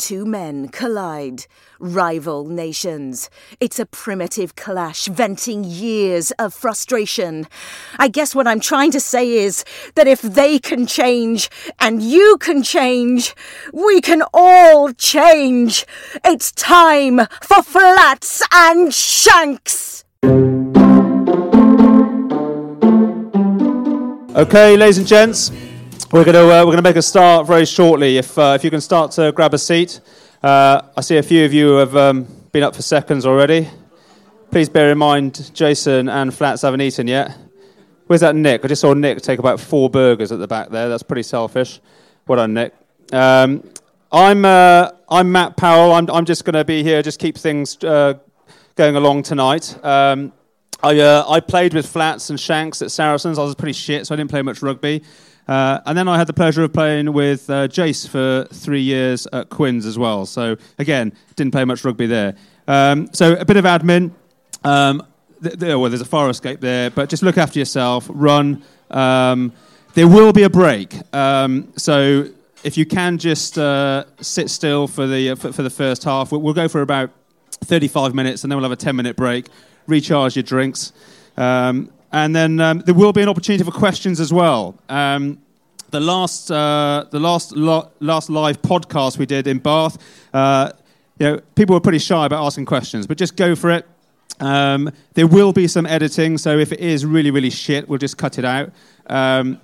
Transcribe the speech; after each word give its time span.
Two 0.00 0.24
men 0.24 0.68
collide, 0.68 1.44
rival 1.78 2.46
nations. 2.46 3.28
It's 3.60 3.78
a 3.78 3.84
primitive 3.84 4.56
clash, 4.56 5.04
venting 5.08 5.62
years 5.62 6.30
of 6.38 6.54
frustration. 6.54 7.46
I 7.98 8.08
guess 8.08 8.34
what 8.34 8.46
I'm 8.46 8.60
trying 8.60 8.92
to 8.92 8.98
say 8.98 9.30
is 9.30 9.62
that 9.96 10.08
if 10.08 10.22
they 10.22 10.58
can 10.58 10.86
change 10.86 11.50
and 11.80 12.02
you 12.02 12.38
can 12.40 12.62
change, 12.62 13.34
we 13.74 14.00
can 14.00 14.22
all 14.32 14.90
change. 14.94 15.84
It's 16.24 16.50
time 16.52 17.18
for 17.42 17.62
Flats 17.62 18.42
and 18.50 18.94
Shanks. 18.94 20.06
Okay, 24.34 24.78
ladies 24.78 24.96
and 24.96 25.06
gents, 25.06 25.52
we're 26.12 26.24
going 26.24 26.34
to 26.34 26.42
uh, 26.42 26.64
we're 26.64 26.72
going 26.72 26.76
to 26.76 26.82
make 26.82 26.96
a 26.96 27.02
start 27.02 27.46
very 27.46 27.64
shortly. 27.64 28.18
If 28.18 28.36
uh, 28.36 28.54
if 28.56 28.64
you 28.64 28.70
can 28.70 28.80
start 28.80 29.12
to 29.12 29.30
grab 29.30 29.54
a 29.54 29.58
seat, 29.58 30.00
uh, 30.42 30.82
I 30.96 31.00
see 31.02 31.18
a 31.18 31.22
few 31.22 31.44
of 31.44 31.52
you 31.52 31.76
have 31.76 31.96
um, 31.96 32.26
been 32.50 32.64
up 32.64 32.74
for 32.74 32.82
seconds 32.82 33.24
already. 33.24 33.68
Please 34.50 34.68
bear 34.68 34.90
in 34.90 34.98
mind, 34.98 35.52
Jason 35.54 36.08
and 36.08 36.34
Flats 36.34 36.62
haven't 36.62 36.80
eaten 36.80 37.06
yet. 37.06 37.38
Where's 38.08 38.22
that 38.22 38.34
Nick? 38.34 38.64
I 38.64 38.68
just 38.68 38.80
saw 38.80 38.92
Nick 38.92 39.22
take 39.22 39.38
about 39.38 39.60
four 39.60 39.88
burgers 39.88 40.32
at 40.32 40.40
the 40.40 40.48
back 40.48 40.70
there. 40.70 40.88
That's 40.88 41.04
pretty 41.04 41.22
selfish. 41.22 41.80
Well 42.26 42.38
done, 42.38 42.54
Nick. 42.54 42.74
Um, 43.12 43.62
I'm 44.10 44.44
uh, 44.44 44.90
I'm 45.08 45.30
Matt 45.30 45.56
Powell. 45.56 45.92
I'm 45.92 46.10
I'm 46.10 46.24
just 46.24 46.44
going 46.44 46.54
to 46.54 46.64
be 46.64 46.82
here, 46.82 47.02
just 47.02 47.20
keep 47.20 47.38
things 47.38 47.82
uh, 47.84 48.14
going 48.74 48.96
along 48.96 49.22
tonight. 49.22 49.78
Um, 49.84 50.32
I, 50.82 50.98
uh, 50.98 51.24
I 51.28 51.38
played 51.38 51.74
with 51.74 51.86
Flats 51.86 52.30
and 52.30 52.40
Shanks 52.40 52.82
at 52.82 52.90
Saracens. 52.90 53.38
I 53.38 53.44
was 53.44 53.54
pretty 53.54 53.74
shit, 53.74 54.06
so 54.06 54.14
I 54.14 54.16
didn't 54.16 54.30
play 54.30 54.42
much 54.42 54.60
rugby. 54.60 55.04
Uh, 55.48 55.80
and 55.86 55.98
then 55.98 56.06
I 56.06 56.16
had 56.16 56.26
the 56.26 56.32
pleasure 56.32 56.62
of 56.62 56.72
playing 56.72 57.12
with 57.12 57.50
uh, 57.50 57.66
Jace 57.68 58.08
for 58.08 58.46
three 58.54 58.82
years 58.82 59.26
at 59.32 59.48
Quins 59.48 59.84
as 59.84 59.98
well. 59.98 60.26
So 60.26 60.56
again, 60.78 61.12
didn't 61.36 61.52
play 61.52 61.64
much 61.64 61.84
rugby 61.84 62.06
there. 62.06 62.36
Um, 62.68 63.08
so 63.12 63.34
a 63.34 63.44
bit 63.44 63.56
of 63.56 63.64
admin. 63.64 64.12
Um, 64.62 65.04
th- 65.42 65.58
well, 65.60 65.88
there's 65.88 66.00
a 66.00 66.04
fire 66.04 66.30
escape 66.30 66.60
there, 66.60 66.90
but 66.90 67.08
just 67.08 67.22
look 67.22 67.38
after 67.38 67.58
yourself. 67.58 68.06
Run. 68.08 68.62
Um, 68.90 69.52
there 69.94 70.06
will 70.06 70.32
be 70.32 70.44
a 70.44 70.50
break. 70.50 70.94
Um, 71.14 71.72
so 71.76 72.28
if 72.62 72.76
you 72.76 72.86
can 72.86 73.18
just 73.18 73.58
uh, 73.58 74.04
sit 74.20 74.50
still 74.50 74.86
for 74.86 75.06
the 75.06 75.30
uh, 75.30 75.34
for, 75.34 75.52
for, 75.52 75.62
the 75.62 75.70
first 75.70 76.04
half, 76.04 76.30
we'll, 76.30 76.40
we'll, 76.42 76.54
go 76.54 76.68
for 76.68 76.82
about 76.82 77.10
35 77.64 78.14
minutes, 78.14 78.44
and 78.44 78.52
then 78.52 78.56
we'll 78.56 78.68
have 78.68 78.72
a 78.72 78.80
10 78.80 78.94
minute 78.94 79.16
break. 79.16 79.48
Recharge 79.86 80.36
your 80.36 80.42
drinks. 80.42 80.92
Um, 81.36 81.90
and 82.12 82.34
then 82.34 82.60
um, 82.60 82.80
there 82.80 82.94
will 82.94 83.12
be 83.12 83.22
an 83.22 83.28
opportunity 83.28 83.64
for 83.64 83.70
questions 83.70 84.20
as 84.20 84.32
well. 84.32 84.78
Um, 84.88 85.38
the 85.90 86.00
last, 86.00 86.50
uh, 86.50 87.06
the 87.10 87.20
last, 87.20 87.52
lo- 87.56 87.90
last 88.00 88.30
live 88.30 88.62
podcast 88.62 89.18
we 89.18 89.26
did 89.26 89.46
in 89.46 89.58
Bath, 89.58 89.98
uh, 90.32 90.72
you 91.18 91.26
know, 91.26 91.40
people 91.54 91.74
were 91.74 91.80
pretty 91.80 91.98
shy 91.98 92.26
about 92.26 92.44
asking 92.44 92.66
questions, 92.66 93.06
but 93.06 93.18
just 93.18 93.36
go 93.36 93.54
for 93.54 93.70
it. 93.70 93.86
Um, 94.40 94.90
there 95.14 95.26
will 95.26 95.52
be 95.52 95.68
some 95.68 95.86
editing, 95.86 96.38
so 96.38 96.58
if 96.58 96.72
it 96.72 96.80
is 96.80 97.04
really, 97.04 97.30
really 97.30 97.50
shit, 97.50 97.88
we'll 97.88 97.98
just 97.98 98.16
cut 98.16 98.38
it 98.38 98.44
out. 98.44 98.70
Um, 99.06 99.60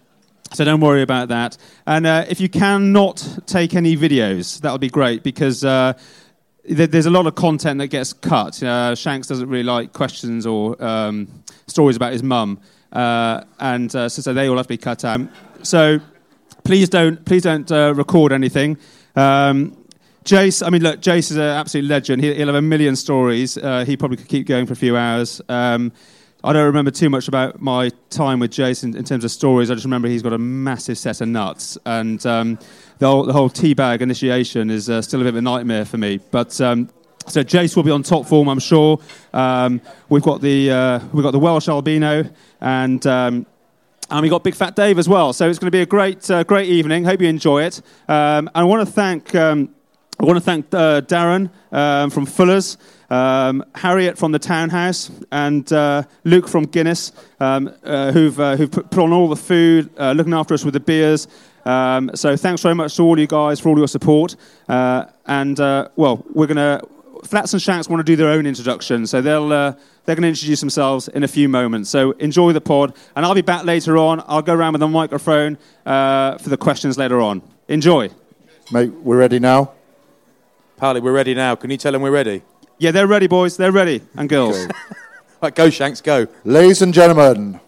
so 0.52 0.64
don't 0.64 0.80
worry 0.80 1.02
about 1.02 1.28
that. 1.28 1.56
And 1.86 2.06
uh, 2.06 2.24
if 2.28 2.40
you 2.40 2.48
cannot 2.48 3.40
take 3.46 3.74
any 3.74 3.96
videos, 3.96 4.60
that'll 4.60 4.78
be 4.78 4.90
great 4.90 5.22
because 5.22 5.64
uh, 5.64 5.94
there's 6.68 7.06
a 7.06 7.10
lot 7.10 7.26
of 7.26 7.34
content 7.34 7.78
that 7.78 7.88
gets 7.88 8.12
cut. 8.12 8.62
Uh, 8.62 8.94
Shanks 8.94 9.26
doesn't 9.26 9.48
really 9.48 9.64
like 9.64 9.92
questions 9.92 10.46
or 10.46 10.82
um, 10.82 11.28
stories 11.66 11.96
about 11.96 12.12
his 12.12 12.22
mum, 12.22 12.60
uh, 12.92 13.42
and 13.60 13.94
uh, 13.94 14.08
so, 14.08 14.22
so, 14.22 14.34
they 14.34 14.48
all 14.48 14.56
have 14.56 14.66
to 14.66 14.70
be 14.70 14.76
cut 14.76 15.04
out. 15.04 15.20
So 15.62 16.00
please 16.64 16.88
don't 16.88 17.24
please 17.24 17.42
don't 17.42 17.70
uh, 17.70 17.94
record 17.94 18.32
anything. 18.32 18.78
Um, 19.14 19.76
Jace, 20.24 20.66
I 20.66 20.70
mean, 20.70 20.82
look, 20.82 21.00
Jace 21.00 21.30
is 21.30 21.36
an 21.36 21.42
absolute 21.42 21.86
legend. 21.86 22.22
He, 22.22 22.30
will 22.30 22.46
have 22.46 22.56
a 22.56 22.62
million 22.62 22.96
stories. 22.96 23.56
Uh, 23.56 23.84
he 23.84 23.96
probably 23.96 24.16
could 24.16 24.28
keep 24.28 24.46
going 24.46 24.66
for 24.66 24.72
a 24.72 24.76
few 24.76 24.96
hours. 24.96 25.40
Um, 25.48 25.92
I 26.46 26.52
don't 26.52 26.66
remember 26.66 26.92
too 26.92 27.10
much 27.10 27.26
about 27.26 27.60
my 27.60 27.90
time 28.08 28.38
with 28.38 28.52
Jason 28.52 28.96
in 28.96 29.02
terms 29.02 29.24
of 29.24 29.32
stories. 29.32 29.68
I 29.68 29.74
just 29.74 29.84
remember 29.84 30.06
he's 30.06 30.22
got 30.22 30.32
a 30.32 30.38
massive 30.38 30.96
set 30.96 31.20
of 31.20 31.26
nuts, 31.26 31.76
and 31.84 32.24
um, 32.24 32.60
the 32.98 33.08
whole, 33.08 33.24
the 33.24 33.32
whole 33.32 33.50
teabag 33.50 34.00
initiation 34.00 34.70
is 34.70 34.88
uh, 34.88 35.02
still 35.02 35.20
a 35.20 35.24
bit 35.24 35.30
of 35.30 35.34
a 35.34 35.42
nightmare 35.42 35.84
for 35.84 35.98
me. 35.98 36.20
But 36.30 36.60
um, 36.60 36.88
so 37.26 37.42
Jace 37.42 37.74
will 37.74 37.82
be 37.82 37.90
on 37.90 38.04
top 38.04 38.26
form, 38.26 38.46
I'm 38.46 38.60
sure. 38.60 39.00
Um, 39.32 39.80
we've 40.08 40.22
got 40.22 40.40
the 40.40 40.70
uh, 40.70 41.00
we've 41.12 41.24
got 41.24 41.32
the 41.32 41.40
Welsh 41.40 41.66
albino, 41.66 42.30
and 42.60 43.04
um, 43.08 43.44
and 44.08 44.22
we 44.22 44.28
got 44.28 44.44
Big 44.44 44.54
Fat 44.54 44.76
Dave 44.76 45.00
as 45.00 45.08
well. 45.08 45.32
So 45.32 45.50
it's 45.50 45.58
going 45.58 45.66
to 45.66 45.72
be 45.72 45.82
a 45.82 45.86
great 45.86 46.30
uh, 46.30 46.44
great 46.44 46.68
evening. 46.68 47.04
Hope 47.06 47.20
you 47.20 47.28
enjoy 47.28 47.64
it. 47.64 47.82
Um, 48.06 48.46
and 48.46 48.50
I 48.54 48.62
want 48.62 48.86
to 48.86 48.92
thank 48.94 49.34
um, 49.34 49.74
I 50.20 50.24
want 50.24 50.36
to 50.36 50.44
thank 50.44 50.72
uh, 50.72 51.00
Darren 51.00 51.50
um, 51.72 52.10
from 52.10 52.24
Fuller's. 52.24 52.78
Um, 53.10 53.64
Harriet 53.74 54.18
from 54.18 54.32
the 54.32 54.38
Townhouse 54.38 55.10
and 55.30 55.70
uh, 55.72 56.02
Luke 56.24 56.48
from 56.48 56.64
Guinness, 56.64 57.12
um, 57.40 57.72
uh, 57.84 58.12
who've, 58.12 58.38
uh, 58.38 58.56
who've 58.56 58.70
put, 58.70 58.90
put, 58.90 59.02
on 59.02 59.12
all 59.12 59.28
the 59.28 59.36
food, 59.36 59.90
uh, 59.96 60.12
looking 60.12 60.34
after 60.34 60.54
us 60.54 60.64
with 60.64 60.74
the 60.74 60.80
beers. 60.80 61.28
Um, 61.64 62.10
so 62.14 62.36
thanks 62.36 62.62
very 62.62 62.74
much 62.74 62.96
to 62.96 63.02
all 63.02 63.18
you 63.18 63.26
guys 63.26 63.60
for 63.60 63.68
all 63.68 63.78
your 63.78 63.88
support. 63.88 64.36
Uh, 64.68 65.06
and 65.26 65.58
uh, 65.60 65.88
well, 65.96 66.24
we're 66.32 66.46
going 66.46 66.56
to 66.56 66.86
Flats 67.24 67.52
and 67.52 67.62
Shanks 67.62 67.88
want 67.88 68.00
to 68.00 68.04
do 68.04 68.14
their 68.14 68.28
own 68.28 68.46
introduction, 68.46 69.06
so 69.06 69.20
they'll 69.20 69.48
they're 69.48 70.14
going 70.14 70.22
to 70.22 70.28
introduce 70.28 70.60
themselves 70.60 71.08
in 71.08 71.24
a 71.24 71.28
few 71.28 71.48
moments. 71.48 71.90
So 71.90 72.12
enjoy 72.12 72.52
the 72.52 72.60
pod, 72.60 72.94
and 73.16 73.26
I'll 73.26 73.34
be 73.34 73.40
back 73.42 73.64
later 73.64 73.98
on. 73.98 74.22
I'll 74.28 74.42
go 74.42 74.54
around 74.54 74.74
with 74.74 74.82
a 74.82 74.88
microphone 74.88 75.56
for 75.84 76.38
the 76.44 76.56
questions 76.56 76.98
later 76.98 77.20
on. 77.20 77.42
Enjoy, 77.66 78.10
mate. 78.70 78.92
We're 78.92 79.18
ready 79.18 79.40
now. 79.40 79.72
Powley, 80.78 81.02
we're 81.02 81.12
ready 81.12 81.34
now. 81.34 81.56
Can 81.56 81.70
you 81.70 81.78
tell 81.78 81.92
them 81.92 82.02
we're 82.02 82.10
ready? 82.10 82.42
Yeah, 82.78 82.90
they're 82.90 83.06
ready, 83.06 83.26
boys. 83.26 83.56
They're 83.56 83.72
ready. 83.72 84.02
And 84.16 84.28
girls. 84.28 84.66
right, 85.42 85.54
go, 85.54 85.70
Shanks, 85.70 86.02
go. 86.02 86.26
Ladies 86.44 86.82
and 86.82 86.92
gentlemen, 86.92 87.58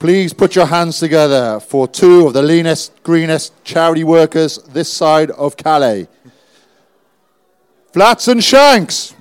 please 0.00 0.32
put 0.32 0.56
your 0.56 0.66
hands 0.66 0.98
together 0.98 1.60
for 1.60 1.86
two 1.86 2.26
of 2.26 2.32
the 2.32 2.42
leanest, 2.42 3.02
greenest 3.04 3.52
charity 3.64 4.02
workers 4.02 4.58
this 4.58 4.92
side 4.92 5.30
of 5.32 5.56
Calais 5.56 6.08
Flats 7.92 8.28
and 8.28 8.44
Shanks. 8.44 9.14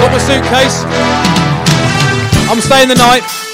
Got 0.00 0.10
my 0.10 0.18
suitcase. 0.18 0.82
I'm 2.50 2.60
staying 2.60 2.88
the 2.88 2.96
night. 2.96 3.45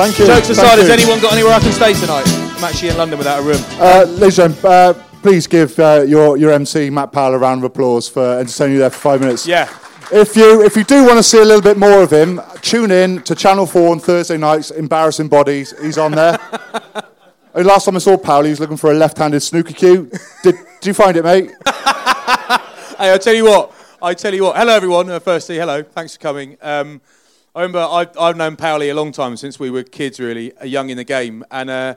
Thank 0.00 0.18
you. 0.18 0.26
Jokes 0.26 0.48
aside, 0.48 0.78
has 0.78 0.88
anyone 0.88 1.20
got 1.20 1.34
anywhere 1.34 1.52
I 1.52 1.60
can 1.60 1.72
stay 1.72 1.92
tonight? 1.92 2.24
I'm 2.26 2.64
actually 2.64 2.88
in 2.88 2.96
London 2.96 3.18
without 3.18 3.40
a 3.40 3.42
room. 3.42 3.62
Uh, 3.72 4.06
ladies 4.08 4.38
and 4.38 4.54
gentlemen, 4.54 4.64
uh, 4.64 4.94
please 5.20 5.46
give 5.46 5.78
uh, 5.78 6.06
your, 6.08 6.38
your 6.38 6.52
MC, 6.52 6.88
Matt 6.88 7.12
Powell, 7.12 7.34
a 7.34 7.38
round 7.38 7.60
of 7.60 7.64
applause 7.64 8.08
for 8.08 8.38
entertaining 8.38 8.76
you 8.76 8.78
there 8.78 8.88
for 8.88 8.98
five 8.98 9.20
minutes. 9.20 9.46
Yeah. 9.46 9.68
If 10.10 10.36
you, 10.36 10.64
if 10.64 10.74
you 10.74 10.84
do 10.84 11.04
want 11.04 11.18
to 11.18 11.22
see 11.22 11.36
a 11.36 11.44
little 11.44 11.60
bit 11.60 11.76
more 11.76 12.02
of 12.02 12.10
him, 12.10 12.40
tune 12.62 12.90
in 12.90 13.20
to 13.24 13.34
Channel 13.34 13.66
4 13.66 13.90
on 13.90 13.98
Thursday 13.98 14.38
nights, 14.38 14.70
Embarrassing 14.70 15.28
Bodies. 15.28 15.78
He's 15.82 15.98
on 15.98 16.12
there. 16.12 16.38
Uh, 17.52 17.64
Last 17.64 17.86
time 17.86 17.96
I 17.96 17.98
saw 17.98 18.16
Powell, 18.16 18.44
he 18.44 18.50
was 18.50 18.60
looking 18.60 18.76
for 18.76 18.92
a 18.92 18.94
left-handed 18.94 19.40
snooker 19.40 19.72
cue. 19.72 20.08
Did, 20.44 20.54
did 20.80 20.86
you 20.86 20.94
find 20.94 21.16
it, 21.16 21.24
mate? 21.24 21.50
Hey, 22.96 23.12
I 23.12 23.18
tell 23.18 23.34
you 23.34 23.46
what. 23.46 23.72
I 24.00 24.14
tell 24.14 24.32
you 24.32 24.44
what. 24.44 24.56
Hello, 24.56 24.72
everyone. 24.72 25.10
Uh, 25.10 25.18
firstly, 25.18 25.56
hello. 25.56 25.82
Thanks 25.82 26.14
for 26.14 26.20
coming. 26.20 26.56
Um, 26.62 27.00
I 27.52 27.62
remember 27.62 27.80
I've, 27.80 28.16
I've 28.16 28.36
known 28.36 28.54
Powley 28.54 28.92
a 28.92 28.94
long 28.94 29.10
time 29.10 29.36
since 29.36 29.58
we 29.58 29.70
were 29.70 29.82
kids, 29.82 30.20
really, 30.20 30.56
uh, 30.58 30.64
young 30.64 30.88
in 30.88 30.96
the 30.96 31.02
game, 31.02 31.44
and 31.50 31.68
uh, 31.68 31.94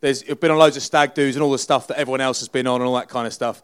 there's 0.00 0.22
been 0.22 0.52
on 0.52 0.58
loads 0.58 0.76
of 0.76 0.84
stag 0.84 1.14
doos 1.14 1.34
and 1.34 1.42
all 1.42 1.50
the 1.50 1.58
stuff 1.58 1.88
that 1.88 1.98
everyone 1.98 2.20
else 2.20 2.38
has 2.38 2.48
been 2.48 2.68
on 2.68 2.80
and 2.80 2.86
all 2.86 2.94
that 2.94 3.08
kind 3.08 3.26
of 3.26 3.32
stuff. 3.32 3.62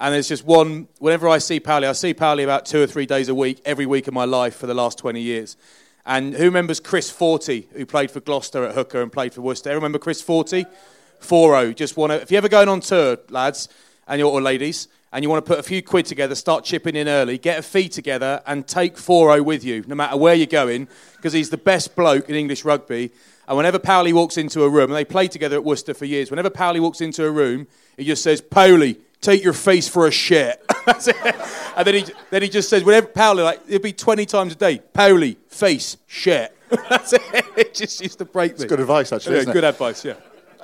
And 0.00 0.14
there's 0.14 0.28
just 0.28 0.46
one. 0.46 0.88
Whenever 0.98 1.28
I 1.28 1.38
see 1.38 1.60
Powley, 1.60 1.86
I 1.86 1.92
see 1.92 2.14
Powley 2.14 2.42
about 2.42 2.64
two 2.64 2.82
or 2.82 2.86
three 2.86 3.04
days 3.04 3.28
a 3.28 3.34
week, 3.34 3.60
every 3.66 3.84
week 3.84 4.08
of 4.08 4.14
my 4.14 4.24
life 4.24 4.56
for 4.56 4.66
the 4.66 4.72
last 4.72 4.96
20 4.96 5.20
years. 5.20 5.58
And 6.06 6.32
who 6.32 6.44
remembers 6.44 6.80
Chris 6.80 7.12
Fortey, 7.12 7.66
who 7.72 7.84
played 7.84 8.10
for 8.10 8.20
Gloucester 8.20 8.64
at 8.64 8.74
hooker 8.74 9.02
and 9.02 9.12
played 9.12 9.34
for 9.34 9.42
Worcester? 9.42 9.74
Remember 9.74 9.98
Chris 9.98 10.22
Fortey? 10.22 10.64
4 11.20 11.72
Just 11.74 11.98
want 11.98 12.12
to. 12.12 12.22
If 12.22 12.30
you're 12.30 12.38
ever 12.38 12.48
going 12.48 12.68
on 12.68 12.80
tour, 12.80 13.18
lads 13.28 13.68
and 14.06 14.18
your 14.18 14.32
or 14.32 14.40
ladies, 14.40 14.88
and 15.12 15.22
you 15.22 15.30
want 15.30 15.44
to 15.44 15.48
put 15.48 15.58
a 15.58 15.62
few 15.62 15.82
quid 15.82 16.06
together, 16.06 16.34
start 16.34 16.64
chipping 16.64 16.96
in 16.96 17.08
early, 17.08 17.38
get 17.38 17.58
a 17.58 17.62
fee 17.62 17.88
together, 17.88 18.42
and 18.46 18.66
take 18.66 18.96
Fortey 18.96 19.44
with 19.44 19.64
you, 19.64 19.84
no 19.86 19.94
matter 19.94 20.16
where 20.16 20.34
you're 20.34 20.46
going, 20.46 20.88
because 21.16 21.32
he's 21.32 21.50
the 21.50 21.56
best 21.56 21.96
bloke 21.96 22.28
in 22.28 22.34
English 22.34 22.64
rugby. 22.64 23.10
And 23.46 23.56
whenever 23.56 23.78
Powley 23.78 24.12
walks 24.12 24.36
into 24.36 24.62
a 24.64 24.68
room, 24.68 24.90
and 24.90 24.94
they 24.94 25.06
played 25.06 25.32
together 25.32 25.56
at 25.56 25.64
Worcester 25.64 25.94
for 25.94 26.04
years, 26.04 26.30
whenever 26.30 26.50
Powley 26.50 26.80
walks 26.80 27.00
into 27.00 27.24
a 27.24 27.30
room, 27.30 27.66
he 27.96 28.04
just 28.04 28.22
says, 28.22 28.42
Powley, 28.42 28.98
take 29.22 29.42
your 29.42 29.54
face 29.54 29.88
for 29.88 30.06
a 30.06 30.10
shit. 30.10 30.64
And 31.76 31.86
then 31.86 31.94
he, 31.94 32.04
then 32.30 32.42
he 32.42 32.48
just 32.48 32.68
says, 32.68 32.82
whenever 32.82 33.06
Powley, 33.06 33.44
like, 33.44 33.60
it'll 33.68 33.80
be 33.80 33.92
20 33.92 34.26
times 34.26 34.54
a 34.54 34.56
day, 34.56 34.82
Powley, 34.92 35.36
face, 35.46 35.96
shit. 36.08 36.56
That's 36.88 37.12
it. 37.12 37.22
It 37.56 37.72
just 37.72 38.00
used 38.00 38.18
to 38.18 38.24
break 38.24 38.52
me. 38.52 38.56
It's 38.56 38.64
good 38.64 38.80
advice, 38.80 39.12
actually. 39.12 39.36
Yeah, 39.36 39.44
good 39.44 39.62
advice, 39.62 40.04
yeah. 40.04 40.14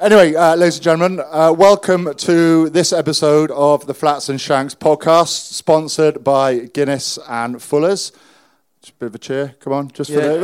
Anyway, 0.01 0.35
uh, 0.35 0.57
ladies 0.57 0.77
and 0.77 0.83
gentlemen, 0.85 1.25
uh, 1.31 1.55
welcome 1.57 2.13
to 2.15 2.69
this 2.71 2.93
episode 2.93 3.51
of 3.53 3.87
the 3.87 3.95
Flats 3.95 4.29
and 4.29 4.41
Shanks 4.41 4.75
podcast, 4.75 5.53
sponsored 5.53 6.25
by 6.25 6.59
Guinness 6.75 7.19
and 7.29 7.63
Fuller's. 7.63 8.13
Just 8.83 8.95
a 8.95 8.97
bit 8.99 9.07
of 9.07 9.15
a 9.15 9.19
cheer, 9.19 9.55
come 9.61 9.73
on, 9.73 9.91
just 9.93 10.11
for 10.11 10.19
Yeah. 10.21 10.37
the. 10.37 10.41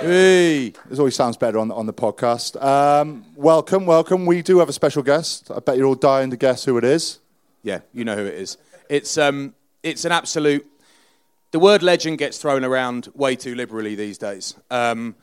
Hey. 0.00 0.72
This 0.88 0.98
always 0.98 1.14
sounds 1.14 1.36
better 1.36 1.58
on, 1.58 1.70
on 1.70 1.86
the 1.86 1.92
podcast. 1.92 2.60
Um, 2.62 3.24
welcome, 3.36 3.86
welcome. 3.86 4.24
We 4.26 4.42
do 4.42 4.58
have 4.58 4.68
a 4.68 4.72
special 4.72 5.02
guest. 5.02 5.50
I 5.54 5.60
bet 5.60 5.76
you're 5.76 5.86
all 5.86 5.94
dying 5.94 6.30
to 6.30 6.36
guess 6.36 6.64
who 6.64 6.78
it 6.78 6.84
is. 6.84 7.20
Yeah, 7.62 7.80
you 7.92 8.04
know 8.04 8.16
who 8.16 8.24
it 8.24 8.34
is. 8.34 8.56
It's 8.88 9.16
um, 9.18 9.54
it's 9.82 10.04
an 10.04 10.12
absolute. 10.12 10.66
The 11.52 11.58
word 11.60 11.82
legend 11.82 12.18
gets 12.18 12.38
thrown 12.38 12.64
around 12.64 13.08
way 13.14 13.36
too 13.36 13.54
liberally 13.54 13.94
these 13.94 14.18
days, 14.18 14.54
um, 14.70 15.14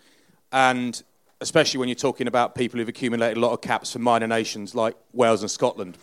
and 0.54 1.02
especially 1.42 1.80
when 1.80 1.90
you're 1.90 1.96
talking 1.96 2.28
about 2.28 2.54
people 2.54 2.80
who've 2.80 2.88
accumulated 2.88 3.36
a 3.36 3.40
lot 3.40 3.52
of 3.52 3.62
caps 3.62 3.92
for 3.92 4.00
minor 4.00 4.28
nations 4.28 4.76
like 4.76 4.96
Wales 5.12 5.42
and 5.42 5.50
Scotland. 5.50 5.98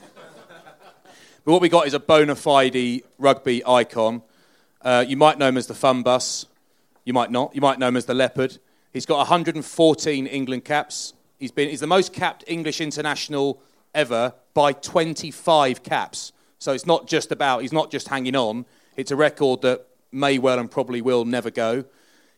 but 1.44 1.52
what 1.52 1.62
we 1.62 1.68
got 1.68 1.86
is 1.86 1.94
a 1.94 2.00
bona 2.00 2.34
fide 2.34 3.02
rugby 3.18 3.64
icon. 3.64 4.22
Uh, 4.82 5.04
you 5.06 5.16
might 5.16 5.38
know 5.38 5.48
him 5.48 5.56
as 5.56 5.68
the 5.68 5.74
Fun 5.74 6.02
Bus. 6.02 6.46
You 7.04 7.12
might 7.12 7.30
not. 7.30 7.54
You 7.54 7.60
might 7.60 7.78
know 7.78 7.88
him 7.88 7.96
as 7.96 8.04
the 8.04 8.14
Leopard. 8.14 8.58
He's 8.92 9.06
got 9.06 9.18
114 9.18 10.26
England 10.26 10.64
caps. 10.64 11.14
He's 11.38 11.52
been 11.52 11.68
he's 11.68 11.80
the 11.80 11.86
most 11.86 12.12
capped 12.12 12.42
English 12.48 12.80
international 12.80 13.62
ever 13.94 14.34
by 14.54 14.72
25 14.72 15.84
caps. 15.84 16.32
So 16.58 16.72
it's 16.72 16.86
not 16.86 17.06
just 17.06 17.30
about 17.30 17.62
he's 17.62 17.72
not 17.72 17.92
just 17.92 18.08
hanging 18.08 18.34
on. 18.34 18.66
It's 18.96 19.12
a 19.12 19.16
record 19.16 19.62
that 19.62 19.86
may 20.10 20.38
well 20.38 20.58
and 20.58 20.68
probably 20.68 21.00
will 21.00 21.24
never 21.24 21.50
go. 21.50 21.84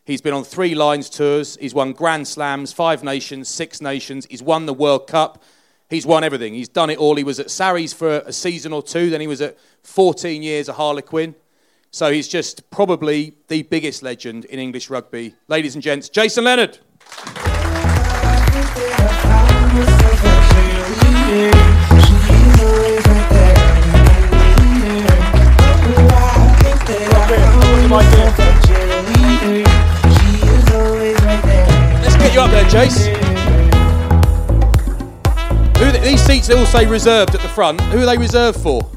He's 0.03 0.21
been 0.21 0.33
on 0.33 0.43
three 0.43 0.73
Lions 0.73 1.09
tours. 1.09 1.57
He's 1.61 1.73
won 1.73 1.93
Grand 1.93 2.27
Slams, 2.27 2.73
five 2.73 3.03
nations, 3.03 3.49
six 3.49 3.81
nations. 3.81 4.25
He's 4.29 4.41
won 4.41 4.65
the 4.65 4.73
World 4.73 5.07
Cup. 5.07 5.43
He's 5.89 6.05
won 6.05 6.23
everything. 6.23 6.53
He's 6.53 6.69
done 6.69 6.89
it 6.89 6.97
all. 6.97 7.15
He 7.15 7.23
was 7.23 7.39
at 7.39 7.51
Sarries 7.51 7.93
for 7.93 8.19
a 8.25 8.33
season 8.33 8.73
or 8.73 8.81
two. 8.81 9.09
Then 9.09 9.21
he 9.21 9.27
was 9.27 9.41
at 9.41 9.57
14 9.83 10.41
years 10.41 10.69
at 10.69 10.75
Harlequin. 10.75 11.35
So 11.91 12.11
he's 12.11 12.27
just 12.27 12.69
probably 12.71 13.35
the 13.47 13.63
biggest 13.63 14.01
legend 14.01 14.45
in 14.45 14.57
English 14.59 14.89
rugby. 14.89 15.35
Ladies 15.47 15.75
and 15.75 15.83
gents, 15.83 16.09
Jason 16.09 16.45
Leonard. 16.45 16.79
Get 32.31 32.35
you 32.35 32.41
up 32.41 32.51
there, 32.51 32.65
Jace. 32.65 33.07
Who 35.77 35.91
th- 35.91 36.03
these 36.03 36.21
seats 36.21 36.47
they 36.47 36.57
all 36.57 36.65
say 36.65 36.85
reserved 36.85 37.35
at 37.35 37.41
the 37.41 37.49
front. 37.49 37.81
Who 37.81 37.99
are 37.99 38.05
they 38.05 38.17
reserved 38.17 38.59
for? 38.61 38.89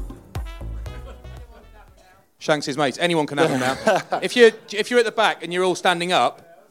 Shanks' 2.37 2.77
mates. 2.77 2.97
Anyone 2.99 3.25
can 3.27 3.37
have 3.39 3.49
them 3.49 3.59
now. 3.59 4.19
if 4.21 4.35
you're 4.35 4.51
if 4.71 4.89
you're 4.89 4.99
at 4.99 5.05
the 5.05 5.11
back 5.11 5.43
and 5.43 5.51
you're 5.51 5.63
all 5.63 5.75
standing 5.75 6.13
up, 6.13 6.63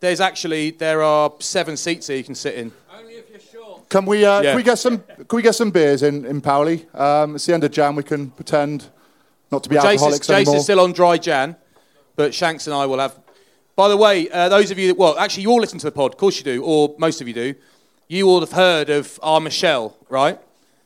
there's 0.00 0.20
actually 0.20 0.70
there 0.72 1.02
are 1.02 1.32
seven 1.40 1.76
seats 1.76 2.06
here 2.06 2.16
you 2.16 2.24
can 2.24 2.34
sit 2.34 2.54
in. 2.54 2.72
Can 3.88 4.06
we, 4.06 4.24
uh, 4.24 4.40
Yeah. 4.40 4.50
can 4.52 4.56
we 4.56 4.62
get 4.62 4.78
some? 4.78 4.98
Can 5.00 5.36
we 5.36 5.42
get 5.42 5.54
some 5.54 5.70
beers 5.70 6.02
in 6.02 6.24
in 6.24 6.40
Powley? 6.40 6.86
Um, 6.98 7.34
it's 7.34 7.46
the 7.46 7.54
end 7.54 7.64
of 7.64 7.72
Jan. 7.72 7.96
We 7.96 8.02
can 8.02 8.30
pretend 8.30 8.88
not 9.50 9.64
to 9.64 9.68
be 9.68 9.76
Jace 9.76 9.94
is, 9.94 10.02
alcoholics 10.02 10.26
Jace 10.28 10.54
is 10.54 10.62
still 10.62 10.80
on 10.80 10.92
dry 10.92 11.18
Jan, 11.18 11.56
but 12.16 12.32
Shanks 12.32 12.66
and 12.66 12.74
I 12.74 12.86
will 12.86 13.00
have. 13.00 13.18
By 13.82 13.88
the 13.88 13.96
way, 13.96 14.28
uh, 14.30 14.48
those 14.48 14.70
of 14.70 14.78
you 14.78 14.86
that, 14.86 14.96
well, 14.96 15.18
actually, 15.18 15.42
you 15.42 15.50
all 15.50 15.58
listen 15.60 15.76
to 15.80 15.86
the 15.86 15.90
pod, 15.90 16.12
of 16.12 16.16
course 16.16 16.38
you 16.38 16.44
do, 16.44 16.62
or 16.62 16.94
most 16.98 17.20
of 17.20 17.26
you 17.26 17.34
do. 17.34 17.56
You 18.06 18.28
all 18.28 18.38
have 18.38 18.52
heard 18.52 18.90
of 18.90 19.18
our 19.24 19.40
Michelle, 19.40 19.96
right? 20.08 20.38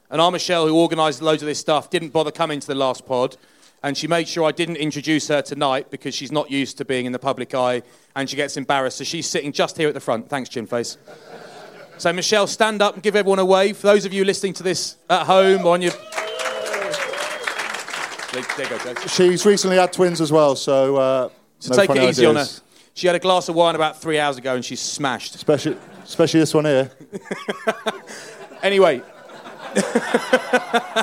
And 0.09 0.19
our 0.19 0.31
Michelle, 0.31 0.67
who 0.67 0.75
organised 0.75 1.21
loads 1.21 1.43
of 1.43 1.47
this 1.47 1.59
stuff, 1.59 1.91
didn't 1.91 2.09
bother 2.09 2.31
coming 2.31 2.59
to 2.59 2.67
the 2.67 2.75
last 2.75 3.05
pod, 3.05 3.37
and 3.83 3.99
she 3.99 4.07
made 4.07 4.27
sure 4.29 4.49
I 4.49 4.51
didn't 4.51 4.77
introduce 4.77 5.29
her 5.29 5.43
tonight 5.43 5.91
because 5.91 6.15
she's 6.15 6.33
not 6.33 6.51
used 6.51 6.79
to 6.79 6.87
being 6.87 7.05
in 7.05 7.13
the 7.13 7.19
public 7.19 7.55
eye, 7.55 7.83
and 8.15 8.31
she 8.31 8.37
gets 8.37 8.57
embarrassed. 8.57 8.97
So 8.97 9.05
she's 9.05 9.27
sitting 9.27 9.53
just 9.53 9.77
here 9.77 9.89
at 9.89 9.95
the 9.95 10.01
front. 10.01 10.31
Thanks, 10.31 10.49
Chinface. 10.49 10.97
So 11.99 12.15
Michelle, 12.15 12.47
stand 12.47 12.81
up 12.81 12.95
and 12.95 13.03
give 13.03 13.15
everyone 13.15 13.41
a 13.41 13.45
wave. 13.45 13.77
For 13.77 13.89
those 13.89 14.07
of 14.07 14.15
you 14.15 14.25
listening 14.25 14.55
to 14.55 14.63
this 14.63 14.97
at 15.11 15.27
home 15.27 15.67
or 15.67 15.75
on 15.75 15.83
your, 15.83 15.93
there, 18.33 18.43
there 18.57 18.65
you 18.65 18.71
go, 18.71 18.79
Jace. 18.79 19.15
She's 19.15 19.45
recently 19.45 19.77
had 19.77 19.93
twins 19.93 20.23
as 20.23 20.33
well, 20.33 20.57
so. 20.57 20.97
Uh, 20.97 21.29
So 21.59 21.75
no 21.75 21.87
take 21.87 21.97
it 21.97 22.09
easy 22.09 22.25
on 22.25 22.37
her. 22.37 22.47
Ideas. 22.97 23.01
She 23.01 23.07
had 23.07 23.17
a 23.17 23.21
glass 23.21 23.49
of 23.49 23.55
wine 23.55 23.75
about 23.75 24.01
three 24.01 24.19
hours 24.19 24.39
ago 24.39 24.55
and 24.55 24.65
she's 24.65 24.81
smashed. 24.81 25.35
Especially, 25.35 25.77
especially 26.05 26.41
this 26.41 26.55
one 26.55 26.65
here. 26.65 26.91
Anyway. 28.63 29.03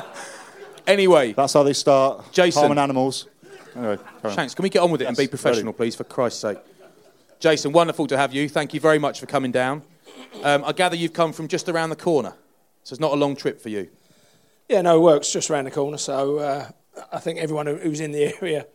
anyway, 0.86 1.32
That's 1.32 1.52
how 1.52 1.62
they 1.62 1.72
start. 1.72 2.32
Jason. 2.32 2.60
Harming 2.60 2.78
animals. 2.78 3.26
Anyway, 3.74 3.96
carry 3.96 4.08
on. 4.24 4.34
Shanks, 4.34 4.54
can 4.54 4.62
we 4.64 4.68
get 4.68 4.80
on 4.80 4.90
with 4.90 5.02
it 5.02 5.06
and 5.06 5.16
be 5.16 5.26
professional, 5.26 5.72
ready. 5.72 5.76
please, 5.76 5.94
for 5.94 6.04
Christ's 6.04 6.40
sake? 6.40 6.58
Jason, 7.40 7.72
wonderful 7.72 8.06
to 8.08 8.16
have 8.16 8.34
you. 8.34 8.48
Thank 8.48 8.74
you 8.74 8.80
very 8.80 8.98
much 8.98 9.20
for 9.20 9.26
coming 9.26 9.50
down. 9.50 9.82
Um, 10.42 10.64
I 10.64 10.72
gather 10.72 10.96
you've 10.96 11.12
come 11.12 11.32
from 11.32 11.48
just 11.48 11.68
around 11.68 11.90
the 11.90 11.96
corner, 11.96 12.34
so 12.82 12.92
it's 12.92 13.00
not 13.00 13.12
a 13.12 13.16
long 13.16 13.36
trip 13.36 13.60
for 13.60 13.68
you. 13.68 13.88
Yeah, 14.68 14.82
no, 14.82 14.96
it 14.96 15.00
work's 15.00 15.32
just 15.32 15.50
around 15.50 15.64
the 15.64 15.70
corner. 15.70 15.96
So 15.96 16.38
uh, 16.38 16.68
I 17.12 17.18
think 17.18 17.38
everyone 17.38 17.66
who's 17.66 18.00
in 18.00 18.12
the 18.12 18.36
area, 18.42 18.66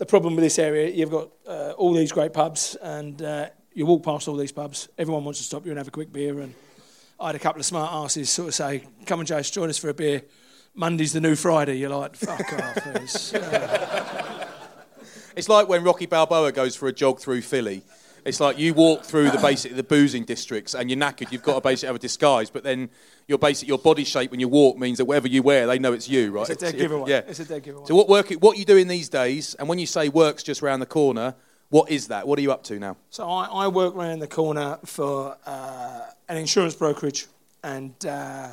the 0.00 0.06
problem 0.06 0.34
with 0.34 0.42
this 0.42 0.58
area, 0.58 0.88
you've 0.88 1.10
got 1.10 1.28
uh, 1.46 1.72
all 1.76 1.92
these 1.92 2.10
great 2.10 2.32
pubs, 2.32 2.74
and 2.80 3.20
uh, 3.20 3.50
you 3.74 3.84
walk 3.84 4.02
past 4.02 4.28
all 4.28 4.36
these 4.36 4.50
pubs. 4.50 4.88
Everyone 4.96 5.24
wants 5.24 5.40
to 5.40 5.44
stop 5.44 5.66
you 5.66 5.72
and 5.72 5.78
have 5.78 5.88
a 5.88 5.90
quick 5.90 6.10
beer. 6.10 6.40
And 6.40 6.54
I 7.20 7.26
had 7.26 7.36
a 7.36 7.38
couple 7.38 7.60
of 7.60 7.66
smart 7.66 7.92
asses 7.92 8.30
sort 8.30 8.48
of 8.48 8.54
say, 8.54 8.84
"Come 9.04 9.20
on, 9.20 9.26
Jace, 9.26 9.52
join 9.52 9.68
us 9.68 9.76
for 9.76 9.90
a 9.90 9.94
beer." 9.94 10.22
Monday's 10.74 11.12
the 11.12 11.20
new 11.20 11.36
Friday. 11.36 11.76
You're 11.76 11.90
like, 11.90 12.16
"Fuck 12.16 12.50
off." 12.54 12.86
It's, 12.96 13.34
uh, 13.34 14.46
It's 15.36 15.48
like 15.48 15.68
when 15.68 15.84
Rocky 15.84 16.06
Balboa 16.06 16.50
goes 16.50 16.74
for 16.74 16.88
a 16.88 16.92
jog 16.92 17.20
through 17.20 17.42
Philly. 17.42 17.82
It's 18.24 18.40
like 18.40 18.58
you 18.58 18.74
walk 18.74 19.04
through 19.04 19.30
the 19.30 19.38
basic 19.38 19.74
the 19.74 19.82
boozing 19.82 20.24
districts 20.24 20.74
and 20.74 20.90
you're 20.90 20.98
knackered. 20.98 21.32
You've 21.32 21.42
got 21.42 21.54
to 21.54 21.60
basically 21.60 21.88
have 21.88 21.96
a 21.96 22.00
disguise, 22.00 22.50
but 22.50 22.64
then 22.64 22.90
your 23.28 23.38
basic 23.38 23.68
your 23.68 23.78
body 23.78 24.04
shape 24.04 24.30
when 24.30 24.40
you 24.40 24.48
walk 24.48 24.78
means 24.78 24.98
that 24.98 25.04
whatever 25.04 25.28
you 25.28 25.42
wear, 25.42 25.66
they 25.66 25.78
know 25.78 25.92
it's 25.92 26.08
you, 26.08 26.30
right? 26.32 26.48
it's 26.48 26.62
a 26.62 26.66
dead 26.66 26.78
giveaway. 26.78 27.10
Yeah. 27.10 27.22
It's 27.26 27.40
a 27.40 27.44
dead 27.44 27.62
giveaway. 27.62 27.86
So 27.86 27.94
what 27.94 28.08
work 28.08 28.30
what 28.40 28.58
you 28.58 28.64
doing 28.64 28.88
these 28.88 29.08
days? 29.08 29.54
And 29.54 29.68
when 29.68 29.78
you 29.78 29.86
say 29.86 30.08
work's 30.08 30.42
just 30.42 30.62
around 30.62 30.80
the 30.80 30.86
corner, 30.86 31.34
what 31.70 31.90
is 31.90 32.08
that? 32.08 32.26
What 32.26 32.38
are 32.38 32.42
you 32.42 32.52
up 32.52 32.64
to 32.64 32.78
now? 32.78 32.96
So 33.10 33.28
I, 33.28 33.46
I 33.46 33.68
work 33.68 33.94
around 33.94 34.18
the 34.18 34.26
corner 34.26 34.78
for 34.84 35.36
uh, 35.46 36.00
an 36.28 36.36
insurance 36.36 36.74
brokerage, 36.74 37.26
and 37.62 37.94
uh, 38.04 38.48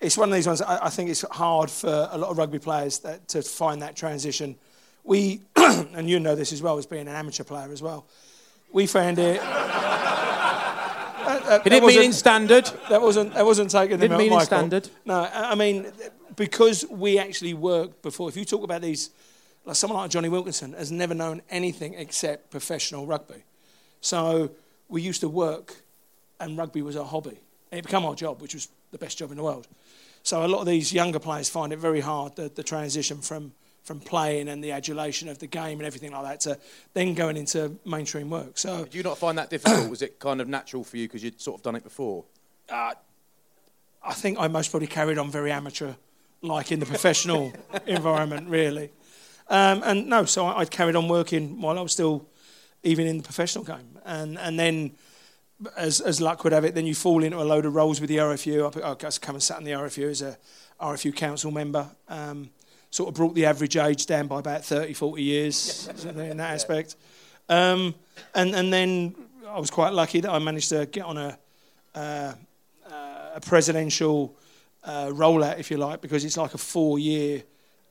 it's 0.00 0.16
one 0.16 0.28
of 0.28 0.34
these 0.34 0.46
ones. 0.46 0.62
I, 0.62 0.86
I 0.86 0.88
think 0.88 1.10
it's 1.10 1.22
hard 1.22 1.70
for 1.70 2.08
a 2.10 2.16
lot 2.16 2.30
of 2.30 2.38
rugby 2.38 2.58
players 2.58 3.00
that, 3.00 3.28
to 3.28 3.42
find 3.42 3.82
that 3.82 3.96
transition. 3.96 4.56
We, 5.04 5.40
and 5.56 6.08
you 6.08 6.20
know 6.20 6.34
this 6.34 6.52
as 6.52 6.62
well 6.62 6.78
as 6.78 6.86
being 6.86 7.08
an 7.08 7.14
amateur 7.14 7.44
player 7.44 7.70
as 7.72 7.82
well. 7.82 8.06
We 8.72 8.86
found 8.86 9.18
it. 9.18 9.40
It 11.30 11.64
didn't 11.64 11.86
mean 11.86 12.02
in 12.02 12.12
standard. 12.12 12.70
That 12.88 13.00
wasn't 13.02 13.34
that 13.34 13.44
wasn't 13.44 13.70
taken. 13.70 14.00
Didn't 14.00 14.18
mean 14.18 14.32
in 14.32 14.40
standard. 14.40 14.88
No, 15.04 15.14
I 15.22 15.52
I 15.52 15.54
mean 15.54 15.92
because 16.36 16.84
we 16.88 17.18
actually 17.18 17.54
worked 17.54 18.02
before. 18.02 18.28
If 18.28 18.36
you 18.36 18.44
talk 18.44 18.62
about 18.64 18.82
these, 18.82 19.10
like 19.64 19.76
someone 19.76 20.00
like 20.00 20.10
Jonny 20.10 20.28
Wilkinson 20.28 20.72
has 20.72 20.90
never 20.90 21.14
known 21.14 21.42
anything 21.50 21.94
except 21.94 22.50
professional 22.50 23.06
rugby. 23.06 23.44
So 24.00 24.50
we 24.88 25.02
used 25.02 25.20
to 25.20 25.28
work, 25.28 25.76
and 26.40 26.56
rugby 26.56 26.82
was 26.82 26.96
our 26.96 27.04
hobby. 27.04 27.38
And 27.70 27.78
it 27.78 27.82
became 27.84 28.04
our 28.04 28.14
job, 28.14 28.40
which 28.40 28.54
was 28.54 28.68
the 28.90 28.98
best 28.98 29.18
job 29.18 29.30
in 29.30 29.36
the 29.36 29.42
world. 29.42 29.68
So 30.22 30.44
a 30.44 30.48
lot 30.48 30.60
of 30.60 30.66
these 30.66 30.92
younger 30.92 31.18
players 31.18 31.48
find 31.48 31.72
it 31.72 31.78
very 31.78 32.00
hard 32.00 32.36
the, 32.36 32.48
the 32.48 32.62
transition 32.62 33.18
from 33.18 33.52
from 33.82 34.00
playing 34.00 34.48
and 34.48 34.62
the 34.62 34.72
adulation 34.72 35.28
of 35.28 35.38
the 35.38 35.46
game 35.46 35.78
and 35.78 35.86
everything 35.86 36.12
like 36.12 36.24
that 36.24 36.40
to 36.40 36.58
then 36.94 37.14
going 37.14 37.36
into 37.36 37.76
mainstream 37.84 38.30
work. 38.30 38.58
So 38.58 38.84
Did 38.84 38.94
you 38.94 39.02
not 39.02 39.18
find 39.18 39.38
that 39.38 39.50
difficult? 39.50 39.88
Was 39.88 40.02
it 40.02 40.18
kind 40.18 40.40
of 40.40 40.48
natural 40.48 40.84
for 40.84 40.96
you 40.96 41.08
because 41.08 41.24
you'd 41.24 41.40
sort 41.40 41.58
of 41.58 41.62
done 41.62 41.76
it 41.76 41.84
before? 41.84 42.24
uh, 42.70 42.94
I 44.02 44.14
think 44.14 44.38
I 44.38 44.48
most 44.48 44.70
probably 44.70 44.86
carried 44.86 45.18
on 45.18 45.30
very 45.30 45.52
amateur, 45.52 45.92
like 46.42 46.72
in 46.72 46.80
the 46.80 46.86
professional 46.86 47.52
environment, 47.86 48.48
really. 48.48 48.90
Um, 49.48 49.82
and 49.84 50.08
no, 50.08 50.24
so 50.24 50.46
I, 50.46 50.60
I 50.60 50.64
carried 50.64 50.96
on 50.96 51.08
working 51.08 51.60
while 51.60 51.78
I 51.78 51.82
was 51.82 51.92
still 51.92 52.26
even 52.82 53.06
in 53.06 53.18
the 53.18 53.22
professional 53.22 53.64
game. 53.64 53.98
And, 54.04 54.38
and 54.38 54.58
then, 54.58 54.92
as, 55.76 56.00
as 56.00 56.20
luck 56.20 56.44
would 56.44 56.52
have 56.52 56.64
it, 56.64 56.74
then 56.74 56.86
you 56.86 56.94
fall 56.94 57.22
into 57.22 57.38
a 57.38 57.44
load 57.44 57.66
of 57.66 57.74
roles 57.74 58.00
with 58.00 58.08
the 58.08 58.16
RFU. 58.16 58.82
I, 58.82 58.92
I 58.92 59.10
come 59.20 59.34
and 59.34 59.42
sat 59.42 59.58
in 59.58 59.64
the 59.64 59.72
RFU 59.72 60.08
as 60.08 60.22
a 60.22 60.38
RFU 60.80 61.14
council 61.14 61.50
member. 61.50 61.90
Um, 62.08 62.50
sort 62.90 63.08
of 63.08 63.14
brought 63.14 63.34
the 63.34 63.46
average 63.46 63.76
age 63.76 64.06
down 64.06 64.26
by 64.26 64.38
about 64.38 64.64
30, 64.64 64.92
40 64.94 65.22
years 65.22 65.88
in 66.04 66.36
that 66.36 66.54
aspect. 66.54 66.96
Um, 67.48 67.94
and, 68.34 68.54
and 68.54 68.72
then 68.72 69.14
I 69.48 69.58
was 69.58 69.70
quite 69.70 69.92
lucky 69.92 70.20
that 70.20 70.30
I 70.30 70.38
managed 70.38 70.68
to 70.70 70.86
get 70.86 71.04
on 71.04 71.16
a, 71.16 71.38
uh, 71.94 72.34
uh, 72.90 73.30
a 73.34 73.40
presidential 73.40 74.36
uh, 74.84 75.06
rollout, 75.06 75.58
if 75.58 75.70
you 75.70 75.76
like, 75.76 76.00
because 76.00 76.24
it's 76.24 76.36
like 76.36 76.54
a 76.54 76.58
four-year 76.58 77.42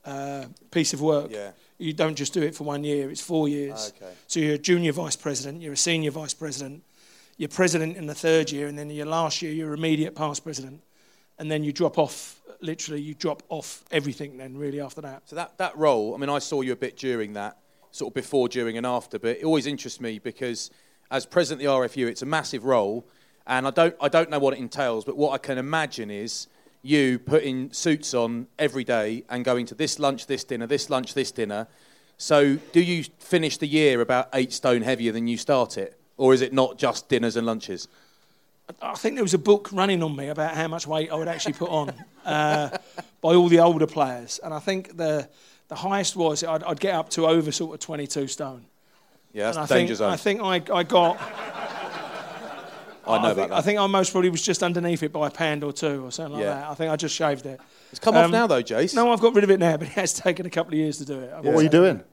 uh, 0.05 0.45
piece 0.71 0.93
of 0.93 1.01
work. 1.01 1.31
Yeah. 1.31 1.51
You 1.77 1.93
don't 1.93 2.15
just 2.15 2.33
do 2.33 2.41
it 2.41 2.55
for 2.55 2.65
one 2.65 2.83
year; 2.83 3.09
it's 3.09 3.21
four 3.21 3.47
years. 3.47 3.93
Okay. 3.95 4.11
So 4.27 4.39
you're 4.39 4.55
a 4.55 4.57
junior 4.57 4.91
vice 4.91 5.15
president, 5.15 5.61
you're 5.61 5.73
a 5.73 5.77
senior 5.77 6.11
vice 6.11 6.33
president, 6.33 6.83
you're 7.37 7.49
president 7.49 7.95
in 7.95 8.05
the 8.05 8.15
third 8.15 8.51
year, 8.51 8.67
and 8.67 8.77
then 8.77 8.89
your 8.89 9.05
last 9.05 9.41
year 9.41 9.53
you're 9.53 9.73
immediate 9.73 10.15
past 10.15 10.43
president, 10.43 10.81
and 11.37 11.49
then 11.49 11.63
you 11.63 11.71
drop 11.71 11.97
off. 11.97 12.38
Literally, 12.61 13.01
you 13.01 13.13
drop 13.13 13.43
off 13.49 13.83
everything. 13.91 14.37
Then, 14.37 14.57
really, 14.57 14.81
after 14.81 15.01
that. 15.01 15.23
So 15.25 15.35
that, 15.35 15.57
that 15.57 15.77
role, 15.77 16.13
I 16.13 16.17
mean, 16.17 16.29
I 16.29 16.39
saw 16.39 16.61
you 16.61 16.73
a 16.73 16.75
bit 16.75 16.97
during 16.97 17.33
that, 17.33 17.57
sort 17.91 18.11
of 18.11 18.15
before, 18.15 18.49
during, 18.49 18.77
and 18.77 18.85
after, 18.85 19.17
but 19.17 19.37
it 19.37 19.43
always 19.43 19.65
interests 19.65 20.01
me 20.01 20.19
because 20.19 20.69
as 21.11 21.25
president 21.25 21.65
of 21.65 21.71
the 21.71 21.87
RFU, 21.87 22.07
it's 22.07 22.21
a 22.21 22.25
massive 22.25 22.65
role, 22.65 23.07
and 23.47 23.65
I 23.65 23.71
don't, 23.71 23.95
I 23.99 24.09
don't 24.09 24.29
know 24.29 24.39
what 24.39 24.53
it 24.53 24.59
entails, 24.59 25.05
but 25.05 25.17
what 25.17 25.31
I 25.31 25.37
can 25.37 25.57
imagine 25.57 26.11
is 26.11 26.47
you 26.81 27.19
putting 27.19 27.71
suits 27.71 28.13
on 28.13 28.47
every 28.57 28.83
day 28.83 29.23
and 29.29 29.43
going 29.43 29.65
to 29.67 29.75
this 29.75 29.99
lunch, 29.99 30.27
this 30.27 30.43
dinner, 30.43 30.67
this 30.67 30.89
lunch, 30.89 31.13
this 31.13 31.31
dinner. 31.31 31.67
So 32.17 32.55
do 32.71 32.81
you 32.81 33.05
finish 33.19 33.57
the 33.57 33.67
year 33.67 34.01
about 34.01 34.29
eight 34.33 34.53
stone 34.53 34.81
heavier 34.81 35.11
than 35.11 35.27
you 35.27 35.37
start 35.37 35.77
it? 35.77 35.99
Or 36.17 36.33
is 36.33 36.41
it 36.41 36.53
not 36.53 36.77
just 36.77 37.09
dinners 37.09 37.35
and 37.35 37.45
lunches? 37.47 37.87
I 38.81 38.93
think 38.95 39.15
there 39.15 39.23
was 39.23 39.33
a 39.33 39.37
book 39.39 39.69
running 39.71 40.03
on 40.03 40.15
me 40.15 40.27
about 40.29 40.55
how 40.55 40.67
much 40.67 40.85
weight 40.87 41.11
I 41.11 41.15
would 41.15 41.27
actually 41.27 41.53
put 41.53 41.69
on 41.69 41.93
uh, 42.25 42.69
by 43.21 43.33
all 43.35 43.47
the 43.49 43.59
older 43.59 43.87
players, 43.87 44.39
and 44.43 44.53
I 44.53 44.59
think 44.59 44.95
the 44.97 45.27
the 45.69 45.75
highest 45.75 46.15
was 46.15 46.43
I'd, 46.43 46.63
I'd 46.63 46.79
get 46.79 46.95
up 46.95 47.09
to 47.11 47.27
over 47.27 47.51
sort 47.51 47.73
of 47.75 47.79
22 47.79 48.27
stone. 48.27 48.65
Yeah, 49.33 49.45
that's 49.51 49.57
and 49.57 49.63
I 49.63 49.67
the 49.67 49.73
danger 49.75 49.95
think, 49.95 49.97
zone. 49.97 50.11
I 50.11 50.17
think 50.17 50.71
I, 50.71 50.75
I 50.79 50.83
got. 50.83 51.17
I 53.07 53.17
know 53.23 53.27
I 53.29 53.31
about 53.31 53.49
that. 53.49 53.57
I 53.57 53.61
think 53.61 53.79
I 53.79 53.87
most 53.87 54.11
probably 54.11 54.29
was 54.29 54.41
just 54.41 54.61
underneath 54.61 55.01
it 55.01 55.11
by 55.11 55.27
a 55.27 55.31
pound 55.31 55.63
or 55.63 55.73
two 55.73 56.05
or 56.05 56.11
something 56.11 56.33
like 56.33 56.43
Yeah. 56.43 56.53
that. 56.55 56.69
I 56.69 56.73
think 56.75 56.91
I 56.91 56.95
just 56.95 57.15
shaved 57.15 57.45
it. 57.47 57.59
it's 57.91 57.99
come 57.99 58.15
off 58.15 58.25
um, 58.25 58.31
now, 58.31 58.45
though, 58.45 58.61
Jace. 58.61 58.93
No, 58.93 59.11
I've 59.11 59.19
got 59.19 59.33
rid 59.33 59.43
of 59.43 59.49
it 59.49 59.59
now, 59.59 59.77
but 59.77 59.87
it 59.87 59.93
has 59.93 60.13
taken 60.13 60.45
a 60.45 60.49
couple 60.49 60.73
of 60.73 60.77
years 60.79 60.99
to 60.99 61.05
do 61.05 61.19
it. 61.19 61.31
I 61.31 61.35
What 61.37 61.45
will 61.45 61.51
were 61.53 61.61
you 61.63 61.67
say. 61.69 61.71
doing? 61.71 62.03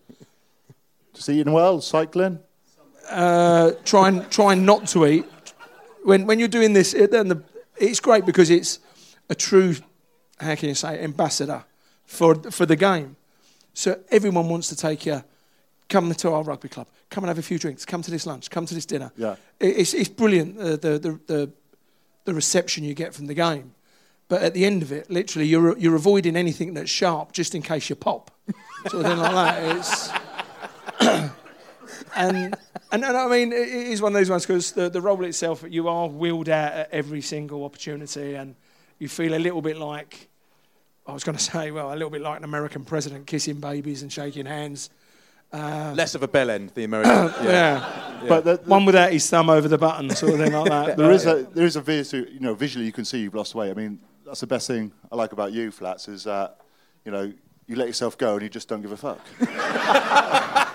Just 1.13 1.29
eating 1.29 1.53
well, 1.53 1.81
cycling? 1.83 2.39
uh, 3.11 3.73
trying 3.85 4.27
trying 4.31 4.65
not 4.65 4.87
to 4.89 5.07
eat. 5.07 5.27
When 6.07 6.25
when 6.25 6.39
you're 6.39 6.47
doing 6.47 6.73
this, 6.73 6.95
it, 6.95 7.11
then 7.11 7.27
the, 7.27 7.43
it's 7.77 7.99
great 7.99 8.25
because 8.25 8.49
it's 8.49 8.79
a 9.29 9.35
true, 9.35 9.75
how 10.39 10.55
can 10.55 10.69
you 10.69 10.77
say, 10.77 11.03
ambassador 11.03 11.65
for 12.05 12.37
for 12.53 12.65
the 12.65 12.77
game. 12.77 13.17
So 13.75 13.99
everyone 14.11 14.49
wants 14.49 14.69
to 14.69 14.77
take 14.77 15.05
you. 15.05 15.25
Come 15.89 16.15
to 16.15 16.31
our 16.31 16.45
rugby 16.45 16.69
club. 16.69 16.87
Come 17.11 17.25
and 17.25 17.29
have 17.29 17.39
a 17.39 17.43
few 17.43 17.59
drinks. 17.59 17.85
Come 17.85 18.03
to 18.03 18.11
this 18.11 18.25
lunch. 18.25 18.51
Come 18.51 18.67
to 18.67 18.75
this 18.75 18.87
dinner. 18.87 19.11
Yeah. 19.17 19.35
It, 19.59 19.79
it's 19.79 19.95
it's 19.95 20.09
brilliant 20.09 20.61
uh, 20.61 20.77
the, 20.77 20.99
the 20.99 21.21
the 21.27 21.51
the 22.25 22.35
reception 22.35 22.85
you 22.85 22.95
get 22.95 23.13
from 23.13 23.27
the 23.27 23.35
game. 23.35 23.75
But 24.29 24.43
at 24.43 24.55
the 24.55 24.65
end 24.65 24.83
of 24.83 24.93
it, 24.93 25.11
literally, 25.11 25.49
you're 25.49 25.77
you're 25.77 25.97
avoiding 25.97 26.37
anything 26.37 26.75
that's 26.75 26.91
sharp 26.91 27.33
just 27.33 27.53
in 27.57 27.63
case 27.63 27.91
you 27.91 27.97
pop. 27.97 28.31
sort 28.91 29.05
of 29.05 29.11
thing 29.11 29.19
like 29.19 29.33
that. 29.33 29.77
It's 29.77 30.11
and, 32.17 32.57
and 32.93 33.05
and 33.05 33.17
I 33.17 33.29
mean, 33.29 33.53
it 33.53 33.57
it 33.69 33.87
is 33.89 34.01
one 34.03 34.13
of 34.13 34.19
those 34.21 34.31
ones 34.31 34.47
because 34.47 34.73
the, 34.73 34.89
the 34.89 35.01
role 35.01 35.25
itself, 35.25 35.65
you 35.69 35.89
are 35.89 36.09
wheeled 36.09 36.49
out 36.49 36.73
at 36.73 36.91
every 36.93 37.21
single 37.21 37.65
opportunity, 37.65 38.35
and 38.35 38.55
you 38.99 39.09
feel 39.09 39.35
a 39.35 39.39
little 39.39 39.63
bit 39.63 39.77
like 39.77 40.29
I 41.07 41.13
was 41.13 41.25
going 41.25 41.39
to 41.43 41.43
say, 41.45 41.71
well, 41.71 41.91
a 41.93 41.95
little 41.95 42.11
bit 42.11 42.23
like 42.23 42.39
an 42.39 42.45
American 42.45 42.85
president 42.85 43.27
kissing 43.27 43.61
babies 43.61 44.03
and 44.03 44.13
shaking 44.13 44.47
hands. 44.47 44.91
Uh, 45.53 45.93
Less 45.97 46.15
of 46.17 46.23
a 46.25 46.29
bell 46.29 46.51
end, 46.51 46.73
the 46.75 46.85
American. 46.85 47.13
Yeah, 47.45 48.21
But 48.29 48.45
the, 48.45 48.57
the- 48.57 48.69
one 48.69 48.85
without 48.85 49.13
his 49.13 49.29
thumb 49.31 49.49
over 49.49 49.69
the 49.69 49.79
button, 49.79 50.11
sort 50.11 50.35
of 50.35 50.41
thing 50.41 50.53
like 50.53 50.69
that. 50.71 50.97
there 50.99 51.13
is 51.13 51.25
a 51.27 51.45
there 51.55 51.65
is 51.67 51.77
a 51.77 51.81
visu- 51.81 52.27
you 52.33 52.41
know 52.41 52.55
visually 52.55 52.85
you 52.87 52.93
can 52.93 53.05
see 53.05 53.19
you've 53.19 53.35
lost 53.35 53.55
weight. 53.55 53.71
I 53.71 53.75
mean 53.75 54.01
that's 54.27 54.41
the 54.41 54.47
best 54.49 54.67
thing 54.67 54.91
I 55.13 55.15
like 55.15 55.33
about 55.33 55.53
you, 55.53 55.71
Flats, 55.71 56.09
is 56.09 56.25
that 56.25 56.59
you 57.05 57.13
know 57.13 57.33
you 57.69 57.77
let 57.77 57.87
yourself 57.87 58.19
go 58.19 58.35
and 58.35 58.43
you 58.43 58.49
just 58.49 58.69
don't 58.69 58.83
give 58.83 58.91
a 58.93 58.97
fuck. 58.97 59.21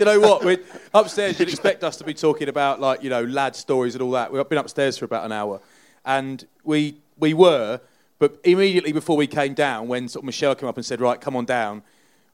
You 0.00 0.06
know 0.06 0.18
what? 0.18 0.44
We're 0.44 0.58
upstairs, 0.92 1.38
you'd 1.38 1.48
expect 1.48 1.84
us 1.84 1.96
to 1.98 2.04
be 2.04 2.14
talking 2.14 2.48
about 2.48 2.80
like 2.80 3.04
you 3.04 3.10
know 3.10 3.22
lad 3.22 3.54
stories 3.54 3.94
and 3.94 4.02
all 4.02 4.10
that. 4.12 4.32
We've 4.32 4.48
been 4.48 4.58
upstairs 4.58 4.98
for 4.98 5.04
about 5.04 5.24
an 5.24 5.30
hour, 5.30 5.60
and 6.04 6.44
we 6.64 6.96
we 7.16 7.32
were, 7.32 7.80
but 8.18 8.40
immediately 8.42 8.90
before 8.90 9.16
we 9.16 9.28
came 9.28 9.54
down, 9.54 9.86
when 9.86 10.08
sort 10.08 10.22
of 10.22 10.26
Michelle 10.26 10.56
came 10.56 10.68
up 10.68 10.76
and 10.76 10.84
said, 10.84 11.00
"Right, 11.00 11.20
come 11.20 11.36
on 11.36 11.44
down," 11.44 11.82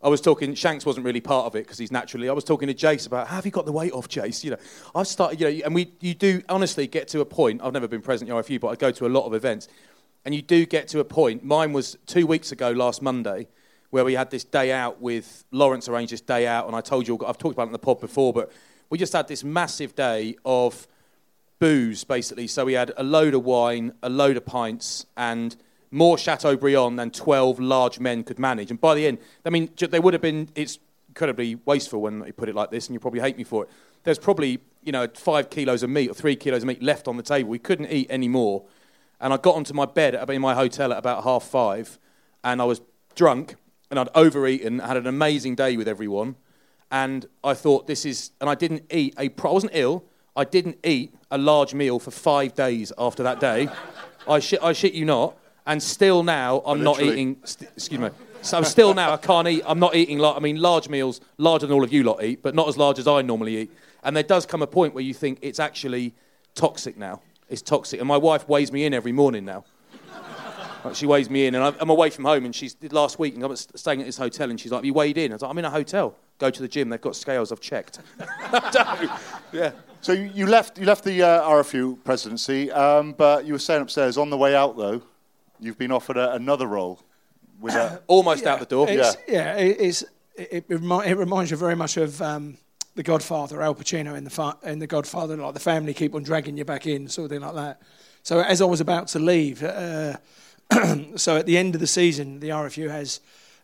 I 0.03 0.09
was 0.09 0.23
talking. 0.23 0.55
Shanks 0.55 0.87
wasn't 0.87 1.05
really 1.05 1.21
part 1.21 1.47
of 1.47 1.55
it 1.55 1.65
because 1.65 1.77
he's 1.77 1.93
naturally. 1.93 2.31
I 2.31 2.33
was 2.33 2.45
talking 2.45 2.67
to 2.69 2.75
Jace 2.75 3.07
about 3.07 3.29
have 3.29 3.45
you 3.45 3.53
got 3.53 3.67
the 3.67 3.73
weight 3.73 3.93
off, 3.93 4.09
Jace? 4.09 4.43
You 4.43 4.53
know, 4.53 4.59
I've 4.95 5.07
started. 5.07 5.39
You 5.39 5.51
know, 5.51 5.67
and 5.67 5.75
we 5.75 5.93
you 6.01 6.15
do 6.15 6.43
honestly 6.49 6.87
get 6.87 7.09
to 7.09 7.21
a 7.21 7.27
point. 7.27 7.61
I've 7.63 7.75
never 7.75 7.89
been 7.89 8.01
present 8.01 8.31
at 8.31 8.37
RFU, 8.37 8.59
but 8.59 8.69
I 8.69 8.77
go 8.77 8.91
to 8.91 9.07
a 9.07 9.09
lot 9.09 9.27
of 9.27 9.35
events, 9.35 9.69
and 10.25 10.35
you 10.35 10.41
do 10.41 10.65
get 10.65 10.89
to 10.89 11.01
a 11.01 11.05
point. 11.05 11.45
Mine 11.45 11.75
was 11.75 11.99
two 12.07 12.27
weeks 12.27 12.53
ago, 12.53 12.71
last 12.71 13.03
Monday 13.03 13.49
where 13.91 14.05
we 14.05 14.15
had 14.15 14.31
this 14.31 14.45
day 14.45 14.73
out 14.73 15.01
with 15.01 15.45
Lawrence 15.51 15.89
arranged 15.89 16.13
this 16.13 16.21
day 16.21 16.47
out, 16.47 16.67
and 16.67 16.75
I 16.75 16.81
told 16.81 17.07
you 17.07 17.15
I've 17.27 17.39
talked 17.39 17.55
about 17.55 17.65
it 17.65 17.67
in 17.67 17.73
the 17.73 17.79
pod 17.79 18.01
before, 18.01 18.33
but 18.33 18.53
we 18.89 18.99
just 18.99 19.13
had 19.13 19.29
this 19.29 19.45
massive 19.45 19.95
day 19.95 20.37
of 20.45 20.87
booze 21.59 22.05
basically. 22.05 22.47
So 22.47 22.65
we 22.65 22.73
had 22.73 22.93
a 22.97 23.03
load 23.03 23.35
of 23.35 23.45
wine, 23.45 23.93
a 24.03 24.09
load 24.09 24.37
of 24.37 24.47
pints, 24.47 25.07
and 25.17 25.55
more 25.91 26.17
Chateaubriand 26.17 26.99
than 26.99 27.11
12 27.11 27.59
large 27.61 28.01
men 28.01 28.23
could 28.23 28.39
manage. 28.39 28.71
And 28.71 28.81
by 28.81 28.95
the 28.95 29.07
end, 29.07 29.19
I 29.45 29.51
mean, 29.51 29.71
they 29.77 30.01
would 30.01 30.15
have 30.15 30.23
been, 30.23 30.49
it's 30.55 30.79
incredibly 31.09 31.57
wasteful 31.67 32.01
when 32.01 32.25
you 32.25 32.33
put 32.33 32.49
it 32.49 32.55
like 32.55 32.71
this, 32.71 32.87
and 32.87 32.95
you 32.95 33.01
probably 33.01 33.21
hate 33.21 33.37
me 33.37 33.45
for 33.45 33.65
it. 33.65 33.71
There's 34.05 34.19
probably, 34.19 34.61
you 34.83 34.93
know, 34.93 35.09
five 35.15 35.51
kilos 35.51 35.83
of 35.83 35.91
meat 35.91 36.11
or 36.11 36.15
three 36.15 36.37
kilos 36.37 36.63
of 36.63 36.69
meat 36.69 36.83
left 36.83 37.09
on 37.09 37.17
the 37.17 37.23
table. 37.23 37.51
We 37.51 37.59
couldn't 37.59 37.91
eat 37.91 38.07
any 38.09 38.29
more. 38.29 38.65
And 39.21 39.35
I 39.35 39.37
got 39.37 39.57
onto 39.57 39.75
my 39.75 39.85
bed 39.85 40.15
in 40.31 40.41
my 40.41 40.55
hotel 40.55 40.93
at 40.93 40.99
about 40.99 41.25
half 41.25 41.43
five, 41.43 41.99
and 42.43 42.63
I 42.63 42.65
was 42.65 42.81
drunk, 43.15 43.57
and 43.91 43.99
I'd 43.99 44.09
overeaten, 44.15 44.81
I 44.81 44.89
had 44.89 44.97
an 44.97 45.07
amazing 45.07 45.57
day 45.57 45.77
with 45.77 45.89
everyone. 45.89 46.37
And 46.93 47.27
I 47.45 47.55
thought, 47.55 47.87
this 47.87 48.05
is, 48.05 48.31
and 48.41 48.49
I 48.49 48.55
didn't 48.55 48.85
eat 48.91 49.15
a, 49.19 49.29
pro- 49.29 49.51
I 49.51 49.55
wasn't 49.55 49.73
ill, 49.75 50.05
I 50.37 50.45
didn't 50.45 50.79
eat 50.85 51.15
a 51.31 51.39
large 51.39 51.75
meal 51.75 51.99
for 51.99 52.11
five 52.11 52.55
days 52.55 52.93
after 52.99 53.23
that 53.23 53.41
day. 53.41 53.69
I, 54.29 54.39
shit, 54.39 54.63
I 54.63 54.73
shit 54.73 54.95
you 54.95 55.05
not. 55.05 55.37
And 55.67 55.83
still 55.83 56.23
now, 56.23 56.63
I'm 56.65 56.83
not 56.83 57.01
eating, 57.01 57.37
st- 57.45 57.71
excuse 57.77 58.01
me. 58.01 58.11
So 58.43 58.57
I'm 58.57 58.65
still 58.65 58.95
now, 58.95 59.13
I 59.13 59.19
can't 59.19 59.47
eat, 59.47 59.63
I'm 59.67 59.79
not 59.79 59.95
eating, 59.95 60.19
lar- 60.19 60.37
I 60.37 60.41
mean, 60.41 60.57
large 60.57 60.89
meals, 60.89 61.21
larger 61.39 61.67
than 61.67 61.75
all 61.75 61.85
of 61.85 61.93
you 61.93 62.03
lot 62.03 62.23
eat, 62.25 62.43
but 62.43 62.55
not 62.55 62.69
as 62.69 62.79
large 62.79 62.99
as 62.99 63.07
I 63.07 63.23
normally 63.23 63.57
eat. 63.57 63.71
And 64.03 64.17
there 64.17 64.23
does 64.23 64.47
come 64.47 64.63
a 64.63 64.67
point 64.67 64.95
where 64.95 65.05
you 65.05 65.13
think 65.15 65.39
it's 65.43 65.61
actually 65.61 66.15
toxic 66.55 66.97
now. 66.97 67.21
It's 67.49 67.63
toxic. 67.63 68.01
And 68.01 68.09
my 68.09 68.17
wife 68.17 68.49
weighs 68.49 68.73
me 68.73 68.85
in 68.85 68.95
every 68.95 69.13
morning 69.13 69.45
now. 69.45 69.65
Like, 70.85 70.95
she 70.95 71.07
weighs 71.07 71.29
me 71.29 71.47
in, 71.47 71.55
and 71.55 71.63
I'm- 71.65 71.77
I'm 71.81 71.91
away 71.91 72.11
from 72.11 72.25
home. 72.25 72.45
And 72.45 72.55
she's 72.55 72.77
last 72.91 73.19
week, 73.19 73.35
and 73.35 73.45
I 73.45 73.47
was 73.47 73.69
staying 73.75 74.01
at 74.01 74.07
this 74.07 74.17
hotel, 74.17 74.51
and 74.51 74.59
she's 74.61 74.73
like, 74.73 74.85
"You 74.85 74.95
weighed 74.95 75.19
in?" 75.19 75.33
I 75.33 75.35
was 75.35 75.43
like, 75.43 75.51
"I'm 75.51 75.59
in 75.59 75.65
a 75.65 75.71
hotel. 75.71 76.15
Go 76.39 76.51
to 76.51 76.63
the 76.63 76.69
gym. 76.69 76.89
They've 76.89 77.01
got 77.01 77.17
scales. 77.17 77.53
I've 77.53 77.61
checked." 77.61 77.99
yeah. 79.53 79.73
So 80.01 80.13
you, 80.13 80.31
you 80.35 80.47
left 80.47 80.79
you 80.79 80.87
left 80.87 81.05
the 81.05 81.23
uh, 81.23 81.43
RFU 81.43 82.03
presidency, 82.05 82.71
um, 82.73 83.13
but 83.13 83.45
you 83.45 83.53
were 83.53 83.59
saying 83.59 83.83
upstairs 83.83 84.17
on 84.17 84.31
the 84.31 84.37
way 84.37 84.55
out 84.57 84.77
though, 84.77 85.03
you've 85.59 85.77
been 85.79 85.93
offered 85.93 86.17
a, 86.17 86.33
another 86.33 86.67
role 86.67 87.01
with 87.61 87.75
a. 87.75 88.01
Almost 88.07 88.47
out 88.47 88.61
the 88.61 88.67
door. 88.67 88.87
It's, 88.89 89.17
yeah, 89.29 89.57
it, 89.57 89.77
it's, 89.79 90.03
it, 90.37 90.49
it, 90.53 90.65
remi- 90.69 91.07
it 91.07 91.19
reminds 91.19 91.51
you 91.51 91.57
very 91.59 91.77
much 91.77 91.99
of 91.99 92.21
um, 92.23 92.57
The 92.95 93.03
Godfather, 93.03 93.61
Al 93.61 93.75
Pacino 93.75 94.17
in 94.17 94.25
the, 94.25 94.31
fa- 94.31 94.57
in 94.63 94.79
the 94.79 94.87
Godfather, 94.87 95.37
like 95.37 95.53
the 95.53 95.61
family 95.61 95.93
keep 95.93 96.15
on 96.15 96.23
dragging 96.23 96.57
you 96.57 96.65
back 96.65 96.87
in, 96.87 97.07
sort 97.09 97.27
of 97.27 97.31
thing 97.33 97.41
like 97.47 97.55
that. 97.57 97.83
So 98.23 98.41
as 98.41 98.63
I 98.63 98.65
was 98.65 98.81
about 98.81 99.09
to 99.09 99.19
leave, 99.19 99.63
uh, 99.63 100.17
so 101.17 101.37
at 101.37 101.47
the 101.47 101.59
end 101.59 101.75
of 101.75 101.81
the 101.81 101.87
season, 101.87 102.41
the 102.41 102.51
RFU 102.51 102.91
has 102.91 103.21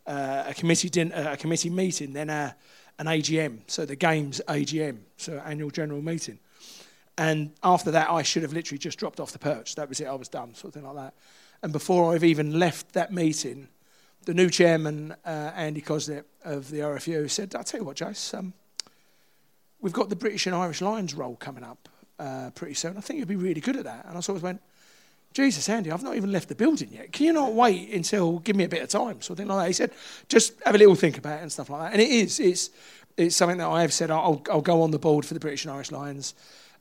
uh, 0.06 0.44
a 0.46 0.54
committee 0.54 0.88
din- 0.88 1.12
uh, 1.12 1.30
a 1.32 1.36
committee 1.36 1.70
meeting, 1.70 2.12
then 2.12 2.30
a, 2.30 2.54
an 2.98 3.06
AGM, 3.06 3.60
so 3.66 3.84
the 3.84 3.96
games 3.96 4.40
AGM, 4.48 4.98
so 5.16 5.40
annual 5.44 5.70
general 5.70 6.02
meeting. 6.02 6.38
And 7.18 7.52
after 7.62 7.90
that, 7.92 8.10
I 8.10 8.22
should 8.22 8.42
have 8.42 8.52
literally 8.52 8.78
just 8.78 8.98
dropped 8.98 9.20
off 9.20 9.32
the 9.32 9.38
perch. 9.38 9.74
That 9.76 9.88
was 9.88 10.00
it. 10.00 10.06
I 10.06 10.14
was 10.14 10.28
done, 10.28 10.54
sort 10.54 10.70
of 10.70 10.74
thing 10.74 10.84
like 10.84 10.96
that. 10.96 11.14
And 11.62 11.72
before 11.72 12.14
I've 12.14 12.24
even 12.24 12.58
left 12.58 12.92
that 12.92 13.12
meeting, 13.12 13.68
the 14.26 14.34
new 14.34 14.50
chairman, 14.50 15.14
uh, 15.24 15.52
Andy 15.54 15.80
Cosslett 15.80 16.24
of 16.44 16.70
the 16.70 16.80
RFU, 16.80 17.30
said, 17.30 17.54
I'll 17.54 17.64
tell 17.64 17.80
you 17.80 17.86
what, 17.86 17.96
Jace, 17.96 18.36
um, 18.36 18.52
we've 19.80 19.92
got 19.92 20.10
the 20.10 20.16
British 20.16 20.46
and 20.46 20.54
Irish 20.54 20.82
Lions 20.82 21.14
role 21.14 21.36
coming 21.36 21.64
up 21.64 21.88
uh, 22.18 22.50
pretty 22.54 22.74
soon. 22.74 22.98
I 22.98 23.00
think 23.00 23.18
you'd 23.18 23.28
be 23.28 23.36
really 23.36 23.60
good 23.60 23.76
at 23.76 23.84
that. 23.84 24.04
And 24.06 24.18
I 24.18 24.20
sort 24.20 24.36
of 24.36 24.42
went, 24.42 24.60
Jesus, 25.36 25.68
Andy, 25.68 25.92
I've 25.92 26.02
not 26.02 26.16
even 26.16 26.32
left 26.32 26.48
the 26.48 26.54
building 26.54 26.88
yet. 26.90 27.12
Can 27.12 27.26
you 27.26 27.34
not 27.34 27.52
wait 27.52 27.92
until, 27.92 28.38
give 28.38 28.56
me 28.56 28.64
a 28.64 28.68
bit 28.70 28.82
of 28.82 28.88
time? 28.88 29.20
Sort 29.20 29.32
of 29.32 29.36
thing 29.36 29.48
like 29.48 29.64
that. 29.64 29.66
He 29.66 29.74
said, 29.74 29.90
just 30.30 30.54
have 30.64 30.74
a 30.74 30.78
little 30.78 30.94
think 30.94 31.18
about 31.18 31.40
it 31.40 31.42
and 31.42 31.52
stuff 31.52 31.68
like 31.68 31.82
that. 31.82 31.92
And 31.92 32.00
it 32.00 32.08
is, 32.08 32.40
it's, 32.40 32.70
it's 33.18 33.36
something 33.36 33.58
that 33.58 33.68
I 33.68 33.82
have 33.82 33.92
said, 33.92 34.10
I'll, 34.10 34.42
I'll 34.50 34.62
go 34.62 34.80
on 34.80 34.92
the 34.92 34.98
board 34.98 35.26
for 35.26 35.34
the 35.34 35.40
British 35.40 35.66
and 35.66 35.74
Irish 35.74 35.92
Lions. 35.92 36.34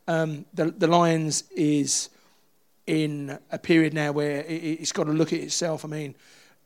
Um, 0.07 0.45
the, 0.53 0.71
the 0.71 0.88
Lions 0.88 1.43
is 1.53 2.09
in 2.88 3.38
a 3.51 3.59
period 3.59 3.93
now 3.93 4.13
where 4.13 4.39
it, 4.43 4.53
it's 4.53 4.93
got 4.93 5.03
to 5.03 5.12
look 5.12 5.33
at 5.33 5.39
itself. 5.41 5.83
I 5.83 5.89
mean, 5.89 6.15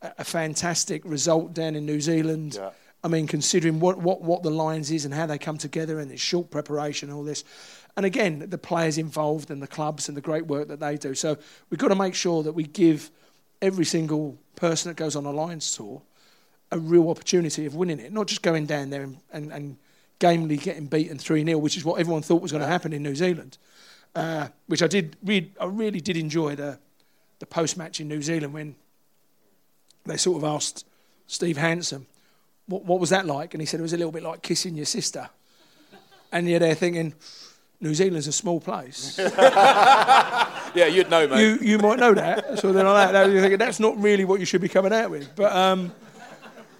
a, 0.04 0.12
a 0.20 0.24
fantastic 0.24 1.04
result 1.06 1.56
down 1.56 1.76
in 1.76 1.88
New 1.88 2.02
Zealand. 2.02 2.54
Yeah. 2.54 2.70
I 3.04 3.08
mean, 3.08 3.26
considering 3.26 3.80
what, 3.80 3.98
what, 3.98 4.22
what 4.22 4.44
the 4.44 4.52
Lions 4.52 4.92
is 4.92 5.06
and 5.06 5.14
how 5.14 5.26
they 5.26 5.40
come 5.40 5.58
together 5.58 6.00
and 6.00 6.12
the 6.12 6.18
short 6.18 6.52
preparation 6.52 7.10
and 7.10 7.18
all 7.18 7.24
this. 7.24 7.44
And 7.98 8.06
again, 8.06 8.46
the 8.50 8.58
players 8.58 8.98
involved 8.98 9.52
and 9.52 9.62
the 9.62 9.68
clubs 9.68 10.08
and 10.08 10.16
the 10.16 10.22
great 10.22 10.48
work 10.48 10.68
that 10.70 10.80
they 10.80 10.98
do. 10.98 11.14
So 11.16 11.38
we've 11.70 11.80
got 11.80 11.90
to 11.90 11.96
make 11.96 12.16
sure 12.16 12.44
that 12.44 12.54
we 12.54 12.64
give 12.64 13.12
every 13.62 13.86
single 13.86 14.38
person 14.56 14.90
that 14.90 14.96
goes 14.96 15.16
on 15.16 15.26
a 15.26 15.32
Lions 15.32 15.76
tour 15.76 16.02
a 16.72 16.80
real 16.80 17.10
opportunity 17.10 17.66
of 17.66 17.76
winning 17.76 18.00
it, 18.00 18.14
not 18.14 18.28
just 18.28 18.42
going 18.42 18.66
down 18.66 18.90
there 18.90 19.02
and, 19.02 19.18
and, 19.32 19.52
and 19.52 19.78
gamely 20.20 20.58
getting 20.58 20.86
beaten 20.86 21.18
3 21.18 21.44
0, 21.44 21.58
which 21.58 21.78
is 21.78 21.84
what 21.84 22.00
everyone 22.00 22.22
thought 22.22 22.42
was 22.42 22.52
going 22.52 22.62
to 22.62 22.68
happen 22.68 22.94
in 22.94 23.02
New 23.02 23.16
Zealand. 23.16 23.58
Uh, 24.16 24.48
which 24.68 24.82
I 24.82 24.88
did 24.88 25.16
read, 25.24 25.52
I 25.60 25.66
really 25.66 26.02
did 26.02 26.18
enjoy 26.18 26.56
the, 26.56 26.80
the 27.40 27.46
post 27.46 27.78
match 27.78 28.00
in 28.00 28.08
New 28.08 28.22
Zealand 28.22 28.54
when 28.54 28.76
they 30.06 30.18
sort 30.18 30.38
of 30.38 30.44
asked 30.44 30.86
Steve 31.28 31.58
Hansen, 31.58 32.08
what, 32.66 32.86
what 32.86 33.00
was 33.00 33.10
that 33.12 33.26
like? 33.26 33.54
And 33.54 33.62
he 33.62 33.66
said 33.66 33.80
it 33.80 33.84
was 33.84 33.94
a 33.94 33.98
little 33.98 34.12
bit 34.12 34.24
like 34.24 34.42
kissing 34.42 34.76
your 34.76 34.86
sister. 34.86 35.30
And 36.32 36.48
you're 36.48 36.60
there 36.60 36.76
thinking, 36.76 37.14
New 37.82 37.94
Zealand's 37.96 38.28
a 38.28 38.32
small 38.32 38.60
place. 38.60 39.20
Yeah, 40.76 40.86
you'd 40.86 41.10
know, 41.10 41.28
mate. 41.28 41.42
you, 41.42 41.58
you 41.72 41.78
might 41.80 41.98
know 41.98 42.14
that. 42.14 42.60
So 42.60 42.72
then 42.72 42.86
like 42.86 43.12
that, 43.12 43.32
you're 43.32 43.42
thinking, 43.42 43.58
that's 43.58 43.80
not 43.80 44.00
really 44.00 44.24
what 44.24 44.40
you 44.40 44.46
should 44.46 44.62
be 44.62 44.70
coming 44.70 44.94
out 44.94 45.10
with. 45.10 45.36
But, 45.36 45.52
um, 45.52 45.92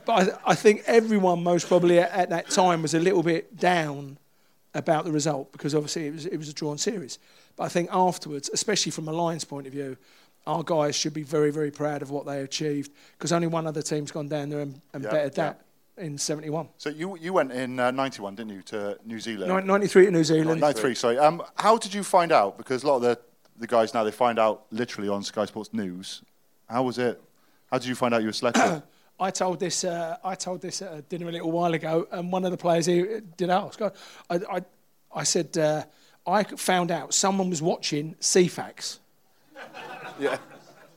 but 0.06 0.30
I, 0.46 0.52
I 0.52 0.56
think 0.56 0.84
everyone 0.86 1.42
most 1.44 1.68
probably 1.68 1.98
at, 1.98 2.12
at 2.12 2.30
that 2.30 2.52
time 2.52 2.84
was 2.84 2.94
a 2.94 3.00
little 3.00 3.24
bit 3.24 3.58
down 3.58 4.18
about 4.76 5.06
the 5.06 5.12
result 5.12 5.52
because 5.52 5.74
obviously 5.74 6.06
it 6.06 6.14
was, 6.14 6.26
it 6.28 6.38
was 6.38 6.50
a 6.50 6.54
drawn 6.54 6.78
series. 6.78 7.18
But 7.56 7.64
I 7.64 7.70
think 7.70 7.90
afterwards, 7.92 8.50
especially 8.54 8.92
from 8.92 9.08
a 9.08 9.12
Lions 9.12 9.44
point 9.44 9.66
of 9.66 9.74
view, 9.74 9.98
our 10.46 10.62
guys 10.62 10.96
should 10.96 11.16
be 11.16 11.24
very, 11.24 11.50
very 11.52 11.72
proud 11.72 12.04
of 12.04 12.12
what 12.12 12.28
they 12.28 12.42
achieved 12.44 12.92
because 13.18 13.32
only 13.32 13.48
one 13.48 13.66
other 13.66 13.82
team's 13.82 14.12
gone 14.12 14.28
down 14.28 14.50
there 14.50 14.60
and, 14.60 14.80
and 14.94 15.04
Yeah, 15.04 15.10
bettered 15.10 15.34
yeah. 15.38 15.44
that 15.46 15.62
in 16.00 16.18
71. 16.18 16.70
So 16.78 16.90
you 16.90 17.18
you 17.18 17.34
went 17.34 17.52
in 17.52 17.80
uh, 17.80 17.92
91, 17.92 18.36
didn't 18.36 18.54
you, 18.54 18.62
to 18.64 18.98
New 19.06 19.20
Zealand? 19.20 19.54
Nin- 19.54 19.68
93 19.68 20.06
to 20.06 20.12
New 20.12 20.24
Zealand. 20.24 20.62
93, 20.62 20.96
sorry. 20.96 21.18
Um, 21.18 21.44
how 21.56 21.78
did 21.78 21.94
you 21.94 22.04
find 22.04 22.32
out? 22.32 22.58
Because 22.58 22.84
a 22.84 22.88
lot 22.88 22.98
of 22.98 23.02
the, 23.04 23.20
the 23.58 23.68
guys 23.68 23.94
now, 23.94 24.04
they 24.04 24.12
find 24.12 24.40
out 24.40 24.66
literally 24.72 25.10
on 25.10 25.24
Sky 25.24 25.46
Sports 25.46 25.74
News. 25.74 26.24
How 26.68 26.84
was 26.84 26.98
it? 26.98 27.22
How 27.72 27.78
did 27.78 27.88
you 27.88 27.96
find 27.96 28.14
out 28.14 28.22
you 28.22 28.28
were 28.28 28.34
selected? 28.34 28.84
I 29.20 29.32
told 29.32 29.60
this. 29.60 29.84
Uh, 29.84 30.18
I 30.24 30.36
told 30.36 30.62
this 30.62 30.82
at 30.82 30.94
a 30.94 31.02
dinner 31.02 31.28
a 31.28 31.32
little 31.32 31.52
while 31.52 31.74
ago, 31.74 32.08
and 32.12 32.32
one 32.32 32.46
of 32.46 32.52
the 32.52 32.58
players 32.58 32.86
here 32.86 33.22
did 33.38 33.50
ask. 33.50 33.82
I, 33.82 33.92
I, 34.30 34.62
I 35.14 35.24
said 35.24 35.58
uh, 35.58 35.84
I 36.26 36.44
found 36.44 36.90
out 36.90 37.14
someone 37.14 37.50
was 37.50 37.62
watching 37.62 38.16
Ceefax. 38.22 39.00
yeah. 40.20 40.38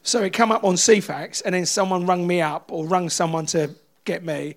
So 0.05 0.23
it 0.23 0.33
come 0.33 0.53
up 0.53 0.63
on 0.65 0.75
Ceefax, 0.75 1.43
and 1.45 1.55
then 1.55 1.67
someone 1.67 2.07
rung 2.07 2.27
me 2.27 2.41
up 2.41 2.71
or 2.71 2.87
rung 2.87 3.09
someone 3.09 3.47
to 3.47 3.71
get 4.05 4.25
me, 4.25 4.57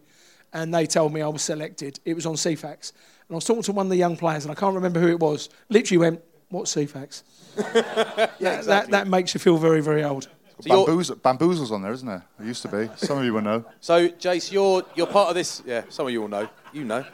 and 0.56 0.74
they 0.74 0.88
told 0.88 1.14
me 1.14 1.22
I 1.22 1.28
was 1.28 1.42
selected. 1.42 2.00
It 2.06 2.16
was 2.16 2.26
on 2.26 2.36
Ceefax, 2.36 2.94
and 3.28 3.32
I 3.32 3.36
was 3.36 3.44
talking 3.44 3.62
to 3.64 3.74
one 3.74 3.88
of 3.88 3.90
the 3.90 3.98
young 3.98 4.16
players, 4.16 4.46
and 4.46 4.52
I 4.52 4.56
can't 4.56 4.74
remember 4.74 5.02
who 5.02 5.10
it 5.10 5.20
was. 5.20 5.50
Literally 5.70 5.98
went, 5.98 6.22
"What's 6.50 6.74
Ceefax?" 6.74 7.24
yeah, 8.40 8.62
that, 8.62 8.90
that 8.90 9.08
makes 9.08 9.34
you 9.34 9.40
feel 9.40 9.58
very, 9.58 9.82
very 9.82 10.04
old. 10.04 10.30
So 10.62 10.86
Bamboozle, 10.86 11.18
bamboozle's 11.18 11.72
on 11.74 11.82
there, 11.82 11.92
isn't 11.92 12.08
there? 12.08 12.24
It 12.40 12.46
used 12.46 12.62
to 12.62 12.70
be. 12.70 12.90
Some 12.96 13.18
of 13.18 13.26
you 13.26 13.34
will 13.34 13.42
know. 13.42 13.66
So, 13.82 14.08
Jace, 14.08 14.52
you're 14.52 14.84
you're 14.96 15.08
part 15.08 15.28
of 15.28 15.36
this. 15.36 15.62
Yeah, 15.66 15.84
some 15.90 16.08
of 16.08 16.14
you 16.14 16.22
will 16.22 16.30
know. 16.30 16.48
You 16.72 16.86
know, 16.86 17.06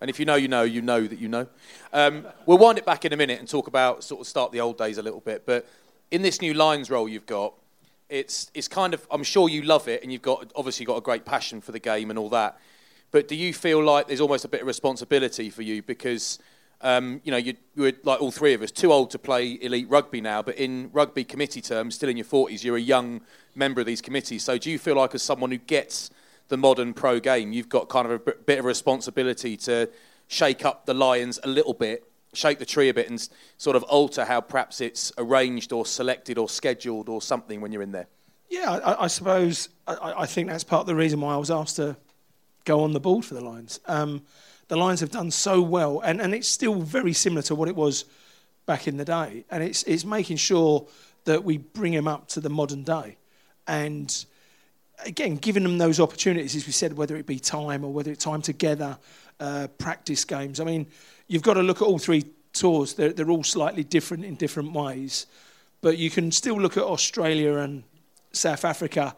and 0.00 0.08
if 0.08 0.20
you 0.20 0.24
know, 0.24 0.36
you 0.36 0.46
know, 0.46 0.62
you 0.62 0.80
know 0.80 1.04
that 1.04 1.18
you 1.18 1.28
know. 1.28 1.48
Um, 1.92 2.26
we'll 2.46 2.58
wind 2.58 2.78
it 2.78 2.86
back 2.86 3.04
in 3.04 3.12
a 3.12 3.16
minute 3.16 3.40
and 3.40 3.48
talk 3.48 3.66
about 3.66 4.04
sort 4.04 4.20
of 4.20 4.28
start 4.28 4.52
the 4.52 4.60
old 4.60 4.78
days 4.78 4.98
a 4.98 5.02
little 5.02 5.20
bit. 5.20 5.44
But 5.44 5.66
in 6.12 6.22
this 6.22 6.40
new 6.40 6.54
Lions 6.54 6.90
role 6.90 7.08
you've 7.08 7.26
got, 7.26 7.54
it's 8.08 8.52
it's 8.54 8.68
kind 8.68 8.94
of 8.94 9.04
I'm 9.10 9.24
sure 9.24 9.48
you 9.48 9.62
love 9.62 9.88
it 9.88 10.04
and 10.04 10.12
you've 10.12 10.22
got 10.22 10.52
obviously 10.54 10.86
got 10.86 10.96
a 10.96 11.00
great 11.00 11.24
passion 11.24 11.60
for 11.60 11.72
the 11.72 11.80
game 11.80 12.10
and 12.10 12.18
all 12.18 12.28
that. 12.28 12.56
But 13.14 13.28
do 13.28 13.36
you 13.36 13.54
feel 13.54 13.80
like 13.80 14.08
there's 14.08 14.20
almost 14.20 14.44
a 14.44 14.48
bit 14.48 14.62
of 14.62 14.66
responsibility 14.66 15.48
for 15.48 15.62
you 15.62 15.84
because 15.84 16.40
um, 16.80 17.20
you 17.22 17.30
know 17.30 17.36
you, 17.36 17.54
you're 17.76 17.92
like 18.02 18.20
all 18.20 18.32
three 18.32 18.54
of 18.54 18.62
us 18.62 18.72
too 18.72 18.92
old 18.92 19.12
to 19.12 19.20
play 19.20 19.56
elite 19.62 19.88
rugby 19.88 20.20
now, 20.20 20.42
but 20.42 20.56
in 20.56 20.90
rugby 20.92 21.22
committee 21.22 21.60
terms, 21.60 21.94
still 21.94 22.08
in 22.08 22.16
your 22.16 22.26
40s, 22.26 22.64
you're 22.64 22.76
a 22.76 22.80
young 22.80 23.20
member 23.54 23.80
of 23.80 23.86
these 23.86 24.00
committees. 24.00 24.42
So 24.42 24.58
do 24.58 24.68
you 24.68 24.80
feel 24.80 24.96
like 24.96 25.14
as 25.14 25.22
someone 25.22 25.52
who 25.52 25.58
gets 25.58 26.10
the 26.48 26.56
modern 26.56 26.92
pro 26.92 27.20
game, 27.20 27.52
you've 27.52 27.68
got 27.68 27.88
kind 27.88 28.10
of 28.10 28.14
a 28.26 28.32
bit- 28.32 28.58
of 28.58 28.64
responsibility 28.64 29.56
to 29.58 29.88
shake 30.26 30.64
up 30.64 30.84
the 30.84 30.92
Lions 30.92 31.38
a 31.44 31.48
little 31.48 31.72
bit, 31.72 32.02
shake 32.32 32.58
the 32.58 32.66
tree 32.66 32.88
a 32.88 32.94
bit, 32.94 33.08
and 33.08 33.28
sort 33.58 33.76
of 33.76 33.84
alter 33.84 34.24
how 34.24 34.40
perhaps 34.40 34.80
it's 34.80 35.12
arranged 35.18 35.72
or 35.72 35.86
selected 35.86 36.36
or 36.36 36.48
scheduled 36.48 37.08
or 37.08 37.22
something 37.22 37.60
when 37.60 37.70
you're 37.70 37.82
in 37.82 37.92
there? 37.92 38.08
Yeah, 38.50 38.72
I, 38.72 39.04
I 39.04 39.06
suppose 39.06 39.68
I, 39.86 40.14
I 40.16 40.26
think 40.26 40.48
that's 40.48 40.64
part 40.64 40.80
of 40.80 40.88
the 40.88 40.96
reason 40.96 41.20
why 41.20 41.34
I 41.34 41.36
was 41.36 41.52
asked 41.52 41.76
to 41.76 41.96
go 42.64 42.82
on 42.82 42.92
the 42.92 43.00
board 43.00 43.24
for 43.24 43.34
the 43.34 43.44
Lions. 43.44 43.80
Um, 43.86 44.22
the 44.68 44.76
Lions 44.76 45.00
have 45.00 45.10
done 45.10 45.30
so 45.30 45.60
well, 45.60 46.00
and, 46.00 46.20
and 46.20 46.34
it's 46.34 46.48
still 46.48 46.80
very 46.80 47.12
similar 47.12 47.42
to 47.42 47.54
what 47.54 47.68
it 47.68 47.76
was 47.76 48.04
back 48.66 48.88
in 48.88 48.96
the 48.96 49.04
day. 49.04 49.44
And 49.50 49.62
it's 49.62 49.82
it's 49.84 50.04
making 50.04 50.38
sure 50.38 50.86
that 51.24 51.44
we 51.44 51.58
bring 51.58 51.92
them 51.92 52.08
up 52.08 52.28
to 52.28 52.40
the 52.40 52.50
modern 52.50 52.82
day, 52.82 53.16
and 53.66 54.24
again, 55.04 55.36
giving 55.36 55.62
them 55.62 55.78
those 55.78 56.00
opportunities, 56.00 56.54
as 56.54 56.66
we 56.66 56.72
said, 56.72 56.96
whether 56.96 57.16
it 57.16 57.26
be 57.26 57.38
time 57.38 57.84
or 57.84 57.92
whether 57.92 58.10
it's 58.10 58.24
time 58.24 58.42
together, 58.42 58.98
uh, 59.40 59.68
practice 59.78 60.24
games. 60.24 60.60
I 60.60 60.64
mean, 60.64 60.86
you've 61.26 61.42
got 61.42 61.54
to 61.54 61.62
look 61.62 61.82
at 61.82 61.86
all 61.86 61.98
three 61.98 62.24
tours. 62.52 62.94
They're, 62.94 63.12
they're 63.12 63.30
all 63.30 63.44
slightly 63.44 63.84
different 63.84 64.24
in 64.24 64.36
different 64.36 64.72
ways, 64.72 65.26
but 65.80 65.98
you 65.98 66.10
can 66.10 66.30
still 66.30 66.60
look 66.60 66.76
at 66.76 66.84
Australia 66.84 67.56
and 67.56 67.82
South 68.32 68.64
Africa. 68.64 69.14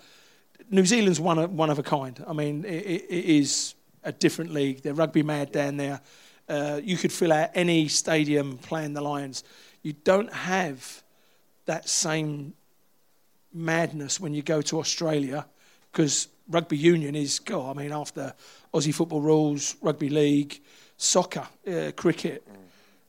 New 0.71 0.85
Zealand's 0.85 1.21
one 1.21 1.39
of, 1.39 1.53
one 1.53 1.71
of 1.71 1.79
a 1.79 1.83
kind. 1.83 2.23
I 2.27 2.33
mean, 2.33 2.65
it, 2.65 3.05
it, 3.09 3.25
is 3.25 3.75
a 4.03 4.13
different 4.13 4.53
league. 4.53 4.83
They're 4.83 4.95
rugby 4.95 5.23
mad 5.23 5.53
down 5.53 5.77
there. 5.77 6.01
Uh, 6.49 6.81
you 6.83 6.97
could 6.97 7.13
fill 7.13 7.33
out 7.33 7.51
any 7.55 7.89
stadium 7.89 8.59
playing 8.59 8.93
the 8.93 9.01
Lions. 9.01 9.45
You 9.83 9.93
don't 9.93 10.33
have 10.33 11.03
that 11.67 11.89
same 11.89 12.55
madness 13.53 14.21
when 14.21 14.35
you 14.35 14.43
go 14.43 14.61
to 14.63 14.79
Australia 14.79 15.47
because 15.93 16.29
rugby 16.49 16.77
union 16.77 17.15
is, 17.15 17.39
God, 17.39 17.77
I 17.77 17.83
mean, 17.83 17.93
after 17.93 18.35
Aussie 18.73 18.95
football 18.95 19.21
rules, 19.21 19.77
rugby 19.81 20.09
league, 20.09 20.61
soccer, 20.97 21.47
uh, 21.67 21.93
cricket. 21.97 22.47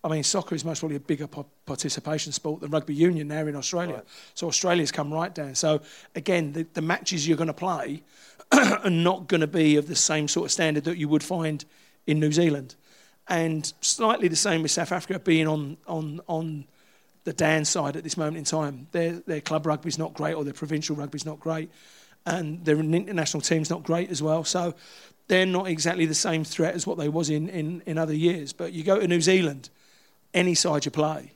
I 0.04 0.10
mean, 0.10 0.24
soccer 0.24 0.56
is 0.56 0.64
most 0.64 0.80
probably 0.80 0.98
a 0.98 1.02
bigger 1.02 1.28
pa- 1.28 1.46
participation 1.66 2.32
sport 2.32 2.62
than 2.62 2.72
rugby 2.72 2.94
union 2.94 3.28
now 3.28 3.46
in 3.48 3.56
Australia. 3.56 4.04
So 4.36 4.48
Australia's 4.48 4.92
come 4.92 5.14
right 5.14 5.34
down. 5.34 5.56
So 5.56 5.82
again, 6.16 6.54
the, 6.54 6.68
the 6.74 6.82
matches 6.82 7.28
you're 7.28 7.38
going 7.38 7.48
to 7.48 7.54
play 7.54 8.04
are 8.52 8.90
not 8.90 9.28
going 9.28 9.42
to 9.42 9.48
be 9.48 9.76
of 9.76 9.88
the 9.88 9.96
same 9.96 10.28
sort 10.28 10.46
of 10.46 10.52
standard 10.52 10.84
that 10.86 10.98
you 10.98 11.10
would 11.10 11.24
find 11.24 11.66
in 12.06 12.20
New 12.20 12.32
Zealand. 12.32 12.76
And 13.28 13.72
slightly 13.82 14.28
the 14.28 14.36
same 14.36 14.62
with 14.62 14.72
South 14.72 14.92
Africa 14.92 15.20
being 15.20 15.48
on, 15.48 15.78
on, 15.88 16.22
on 16.28 16.66
the 17.26 17.34
Dan 17.34 17.66
side 17.66 17.98
at 17.98 18.04
this 18.04 18.16
moment 18.16 18.38
in 18.38 18.46
time. 18.46 18.88
Their, 18.92 19.14
their 19.26 19.42
club 19.42 19.66
rugby's 19.66 19.98
not 19.98 20.14
great 20.14 20.34
or 20.34 20.46
their 20.46 20.54
provincial 20.54 20.96
rugby's 20.96 21.26
not 21.26 21.40
great. 21.40 21.70
And 22.26 22.64
their 22.64 22.80
international 22.80 23.42
team's 23.42 23.70
not 23.70 23.84
great 23.84 24.10
as 24.10 24.22
well. 24.22 24.44
So 24.46 24.76
they're 25.28 25.46
not 25.46 25.68
exactly 25.68 26.06
the 26.06 26.16
same 26.16 26.44
threat 26.44 26.74
as 26.74 26.88
what 26.88 26.98
they 26.98 27.10
was 27.10 27.30
in, 27.30 27.50
in, 27.50 27.84
in 27.86 27.98
other 27.98 28.14
years. 28.14 28.54
But 28.54 28.72
you 28.72 28.84
go 28.84 29.00
to 29.00 29.08
New 29.08 29.22
Zealand, 29.22 29.70
any 30.34 30.56
side 30.56 30.86
you 30.86 30.92
play, 30.92 31.34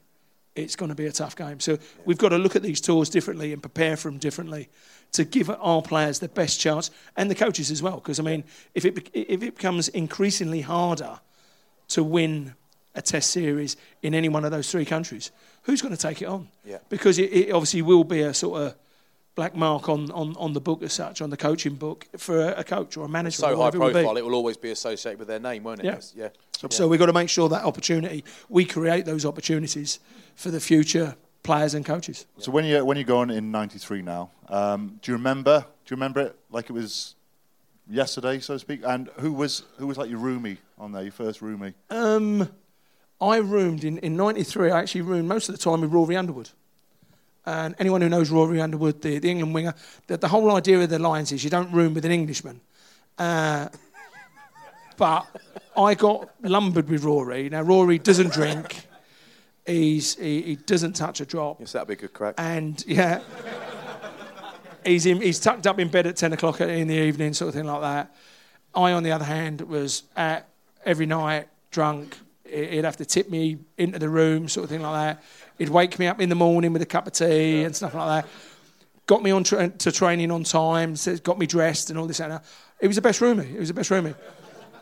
it's 0.56 0.76
going 0.76 0.90
to 0.90 0.96
be 0.96 1.06
a 1.06 1.12
tough 1.12 1.36
game. 1.36 1.60
So 1.60 1.78
we've 2.06 2.18
got 2.18 2.30
to 2.30 2.38
look 2.38 2.56
at 2.56 2.62
these 2.62 2.82
tours 2.82 3.10
differently 3.10 3.54
and 3.54 3.62
prepare 3.62 3.96
for 3.96 4.10
them 4.10 4.18
differently 4.18 4.70
to 5.14 5.24
give 5.24 5.50
our 5.50 5.82
players 5.82 6.20
the 6.20 6.28
best 6.28 6.60
chance 6.60 6.92
and 7.16 7.30
the 7.30 7.36
coaches 7.36 7.72
as 7.72 7.82
well. 7.82 7.96
Because 7.96 8.20
I 8.20 8.24
mean, 8.24 8.44
if 8.74 8.86
it 8.86 9.10
if 9.14 9.44
it 9.44 9.56
becomes 9.56 9.88
increasingly 9.90 10.62
harder 10.62 11.20
to 11.90 12.04
win 12.04 12.54
a 12.94 13.02
Test 13.02 13.32
series 13.32 13.78
in 14.02 14.14
any 14.14 14.28
one 14.28 14.44
of 14.44 14.52
those 14.52 14.70
three 14.70 14.86
countries, 14.86 15.32
who's 15.64 15.82
going 15.82 15.96
to 15.96 16.02
take 16.02 16.22
it 16.22 16.26
on? 16.26 16.50
Yeah. 16.66 16.80
Because 16.90 17.20
it, 17.20 17.32
it 17.32 17.52
obviously 17.52 17.82
will 17.82 18.04
be 18.04 18.22
a 18.22 18.34
sort 18.34 18.62
of 18.62 18.76
black 19.36 19.56
mark 19.56 19.90
on, 19.90 20.12
on, 20.12 20.36
on 20.38 20.54
the 20.54 20.62
book 20.62 20.84
as 20.84 20.94
such, 20.94 21.22
on 21.22 21.30
the 21.30 21.38
coaching 21.38 21.76
book 21.76 22.08
for 22.18 22.40
a, 22.40 22.60
a 22.60 22.64
coach 22.64 22.98
or 22.98 23.06
a 23.06 23.10
manager. 23.10 23.38
So 23.38 23.48
or 23.48 23.50
high 23.52 23.56
whatever 23.56 23.90
it 23.90 23.94
profile, 23.94 24.18
it 24.18 24.26
will 24.26 24.36
always 24.36 24.58
be 24.58 24.72
associated 24.72 25.20
with 25.20 25.28
their 25.28 25.40
name, 25.40 25.64
won't 25.64 25.80
it? 25.80 25.86
Yeah. 25.86 26.00
yeah. 26.16 26.30
So 26.70 26.88
we've 26.88 27.00
got 27.00 27.08
to 27.08 27.14
make 27.14 27.30
sure 27.30 27.50
that 27.50 27.64
opportunity, 27.64 28.24
we 28.50 28.66
create 28.66 29.06
those 29.06 29.26
opportunities 29.26 30.00
for 30.36 30.52
the 30.52 30.60
future 30.60 31.16
players 31.44 31.74
and 31.74 31.86
coaches. 31.86 32.28
So 32.38 32.52
when 32.52 32.66
you 32.66 32.86
when 32.86 32.98
you're 32.98 33.04
going 33.04 33.32
in 33.32 33.52
'93 33.52 34.04
now, 34.04 34.30
um, 34.48 35.00
do 35.02 35.12
you 35.12 35.18
remember? 35.18 35.62
Do 35.86 35.94
you 35.94 35.96
remember 35.96 36.22
it 36.22 36.40
like 36.52 36.70
it 36.70 36.74
was 36.74 37.16
yesterday, 37.90 38.40
so 38.40 38.54
to 38.54 38.60
speak? 38.60 38.82
And 38.86 39.10
who 39.20 39.34
was 39.34 39.64
who 39.78 39.88
was 39.88 39.98
like 39.98 40.10
your 40.10 40.20
roomie 40.20 40.58
on 40.78 40.92
there? 40.92 41.02
Your 41.02 41.12
first 41.12 41.42
roomie? 41.42 41.74
Um, 41.90 42.48
I 43.20 43.38
roomed 43.38 43.84
in, 43.84 44.00
in 44.00 44.18
93, 44.18 44.72
I 44.72 44.80
actually 44.80 45.02
roomed 45.02 45.28
most 45.28 45.48
of 45.48 45.56
the 45.56 45.62
time 45.62 45.82
with 45.82 45.92
Rory 45.92 46.18
Underwood. 46.18 46.50
And 47.46 47.76
anyone 47.80 48.02
who 48.02 48.10
knows 48.10 48.30
Rory 48.30 48.62
Underwood, 48.62 49.02
the, 49.02 49.18
the 49.18 49.30
England 49.30 49.54
winger, 49.54 49.74
the, 50.08 50.18
the 50.18 50.28
whole 50.28 50.56
idea 50.56 50.80
of 50.80 50.90
the 50.90 51.00
Lions 51.00 51.32
is 51.32 51.44
you 51.44 51.50
don't 51.50 51.72
room 51.72 51.94
with 51.94 52.06
an 52.06 52.12
Englishman. 52.12 52.62
Uh, 53.18 53.70
but 54.98 55.26
I 55.76 55.96
got 55.96 56.30
lumbered 56.44 56.88
with 56.88 57.04
Rory. 57.04 57.50
Now, 57.50 57.62
Rory 57.62 57.98
doesn't 57.98 58.32
drink. 58.32 58.86
He's, 59.66 60.16
he, 60.16 60.42
he 60.42 60.56
doesn't 60.56 60.94
touch 60.94 61.20
a 61.22 61.26
drop. 61.26 61.60
Yes, 61.60 61.72
that'd 61.72 61.88
be 61.88 61.94
a 61.94 61.98
good 61.98 62.14
crack. 62.14 62.36
And 62.38 62.84
yeah, 62.86 63.22
he's 64.86 65.06
in, 65.06 65.22
he's 65.22 65.40
tucked 65.40 65.66
up 65.66 65.80
in 65.80 65.88
bed 65.88 66.06
at 66.08 66.18
ten 66.18 66.34
o'clock 66.34 66.62
in 66.62 66.88
the 66.88 66.96
evening, 66.96 67.34
sort 67.34 67.50
of 67.50 67.56
thing 67.56 67.66
like 67.66 67.82
that. 67.82 68.16
I, 68.76 68.92
on 68.92 69.04
the 69.04 69.12
other 69.12 69.26
hand, 69.26 69.62
was 69.62 70.04
at 70.16 70.48
every 70.86 71.06
night 71.06 71.48
drunk. 71.72 72.18
He'd 72.52 72.86
have 72.86 72.98
to 72.98 73.06
tip 73.06 73.30
me 73.30 73.60
into 73.78 74.00
the 74.00 74.10
room, 74.10 74.48
sort 74.48 74.66
of 74.66 74.70
thing 74.70 74.82
like 74.82 75.16
that. 75.16 75.24
He'd 75.58 75.70
wake 75.70 75.98
me 76.00 76.08
up 76.08 76.20
in 76.20 76.30
the 76.30 76.36
morning 76.36 76.74
with 76.74 76.82
a 76.82 76.86
cup 76.86 77.08
of 77.08 77.14
tea 77.14 77.64
and 77.64 77.76
stuff 77.76 77.94
like 77.94 78.24
that. 78.24 78.32
Got 79.08 79.24
me 79.24 79.32
on 79.32 79.44
tra- 79.44 79.70
to 79.70 79.92
training 79.92 80.32
on 80.32 80.44
time. 80.44 80.96
Got 81.24 81.40
me 81.40 81.46
dressed 81.46 81.90
and 81.90 82.00
all 82.00 82.08
this 82.08 82.20
and 82.20 82.34
that. 82.34 82.46
He 82.80 82.88
was 82.88 82.96
the 82.96 83.02
best 83.02 83.20
roomie. 83.20 83.54
It 83.54 83.60
was 83.60 83.68
the 83.68 83.74
best 83.74 83.90
roomie. 83.90 84.16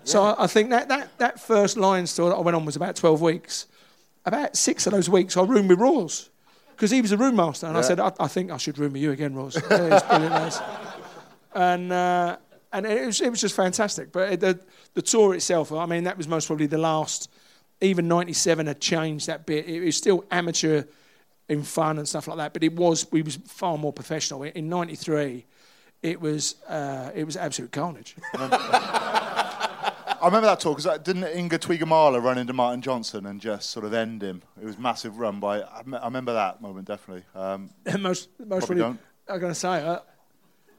So 0.04 0.24
I, 0.24 0.44
I 0.44 0.48
think 0.48 0.70
that, 0.70 0.88
that, 0.90 1.18
that 1.20 1.40
first 1.40 1.78
Lions 1.78 2.16
tour 2.16 2.30
that 2.30 2.36
I 2.36 2.42
went 2.42 2.56
on 2.56 2.66
was 2.66 2.76
about 2.76 2.96
12 2.96 3.22
weeks. 3.22 3.68
About 4.26 4.56
six 4.56 4.86
of 4.88 4.94
those 4.94 5.10
weeks, 5.10 5.38
I 5.38 5.44
roomed 5.44 5.70
with 5.70 5.80
Rawls 5.80 6.30
because 6.76 6.92
he 6.92 7.02
was 7.02 7.12
the 7.12 7.18
room 7.18 7.36
master. 7.36 7.68
And 7.68 7.78
I 7.78 7.82
said, 7.82 8.00
I, 8.00 8.12
I 8.20 8.28
think 8.28 8.52
I 8.52 8.58
should 8.58 8.78
room 8.78 8.94
with 8.94 9.02
you 9.02 9.12
again, 9.12 9.34
Rawls. 9.34 9.56
Yeah, 9.70 9.96
it's 9.96 10.06
brilliant, 10.06 10.34
lads. 10.34 10.62
And, 11.54 11.92
uh, 11.92 12.38
and 12.72 12.86
it, 12.86 13.06
was, 13.06 13.22
it 13.22 13.30
was 13.30 13.42
just 13.42 13.56
fantastic. 13.56 14.12
But 14.12 14.34
it, 14.34 14.40
the, 14.40 14.60
the 14.94 15.02
tour 15.02 15.34
itself, 15.34 15.72
I 15.72 15.86
mean, 15.86 16.06
that 16.06 16.18
was 16.18 16.28
most 16.28 16.48
probably 16.48 16.68
the 16.68 16.78
last, 16.78 17.30
even 17.82 18.08
97 18.08 18.68
had 18.68 18.80
changed 18.80 19.28
that 19.28 19.46
bit. 19.46 19.68
It 19.68 19.82
was 19.82 19.96
still 19.96 20.26
amateur 20.32 20.84
in 21.48 21.64
fun 21.64 21.98
and 21.98 22.08
stuff 22.08 22.28
like 22.28 22.38
that, 22.38 22.54
but 22.54 22.64
it 22.64 22.74
was, 22.74 23.12
we 23.12 23.22
was 23.22 23.38
far 23.48 23.78
more 23.78 23.94
professional. 23.94 24.44
In 24.44 24.70
93, 24.70 25.46
it 26.02 26.22
was, 26.22 26.56
uh, 26.68 27.12
it 27.16 27.24
was 27.24 27.36
absolute 27.36 27.72
carnage. 27.72 28.16
I 30.22 30.26
remember 30.26 30.48
that 30.48 30.60
talk 30.60 30.78
because 30.78 31.00
didn't 31.00 31.24
Inga 31.24 31.60
Tuigamala 31.60 32.22
run 32.22 32.38
into 32.38 32.52
Martin 32.54 32.82
Johnson 32.82 33.26
and 33.26 33.40
just 33.40 33.70
sort 33.70 33.86
of 33.86 33.94
end 33.94 34.22
him? 34.22 34.42
It 34.62 34.66
was 34.66 34.76
a 34.76 34.80
massive 34.80 35.18
run 35.18 35.40
by. 35.40 35.62
I 35.62 35.82
I 35.94 36.06
remember 36.06 36.34
that 36.34 36.62
moment 36.62 36.88
definitely. 36.88 37.24
Um, 37.34 37.70
most, 38.00 38.30
most 38.40 38.50
Probably 38.50 38.58
probably, 38.58 38.78
don't. 38.78 39.00
I'm 39.30 39.40
going 39.40 39.54
to 39.54 39.60
say, 39.60 39.86
uh, 39.86 40.00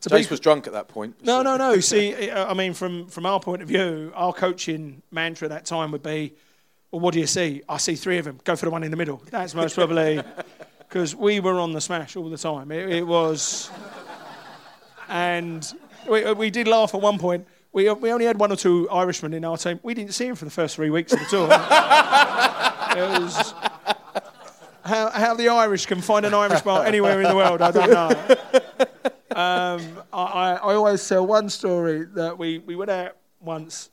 to 0.03 0.09
Jace 0.09 0.29
be- 0.29 0.31
was 0.31 0.41
drunk 0.41 0.67
at 0.67 0.75
that 0.75 0.89
point. 0.89 1.25
No, 1.25 1.43
no, 1.43 1.57
no. 1.57 1.81
See, 1.81 2.31
I 2.31 2.53
mean, 2.55 2.75
from, 2.75 3.07
from 3.09 3.27
our 3.27 3.41
point 3.41 3.63
of 3.63 3.69
view, 3.69 4.13
our 4.15 4.33
coaching 4.33 5.03
mantra 5.11 5.47
at 5.47 5.51
that 5.51 5.65
time 5.65 5.91
would 5.93 6.03
be, 6.03 6.35
well, 6.91 7.01
what 7.01 7.15
do 7.15 7.21
you 7.21 7.27
see? 7.27 7.63
I 7.69 7.77
see 7.77 7.95
three 7.95 8.19
of 8.19 8.25
them. 8.25 8.41
Go 8.45 8.57
for 8.57 8.67
the 8.67 8.71
one 8.71 8.83
in 8.83 8.91
the 8.91 8.97
middle. 8.97 9.23
That's 9.31 9.55
most 9.55 9.75
probably 9.77 10.23
because 10.81 11.15
we 11.15 11.41
were 11.41 11.59
on 11.59 11.73
the 11.73 11.81
smash 11.81 12.17
all 12.17 12.29
the 12.29 12.39
time. 12.39 12.73
It, 12.73 12.91
it 12.91 13.07
was, 13.07 13.71
and 15.09 15.73
we, 16.09 16.33
we 16.33 16.51
did 16.51 16.67
laugh 16.67 16.95
at 16.95 17.01
one 17.01 17.19
point. 17.19 17.47
We, 17.73 17.89
we 17.93 18.11
only 18.11 18.25
had 18.25 18.39
one 18.39 18.51
or 18.51 18.57
two 18.57 18.91
Irishmen 18.91 19.33
in 19.33 19.45
our 19.45 19.57
team. 19.57 19.79
We 19.85 19.95
didn't 19.95 20.15
see 20.15 20.27
him 20.27 20.35
for 20.35 20.45
the 20.45 20.51
first 20.51 20.75
three 20.75 20.91
weeks 20.91 21.13
of 21.13 21.21
the 21.21 21.27
tour. 21.27 21.45
it 22.97 23.21
was 23.21 23.55
how, 24.85 25.11
how 25.11 25.35
the 25.35 25.49
Irish 25.49 25.87
can 25.87 26.01
find 26.01 26.27
an 26.27 26.35
Irish 26.35 26.63
bar 26.63 26.85
anywhere 26.85 27.23
in 27.23 27.29
the 27.29 27.37
world. 27.37 27.63
I 27.63 27.71
don't 27.71 27.91
know. 27.91 28.37
Um, 29.31 30.03
I, 30.13 30.23
I 30.23 30.53
I 30.55 30.75
always 30.75 31.09
tell 31.09 31.25
one 31.25 31.49
story 31.51 32.05
that 32.15 32.37
we, 32.37 32.59
we 32.59 32.75
went 32.75 32.91
out 32.91 33.17
once, 33.39 33.91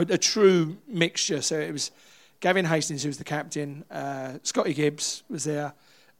a, 0.00 0.14
a 0.14 0.18
true 0.18 0.76
mixture. 0.86 1.42
So 1.42 1.58
it 1.58 1.72
was 1.72 1.90
Gavin 2.40 2.64
Hastings, 2.64 3.02
who 3.02 3.08
was 3.08 3.18
the 3.18 3.24
captain, 3.24 3.84
uh, 3.90 4.38
Scotty 4.42 4.74
Gibbs 4.74 5.22
was 5.28 5.44
there, 5.44 5.72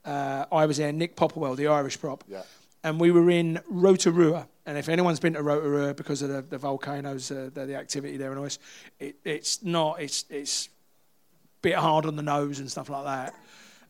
uh, 0.05 0.45
I 0.51 0.67
was 0.67 0.79
there, 0.79 0.93
Nick 0.93 1.17
Popplewell, 1.17 1.57
the 1.57 1.69
Irish 1.69 2.01
prop. 2.01 2.25
Yeah. 2.29 2.43
And 2.85 3.01
we 3.01 3.11
were 3.11 3.31
in 3.31 3.61
Rotorua. 3.69 4.49
And 4.65 4.79
if 4.79 4.89
anyone's 4.89 5.21
been 5.21 5.35
to 5.35 5.43
Rotorua 5.43 5.95
because 5.95 6.23
of 6.23 6.29
the, 6.29 6.43
the 6.43 6.59
volcanoes, 6.59 7.31
uh, 7.31 7.51
the, 7.53 7.67
the 7.67 7.75
activity 7.75 8.17
there 8.17 8.31
and 8.31 8.39
all 8.39 8.45
this, 8.45 8.59
it, 8.99 9.17
it's 9.25 9.63
not, 9.63 10.01
it's, 10.01 10.25
it's 10.31 10.67
a 10.67 10.71
bit 11.63 11.75
hard 11.75 12.07
on 12.07 12.17
the 12.17 12.23
nose 12.23 12.61
and 12.61 12.71
stuff 12.71 12.89
like 12.89 13.05
that. 13.05 13.35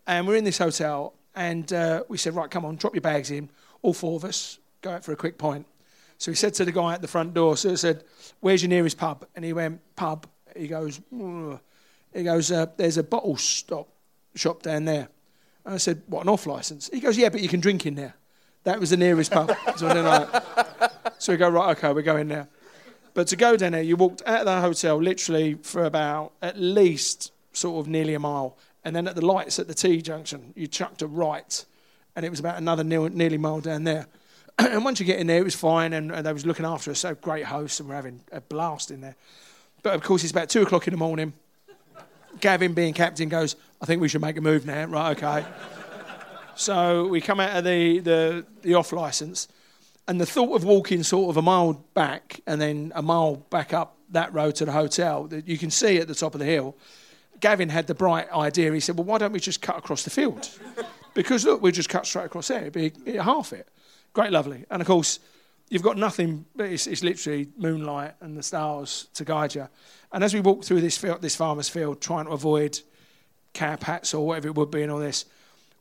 And 0.06 0.26
we're 0.26 0.36
in 0.36 0.44
this 0.44 0.58
hotel, 0.58 1.14
and 1.34 1.70
uh, 1.72 2.04
we 2.08 2.16
said, 2.16 2.34
right, 2.34 2.50
come 2.50 2.64
on, 2.64 2.76
drop 2.76 2.94
your 2.94 3.02
bags 3.02 3.30
in. 3.30 3.50
All 3.82 3.92
four 3.92 4.16
of 4.16 4.24
us 4.24 4.58
go 4.80 4.90
out 4.90 5.04
for 5.04 5.12
a 5.12 5.16
quick 5.16 5.36
pint. 5.36 5.66
So 6.18 6.30
he 6.30 6.34
said 6.34 6.54
to 6.54 6.64
the 6.64 6.72
guy 6.72 6.94
at 6.94 7.02
the 7.02 7.08
front 7.08 7.32
door, 7.32 7.56
so 7.56 7.70
he 7.70 7.76
said, 7.76 8.04
where's 8.40 8.62
your 8.62 8.68
nearest 8.68 8.98
pub? 8.98 9.24
And 9.34 9.44
he 9.44 9.52
went, 9.52 9.80
pub. 9.96 10.26
He 10.56 10.66
goes, 10.66 11.00
"Ugh." 11.14 11.60
he 12.12 12.24
goes, 12.24 12.50
uh, 12.50 12.66
there's 12.76 12.98
a 12.98 13.02
bottle 13.02 13.36
stop 13.36 13.88
shop 14.34 14.62
down 14.62 14.84
there. 14.84 15.08
And 15.64 15.74
I 15.74 15.78
said, 15.78 16.02
what, 16.06 16.22
an 16.22 16.28
off 16.28 16.46
license? 16.46 16.88
He 16.92 17.00
goes, 17.00 17.16
yeah, 17.16 17.28
but 17.28 17.40
you 17.40 17.48
can 17.48 17.60
drink 17.60 17.86
in 17.86 17.94
there. 17.94 18.14
That 18.64 18.80
was 18.80 18.90
the 18.90 18.96
nearest 18.96 19.30
pub. 19.30 19.50
so, 19.76 19.88
I, 19.88 20.90
so 21.18 21.32
we 21.32 21.36
go, 21.36 21.48
right, 21.48 21.76
okay, 21.76 21.92
we're 21.92 22.02
going 22.02 22.28
there. 22.28 22.48
But 23.14 23.28
to 23.28 23.36
go 23.36 23.56
down 23.56 23.72
there, 23.72 23.82
you 23.82 23.96
walked 23.96 24.22
out 24.26 24.40
of 24.40 24.46
the 24.46 24.60
hotel 24.60 24.96
literally 24.96 25.54
for 25.54 25.84
about 25.84 26.32
at 26.40 26.58
least 26.58 27.32
sort 27.52 27.84
of 27.84 27.90
nearly 27.90 28.14
a 28.14 28.20
mile. 28.20 28.56
And 28.84 28.94
then 28.94 29.08
at 29.08 29.16
the 29.16 29.24
lights 29.24 29.58
at 29.58 29.66
the 29.66 29.74
T 29.74 30.00
junction, 30.02 30.52
you 30.56 30.66
chucked 30.66 31.02
a 31.02 31.06
right. 31.06 31.64
And 32.14 32.24
it 32.24 32.30
was 32.30 32.40
about 32.40 32.58
another 32.58 32.84
nearly 32.84 33.38
mile 33.38 33.60
down 33.60 33.84
there. 33.84 34.06
and 34.72 34.84
once 34.84 35.00
you 35.00 35.06
get 35.06 35.18
in 35.18 35.26
there, 35.26 35.38
it 35.38 35.44
was 35.44 35.54
fine. 35.54 35.92
And, 35.92 36.10
and 36.10 36.26
they 36.26 36.32
was 36.32 36.44
looking 36.44 36.66
after 36.66 36.90
us. 36.90 37.00
So 37.00 37.14
great 37.14 37.44
hosts, 37.44 37.80
and 37.80 37.88
we're 37.88 37.94
having 37.94 38.20
a 38.32 38.40
blast 38.40 38.90
in 38.90 39.00
there. 39.00 39.16
But 39.82 39.94
of 39.94 40.02
course, 40.02 40.24
it's 40.24 40.32
about 40.32 40.48
two 40.48 40.62
o'clock 40.62 40.86
in 40.86 40.92
the 40.92 40.98
morning. 40.98 41.32
Gavin, 42.40 42.74
being 42.74 42.94
captain, 42.94 43.28
goes, 43.28 43.56
I 43.80 43.86
think 43.86 44.00
we 44.02 44.08
should 44.08 44.20
make 44.20 44.36
a 44.36 44.40
move 44.40 44.66
now. 44.66 44.84
Right, 44.84 45.16
okay. 45.16 45.46
So 46.56 47.06
we 47.06 47.20
come 47.20 47.38
out 47.38 47.56
of 47.56 47.62
the, 47.62 48.00
the, 48.00 48.44
the 48.62 48.74
off 48.74 48.92
license, 48.92 49.46
and 50.08 50.20
the 50.20 50.26
thought 50.26 50.56
of 50.56 50.64
walking 50.64 51.04
sort 51.04 51.30
of 51.30 51.36
a 51.36 51.42
mile 51.42 51.74
back 51.94 52.40
and 52.48 52.60
then 52.60 52.90
a 52.96 53.02
mile 53.02 53.36
back 53.36 53.72
up 53.72 53.96
that 54.10 54.34
road 54.34 54.56
to 54.56 54.64
the 54.64 54.72
hotel 54.72 55.28
that 55.28 55.46
you 55.46 55.56
can 55.56 55.70
see 55.70 55.98
at 55.98 56.08
the 56.08 56.16
top 56.16 56.34
of 56.34 56.40
the 56.40 56.44
hill. 56.46 56.76
Gavin 57.38 57.68
had 57.68 57.86
the 57.86 57.94
bright 57.94 58.28
idea. 58.32 58.72
He 58.72 58.80
said, 58.80 58.96
Well, 58.96 59.04
why 59.04 59.18
don't 59.18 59.30
we 59.30 59.38
just 59.38 59.62
cut 59.62 59.78
across 59.78 60.02
the 60.02 60.10
field? 60.10 60.50
Because 61.14 61.44
look, 61.44 61.62
we 61.62 61.72
just 61.72 61.88
cut 61.88 62.06
straight 62.06 62.26
across 62.26 62.46
there. 62.46 62.66
It'd 62.66 63.04
be 63.04 63.16
half 63.16 63.52
it. 63.52 63.66
Great, 64.12 64.32
lovely. 64.32 64.64
And 64.70 64.80
of 64.80 64.88
course, 64.88 65.20
you've 65.68 65.82
got 65.82 65.96
nothing, 65.96 66.46
but 66.56 66.70
it's, 66.70 66.86
it's 66.86 67.02
literally 67.02 67.48
moonlight 67.56 68.14
and 68.20 68.36
the 68.36 68.42
stars 68.42 69.08
to 69.14 69.24
guide 69.24 69.54
you. 69.54 69.68
And 70.12 70.24
as 70.24 70.34
we 70.34 70.40
walk 70.40 70.64
through 70.64 70.80
this 70.80 70.96
field, 70.96 71.22
this 71.22 71.36
farmer's 71.36 71.68
field, 71.68 72.00
trying 72.00 72.24
to 72.24 72.32
avoid 72.32 72.80
cab 73.52 73.82
hats 73.82 74.14
or 74.14 74.26
whatever 74.26 74.48
it 74.48 74.54
would 74.54 74.70
be 74.70 74.82
and 74.82 74.90
all 74.90 74.98
this, 74.98 75.26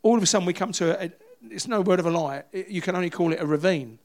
all 0.04 0.18
of 0.18 0.24
a 0.24 0.26
sudden 0.26 0.46
we 0.46 0.54
come 0.54 0.72
to 0.74 1.04
a, 1.04 1.12
it's 1.50 1.68
no 1.68 1.82
word 1.82 2.00
of 2.00 2.06
a 2.06 2.12
lie. 2.12 2.44
It, 2.52 2.70
you 2.70 2.82
can 2.82 2.96
only 2.96 3.10
call 3.10 3.34
it 3.34 3.42
a 3.42 3.46
ravine, 3.46 4.00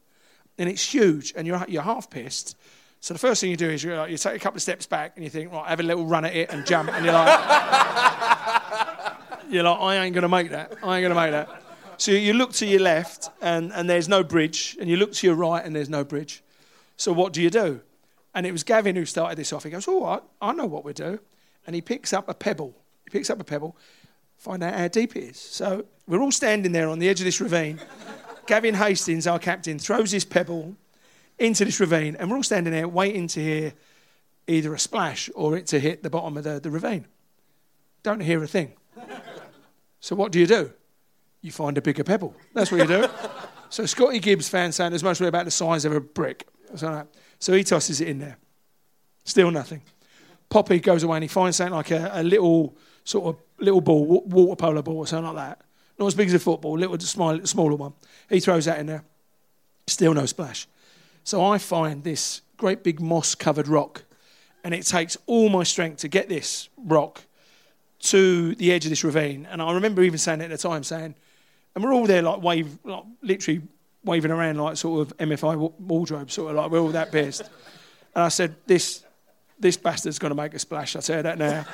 and 0.59 0.69
it's 0.69 0.93
huge, 0.93 1.33
and 1.37 1.47
you're 1.47 1.65
you're 1.69 1.83
half 1.83 2.11
pissed. 2.11 2.57
So 3.01 3.15
the 3.15 3.19
first 3.19 3.41
thing 3.41 3.51
you 3.51 3.57
do 3.57 3.69
is 3.69 3.83
you 3.83 3.97
like, 3.97 4.11
you 4.11 4.17
take 4.17 4.37
a 4.37 4.39
couple 4.39 4.59
of 4.59 4.63
steps 4.63 4.87
back 4.87 5.15
and 5.17 5.25
you 5.25 5.31
think, 5.31 5.51
right, 5.51 5.69
have 5.69 5.81
a 5.81 5.83
little 5.83 6.07
run 6.07 6.25
at 6.25 6.37
it 6.37 6.53
and 6.53 6.65
jump, 6.65 6.89
and 6.93 7.05
you're 7.05 7.15
like, 7.15 7.29
you're 9.49 9.65
like, 9.65 9.81
I 9.81 9.97
ain't 9.97 10.15
gonna 10.15 10.29
make 10.29 10.51
that. 10.51 10.75
I 10.83 10.99
ain't 10.99 11.09
gonna 11.09 11.21
make 11.21 11.33
that. 11.33 11.62
So 12.03 12.11
you 12.11 12.33
look 12.33 12.53
to 12.55 12.67
your 12.67 12.81
left 12.81 13.31
and, 13.41 13.73
and 13.73 13.89
there's 13.89 14.09
no 14.09 14.25
bridge, 14.25 14.77
and 14.81 14.91
you 14.91 14.97
look 14.97 15.13
to 15.13 15.25
your 15.25 15.37
right 15.37 15.65
and 15.65 15.73
there's 15.73 15.89
no 15.89 16.03
bridge. 16.03 16.43
So 16.97 17.13
what 17.13 17.33
do 17.33 17.41
you 17.41 17.49
do? 17.49 17.81
And 18.35 18.45
it 18.45 18.51
was 18.51 18.65
Gavin 18.65 18.97
who 18.97 19.05
started 19.05 19.39
this 19.39 19.53
off. 19.53 19.63
He 19.63 19.71
goes, 19.71 19.87
oh, 19.87 20.03
All 20.03 20.15
right, 20.15 20.23
I 20.41 20.53
know 20.53 20.67
what 20.67 20.85
we 20.85 20.95
do. 20.95 21.21
And 21.65 21.77
he 21.77 21.81
picks 21.81 22.13
up 22.13 22.29
a 22.29 22.35
pebble. 22.35 22.75
He 23.05 23.11
picks 23.11 23.31
up 23.31 23.39
a 23.39 23.45
pebble, 23.45 23.77
find 24.37 24.65
out 24.65 24.75
how 24.75 24.89
deep 24.89 25.15
it 25.15 25.21
is. 25.21 25.39
So 25.39 25.85
we're 26.09 26.21
all 26.21 26.33
standing 26.33 26.73
there 26.73 26.89
on 26.89 26.99
the 26.99 27.09
edge 27.09 27.21
of 27.21 27.25
this 27.25 27.41
ravine. 27.41 27.81
Gavin 28.49 28.75
Hastings, 28.75 29.29
our 29.29 29.39
captain, 29.39 29.79
throws 29.79 30.11
his 30.11 30.25
pebble 30.25 30.75
into 31.39 31.65
this 31.65 31.79
ravine, 31.79 32.17
and 32.17 32.29
we're 32.29 32.37
all 32.37 32.43
standing 32.43 32.73
there 32.73 32.89
waiting 32.89 33.29
to 33.29 33.41
hear 33.41 33.75
either 34.49 34.75
a 34.75 34.79
splash 34.81 35.31
or 35.37 35.57
it 35.57 35.69
to 35.69 35.79
hit 35.79 36.03
the 36.03 36.11
bottom 36.11 36.37
of 36.37 36.43
the, 36.43 36.59
the 36.59 36.69
ravine. 36.69 37.07
Don't 38.03 38.19
hear 38.19 38.43
a 38.43 38.49
thing. 38.49 38.73
So 40.01 40.17
what 40.17 40.33
do 40.33 40.41
you 40.41 40.49
do? 40.49 40.73
You 41.43 41.53
find 41.53 41.77
a 41.77 41.83
bigger 41.83 42.05
pebble. 42.05 42.35
That's 42.55 42.73
what 42.73 42.81
you 42.81 42.87
do. 42.87 43.07
so 43.69 43.85
Scotty 43.85 44.21
Gibbs 44.21 44.49
fan 44.49 44.73
saying 44.73 44.91
there's 44.91 45.05
mostly 45.05 45.27
about 45.27 45.45
the 45.45 45.51
size 45.51 45.85
of 45.85 45.93
a 45.93 46.01
brick. 46.01 46.49
So, 46.77 47.07
so 47.39 47.53
he 47.53 47.65
tosses 47.65 48.01
it 48.01 48.09
in 48.09 48.21
there. 48.21 48.39
Still 49.25 49.51
nothing. 49.51 49.83
Poppy 50.49 50.81
goes 50.81 51.03
away 51.03 51.17
and 51.17 51.25
he 51.25 51.29
finds 51.29 51.57
something 51.57 51.75
like 51.75 51.91
a, 51.91 52.11
a 52.15 52.23
little 52.23 52.77
sort 53.05 53.27
of 53.27 53.43
little 53.59 53.81
ball, 53.81 54.23
water 54.27 54.57
polo 54.57 54.83
ball 54.83 54.99
or 54.99 55.07
something 55.07 55.35
like 55.35 55.49
that. 55.59 55.65
Not 55.99 56.07
as 56.07 56.15
big 56.15 56.29
as 56.29 56.35
a 56.35 56.39
football, 56.39 56.79
little 56.79 56.99
small, 57.01 57.45
smaller 57.45 57.77
one. 57.77 57.93
He 58.29 58.41
throws 58.41 58.65
that 58.65 58.79
in 58.79 58.87
there. 58.87 59.05
Still 59.87 60.15
no 60.15 60.27
splash. 60.27 60.67
So 61.25 61.45
I 61.45 61.59
find 61.59 62.03
this 62.03 62.43
great 62.57 62.83
big 62.83 63.01
moss 63.01 63.35
covered 63.35 63.69
rock, 63.69 64.05
and 64.65 64.75
it 64.75 64.85
takes 64.85 65.17
all 65.27 65.49
my 65.49 65.65
strength 65.65 65.99
to 65.99 66.09
get 66.09 66.29
this 66.29 66.69
rock 66.77 67.23
to 68.01 68.55
the 68.57 68.73
edge 68.73 68.85
of 68.85 68.91
this 68.91 69.05
ravine. 69.05 69.47
And 69.51 69.63
I 69.63 69.73
remember 69.73 70.03
even 70.03 70.19
saying 70.19 70.41
it 70.41 70.45
at 70.45 70.51
the 70.51 70.59
time, 70.59 70.83
saying, 70.83 71.15
and 71.75 71.83
we're 71.83 71.93
all 71.93 72.07
there 72.07 72.23
like 72.23 72.43
wave, 72.43 72.79
like 72.85 73.05
literally 73.23 73.63
waving 74.05 74.31
around 74.31 74.59
like 74.59 74.77
sort 74.77 75.07
of 75.07 75.17
MFI 75.19 75.57
wa- 75.57 75.73
wardrobe, 75.79 76.31
sort 76.31 76.51
of 76.51 76.57
like 76.57 76.71
we're 76.71 76.81
all 76.81 76.89
that 76.89 77.13
pissed. 77.13 77.43
and 78.15 78.25
I 78.25 78.29
said, 78.29 78.57
this, 78.67 79.05
this 79.59 79.77
bastard's 79.77 80.19
going 80.19 80.31
to 80.31 80.35
make 80.35 80.55
a 80.55 80.59
splash. 80.59 80.97
I 80.97 81.01
tell 81.01 81.17
you 81.17 81.23
that 81.23 81.39
now. 81.39 81.65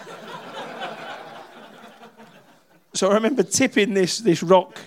so 2.95 3.11
I 3.11 3.15
remember 3.15 3.43
tipping 3.43 3.95
this, 3.95 4.19
this 4.19 4.43
rock, 4.43 4.79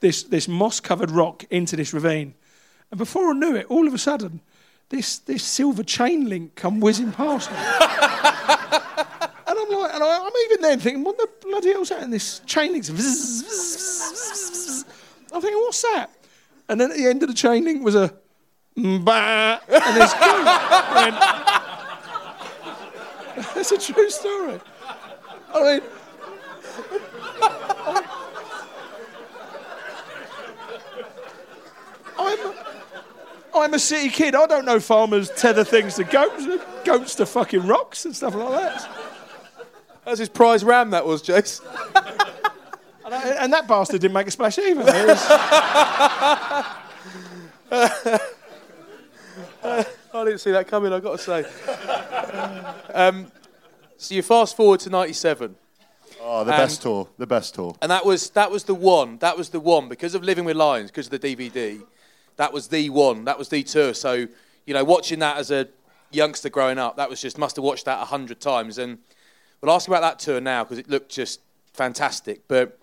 this, 0.00 0.24
this 0.24 0.48
moss 0.48 0.80
covered 0.80 1.10
rock 1.10 1.44
into 1.50 1.76
this 1.76 1.94
ravine. 1.94 2.34
And 2.90 2.98
before 2.98 3.30
I 3.30 3.32
knew 3.32 3.56
it, 3.56 3.66
all 3.68 3.86
of 3.86 3.94
a 3.94 3.98
sudden, 3.98 4.40
this, 4.90 5.18
this 5.18 5.42
silver 5.42 5.82
chain 5.82 6.28
link 6.28 6.54
come 6.54 6.80
whizzing 6.80 7.12
past 7.12 7.50
me. 7.50 7.56
and 9.46 9.58
I'm 9.58 9.80
like, 9.80 9.94
and 9.94 10.02
I, 10.04 10.18
I'm 10.22 10.32
even 10.46 10.60
then 10.60 10.80
thinking, 10.80 11.04
what 11.04 11.16
the 11.16 11.28
bloody 11.54 11.72
hell's 11.72 11.90
that? 11.90 12.02
And 12.02 12.12
this 12.12 12.40
chain 12.40 12.72
link's 12.72 12.90
vzz, 12.90 13.44
vzz, 13.44 14.12
vzz. 14.32 14.84
I'm 15.32 15.40
thinking, 15.40 15.60
what's 15.60 15.82
that? 15.82 16.10
And 16.68 16.80
then 16.80 16.90
at 16.90 16.96
the 16.96 17.06
end 17.06 17.22
of 17.22 17.28
the 17.28 17.34
chain 17.34 17.64
link 17.64 17.84
was 17.84 17.94
a 17.94 18.12
bah, 18.76 19.60
and 19.68 19.96
this 19.96 20.12
goat. 20.14 20.44
That's 23.54 23.70
a 23.70 23.78
true 23.78 24.10
story. 24.10 24.60
I 25.54 25.62
mean, 25.62 25.80
I'm, 32.18 32.38
I'm 33.54 33.74
a 33.74 33.78
city 33.78 34.08
kid. 34.08 34.34
I 34.34 34.46
don't 34.46 34.64
know 34.64 34.80
farmers 34.80 35.30
tether 35.30 35.62
things 35.62 35.94
to 35.96 36.04
goats, 36.04 36.48
goats 36.84 37.14
to 37.16 37.26
fucking 37.26 37.64
rocks 37.66 38.04
and 38.04 38.16
stuff 38.16 38.34
like 38.34 38.60
that. 38.60 39.03
That's 40.04 40.18
his 40.18 40.28
prize 40.28 40.64
ram, 40.64 40.90
that 40.90 41.06
was, 41.06 41.22
Jace. 41.22 41.60
And, 43.06 43.14
I, 43.14 43.28
and 43.44 43.52
that 43.52 43.68
bastard 43.68 44.00
didn't 44.00 44.14
make 44.14 44.28
a 44.28 44.30
splash 44.30 44.58
either. 44.58 44.80
It 44.80 45.06
was- 45.08 45.26
I 49.62 49.84
didn't 50.24 50.38
see 50.38 50.52
that 50.52 50.66
coming, 50.68 50.90
I've 50.90 51.02
got 51.02 51.18
to 51.18 51.22
say. 51.22 51.44
um, 52.94 53.30
so 53.98 54.14
you 54.14 54.22
fast 54.22 54.56
forward 54.56 54.80
to 54.80 54.88
97. 54.90 55.54
Oh, 56.22 56.44
the 56.44 56.52
And- 56.52 56.58
best 56.62 56.80
tour. 56.82 57.08
The 57.18 57.26
best 57.26 57.54
tour. 57.54 57.76
And 57.82 57.90
that 57.90 58.06
was 58.06 58.30
that 58.30 58.50
was 58.50 58.64
the 58.64 58.74
one. 58.74 59.18
That 59.18 59.36
was 59.36 59.50
the 59.50 59.60
one 59.60 59.90
because 59.90 60.14
of 60.14 60.24
Living 60.24 60.46
with 60.46 60.56
Lions, 60.56 60.90
because 60.90 61.12
of 61.12 61.20
the 61.20 61.36
DVD. 61.36 61.82
That 62.36 62.54
was 62.54 62.68
the 62.68 62.88
one. 62.88 63.26
That 63.26 63.36
was 63.38 63.50
the 63.50 63.62
tour. 63.62 63.92
So 63.92 64.26
you 64.64 64.72
know, 64.72 64.82
watching 64.84 65.18
that 65.18 65.36
as 65.36 65.50
a 65.50 65.68
youngster 66.10 66.48
growing 66.48 66.78
up, 66.78 66.96
that 66.96 67.10
was 67.10 67.20
just 67.20 67.36
must 67.36 67.56
have 67.56 67.64
watched 67.64 67.84
that 67.84 68.00
a 68.00 68.06
hundred 68.06 68.40
times. 68.40 68.78
And 68.78 68.96
we'll 69.60 69.72
ask 69.72 69.88
about 69.88 70.02
that 70.02 70.18
tour 70.18 70.40
now 70.40 70.64
because 70.64 70.78
it 70.78 70.88
looked 70.88 71.10
just 71.10 71.40
fantastic. 71.72 72.46
But 72.48 72.78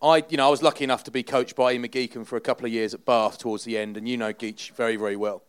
I, 0.00 0.24
you 0.28 0.36
know, 0.36 0.46
I 0.46 0.50
was 0.50 0.62
lucky 0.62 0.84
enough 0.84 1.04
to 1.04 1.10
be 1.10 1.22
coached 1.22 1.54
by 1.54 1.72
Ian 1.72 1.84
McGeechan 1.84 2.26
for 2.26 2.36
a 2.36 2.40
couple 2.40 2.66
of 2.66 2.72
years 2.72 2.94
at 2.94 3.04
Bath 3.04 3.38
towards 3.38 3.64
the 3.64 3.78
end, 3.78 3.96
and 3.96 4.08
you 4.08 4.16
know 4.16 4.32
Geach 4.32 4.72
very, 4.72 4.96
very 4.96 5.16
well. 5.16 5.42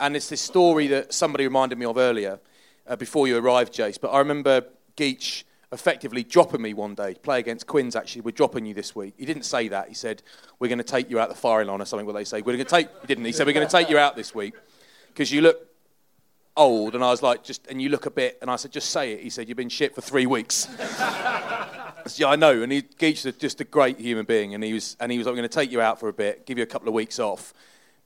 And 0.00 0.16
it's 0.16 0.28
this 0.28 0.40
story 0.40 0.86
that 0.88 1.12
somebody 1.12 1.44
reminded 1.44 1.78
me 1.78 1.86
of 1.86 1.98
earlier, 1.98 2.40
uh, 2.86 2.96
before 2.96 3.28
you 3.28 3.36
arrived, 3.36 3.72
Jace. 3.74 4.00
But 4.00 4.08
I 4.08 4.18
remember 4.18 4.64
Geach 4.96 5.44
effectively 5.72 6.22
dropping 6.22 6.62
me 6.62 6.72
one 6.72 6.94
day, 6.94 7.14
play 7.14 7.40
against 7.40 7.66
Quins 7.66 7.96
actually, 7.96 8.22
we're 8.22 8.30
dropping 8.30 8.64
you 8.64 8.74
this 8.74 8.94
week. 8.94 9.14
He 9.18 9.26
didn't 9.26 9.42
say 9.42 9.68
that. 9.68 9.88
He 9.88 9.94
said, 9.94 10.22
we're 10.60 10.68
going 10.68 10.78
to 10.78 10.84
take 10.84 11.10
you 11.10 11.18
out 11.18 11.28
the 11.28 11.34
firing 11.34 11.66
line 11.66 11.82
or 11.82 11.84
something, 11.84 12.06
what 12.06 12.14
they 12.14 12.24
say. 12.24 12.38
We're 12.38 12.52
going 12.52 12.58
to 12.58 12.64
take, 12.64 12.88
he 13.00 13.06
didn't. 13.08 13.24
He 13.24 13.32
said, 13.32 13.46
we're 13.46 13.54
going 13.54 13.66
to 13.66 13.72
take 13.72 13.90
you 13.90 13.98
out 13.98 14.14
this 14.14 14.34
week 14.34 14.54
because 15.08 15.32
you 15.32 15.42
look 15.42 15.66
old. 16.56 16.94
And 16.94 17.02
I 17.02 17.10
was 17.10 17.22
like, 17.22 17.42
just, 17.42 17.66
and 17.66 17.80
you 17.80 17.88
look 17.88 18.06
a 18.06 18.10
bit, 18.10 18.38
and 18.40 18.50
I 18.50 18.56
said, 18.56 18.72
just 18.72 18.90
say 18.90 19.12
it. 19.12 19.20
He 19.20 19.30
said, 19.30 19.48
you've 19.48 19.56
been 19.56 19.68
shit 19.68 19.94
for 19.94 20.00
three 20.00 20.26
weeks. 20.26 20.68
I 20.78 22.02
said, 22.06 22.18
yeah, 22.20 22.28
I 22.28 22.36
know. 22.36 22.62
And 22.62 22.70
he, 22.70 22.82
Geach 22.82 23.24
is 23.24 23.36
just 23.36 23.60
a 23.60 23.64
great 23.64 23.98
human 23.98 24.24
being. 24.24 24.54
And 24.54 24.62
he 24.62 24.72
was, 24.72 24.96
and 25.00 25.10
he 25.10 25.18
was 25.18 25.26
like, 25.26 25.32
I'm 25.32 25.36
going 25.36 25.48
to 25.48 25.54
take 25.54 25.72
you 25.72 25.80
out 25.80 25.98
for 25.98 26.08
a 26.08 26.12
bit, 26.12 26.46
give 26.46 26.58
you 26.58 26.64
a 26.64 26.66
couple 26.66 26.88
of 26.88 26.94
weeks 26.94 27.18
off. 27.18 27.52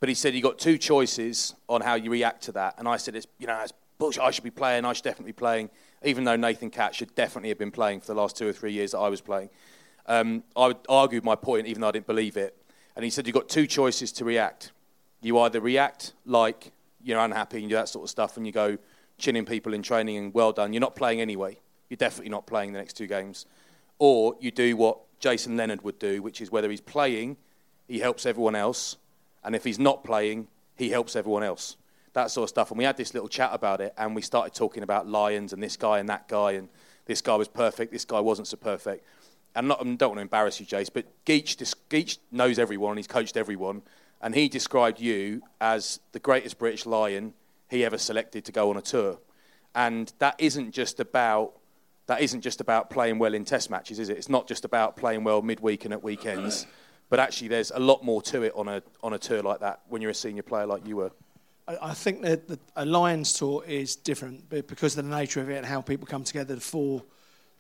But 0.01 0.09
he 0.09 0.15
said, 0.15 0.35
you 0.35 0.43
got 0.43 0.59
two 0.59 0.79
choices 0.79 1.55
on 1.69 1.81
how 1.81 1.95
you 1.95 2.11
react 2.11 2.43
to 2.45 2.53
that. 2.53 2.77
And 2.79 2.87
I 2.87 2.97
said, 2.97 3.17
it's, 3.17 3.27
you 3.39 3.47
know, 3.47 3.59
it's 3.61 3.73
bullshit. 3.99 4.23
I 4.23 4.31
should 4.31 4.45
be 4.45 4.51
playing. 4.51 4.85
I 4.85 4.93
should 4.93 5.05
definitely 5.05 5.33
be 5.33 5.37
playing. 5.37 5.71
Even 6.05 6.23
though 6.25 6.37
Nathan 6.37 6.71
Catt 6.71 6.95
should 6.95 7.15
definitely 7.17 7.49
have 7.49 7.59
been 7.59 7.73
playing 7.73 8.01
for 8.01 8.07
the 8.07 8.15
last 8.15 8.37
two 8.37 8.49
or 8.49 8.53
three 8.53 8.73
years 8.73 8.93
that 8.93 8.99
I 8.99 9.09
was 9.09 9.21
playing. 9.21 9.51
Um, 10.07 10.45
I 10.57 10.75
argued 10.89 11.25
my 11.25 11.35
point, 11.35 11.67
even 11.67 11.81
though 11.81 11.89
I 11.89 11.93
didn't 11.93 12.07
believe 12.07 12.37
it. 12.37 12.57
And 12.95 13.05
he 13.05 13.11
said, 13.11 13.27
you've 13.27 13.35
got 13.35 13.49
two 13.49 13.67
choices 13.67 14.13
to 14.13 14.25
react. 14.25 14.71
You 15.21 15.39
either 15.41 15.61
react 15.61 16.13
like 16.25 16.73
you're 17.09 17.19
unhappy 17.19 17.59
and 17.61 17.69
do 17.69 17.75
that 17.75 17.89
sort 17.89 18.05
of 18.05 18.11
stuff, 18.11 18.37
and 18.37 18.47
you 18.47 18.53
go 18.53 18.79
chinning 19.17 19.45
people 19.45 19.73
in 19.75 19.83
training 19.83 20.17
and 20.17 20.35
well 20.35 20.53
done. 20.53 20.73
You're 20.73 20.81
not 20.81 20.95
playing 20.95 21.21
anyway. 21.21 21.59
You're 21.89 21.97
definitely 21.97 22.31
not 22.31 22.47
playing 22.47 22.73
the 22.73 22.79
next 22.79 22.95
two 22.95 23.07
games. 23.07 23.47
Or 23.99 24.37
you 24.41 24.51
do 24.51 24.77
what 24.77 24.99
Jason 25.19 25.57
Leonard 25.57 25.83
would 25.83 25.99
do, 25.99 26.23
which 26.23 26.41
is 26.41 26.53
whether 26.53 26.71
he's 26.71 26.81
playing, 26.81 27.37
he 27.89 27.99
helps 27.99 28.27
everyone 28.27 28.55
else, 28.55 28.97
and 29.43 29.57
if 29.57 29.65
he's 29.65 29.79
not 29.79 30.05
playing, 30.05 30.49
he 30.77 30.91
helps 30.91 31.17
everyone 31.17 31.43
else. 31.43 31.77
That 32.13 32.31
sort 32.31 32.45
of 32.45 32.51
stuff. 32.51 32.71
And 32.71 32.79
we 32.79 32.85
had 32.85 32.97
this 32.97 33.15
little 33.15 33.29
chat 33.29 33.51
about 33.53 33.81
it, 33.81 33.95
and 33.97 34.15
we 34.15 34.23
started 34.23 34.55
talking 34.55 34.83
about 34.83 35.09
Lions 35.09 35.53
and 35.53 35.63
this 35.63 35.77
guy 35.77 35.99
and 35.99 36.09
that 36.09 36.29
guy, 36.29 36.53
and 36.53 36.69
this 37.07 37.23
guy 37.23 37.37
was 37.37 37.49
perfect, 37.49 37.91
this 37.91 38.05
guy 38.05 38.21
wasn't 38.21 38.47
so 38.49 38.57
perfect. 38.59 39.05
And 39.57 39.69
not, 39.69 39.81
I 39.81 39.85
don't 39.85 40.11
want 40.11 40.19
to 40.19 40.23
embarrass 40.23 40.61
you, 40.61 40.67
Jace, 40.67 40.91
but 40.93 41.07
Geach, 41.25 41.57
Geach 41.89 42.19
knows 42.31 42.59
everyone, 42.59 42.99
he's 42.99 43.07
coached 43.07 43.37
everyone, 43.37 43.83
and 44.21 44.35
he 44.35 44.49
described 44.49 45.01
you 45.01 45.43
as 45.61 46.01
the 46.13 46.19
greatest 46.19 46.59
British 46.59 46.87
Lion 46.87 47.35
he 47.69 47.85
ever 47.85 47.99
selected 47.99 48.45
to 48.45 48.53
go 48.53 48.71
on 48.71 48.77
a 48.77 48.83
tour. 48.83 49.19
And 49.75 50.13
that 50.19 50.35
isn't 50.39 50.73
just 50.73 51.01
about 51.01 51.53
that 52.07 52.23
isn't 52.23 52.41
just 52.41 52.63
about 52.63 52.89
playing 52.89 53.19
well 53.19 53.35
in 53.35 53.45
test 53.45 53.69
matches, 53.69 53.99
is 53.99 54.09
it? 54.09 54.17
It's 54.17 54.31
not 54.31 54.49
just 54.49 54.65
about 54.65 54.97
playing 54.97 55.25
well 55.25 55.43
midweek 55.43 55.85
and 55.85 55.93
at 55.93 56.03
weekends, 56.03 56.67
but 57.11 57.21
actually 57.21 57.49
there's 57.49 57.71
a 57.71 57.79
lot 57.79 58.03
more 58.03 58.23
to 58.23 58.43
it 58.43 58.53
on 58.57 58.67
a 58.67 58.83
on 59.03 59.13
a 59.13 59.19
tour 59.19 59.43
like 59.43 59.61
that 59.61 59.81
when 59.89 60.01
you're 60.01 60.11
a 60.11 60.15
senior 60.15 60.43
player 60.43 60.67
like 60.67 60.87
you 60.87 60.97
were. 60.97 61.13
I, 61.83 61.93
think 61.93 62.23
that 62.23 62.49
the, 62.49 62.59
a 62.77 62.87
Lions 62.87 63.35
tour 63.35 63.63
is 63.67 63.95
different 63.95 64.49
because 64.49 64.97
of 64.97 65.05
the 65.05 65.11
nature 65.11 65.43
of 65.43 65.51
it 65.51 65.57
and 65.57 65.67
how 65.67 65.83
people 65.83 66.07
come 66.07 66.25
together. 66.25 66.55
The 66.55 66.63
four, 66.63 67.05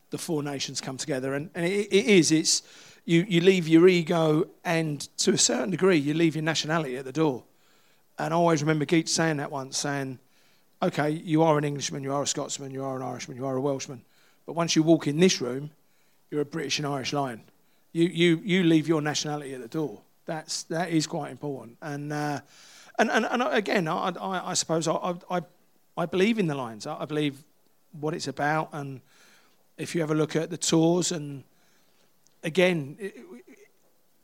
the 0.08 0.16
four 0.16 0.42
nations 0.42 0.80
come 0.80 0.96
together, 0.96 1.34
and, 1.34 1.50
and 1.54 1.66
it, 1.66 1.92
it 1.92 2.06
is. 2.06 2.32
It's 2.32 2.62
you, 3.08 3.24
you 3.26 3.40
leave 3.40 3.66
your 3.66 3.88
ego 3.88 4.46
and 4.66 5.00
to 5.16 5.32
a 5.32 5.38
certain 5.38 5.70
degree 5.70 5.96
you 5.96 6.12
leave 6.12 6.36
your 6.36 6.44
nationality 6.44 6.98
at 6.98 7.06
the 7.06 7.12
door. 7.12 7.42
And 8.18 8.34
I 8.34 8.36
always 8.36 8.60
remember 8.62 8.84
Geach 8.84 9.08
saying 9.08 9.38
that 9.38 9.50
once, 9.50 9.78
saying, 9.78 10.18
"Okay, 10.82 11.08
you 11.08 11.42
are 11.42 11.56
an 11.56 11.64
Englishman, 11.64 12.02
you 12.02 12.12
are 12.12 12.22
a 12.22 12.26
Scotsman, 12.26 12.70
you 12.70 12.84
are 12.84 12.96
an 12.96 13.02
Irishman, 13.02 13.38
you 13.38 13.46
are 13.46 13.56
a 13.56 13.60
Welshman, 13.62 14.02
but 14.44 14.52
once 14.52 14.76
you 14.76 14.82
walk 14.82 15.06
in 15.06 15.18
this 15.18 15.40
room, 15.40 15.70
you're 16.30 16.42
a 16.42 16.44
British 16.44 16.78
and 16.78 16.86
Irish 16.86 17.14
Lion. 17.14 17.40
You 17.92 18.04
you 18.04 18.42
you 18.44 18.62
leave 18.64 18.86
your 18.86 19.00
nationality 19.00 19.54
at 19.54 19.62
the 19.62 19.68
door. 19.68 20.02
That's 20.26 20.64
that 20.64 20.90
is 20.90 21.06
quite 21.06 21.30
important. 21.30 21.78
And 21.80 22.12
uh, 22.12 22.40
and, 22.98 23.10
and 23.10 23.24
and 23.24 23.42
again, 23.42 23.88
I 23.88 24.10
I, 24.20 24.50
I 24.50 24.54
suppose 24.54 24.86
I, 24.86 25.14
I 25.30 25.40
I 25.96 26.04
believe 26.04 26.38
in 26.38 26.46
the 26.46 26.54
Lions. 26.54 26.86
I, 26.86 27.00
I 27.00 27.04
believe 27.06 27.42
what 27.98 28.12
it's 28.12 28.28
about, 28.28 28.68
and 28.72 29.00
if 29.78 29.94
you 29.94 30.02
ever 30.02 30.14
look 30.14 30.36
at 30.36 30.50
the 30.50 30.58
tours, 30.58 31.10
and 31.10 31.44
again, 32.42 32.96
it, 32.98 33.16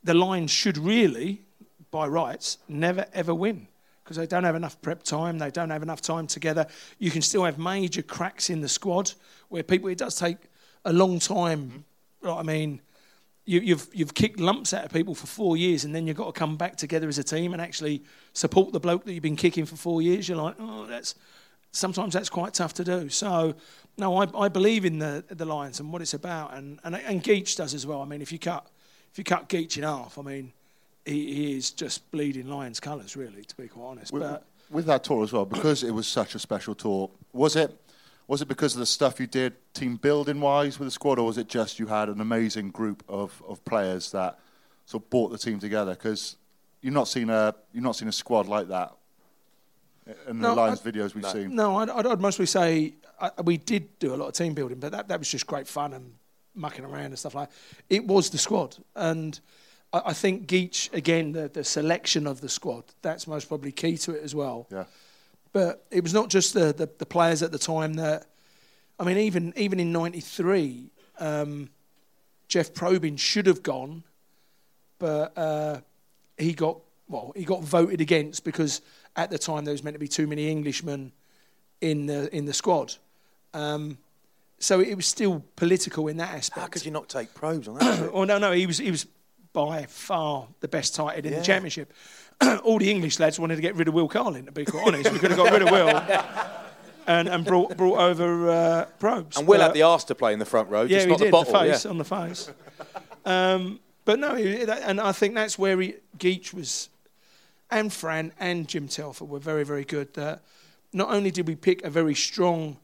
the 0.03 0.14
Lions 0.14 0.50
should 0.50 0.79
really, 0.79 1.42
by 1.90 2.07
rights, 2.07 2.59
never 2.68 3.07
ever 3.12 3.35
win 3.35 3.68
because 4.05 4.16
they 4.18 4.27
don't 4.27 4.44
have 4.44 4.55
enough 4.55 4.81
prep 4.83 5.03
time. 5.03 5.38
They 5.38 5.50
don't 5.50 5.70
have 5.70 5.83
enough 5.83 6.03
time 6.03 6.27
together. 6.27 6.66
You 6.98 7.11
can 7.11 7.22
still 7.22 7.44
have 7.44 7.59
major 7.59 8.03
cracks 8.03 8.50
in 8.50 8.61
the 8.61 8.68
squad 8.68 9.12
where 9.48 9.62
people. 9.62 9.88
It 9.88 9.98
does 9.98 10.16
take 10.16 10.37
a 10.85 10.92
long 10.92 11.18
time. 11.18 11.61
Mm-hmm. 11.61 12.29
Like, 12.29 12.38
I 12.38 12.42
mean, 12.42 12.81
you, 13.46 13.61
you've 13.61 13.88
you've 13.92 14.14
kicked 14.14 14.40
lumps 14.40 14.74
out 14.74 14.85
of 14.85 14.92
people 14.92 15.14
for 15.14 15.27
four 15.27 15.57
years, 15.57 15.85
and 15.85 15.94
then 15.94 16.07
you've 16.07 16.16
got 16.16 16.27
to 16.27 16.38
come 16.38 16.57
back 16.57 16.77
together 16.77 17.09
as 17.09 17.18
a 17.18 17.24
team 17.24 17.53
and 17.53 17.62
actually 17.62 18.03
support 18.35 18.72
the 18.72 18.81
bloke 18.81 19.05
that 19.05 19.12
you've 19.12 19.22
been 19.22 19.37
kicking 19.37 19.64
for 19.64 19.77
four 19.77 20.03
years. 20.03 20.29
You're 20.29 20.38
like, 20.38 20.57
oh, 20.59 20.87
that's 20.87 21.14
sometimes 21.74 22.14
that's 22.14 22.30
quite 22.30 22.54
tough 22.54 22.72
to 22.74 22.84
do. 22.84 23.08
So, 23.08 23.54
no, 23.98 24.16
I, 24.16 24.28
I 24.38 24.48
believe 24.48 24.84
in 24.84 24.98
the 24.98 25.24
the 25.28 25.44
Lions 25.44 25.80
and 25.80 25.92
what 25.92 26.00
it's 26.00 26.14
about, 26.14 26.54
and 26.54 26.80
and 26.84 26.96
and 26.96 27.22
Geach 27.22 27.56
does 27.56 27.74
as 27.74 27.87
well. 27.87 28.00
I 28.00 28.06
mean, 28.06 28.22
if 28.22 28.32
you 28.32 28.38
cut 28.38 28.66
if 29.12 29.18
you 29.18 29.24
cut 29.24 29.48
Geach 29.48 29.76
in 29.76 29.84
half, 29.84 30.18
I 30.18 30.22
mean, 30.22 30.52
he, 31.04 31.34
he 31.34 31.56
is 31.56 31.70
just 31.70 32.10
bleeding 32.10 32.48
Lions 32.48 32.80
colours, 32.80 33.16
really, 33.16 33.44
to 33.44 33.56
be 33.56 33.68
quite 33.68 33.84
honest. 33.84 34.12
With, 34.12 34.22
but 34.22 34.44
with 34.70 34.87
that 34.87 35.04
tour 35.04 35.22
as 35.22 35.32
well, 35.32 35.44
because 35.44 35.82
it 35.82 35.92
was 35.92 36.06
such 36.06 36.34
a 36.34 36.38
special 36.38 36.74
tour, 36.74 37.10
was 37.32 37.56
it? 37.56 37.78
Was 38.26 38.40
it 38.40 38.48
because 38.48 38.72
of 38.72 38.80
the 38.80 38.87
stuff 38.87 39.20
you 39.20 39.26
did 39.26 39.52
team 39.74 39.96
building 39.96 40.40
wise 40.40 40.78
with 40.78 40.87
the 40.87 40.92
squad, 40.92 41.18
or 41.18 41.26
was 41.26 41.37
it 41.37 41.46
just 41.46 41.78
you 41.78 41.87
had 41.87 42.08
an 42.08 42.22
amazing 42.22 42.70
group 42.70 43.04
of, 43.06 43.42
of 43.46 43.62
players 43.66 44.10
that 44.12 44.38
sort 44.87 45.02
of 45.02 45.10
brought 45.10 45.28
the 45.28 45.37
team 45.37 45.58
together? 45.58 45.92
Because 45.92 46.37
you've 46.80 46.94
not 46.94 47.06
seen 47.06 47.28
a 47.28 47.54
you've 47.72 47.84
not 47.84 47.96
seen 47.96 48.08
a 48.08 48.12
squad 48.12 48.46
like 48.46 48.68
that 48.68 48.94
in 50.28 50.38
the 50.40 50.48
No, 50.48 50.54
Lions 50.54 50.82
I- 50.84 50.90
videos 50.90 51.14
we've 51.14 51.26
seen. 51.28 51.54
No, 51.54 51.76
I'd, 51.76 51.90
I'd, 51.90 52.06
I'd 52.06 52.20
mostly 52.20 52.46
say 52.46 52.94
uh, 53.20 53.30
we 53.44 53.56
did 53.56 53.98
do 53.98 54.14
a 54.14 54.16
lot 54.16 54.28
of 54.28 54.34
team 54.34 54.54
building, 54.54 54.78
but 54.78 54.92
that, 54.92 55.08
that 55.08 55.18
was 55.18 55.28
just 55.30 55.46
great 55.46 55.66
fun 55.66 55.92
and 55.92 56.12
mucking 56.54 56.84
around 56.84 57.06
and 57.06 57.18
stuff 57.18 57.34
like 57.34 57.48
that. 57.48 57.56
It 57.88 58.06
was 58.06 58.30
the 58.30 58.38
squad. 58.38 58.76
And 58.94 59.38
I, 59.92 60.02
I 60.06 60.12
think 60.12 60.46
Geech, 60.46 60.92
again, 60.92 61.32
the, 61.32 61.48
the 61.48 61.64
selection 61.64 62.26
of 62.26 62.40
the 62.40 62.48
squad, 62.48 62.84
that's 63.02 63.26
most 63.26 63.48
probably 63.48 63.72
key 63.72 63.96
to 63.98 64.12
it 64.14 64.22
as 64.22 64.34
well. 64.34 64.66
Yeah. 64.70 64.84
But 65.52 65.84
it 65.90 66.02
was 66.02 66.12
not 66.12 66.30
just 66.30 66.52
the, 66.54 66.72
the, 66.72 66.88
the 66.98 67.06
players 67.06 67.42
at 67.42 67.52
the 67.52 67.58
time 67.58 67.94
that, 67.94 68.26
I 68.98 69.04
mean, 69.04 69.18
even 69.18 69.52
even 69.56 69.80
in 69.80 69.90
'93, 69.92 70.90
um, 71.18 71.68
Jeff 72.46 72.72
Probyn 72.72 73.18
should 73.18 73.46
have 73.46 73.62
gone, 73.62 74.04
but 75.00 75.36
uh, 75.36 75.80
he 76.38 76.52
got 76.54 76.78
well, 77.08 77.32
he 77.34 77.44
got 77.44 77.62
voted 77.62 78.00
against 78.00 78.44
because 78.44 78.82
at 79.16 79.31
the 79.31 79.38
time 79.38 79.64
there 79.64 79.72
was 79.72 79.83
meant 79.85 79.94
to 79.94 79.98
be 80.00 80.09
too 80.09 80.27
many 80.27 80.50
Englishmen 80.50 81.12
in 81.81 82.07
the 82.07 82.35
in 82.37 82.44
the 82.46 82.53
squad. 82.53 82.94
Um, 83.53 83.98
so 84.59 84.81
it 84.81 84.94
was 84.94 85.07
still 85.07 85.44
political 85.57 86.09
in 86.09 86.16
that 86.18 86.33
aspect. 86.35 86.61
How 86.61 86.66
could 86.68 86.85
you 86.85 86.90
not 86.90 87.09
take 87.09 87.35
probes 87.35 87.68
on 87.68 87.79
that? 87.79 88.11
Oh 88.12 88.24
no, 88.24 88.38
no, 88.38 88.53
he 88.53 88.66
was 88.66 88.79
he 88.79 88.90
was 88.90 89.07
by 89.53 89.85
far 89.87 90.48
the 90.61 90.68
best 90.68 90.94
tight 90.94 91.16
end 91.16 91.27
in 91.27 91.33
Yeah. 91.33 91.38
the 91.40 91.44
championship. 91.44 91.92
All 92.64 92.79
the 92.79 92.90
English 92.90 93.20
lads 93.20 93.38
wanted 93.38 93.57
to 93.57 93.62
get 93.62 93.77
rid 93.77 93.87
of 93.88 93.94
Will 93.94 94.09
Carling. 94.09 94.46
To 94.46 94.53
be 94.53 94.64
quite 94.64 94.87
honest, 94.87 95.12
we 95.12 95.18
could 95.20 95.31
have 95.31 95.38
got 95.38 95.53
rid 95.53 95.62
of 95.62 95.70
Will 95.70 95.88
and, 97.07 97.29
and 97.29 97.44
brought 97.44 97.77
brought 97.77 97.98
over 97.98 98.48
uh, 98.50 98.85
Probes. 98.98 99.37
and 99.37 99.46
Will 99.46 99.59
But- 99.59 99.66
had 99.66 99.74
the 99.74 99.83
arse 99.83 100.05
to 100.05 100.14
play 100.16 100.33
in 100.33 100.38
the 100.40 100.44
front 100.46 100.68
row, 100.70 100.83
yeah, 100.83 100.98
just 100.98 101.09
not 101.09 101.18
did 101.18 101.29
the 101.29 101.31
bottle. 101.31 101.53
face 101.53 101.85
yeah. 101.85 101.90
on 101.90 101.98
the 101.98 102.05
face. 102.05 102.50
um, 103.24 103.79
but 104.05 104.18
no, 104.18 104.35
and 104.35 105.00
I 105.00 105.12
think 105.12 105.35
that's 105.35 105.59
where 105.59 105.81
he, 105.81 105.94
Geech 106.18 106.53
was, 106.53 106.88
and 107.74 107.92
Fran 107.92 108.32
and 108.38 108.68
Jim 108.68 108.88
Telfer 108.88 109.24
were 109.24 109.38
very, 109.38 109.64
very 109.64 109.84
good. 109.84 110.14
That 110.14 110.42
not 110.92 111.10
only 111.10 111.30
did 111.30 111.46
we 111.46 111.56
pick 111.56 111.82
a 111.84 111.90
very 111.90 112.14
strong 112.14 112.78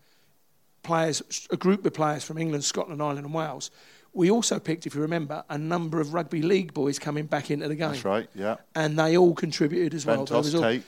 players, 0.82 1.22
a 1.50 1.56
group 1.56 1.86
of 1.86 1.94
players 1.94 2.24
from 2.24 2.38
England, 2.38 2.64
Scotland, 2.64 3.00
Ireland, 3.02 3.24
and 3.24 3.34
Wales, 3.34 3.70
we 4.12 4.30
also 4.30 4.58
picked, 4.58 4.86
if 4.86 4.94
you 4.94 5.00
remember, 5.02 5.44
a 5.48 5.56
number 5.56 6.00
of 6.00 6.12
rugby 6.12 6.42
league 6.42 6.74
boys 6.74 6.98
coming 6.98 7.26
back 7.26 7.50
into 7.50 7.68
the 7.68 7.76
game. 7.76 7.92
That's 7.92 8.04
right. 8.04 8.28
Yeah. 8.34 8.56
And 8.74 8.98
they 8.98 9.16
all 9.16 9.34
contributed 9.34 9.94
as 9.94 10.04
well. 10.04 10.24
There 10.24 10.38
Bentos, 10.38 10.44
was 10.44 10.54
all- 10.56 10.62
Tait. 10.62 10.82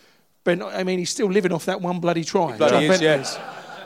Ben, 0.44 0.60
I 0.60 0.82
mean, 0.82 0.98
he's 0.98 1.10
still 1.10 1.28
living 1.28 1.52
off 1.52 1.66
that 1.66 1.80
one 1.80 2.00
bloody 2.00 2.24
try. 2.24 2.56
bloody 2.56 2.72
John 2.88 2.94
is, 2.94 3.00
yeah. 3.00 3.16
Bentley's. 3.16 3.38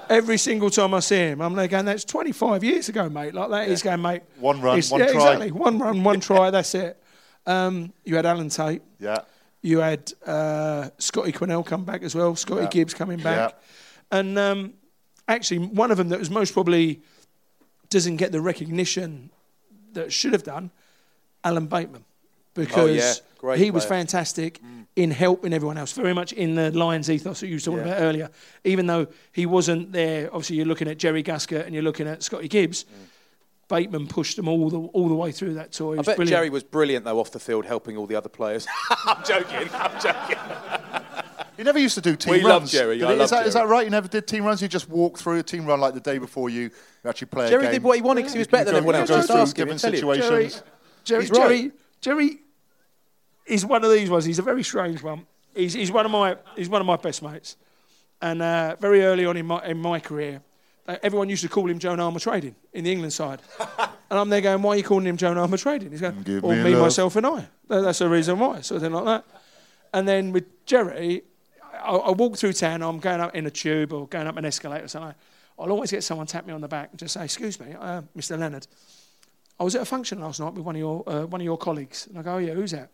Every 0.09 0.39
single 0.39 0.71
time 0.71 0.95
I 0.95 1.01
see 1.01 1.17
him, 1.17 1.43
I'm 1.43 1.55
there 1.55 1.69
going, 1.69 1.85
that's 1.85 2.05
25 2.05 2.65
years 2.65 2.89
ago, 2.89 3.11
mate. 3.11 3.35
Like 3.35 3.51
that. 3.51 3.69
He's 3.69 3.83
going, 3.83 4.01
mate. 4.01 4.23
One 4.39 4.63
run, 4.63 4.81
one 4.81 5.01
yeah, 5.01 5.13
try. 5.13 5.33
Exactly. 5.33 5.51
One 5.51 5.79
run, 5.79 6.03
one 6.03 6.21
try, 6.21 6.51
that's 6.51 6.75
it. 6.75 7.03
Um, 7.45 7.93
you 8.05 8.17
had 8.17 8.25
Alan 8.25 8.49
Tait. 8.49 8.81
Yeah. 8.99 9.19
You 9.67 9.79
had 9.81 10.13
uh, 10.25 10.91
Scotty 10.99 11.33
Quinnell 11.33 11.67
come 11.67 11.85
back 11.85 12.03
as 12.03 12.15
well. 12.15 12.37
Scotty 12.37 12.63
Yeah. 12.63 12.69
Gibbs 12.69 12.95
coming 12.95 13.19
back. 13.19 13.51
Yeah. 13.51 14.19
And 14.19 14.39
um, 14.39 14.75
actually, 15.27 15.59
one 15.59 15.91
of 15.91 15.97
them 15.99 16.09
that 16.11 16.19
was 16.21 16.31
most 16.31 16.53
probably 16.53 17.01
doesn't 17.91 18.17
get 18.17 18.31
the 18.31 18.41
recognition 18.41 19.31
that 19.95 20.13
should 20.13 20.33
have 20.33 20.45
done, 20.45 20.71
Alan 21.43 21.67
Bateman, 21.67 22.05
because 22.55 22.77
Oh, 22.79 22.87
yeah. 22.87 23.57
He 23.57 23.71
was 23.71 23.85
player. 23.87 24.01
fantastic 24.01 24.61
in 24.97 25.11
helping 25.11 25.53
everyone 25.53 25.79
else. 25.79 25.93
Very 25.93 26.15
much 26.15 26.33
in 26.33 26.55
the 26.55 26.71
Lions 26.71 27.09
ethos 27.11 27.41
that 27.41 27.49
you 27.49 27.57
were 27.57 27.61
talking 27.61 27.81
about 27.81 28.01
earlier. 28.01 28.31
Even 28.65 28.87
though 28.87 29.07
he 29.33 29.47
wasn't 29.47 29.93
there, 29.93 30.27
obviously 30.29 30.57
you're 30.57 30.67
looking 30.67 30.89
at 30.89 30.99
Jerry 30.99 31.23
Guscott 31.23 31.65
and 31.67 31.75
you're 31.75 31.83
looking 31.85 32.09
at 32.09 32.23
Scotty 32.23 32.49
Gibbs. 32.49 32.85
Bateman 33.69 34.07
pushed 34.07 34.37
them 34.37 34.49
all 34.49 34.71
the 34.71 34.79
all 34.79 35.09
the 35.09 35.15
way 35.15 35.33
through 35.33 35.55
that 35.55 35.73
tour. 35.73 35.95
He 35.95 35.99
I 35.99 36.03
bet 36.03 36.17
brilliant. 36.17 36.29
Jerry 36.37 36.51
was 36.51 36.63
brilliant 36.63 37.05
though 37.05 37.19
off 37.19 37.33
the 37.33 37.41
field, 37.41 37.65
helping 37.67 37.97
all 37.97 38.07
the 38.07 38.15
other 38.15 38.29
players. 38.29 38.67
I'm 39.07 39.25
joking. 39.25 39.69
I'm 39.73 40.01
joking. 40.01 40.39
You 41.59 41.65
never 41.65 41.79
used 41.79 41.95
to 41.95 42.01
do 42.03 42.15
team 42.17 42.33
We 42.33 42.39
runs. 42.45 42.49
love 42.49 42.69
Jerry, 42.69 42.99
Did 42.99 43.07
I 43.09 43.13
he? 43.13 43.17
love 43.19 43.25
is, 43.25 43.31
that, 43.31 43.47
is 43.47 43.55
Jerry. 43.55 43.65
that 43.67 43.71
right? 43.73 43.85
You 43.85 43.91
never 43.91 44.09
did 44.09 44.27
team 44.29 44.45
runs. 44.45 44.61
You 44.61 44.69
just 44.69 44.89
walked 44.91 45.21
through 45.23 45.39
a 45.39 45.43
team 45.43 45.65
run 45.67 45.81
like 45.81 45.95
the 45.95 46.01
day 46.01 46.19
before 46.19 46.51
you 46.51 46.71
actually 47.05 47.29
play 47.29 47.47
a 47.47 47.51
Jerry 47.51 47.63
game. 47.63 47.73
did 47.73 47.83
what 47.83 47.97
he 47.97 48.03
wanted 48.03 48.21
because 48.21 48.35
he 48.35 48.39
was 48.39 48.47
better 48.47 48.67
than 48.67 48.77
everyone 48.77 48.95
else. 48.97 49.09
you 49.09 49.15
go 49.15 49.19
Just 49.21 49.31
through 49.31 49.41
ask 49.41 49.59
him, 49.59 49.69
different 49.69 49.95
he'll 49.97 50.03
tell 50.03 50.17
you. 50.19 50.51
situations. 50.51 50.63
Jerry, 51.05 51.23
He's 51.23 51.31
Jerry, 51.31 51.63
right. 51.63 51.73
Jerry 52.03 52.39
is 53.47 53.65
one 53.65 53.85
of 53.85 53.91
these 53.91 54.11
ones. 54.11 54.25
He's 54.27 54.39
a 54.39 54.43
very 54.43 54.63
strange 54.63 55.03
one. 55.03 55.27
He's, 55.55 55.73
he's 55.73 55.91
one 55.91 56.05
of 56.05 56.13
my 56.13 56.37
he's 56.57 56.69
one 56.69 56.83
of 56.83 56.87
my 56.87 56.97
best 56.97 57.23
mates, 57.23 57.57
and 58.21 58.43
uh, 58.43 58.77
very 58.79 59.03
early 59.03 59.25
on 59.25 59.37
in 59.39 59.47
my 59.47 59.65
in 59.65 59.79
my 59.79 59.99
career, 59.99 60.43
everyone 60.89 61.29
used 61.29 61.43
to 61.43 61.49
call 61.49 61.69
him 61.69 61.79
Joan 61.79 61.99
Armatrading 61.99 62.55
in 62.73 62.85
the 62.85 62.93
England 62.93 63.13
side, 63.13 63.41
and 63.79 64.19
I'm 64.19 64.29
there 64.29 64.41
going, 64.41 64.63
why 64.63 64.75
are 64.75 64.77
you 64.77 64.85
calling 64.85 65.07
him 65.07 65.17
Joan 65.17 65.37
Armatrading? 65.37 65.91
He's 65.91 66.01
going, 66.01 66.23
Give 66.23 66.43
well, 66.43 66.57
me 66.57 66.75
me, 66.75 66.81
myself, 66.81 67.17
and 67.17 67.27
I. 67.27 67.49
That's 67.69 67.99
the 67.99 68.09
reason 68.09 68.39
why, 68.39 68.61
something 68.61 68.93
like 68.93 69.05
that. 69.05 69.25
And 69.93 70.07
then 70.07 70.33
with 70.33 70.67
Jerry, 70.67 71.23
I, 71.73 71.91
I 71.91 72.11
walk 72.11 72.37
through 72.37 72.53
town. 72.55 72.83
I'm 72.83 72.99
going 72.99 73.21
up 73.21 73.35
in 73.35 73.47
a 73.47 73.51
tube 73.51 73.93
or 73.93 74.07
going 74.07 74.27
up 74.27 74.37
an 74.37 74.45
escalator 74.45 74.85
or 74.85 74.89
something. 74.89 75.15
I'll 75.59 75.73
always 75.73 75.91
get 75.91 76.05
someone 76.05 76.27
tap 76.27 76.47
me 76.47 76.53
on 76.53 76.61
the 76.61 76.69
back 76.69 76.91
and 76.91 76.99
just 76.99 77.15
say, 77.15 77.25
"Excuse 77.25 77.59
me, 77.59 77.75
uh, 77.79 78.03
Mr. 78.17 78.39
Leonard." 78.39 78.67
I 79.59 79.65
was 79.65 79.75
at 79.75 79.83
a 79.83 79.87
function 79.87 80.21
last 80.21 80.39
night 80.39 80.53
with 80.53 80.65
one 80.65 80.77
of 80.77 80.81
your 80.81 81.03
uh, 81.09 81.27
one 81.27 81.41
of 81.41 81.45
your 81.45 81.57
colleagues, 81.57 82.07
and 82.09 82.19
I 82.19 82.23
go, 82.23 82.35
"Oh 82.35 82.39
yeah, 82.39 82.53
who's 82.53 82.73
that?" 82.73 82.91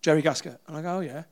Jerry 0.00 0.22
Guscott, 0.22 0.58
and 0.66 0.76
I 0.76 0.82
go, 0.82 0.96
"Oh 0.96 1.00
yeah," 1.00 1.24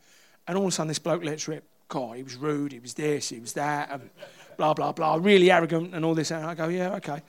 and 0.46 0.58
all 0.58 0.64
of 0.64 0.68
a 0.68 0.72
sudden 0.72 0.88
this 0.88 0.98
bloke 0.98 1.24
lets 1.24 1.48
rip. 1.48 1.64
God, 1.88 2.16
he 2.16 2.22
was 2.22 2.36
rude. 2.36 2.72
He 2.72 2.78
was 2.78 2.94
this. 2.94 3.30
He 3.30 3.40
was 3.40 3.54
that, 3.54 3.90
and 3.90 4.10
blah 4.56 4.74
blah 4.74 4.92
blah. 4.92 5.18
Really 5.20 5.50
arrogant 5.50 5.94
and 5.94 6.04
all 6.04 6.14
this. 6.14 6.30
And 6.30 6.44
I 6.46 6.54
go, 6.54 6.68
"Yeah, 6.68 6.94
okay." 6.96 7.22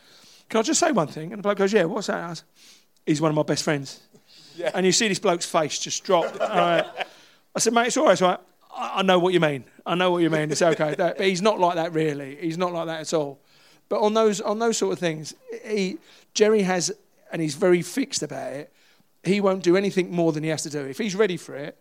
Can 0.50 0.60
I 0.60 0.62
just 0.62 0.80
say 0.80 0.92
one 0.92 1.08
thing? 1.08 1.32
And 1.32 1.40
the 1.40 1.44
bloke 1.44 1.58
goes, 1.58 1.74
"Yeah, 1.74 1.86
what's 1.86 2.08
that?" 2.08 2.44
He's 3.06 3.22
one 3.22 3.30
of 3.30 3.36
my 3.36 3.44
best 3.44 3.64
friends. 3.64 4.02
And 4.74 4.86
you 4.86 4.92
see 4.92 5.08
this 5.08 5.20
bloke's 5.20 5.46
face 5.46 5.80
just 5.80 6.04
drop. 6.04 6.26
And 6.42 6.44
I, 6.44 6.86
I 7.56 7.60
said, 7.60 7.74
"Mate, 7.74 7.88
it's 7.88 7.98
all 7.98 8.06
right. 8.06 8.14
It's 8.14 8.22
all 8.22 8.30
right. 8.32 8.40
I, 8.76 9.00
I 9.00 9.02
know 9.02 9.20
what 9.20 9.34
you 9.34 9.40
mean. 9.40 9.66
I 9.86 9.96
know 9.96 10.12
what 10.12 10.22
you 10.22 10.30
mean. 10.30 10.52
It's 10.52 10.62
okay." 10.62 10.96
That, 10.96 11.18
but 11.18 11.28
he's 11.28 11.42
not 11.42 11.60
like 11.60 11.76
that, 11.76 11.94
really. 11.94 12.36
He's 12.36 12.58
not 12.58 12.74
like 12.74 12.88
that 12.88 13.02
at 13.02 13.14
all. 13.14 13.40
But 13.90 14.02
on 14.02 14.14
those 14.14 14.42
on 14.42 14.60
those 14.60 14.78
sort 14.78 14.94
of 14.94 15.00
things, 15.00 15.34
he 15.66 15.98
Jerry 16.34 16.64
has, 16.64 16.92
and 17.32 17.42
he's 17.42 17.56
very 17.56 17.82
fixed 17.82 18.24
about 18.24 18.54
it. 18.54 18.72
He 19.24 19.42
won't 19.42 19.64
do 19.64 19.76
anything 19.76 20.12
more 20.12 20.32
than 20.32 20.44
he 20.44 20.50
has 20.50 20.64
to 20.64 20.70
do. 20.70 20.80
If 20.86 20.98
he's 20.98 21.16
ready 21.16 21.38
for 21.38 21.56
it, 21.56 21.78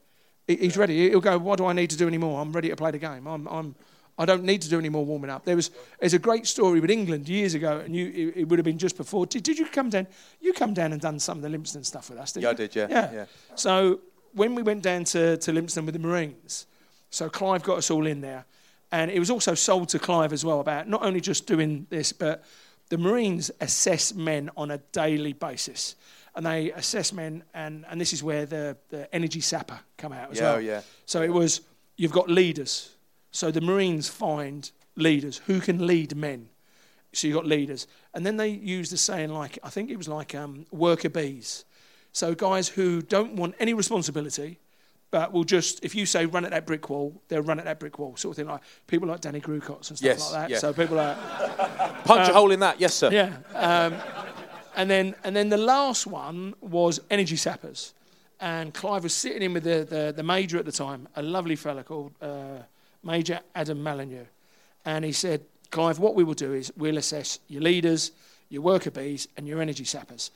he's 0.47 0.77
ready. 0.77 1.11
He'll 1.11 1.21
go. 1.21 1.39
What 1.39 1.59
do 1.59 1.67
I 1.67 1.73
need 1.73 1.91
to 1.91 1.97
do 1.97 2.07
anymore? 2.07 2.41
I'm 2.41 2.53
ready 2.53 2.69
to 2.69 2.77
play 2.77 2.91
the 2.91 2.99
game. 2.99 3.27
I'm. 3.27 3.47
I'm 3.49 3.75
I 4.17 4.25
don't 4.25 4.45
need 4.45 4.63
to 4.63 4.69
do 4.69 4.79
any 4.79 4.89
more 4.89 5.05
warming 5.05 5.31
up. 5.31 5.45
There 5.45 5.57
was 5.57 5.71
there's 5.99 6.15
a 6.15 6.19
great 6.19 6.47
story 6.47 6.81
with 6.81 6.91
England 6.91 7.29
years 7.29 7.55
ago, 7.55 7.79
and 7.85 7.95
you 7.97 8.07
it, 8.07 8.41
it 8.43 8.49
would 8.49 8.59
have 8.59 8.65
been 8.65 8.79
just 8.79 8.97
before. 8.97 9.27
Did, 9.27 9.43
did 9.43 9.59
you 9.59 9.67
come 9.67 9.91
down? 9.91 10.07
You 10.41 10.53
come 10.53 10.73
down 10.75 10.93
and 10.93 11.01
done 11.01 11.19
some 11.19 11.43
of 11.43 11.43
the 11.51 11.57
Lympstone 11.59 11.85
stuff 11.85 12.11
with 12.11 12.19
us, 12.19 12.33
didn't 12.33 12.45
Yeah, 12.45 12.51
I 12.51 12.55
did, 12.55 12.77
yeah, 12.77 12.87
Yeah. 12.91 13.13
yeah. 13.13 13.25
So 13.57 14.01
when 14.33 14.55
we 14.55 14.63
went 14.63 14.83
down 14.83 15.05
to, 15.05 15.37
to 15.37 15.53
Lympstone 15.53 15.85
with 15.87 15.95
the 15.95 16.01
Marines, 16.01 16.67
so 17.11 17.29
Clive 17.29 17.63
got 17.63 17.79
us 17.79 17.91
all 17.91 18.07
in 18.07 18.21
there. 18.21 18.45
And 18.93 19.11
it 19.11 19.19
was 19.19 19.31
also 19.31 19.55
sold 19.55 19.89
to 19.89 19.99
Clive 19.99 20.33
as 20.33 20.45
well 20.45 20.61
about 20.61 20.89
not 20.89 21.03
only 21.03 21.21
just 21.21 21.47
doing 21.49 21.87
this, 21.91 22.13
but 22.13 22.45
the 22.91 22.99
Marines 22.99 23.51
assess 23.61 24.15
men 24.15 24.51
on 24.57 24.71
a 24.71 24.79
daily 24.93 25.33
basis. 25.33 25.97
And 26.37 26.47
they 26.47 26.71
assess 26.73 27.13
men, 27.13 27.43
and, 27.55 27.85
and 27.91 28.01
this 28.01 28.13
is 28.13 28.23
where 28.23 28.47
the, 28.47 28.77
the 28.91 29.13
energy 29.15 29.41
sapper 29.41 29.81
come 29.97 30.13
out 30.13 30.31
as 30.33 30.39
Yeah, 30.39 30.45
well. 30.53 30.61
yeah. 30.61 30.81
So 31.07 31.23
it 31.23 31.33
was, 31.33 31.61
you've 31.97 32.13
got 32.13 32.29
leaders. 32.29 32.91
So 33.35 33.51
the 33.51 33.61
Marines 33.61 34.09
find 34.09 34.71
leaders 34.95 35.39
who 35.47 35.59
can 35.61 35.89
lead 35.89 36.15
men. 36.15 36.49
So 37.13 37.27
you've 37.27 37.35
got 37.35 37.47
leaders. 37.47 37.89
And 38.15 38.25
then 38.25 38.37
they 38.37 38.49
use 38.49 38.91
the 38.91 38.97
saying 38.97 39.31
like, 39.31 39.59
I 39.65 39.71
think 39.71 39.91
it 39.91 39.97
was 39.97 40.07
like 40.09 40.37
um, 40.37 40.67
worker 40.71 41.09
bees. 41.09 41.65
So 42.13 42.33
guys 42.37 42.69
who 42.69 43.03
don't 43.03 43.35
want 43.35 43.57
any 43.59 43.75
responsibility, 43.75 44.61
but 45.11 45.33
will 45.33 45.43
just, 45.43 45.85
if 45.85 45.97
you 45.97 46.07
say 46.07 46.27
run 46.27 46.45
at 46.45 46.53
that 46.53 46.65
brick 46.65 46.89
wall, 46.89 47.21
they'll 47.27 47.43
run 47.43 47.59
at 47.59 47.65
that 47.65 47.81
brick 47.81 47.99
wall, 47.99 48.17
sort 48.17 48.35
of 48.35 48.37
thing 48.37 48.47
like 48.47 48.61
people 48.87 49.09
like 49.09 49.21
Danny 49.21 49.41
Grewcocks 49.41 49.89
and 49.91 49.99
stuff 49.99 50.03
Yes, 50.03 50.33
like 50.33 50.43
that. 50.43 50.51
yeah. 50.51 50.59
So 50.59 50.73
people 50.73 50.97
like, 50.97 51.17
Punch 52.05 52.29
a 52.29 52.33
hole 52.33 52.53
in 52.53 52.61
that, 52.61 52.81
yes, 52.81 52.95
sir. 52.95 53.11
yeah. 53.11 53.37
Um, 53.55 53.95
and 54.77 54.89
then 54.89 55.15
and 55.25 55.35
then 55.35 55.49
the 55.49 55.57
last 55.57 56.07
one 56.07 56.55
was 56.61 57.01
energy 57.11 57.37
sappers, 57.37 57.95
and 58.41 58.73
Clive 58.75 59.03
was 59.05 59.15
sitting 59.15 59.43
in 59.43 59.53
with 59.55 59.63
the, 59.65 59.85
the, 59.89 60.13
the 60.17 60.23
major 60.25 60.59
at 60.59 60.65
the 60.67 60.73
time, 60.73 61.09
a 61.17 61.23
lovely 61.23 61.55
fella 61.57 61.83
called 61.85 62.13
uh, 62.21 62.59
Major 63.05 63.41
Adam 63.55 63.83
Molyneux, 63.83 64.27
and 64.85 65.05
he 65.05 65.13
said, 65.13 65.43
Clive, 65.71 65.99
what 65.99 66.15
we 66.15 66.25
will 66.25 66.35
do 66.35 66.53
is 66.53 66.73
we'll 66.77 66.99
assess 66.99 67.41
your 67.49 67.63
leaders, 67.63 68.13
your 68.49 68.63
worker 68.63 68.91
bees, 68.91 69.29
and 69.37 69.49
your 69.49 69.61
energy 69.61 69.85
sappers. 69.85 70.31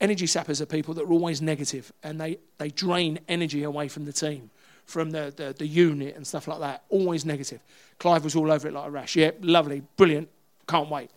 Energy 0.00 0.26
sappers 0.26 0.62
are 0.62 0.66
people 0.66 0.94
that 0.94 1.04
are 1.04 1.12
always 1.12 1.42
negative, 1.42 1.92
and 2.02 2.20
they, 2.20 2.38
they 2.58 2.70
drain 2.70 3.18
energy 3.28 3.64
away 3.64 3.88
from 3.88 4.06
the 4.06 4.12
team, 4.12 4.50
from 4.86 5.10
the, 5.10 5.32
the, 5.36 5.54
the 5.58 5.66
unit 5.66 6.16
and 6.16 6.26
stuff 6.26 6.48
like 6.48 6.60
that. 6.60 6.82
Always 6.88 7.26
negative. 7.26 7.60
Clive 7.98 8.24
was 8.24 8.34
all 8.34 8.50
over 8.50 8.68
it 8.68 8.72
like 8.72 8.86
a 8.86 8.90
rash. 8.90 9.16
Yeah, 9.16 9.32
lovely, 9.42 9.82
brilliant, 9.96 10.28
can't 10.66 10.88
wait. 10.88 11.10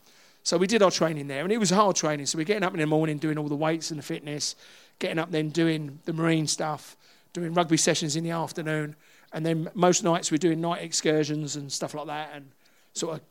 So 0.44 0.58
we 0.58 0.68
did 0.68 0.84
our 0.84 0.92
training 0.92 1.28
there, 1.28 1.44
and 1.44 1.52
it 1.54 1.58
was 1.58 1.70
hard 1.70 1.96
training. 1.96 2.26
So 2.26 2.38
we're 2.38 2.44
getting 2.44 2.64
up 2.64 2.74
in 2.74 2.82
the 2.82 2.86
morning, 2.86 3.18
doing 3.18 3.38
all 3.38 3.48
the 3.48 3.56
weights 3.56 3.92
and 3.92 3.98
the 3.98 4.04
fitness, 4.04 4.58
getting 5.00 5.18
up 5.18 5.32
then 5.32 5.50
doing 5.50 6.00
the 6.04 6.12
marine 6.12 6.48
stuff, 6.48 6.98
doing 7.32 7.54
rugby 7.54 7.78
sessions 7.78 8.18
in 8.18 8.26
the 8.26 8.32
afternoon, 8.32 8.98
and 9.34 9.46
then 9.46 9.70
most 9.74 10.04
nights 10.04 10.32
we're 10.32 10.38
doing 10.38 10.62
night 10.62 10.82
excursions 10.84 11.56
and 11.56 11.72
stuff 11.72 11.94
like 11.94 12.08
that, 12.08 12.32
and 12.34 12.52
sort 12.94 13.16
of 13.16 13.22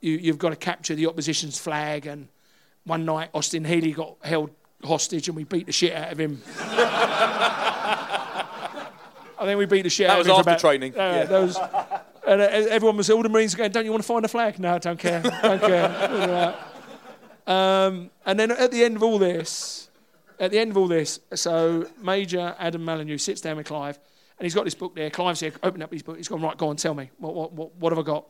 you, 0.00 0.16
you've 0.16 0.38
got 0.38 0.50
to 0.50 0.56
capture 0.56 0.94
the 0.94 1.06
opposition's 1.06 1.58
flag. 1.58 2.06
And 2.06 2.28
one 2.84 3.04
night, 3.04 3.30
Austin 3.32 3.64
Healey 3.64 3.92
got 3.92 4.16
held 4.22 4.50
hostage, 4.84 5.28
and 5.28 5.36
we 5.36 5.44
beat 5.44 5.66
the 5.66 5.72
shit 5.72 5.92
out 5.94 6.10
of 6.12 6.18
him. 6.18 6.42
I 9.38 9.44
think 9.44 9.58
we 9.58 9.66
beat 9.66 9.82
the 9.82 9.90
shit 9.90 10.06
That 10.08 10.14
out 10.18 10.20
of 10.20 10.26
him. 10.26 10.32
for 10.34 10.38
after 10.40 10.50
about- 10.50 10.60
training. 10.60 10.92
Uh, 10.94 10.98
Yeah. 10.98 11.24
that 11.24 11.40
was- 11.40 11.58
and 12.24 12.40
uh, 12.40 12.44
everyone 12.70 12.96
was, 12.96 13.10
all 13.10 13.22
the 13.22 13.28
Marines 13.28 13.54
going, 13.56 13.72
don't 13.72 13.84
you 13.84 13.90
want 13.90 14.02
to 14.02 14.06
find 14.06 14.24
a 14.24 14.28
flag? 14.28 14.58
No, 14.60 14.74
I 14.74 14.78
don't 14.78 14.98
care. 14.98 15.20
Don't 15.22 15.60
care. 15.60 16.54
um, 17.48 18.10
and 18.24 18.38
then 18.38 18.52
at 18.52 18.70
the 18.70 18.84
end 18.84 18.94
of 18.94 19.02
all 19.02 19.18
this, 19.18 19.88
at 20.38 20.52
the 20.52 20.58
end 20.60 20.70
of 20.70 20.76
all 20.76 20.86
this, 20.86 21.18
so 21.34 21.88
Major 22.00 22.54
Adam 22.60 22.84
Molyneux 22.84 23.18
sits 23.18 23.40
down 23.40 23.56
with 23.56 23.66
Clive, 23.66 23.98
and 24.42 24.46
he's 24.46 24.56
got 24.56 24.64
this 24.64 24.74
book 24.74 24.96
there. 24.96 25.08
Clive's 25.08 25.38
here, 25.38 25.52
open 25.62 25.82
up 25.82 25.92
his 25.92 26.02
book. 26.02 26.16
He's 26.16 26.26
gone, 26.26 26.42
right, 26.42 26.58
go 26.58 26.66
on, 26.66 26.74
tell 26.74 26.94
me. 26.94 27.10
What, 27.18 27.32
what, 27.32 27.52
what, 27.52 27.76
what 27.76 27.92
have 27.92 27.98
I 28.00 28.02
got? 28.02 28.26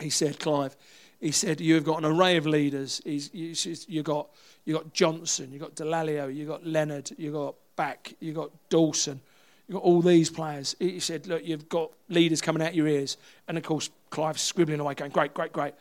He 0.00 0.10
said, 0.10 0.40
Clive, 0.40 0.76
he 1.20 1.30
said, 1.30 1.60
you've 1.60 1.84
got 1.84 1.98
an 1.98 2.04
array 2.04 2.36
of 2.36 2.48
leaders. 2.48 3.00
He's, 3.04 3.32
you, 3.32 3.54
you 3.86 4.02
got, 4.02 4.28
you 4.64 4.74
got 4.74 4.92
Johnson, 4.92 5.52
you've 5.52 5.62
got 5.62 5.76
Dallaglio, 5.76 6.34
you've 6.34 6.48
got 6.48 6.66
Leonard, 6.66 7.12
you've 7.16 7.34
got 7.34 7.54
Back, 7.76 8.14
you've 8.18 8.34
got 8.34 8.50
Dawson, 8.70 9.20
you've 9.68 9.74
got 9.74 9.84
all 9.84 10.02
these 10.02 10.30
players. 10.30 10.74
He 10.80 10.98
said, 10.98 11.28
look, 11.28 11.44
you've 11.46 11.68
got 11.68 11.92
leaders 12.08 12.40
coming 12.40 12.60
out 12.60 12.74
your 12.74 12.88
ears. 12.88 13.16
And 13.46 13.56
of 13.56 13.62
course, 13.62 13.88
Clive's 14.10 14.42
scribbling 14.42 14.80
away, 14.80 14.94
going, 14.94 15.12
great, 15.12 15.32
great, 15.32 15.52
great. 15.52 15.74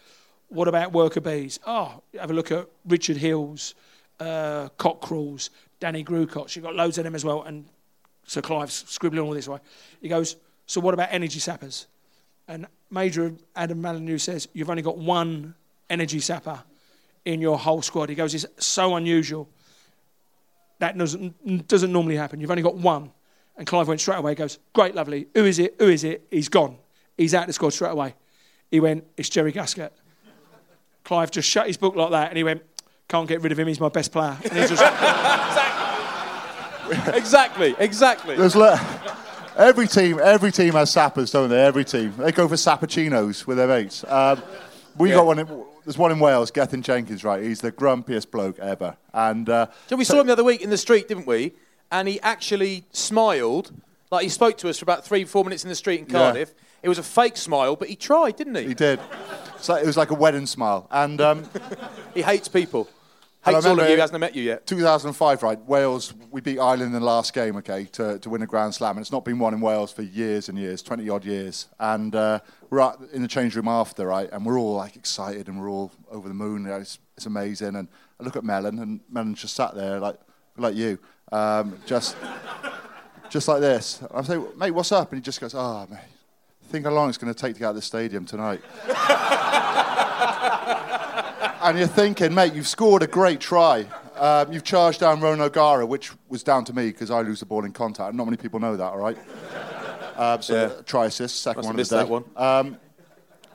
What 0.49 0.67
about 0.67 0.93
worker 0.93 1.21
bees? 1.21 1.59
Oh, 1.65 2.03
have 2.19 2.29
a 2.29 2.33
look 2.35 2.51
at 2.51 2.67
Richard 2.85 3.17
Hills, 3.17 3.73
uh, 4.19 4.69
Cockerills, 4.77 5.49
Danny 5.79 6.03
Grewcocks. 6.03 6.55
You've 6.55 6.65
got 6.65 6.75
loads 6.75 6.99
of 6.99 7.03
them 7.03 7.15
as 7.15 7.25
well. 7.25 7.41
And 7.41 7.65
so 8.25 8.41
Clive's 8.41 8.83
scribbling 8.87 9.23
all 9.23 9.33
this 9.33 9.47
way. 9.47 9.59
He 10.01 10.09
goes, 10.09 10.35
so 10.65 10.81
what 10.81 10.93
about 10.93 11.09
energy 11.11 11.39
sappers? 11.39 11.87
And 12.47 12.67
Major 12.91 13.33
Adam 13.55 13.81
Molyneux 13.81 14.19
says, 14.19 14.47
You've 14.53 14.69
only 14.69 14.81
got 14.81 14.97
one 14.97 15.55
energy 15.89 16.19
sapper 16.19 16.63
in 17.25 17.41
your 17.41 17.57
whole 17.57 17.81
squad. 17.81 18.09
He 18.09 18.15
goes, 18.15 18.33
It's 18.35 18.45
so 18.65 18.95
unusual. 18.95 19.49
That 20.79 20.97
doesn't, 20.97 21.67
doesn't 21.67 21.91
normally 21.91 22.17
happen. 22.17 22.39
You've 22.39 22.51
only 22.51 22.63
got 22.63 22.75
one. 22.75 23.11
And 23.57 23.65
Clive 23.65 23.87
went 23.87 24.01
straight 24.01 24.17
away, 24.17 24.31
he 24.31 24.35
goes, 24.35 24.59
Great, 24.73 24.95
lovely. 24.95 25.27
Who 25.33 25.45
is 25.45 25.59
it? 25.59 25.75
Who 25.79 25.89
is 25.89 26.03
it? 26.03 26.27
He's 26.29 26.49
gone. 26.49 26.77
He's 27.17 27.33
out 27.33 27.43
of 27.43 27.47
the 27.47 27.53
squad 27.53 27.71
straight 27.71 27.91
away. 27.91 28.13
He 28.69 28.79
went, 28.79 29.05
It's 29.17 29.29
Jerry 29.29 29.53
Guscott. 29.53 29.91
Clive 31.03 31.31
just 31.31 31.47
shut 31.47 31.67
his 31.67 31.77
book 31.77 31.95
like 31.95 32.11
that 32.11 32.29
and 32.29 32.37
he 32.37 32.43
went, 32.43 32.63
Can't 33.07 33.27
get 33.27 33.41
rid 33.41 33.51
of 33.51 33.59
him. 33.59 33.67
He's 33.67 33.79
my 33.79 33.89
best 33.89 34.11
player. 34.11 34.37
And 34.43 34.53
he 34.53 34.67
just, 34.67 34.83
exactly, 37.13 37.75
exactly. 37.79 38.35
There's 38.35 38.55
le- 38.55 38.79
every 39.57 39.87
team, 39.87 40.19
every 40.21 40.51
team 40.51 40.73
has 40.73 40.91
sappers, 40.91 41.31
don't 41.31 41.49
they? 41.49 41.61
Every 41.63 41.85
team. 41.85 42.13
They 42.17 42.31
go 42.31 42.47
for 42.47 42.55
sappuccinos 42.55 43.45
with 43.47 43.57
their 43.57 43.67
mates. 43.67 44.03
Um, 44.07 44.41
we 44.97 45.09
got 45.09 45.25
one. 45.25 45.39
In, 45.39 45.63
there's 45.83 45.97
one 45.97 46.11
in 46.11 46.19
Wales, 46.19 46.49
Gethin 46.51 46.81
Jenkins, 46.81 47.23
right? 47.23 47.43
He's 47.43 47.61
the 47.61 47.71
grumpiest 47.71 48.31
bloke 48.31 48.57
ever. 48.59 48.97
And 49.13 49.47
uh, 49.49 49.67
So 49.87 49.95
we 49.95 50.03
saw 50.03 50.19
him 50.19 50.27
the 50.27 50.33
other 50.33 50.43
week 50.43 50.61
in 50.61 50.71
the 50.71 50.77
street, 50.79 51.07
didn't 51.07 51.27
we? 51.27 51.53
And 51.91 52.07
he 52.07 52.19
actually 52.21 52.85
smiled. 52.91 53.71
Like 54.11 54.23
he 54.23 54.29
spoke 54.29 54.57
to 54.59 54.69
us 54.69 54.79
for 54.79 54.85
about 54.85 55.05
three, 55.05 55.25
four 55.25 55.43
minutes 55.43 55.63
in 55.63 55.69
the 55.69 55.75
street 55.75 55.99
in 56.01 56.05
Yeah. 56.07 56.11
Cardiff. 56.19 56.53
It 56.81 56.89
was 56.89 56.97
a 56.97 57.03
fake 57.03 57.37
smile, 57.37 57.75
but 57.75 57.87
he 57.87 57.95
tried, 57.95 58.35
didn't 58.35 58.55
he? 58.55 58.67
he 58.67 58.73
did. 58.73 58.99
So 59.59 59.75
it 59.75 59.85
was 59.85 59.97
like 59.97 60.11
a 60.11 60.15
wedding 60.15 60.45
smile. 60.45 60.87
And 60.91 61.19
um, 61.21 61.49
He 62.15 62.21
hates 62.21 62.47
people. 62.47 62.87
Hates 63.45 63.65
all 63.65 63.79
of 63.79 63.89
you. 63.89 63.97
Hasn't 63.97 64.19
met 64.19 64.35
you 64.35 64.41
yet. 64.41 64.65
2005, 64.65 65.43
right? 65.43 65.59
Wales, 65.65 66.13
we 66.31 66.41
beat 66.41 66.57
Ireland 66.57 66.93
in 66.93 66.93
the 66.93 66.99
last 66.99 67.33
game, 67.33 67.55
okay, 67.57 67.85
to, 67.93 68.17
to 68.17 68.29
win 68.29 68.41
a 68.41 68.47
Grand 68.47 68.73
Slam. 68.73 68.97
And 68.97 69.01
it's 69.01 69.11
not 69.11 69.23
been 69.23 69.37
won 69.37 69.53
in 69.53 69.61
Wales 69.61 69.91
for 69.91 70.01
years 70.01 70.49
and 70.49 70.57
years, 70.57 70.81
20 70.81 71.07
odd 71.09 71.23
years. 71.23 71.67
And 71.79 72.15
uh, 72.15 72.39
we're 72.71 72.81
out 72.81 72.99
in 73.13 73.21
the 73.21 73.27
change 73.27 73.55
room 73.55 73.67
after, 73.67 74.07
right? 74.07 74.29
And 74.31 74.45
we're 74.45 74.59
all 74.59 74.75
like 74.75 74.95
excited 74.95 75.47
and 75.47 75.61
we're 75.61 75.69
all 75.69 75.91
over 76.09 76.27
the 76.27 76.33
moon. 76.33 76.63
You 76.63 76.69
know, 76.69 76.77
It's, 76.77 76.97
it's 77.15 77.27
amazing. 77.27 77.75
And 77.75 77.87
I 78.19 78.23
look 78.23 78.35
at 78.35 78.43
Mellon, 78.43 78.79
and 78.79 78.99
Mellon 79.11 79.35
just 79.35 79.55
sat 79.55 79.75
there 79.75 79.99
like, 79.99 80.17
like 80.57 80.75
you, 80.75 80.97
um, 81.31 81.77
just, 81.85 82.17
just 83.29 83.47
like 83.47 83.61
this. 83.61 84.01
I 84.11 84.23
say, 84.23 84.39
mate, 84.57 84.71
what's 84.71 84.91
up? 84.91 85.11
And 85.11 85.19
he 85.19 85.23
just 85.23 85.39
goes, 85.39 85.53
oh, 85.53 85.85
mate, 85.89 85.99
think 86.63 86.85
how 86.85 86.91
long 86.91 87.09
it's 87.09 87.17
going 87.17 87.33
to 87.33 87.39
take 87.39 87.53
to 87.53 87.59
get 87.59 87.67
out 87.67 87.71
of 87.71 87.75
the 87.75 87.81
stadium 87.83 88.25
tonight. 88.25 88.61
and 91.65 91.77
you're 91.77 91.87
thinking, 91.87 92.33
mate, 92.33 92.53
you've 92.53 92.67
scored 92.67 93.03
a 93.03 93.07
great 93.07 93.39
try. 93.39 93.85
Um, 94.15 94.53
you've 94.53 94.63
charged 94.63 94.99
down 94.99 95.19
Ronan 95.19 95.41
O'Gara, 95.41 95.85
which 95.85 96.11
was 96.29 96.43
down 96.43 96.63
to 96.65 96.73
me 96.73 96.87
because 96.87 97.11
I 97.11 97.21
lose 97.21 97.39
the 97.41 97.45
ball 97.45 97.65
in 97.65 97.71
contact. 97.73 98.13
Not 98.15 98.25
many 98.25 98.37
people 98.37 98.59
know 98.59 98.77
that, 98.77 98.83
all 98.93 98.97
right? 98.97 99.17
Um, 100.15 100.41
so 100.41 100.53
Yeah. 100.53 100.81
try 100.85 101.05
assist, 101.07 101.41
second 101.41 101.59
Must 101.59 101.67
one 101.67 101.79
of 101.79 101.89
the 101.89 101.95
day. 101.95 102.01
that 102.03 102.09
one. 102.09 102.23
Um, 102.35 102.77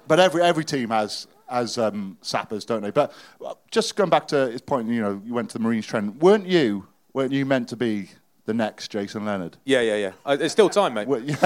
but 0.06 0.18
every 0.20 0.42
every 0.42 0.64
team 0.64 0.90
has 0.90 1.28
has 1.48 1.78
um, 1.78 2.18
sappers, 2.20 2.64
don't 2.64 2.82
they? 2.82 2.90
But 2.90 3.12
uh, 3.44 3.54
just 3.70 3.96
going 3.96 4.11
back 4.11 4.26
to 4.28 4.50
his 4.50 4.61
point, 4.61 4.88
you 4.88 5.00
know, 5.00 5.22
you 5.24 5.32
went 5.34 5.50
to 5.50 5.58
the 5.58 5.62
Marines 5.64 5.86
training. 5.86 6.18
Weren't 6.18 6.46
you? 6.46 6.86
Weren't 7.12 7.32
you 7.32 7.46
meant 7.46 7.68
to 7.68 7.76
be 7.76 8.11
the 8.44 8.54
next 8.54 8.88
Jason 8.90 9.24
Leonard? 9.24 9.56
Yeah, 9.64 9.80
yeah, 9.80 9.96
yeah. 9.96 10.12
Uh, 10.26 10.36
there's 10.36 10.52
still 10.52 10.68
time, 10.68 10.94
mate. 10.94 11.08
Well, 11.08 11.22
yeah. 11.24 11.36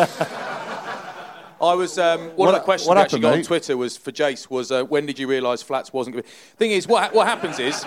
I 1.60 1.74
was 1.74 1.98
um, 1.98 2.20
one 2.20 2.36
What- 2.36 2.48
of 2.50 2.54
the 2.54 2.60
questions 2.60 2.88
what 2.88 2.96
we 2.96 3.02
actually 3.02 3.18
happened, 3.18 3.22
got 3.22 3.32
on 3.32 3.38
mate? 3.38 3.46
Twitter 3.46 3.76
was 3.76 3.96
for 3.96 4.12
Jace 4.12 4.50
was 4.50 4.70
uh, 4.70 4.84
when 4.84 5.06
did 5.06 5.18
you 5.18 5.26
realise 5.26 5.62
Flats 5.62 5.92
wasn't 5.92 6.14
going 6.14 6.22
to 6.24 6.28
be? 6.28 6.34
Thing 6.56 6.70
is, 6.72 6.86
what 6.86 7.04
ha- 7.04 7.10
what 7.12 7.26
happens 7.26 7.58
is, 7.58 7.82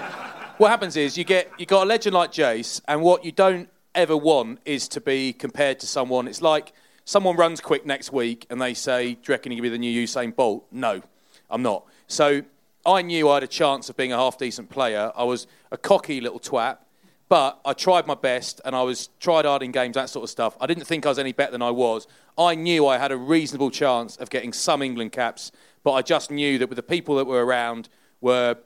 what 0.57 0.69
happens 0.69 0.95
is 0.97 1.17
you 1.17 1.23
get 1.23 1.51
you 1.57 1.65
got 1.65 1.83
a 1.83 1.85
legend 1.85 2.13
like 2.15 2.31
Jace, 2.31 2.81
and 2.87 3.01
what 3.01 3.23
you 3.25 3.31
don't 3.31 3.69
ever 3.95 4.15
want 4.17 4.59
is 4.65 4.87
to 4.89 5.01
be 5.01 5.33
compared 5.33 5.79
to 5.79 5.87
someone. 5.87 6.27
It's 6.27 6.41
like 6.41 6.73
someone 7.05 7.35
runs 7.35 7.61
quick 7.61 7.85
next 7.85 8.11
week, 8.11 8.45
and 8.49 8.61
they 8.61 8.73
say, 8.73 9.13
"Do 9.13 9.19
you 9.27 9.33
reckon 9.33 9.51
you 9.51 9.61
be 9.61 9.69
the 9.69 9.77
new 9.77 10.03
Usain 10.05 10.35
Bolt?" 10.35 10.65
No, 10.71 11.01
I'm 11.49 11.61
not. 11.61 11.85
So 12.07 12.41
I 12.85 13.01
knew 13.01 13.29
I 13.29 13.35
had 13.35 13.43
a 13.43 13.47
chance 13.47 13.89
of 13.89 13.97
being 13.97 14.13
a 14.13 14.17
half 14.17 14.37
decent 14.37 14.69
player. 14.69 15.11
I 15.15 15.23
was 15.23 15.45
a 15.71 15.77
cocky 15.77 16.21
little 16.21 16.39
twat. 16.39 16.77
But 17.29 17.59
I 17.65 17.73
tried 17.73 18.07
my 18.07 18.15
best 18.15 18.61
and 18.63 18.73
I 18.73 18.83
was 18.83 19.09
tried 19.19 19.43
hard 19.43 19.61
in 19.61 19.73
games, 19.73 19.95
that 19.95 20.09
sort 20.09 20.23
of 20.23 20.29
stuff. 20.29 20.55
I 20.61 20.65
didn't 20.65 20.85
think 20.85 21.05
I 21.05 21.09
was 21.09 21.19
any 21.19 21.33
better 21.33 21.51
than 21.51 21.61
I 21.61 21.71
was. 21.71 22.07
I 22.37 22.55
knew 22.55 22.85
I 22.85 22.97
had 22.97 23.11
a 23.11 23.17
reasonable 23.17 23.71
chance 23.71 24.15
of 24.17 24.29
getting 24.29 24.53
some 24.53 24.81
England 24.81 25.11
caps, 25.11 25.51
but 25.83 25.93
I 25.93 26.01
just 26.01 26.29
knew 26.29 26.57
that 26.59 26.69
with 26.69 26.75
the 26.75 26.83
people 26.83 27.15
that 27.15 27.25
were 27.25 27.43
around 27.45 27.89
were 28.21 28.57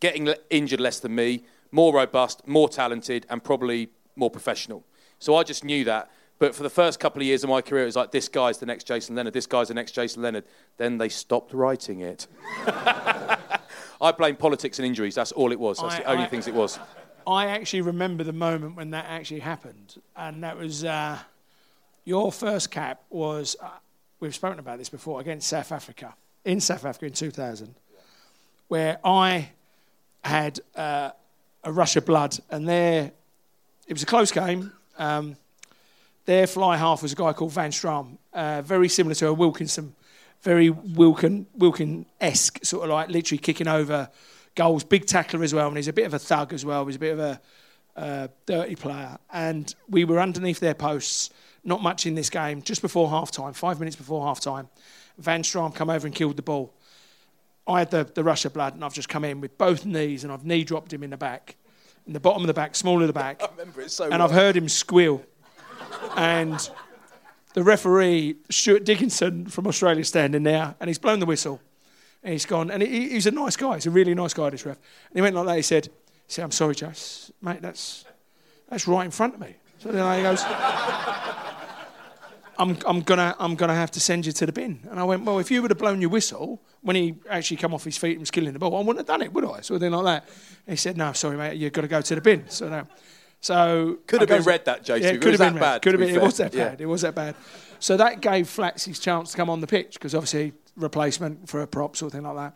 getting 0.00 0.32
injured 0.50 0.80
less 0.80 1.00
than 1.00 1.14
me, 1.14 1.42
more 1.70 1.94
robust, 1.94 2.46
more 2.46 2.68
talented, 2.68 3.26
and 3.28 3.42
probably 3.42 3.88
more 4.16 4.30
professional. 4.30 4.84
So 5.18 5.36
I 5.36 5.42
just 5.42 5.64
knew 5.64 5.84
that. 5.84 6.10
But 6.38 6.54
for 6.54 6.62
the 6.62 6.70
first 6.70 6.98
couple 6.98 7.22
of 7.22 7.26
years 7.26 7.44
of 7.44 7.50
my 7.50 7.60
career, 7.62 7.82
it 7.84 7.86
was 7.86 7.96
like, 7.96 8.10
this 8.10 8.28
guy's 8.28 8.58
the 8.58 8.66
next 8.66 8.84
Jason 8.84 9.14
Leonard, 9.14 9.34
this 9.34 9.46
guy's 9.46 9.68
the 9.68 9.74
next 9.74 9.92
Jason 9.92 10.22
Leonard. 10.22 10.44
Then 10.76 10.98
they 10.98 11.08
stopped 11.08 11.52
writing 11.52 12.00
it. 12.00 12.26
I 12.66 14.12
blame 14.16 14.36
politics 14.36 14.78
and 14.78 14.86
injuries. 14.86 15.14
That's 15.14 15.32
all 15.32 15.52
it 15.52 15.60
was. 15.60 15.78
That's 15.78 15.94
I- 15.94 15.98
the 15.98 16.04
only 16.10 16.24
I- 16.24 16.28
things 16.28 16.48
it 16.48 16.54
was. 16.54 16.78
I 17.26 17.46
actually 17.46 17.80
remember 17.80 18.22
the 18.22 18.34
moment 18.34 18.76
when 18.76 18.90
that 18.90 19.06
actually 19.08 19.40
happened, 19.40 19.96
and 20.14 20.44
that 20.44 20.58
was 20.58 20.84
uh, 20.84 21.18
your 22.04 22.32
first 22.32 22.70
cap 22.70 23.02
was. 23.10 23.56
Uh, 23.60 23.68
we've 24.20 24.34
spoken 24.34 24.58
about 24.58 24.78
this 24.78 24.88
before 24.88 25.20
against 25.20 25.48
South 25.48 25.72
Africa 25.72 26.14
in 26.44 26.60
South 26.60 26.84
Africa 26.84 27.06
in 27.06 27.12
2000, 27.12 27.74
where 28.68 28.98
I 29.04 29.50
had 30.22 30.60
uh, 30.76 31.10
a 31.62 31.72
rush 31.72 31.96
of 31.96 32.04
blood, 32.04 32.38
and 32.50 32.68
there 32.68 33.12
it 33.86 33.92
was 33.92 34.02
a 34.02 34.06
close 34.06 34.30
game. 34.30 34.72
Um, 34.98 35.36
their 36.26 36.46
fly 36.46 36.76
half 36.76 37.02
was 37.02 37.12
a 37.12 37.16
guy 37.16 37.32
called 37.32 37.52
Van 37.52 37.70
Stram, 37.70 38.16
uh, 38.32 38.62
very 38.62 38.88
similar 38.88 39.14
to 39.16 39.28
a 39.28 39.32
Wilkinson, 39.32 39.94
very 40.42 40.70
Wilkin 40.70 41.46
Wilkin 41.56 42.06
esque, 42.20 42.64
sort 42.64 42.84
of 42.84 42.90
like 42.90 43.08
literally 43.08 43.38
kicking 43.38 43.68
over 43.68 44.08
goals, 44.54 44.84
big 44.84 45.06
tackler 45.06 45.42
as 45.42 45.52
well, 45.52 45.68
and 45.68 45.76
he's 45.76 45.88
a 45.88 45.92
bit 45.92 46.06
of 46.06 46.14
a 46.14 46.18
thug 46.18 46.52
as 46.52 46.64
well. 46.64 46.86
He's 46.86 46.96
a 46.96 47.00
bit 47.00 47.12
of 47.12 47.18
a 47.18 47.40
uh, 47.96 48.28
dirty 48.46 48.76
player, 48.76 49.18
and 49.32 49.74
we 49.88 50.04
were 50.04 50.20
underneath 50.20 50.60
their 50.60 50.74
posts. 50.74 51.30
Not 51.64 51.82
much 51.82 52.06
in 52.06 52.14
this 52.14 52.30
game. 52.30 52.62
Just 52.62 52.82
before 52.82 53.08
half 53.10 53.30
time, 53.30 53.54
five 53.54 53.78
minutes 53.78 53.96
before 53.96 54.26
half 54.26 54.40
time, 54.40 54.68
Van 55.18 55.42
Stram 55.42 55.74
come 55.74 55.90
over 55.90 56.06
and 56.06 56.14
killed 56.14 56.36
the 56.36 56.42
ball. 56.42 56.74
I 57.66 57.78
had 57.78 57.90
the, 57.90 58.04
the 58.04 58.22
rush 58.22 58.44
of 58.44 58.52
blood, 58.52 58.74
and 58.74 58.84
I've 58.84 58.92
just 58.92 59.08
come 59.08 59.24
in 59.24 59.40
with 59.40 59.56
both 59.56 59.86
knees, 59.86 60.24
and 60.24 60.32
I've 60.32 60.44
knee 60.44 60.64
dropped 60.64 60.92
him 60.92 61.02
in 61.02 61.10
the 61.10 61.16
back, 61.16 61.56
in 62.06 62.12
the 62.12 62.20
bottom 62.20 62.42
of 62.42 62.46
the 62.46 62.54
back, 62.54 62.76
small 62.76 63.00
of 63.00 63.06
the 63.06 63.14
back. 63.14 63.42
I 63.42 63.48
remember 63.50 63.80
it 63.80 63.90
so 63.90 64.04
and 64.04 64.12
well. 64.12 64.22
I've 64.22 64.30
heard 64.30 64.56
him 64.56 64.68
squeal. 64.68 65.24
And 66.16 66.68
the 67.54 67.62
referee, 67.62 68.36
Stuart 68.50 68.84
Dickinson 68.84 69.46
from 69.46 69.66
Australia, 69.66 70.04
standing 70.04 70.42
there, 70.42 70.74
and 70.80 70.88
he's 70.88 70.98
blown 70.98 71.20
the 71.20 71.26
whistle. 71.26 71.60
And 72.22 72.32
he's 72.32 72.46
gone, 72.46 72.70
and 72.70 72.82
he, 72.82 73.10
he's 73.10 73.26
a 73.26 73.30
nice 73.30 73.56
guy. 73.56 73.74
He's 73.74 73.86
a 73.86 73.90
really 73.90 74.14
nice 74.14 74.34
guy, 74.34 74.50
this 74.50 74.66
ref. 74.66 74.76
And 74.76 75.16
he 75.16 75.22
went 75.22 75.34
like 75.34 75.46
that. 75.46 75.56
He 75.56 75.62
said, 75.62 75.88
said 76.28 76.42
I'm 76.42 76.50
sorry, 76.50 76.74
Jace. 76.74 77.30
Mate, 77.40 77.62
that's, 77.62 78.04
that's 78.68 78.86
right 78.86 79.04
in 79.04 79.10
front 79.10 79.34
of 79.34 79.40
me. 79.40 79.56
So 79.84 79.92
then 79.92 80.16
he 80.16 80.22
goes, 80.22 80.42
I'm, 82.56 82.78
I'm 82.86 83.00
gonna 83.02 83.34
I'm 83.38 83.54
gonna 83.54 83.74
have 83.74 83.90
to 83.90 84.00
send 84.00 84.24
you 84.24 84.32
to 84.32 84.46
the 84.46 84.52
bin. 84.52 84.80
And 84.90 84.98
I 84.98 85.04
went, 85.04 85.24
well, 85.24 85.38
if 85.40 85.50
you 85.50 85.60
would 85.60 85.70
have 85.70 85.76
blown 85.78 86.00
your 86.00 86.08
whistle 86.08 86.62
when 86.80 86.96
he 86.96 87.16
actually 87.28 87.58
come 87.58 87.74
off 87.74 87.84
his 87.84 87.98
feet 87.98 88.12
and 88.12 88.20
was 88.20 88.30
killing 88.30 88.54
the 88.54 88.58
ball, 88.58 88.74
I 88.76 88.78
wouldn't 88.78 88.98
have 88.98 89.06
done 89.06 89.20
it, 89.20 89.32
would 89.34 89.44
I? 89.44 89.60
So 89.60 89.76
then 89.76 89.92
like 89.92 90.04
that. 90.04 90.28
And 90.66 90.72
he 90.72 90.76
said, 90.76 90.96
no, 90.96 91.12
sorry, 91.12 91.36
mate, 91.36 91.56
you've 91.58 91.72
got 91.74 91.82
to 91.82 91.88
go 91.88 92.00
to 92.00 92.14
the 92.14 92.20
bin. 92.22 92.48
So 92.48 92.70
no. 92.70 92.84
So 93.42 93.98
Could 94.06 94.20
I 94.20 94.22
have 94.22 94.28
been 94.30 94.38
goes- 94.38 94.46
read 94.46 94.64
that, 94.64 94.84
Jason. 94.84 95.02
Yeah, 95.02 95.20
could 95.20 95.32
was 95.32 95.40
have 95.40 95.52
been 95.52 95.60
bad, 95.60 95.82
Could 95.82 95.92
have 95.92 96.00
to 96.00 96.06
been. 96.06 96.14
be 96.14 96.20
It 96.20 96.24
was 96.24 96.36
fair. 96.38 96.48
that 96.48 96.56
Yeah. 96.56 96.68
bad. 96.70 96.80
It 96.80 96.86
was 96.86 97.02
that 97.02 97.14
bad. 97.14 97.34
So 97.78 97.98
that 97.98 98.22
gave 98.22 98.48
Flats 98.48 98.86
his 98.86 98.98
chance 98.98 99.32
to 99.32 99.36
come 99.36 99.50
on 99.50 99.60
the 99.60 99.66
pitch 99.66 99.94
because 99.94 100.14
obviously 100.14 100.54
replacement 100.76 101.46
for 101.50 101.60
a 101.60 101.66
prop 101.66 101.94
sort 101.96 102.14
of 102.14 102.18
thing 102.18 102.22
like 102.26 102.36
that. 102.36 102.54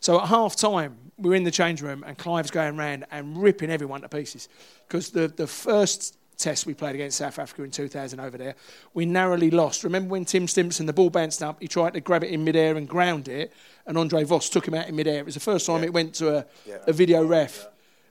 So 0.00 0.18
at 0.18 0.28
half 0.28 0.56
time, 0.56 0.96
we're 1.18 1.34
in 1.34 1.44
the 1.44 1.50
change 1.50 1.82
room 1.82 2.02
and 2.06 2.16
Clive's 2.16 2.50
going 2.50 2.78
round 2.78 3.04
and 3.10 3.36
ripping 3.42 3.68
everyone 3.70 4.00
to 4.00 4.08
pieces. 4.08 4.48
Because 4.88 5.10
the, 5.10 5.28
the 5.28 5.46
first 5.46 6.16
test 6.40 6.66
we 6.66 6.74
played 6.74 6.94
against 6.94 7.18
South 7.18 7.38
Africa 7.38 7.62
in 7.62 7.70
2000 7.70 8.18
over 8.20 8.36
there, 8.38 8.54
we 8.94 9.06
narrowly 9.06 9.50
lost. 9.50 9.84
Remember 9.84 10.10
when 10.10 10.24
Tim 10.24 10.48
Stimpson, 10.48 10.86
the 10.86 10.92
ball 10.92 11.10
bounced 11.10 11.42
up, 11.42 11.60
he 11.60 11.68
tried 11.68 11.94
to 11.94 12.00
grab 12.00 12.24
it 12.24 12.30
in 12.30 12.42
midair 12.44 12.76
and 12.76 12.88
ground 12.88 13.28
it, 13.28 13.52
and 13.86 13.96
Andre 13.98 14.24
Vos 14.24 14.48
took 14.48 14.66
him 14.66 14.74
out 14.74 14.88
in 14.88 14.96
midair. 14.96 15.18
It 15.18 15.24
was 15.26 15.34
the 15.34 15.40
first 15.40 15.66
time 15.66 15.80
Yeah. 15.80 15.86
it 15.86 15.92
went 15.92 16.14
to 16.16 16.36
a, 16.38 16.46
Yeah. 16.66 16.78
a 16.86 16.92
video 16.92 17.22
ref, 17.24 17.66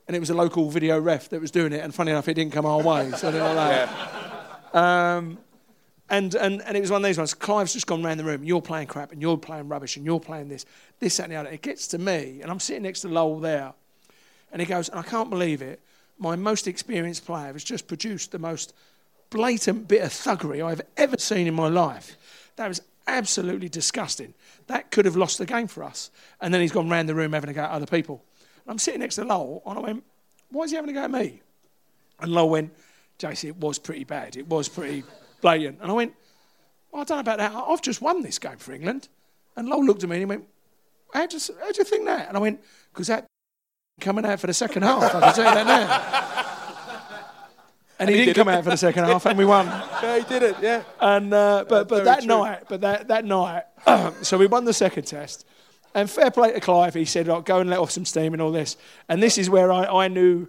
and 0.07 0.15
it 0.15 0.19
was 0.19 0.29
a 0.29 0.33
local 0.33 0.69
video 0.69 0.99
ref 0.99 1.29
that 1.29 1.41
was 1.41 1.51
doing 1.51 1.73
it, 1.73 1.83
and 1.83 1.93
funny 1.93 2.11
enough, 2.11 2.27
it 2.27 2.35
didn't 2.35 2.53
come 2.53 2.65
our 2.65 2.81
way. 2.81 3.11
So 3.17 3.29
like 3.29 3.33
that. 3.33 4.75
Um, 4.75 5.37
and, 6.09 6.33
and, 6.35 6.61
and 6.63 6.75
it 6.75 6.81
was 6.81 6.89
one 6.91 7.03
of 7.03 7.07
these 7.07 7.17
ones. 7.19 7.33
Clive's 7.35 7.73
just 7.73 7.85
gone 7.85 8.01
round 8.03 8.19
the 8.19 8.23
room. 8.23 8.43
You're 8.43 8.61
playing 8.61 8.87
crap, 8.87 9.11
and 9.11 9.21
you're 9.21 9.37
playing 9.37 9.67
rubbish, 9.67 9.95
and 9.97 10.05
you're 10.05 10.19
playing 10.19 10.49
this, 10.49 10.65
this, 10.99 11.17
that, 11.17 11.23
and 11.23 11.31
the 11.33 11.35
other. 11.37 11.49
It 11.49 11.61
gets 11.61 11.87
to 11.89 11.97
me, 11.97 12.39
and 12.41 12.49
I'm 12.49 12.59
sitting 12.59 12.83
next 12.83 13.01
to 13.01 13.07
Lowell 13.09 13.39
there, 13.39 13.73
and 14.51 14.61
he 14.61 14.65
goes, 14.67 14.89
and 14.89 14.99
I 14.99 15.03
can't 15.03 15.29
believe 15.29 15.61
it. 15.61 15.79
My 16.19 16.35
most 16.35 16.67
experienced 16.67 17.25
player 17.25 17.53
has 17.53 17.63
just 17.63 17.87
produced 17.87 18.31
the 18.31 18.39
most 18.39 18.73
blatant 19.29 19.87
bit 19.87 20.01
of 20.03 20.09
thuggery 20.09 20.63
I've 20.63 20.81
ever 20.97 21.17
seen 21.17 21.47
in 21.47 21.53
my 21.53 21.67
life. 21.67 22.17
That 22.57 22.67
was 22.67 22.81
absolutely 23.07 23.69
disgusting. 23.69 24.33
That 24.67 24.91
could 24.91 25.05
have 25.05 25.15
lost 25.15 25.37
the 25.37 25.45
game 25.45 25.67
for 25.67 25.83
us. 25.83 26.11
And 26.41 26.53
then 26.53 26.61
he's 26.61 26.71
gone 26.71 26.89
round 26.89 27.07
the 27.07 27.15
room 27.15 27.33
having 27.33 27.49
a 27.49 27.53
go 27.53 27.63
at 27.63 27.71
other 27.71 27.85
people. 27.85 28.23
And 28.65 28.71
I'm 28.71 28.79
sitting 28.79 28.99
next 28.99 29.15
to 29.15 29.23
Lowell, 29.23 29.63
and 29.65 29.79
I 29.79 29.81
went, 29.81 30.03
why 30.51 30.63
is 30.63 30.71
he 30.71 30.75
having 30.75 30.91
a 30.91 30.93
go 30.93 31.03
at 31.03 31.11
me? 31.11 31.41
And 32.19 32.31
Lowell 32.31 32.49
went, 32.49 32.73
JC, 33.17 33.49
it 33.49 33.57
was 33.57 33.79
pretty 33.79 34.03
bad. 34.03 34.35
It 34.35 34.47
was 34.47 34.67
pretty 34.67 35.03
blatant. 35.41 35.79
And 35.81 35.89
I 35.89 35.93
went, 35.93 36.13
well, 36.91 37.01
I 37.01 37.05
don't 37.05 37.17
know 37.17 37.21
about 37.21 37.37
that. 37.37 37.53
I've 37.53 37.81
just 37.81 38.01
won 38.01 38.21
this 38.21 38.39
game 38.39 38.57
for 38.57 38.73
England. 38.73 39.07
And 39.55 39.69
Lowell 39.69 39.85
looked 39.85 40.03
at 40.03 40.09
me 40.09 40.17
and 40.17 40.21
he 40.21 40.25
went, 40.25 40.45
how 41.13 41.25
do 41.25 41.37
you, 41.37 41.55
how 41.59 41.71
do 41.71 41.77
you 41.77 41.83
think 41.83 42.05
that? 42.05 42.27
And 42.27 42.37
I 42.37 42.39
went, 42.39 42.61
because 42.93 43.07
that 43.07 43.25
coming 43.99 44.25
out 44.25 44.39
for 44.39 44.47
the 44.47 44.53
second 44.53 44.83
half. 44.83 45.03
I 45.15 45.19
can 45.21 45.33
tell 45.33 45.45
you 45.45 45.55
that 45.55 45.67
now. 45.67 46.45
And 47.99 48.09
he, 48.09 48.15
didn't 48.15 48.35
come 48.35 48.47
out 48.47 48.63
for 48.63 48.69
the 48.69 48.77
second 48.77 49.03
half, 49.03 49.25
and 49.25 49.37
we 49.37 49.43
won. 49.45 49.65
Yeah, 50.01 50.17
he 50.17 50.23
did 50.23 50.43
it. 50.43 50.55
Yeah. 50.61 50.83
And 51.01 51.33
uh, 51.33 51.65
but 51.67 51.89
but 51.89 52.05
that 52.05 52.19
true. 52.19 52.27
night, 52.27 52.63
but 52.69 52.79
that 52.81 53.09
that 53.09 53.25
night, 53.25 53.63
so 54.21 54.37
we 54.37 54.47
won 54.47 54.63
the 54.63 54.73
second 54.73 55.03
test. 55.03 55.45
And 55.93 56.09
fair 56.09 56.31
play 56.31 56.53
to 56.53 56.59
Clive, 56.61 56.93
he 56.93 57.03
said, 57.03 57.27
"Look, 57.27 57.45
go 57.45 57.59
and 57.59 57.69
let 57.69 57.79
off 57.79 57.91
some 57.91 58.05
steam 58.05 58.31
and 58.33 58.41
all 58.41 58.53
this." 58.53 58.77
And 59.09 59.21
this 59.21 59.37
is 59.37 59.49
where 59.49 59.71
I, 59.71 60.05
I 60.05 60.07
knew 60.07 60.47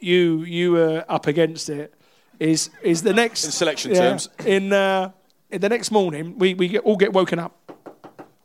you 0.00 0.42
you 0.42 0.72
were 0.72 1.04
up 1.08 1.26
against 1.26 1.70
it. 1.70 1.94
Is 2.38 2.68
is 2.82 3.02
the 3.02 3.14
next 3.14 3.44
In 3.44 3.50
selection 3.52 3.94
terms. 3.94 4.28
in 4.44 4.72
uh, 4.72 5.12
in 5.50 5.62
the 5.62 5.68
next 5.70 5.90
morning 5.90 6.38
we 6.38 6.52
we 6.52 6.68
get, 6.68 6.82
all 6.82 6.96
get 6.96 7.14
woken 7.14 7.38
up. 7.38 7.72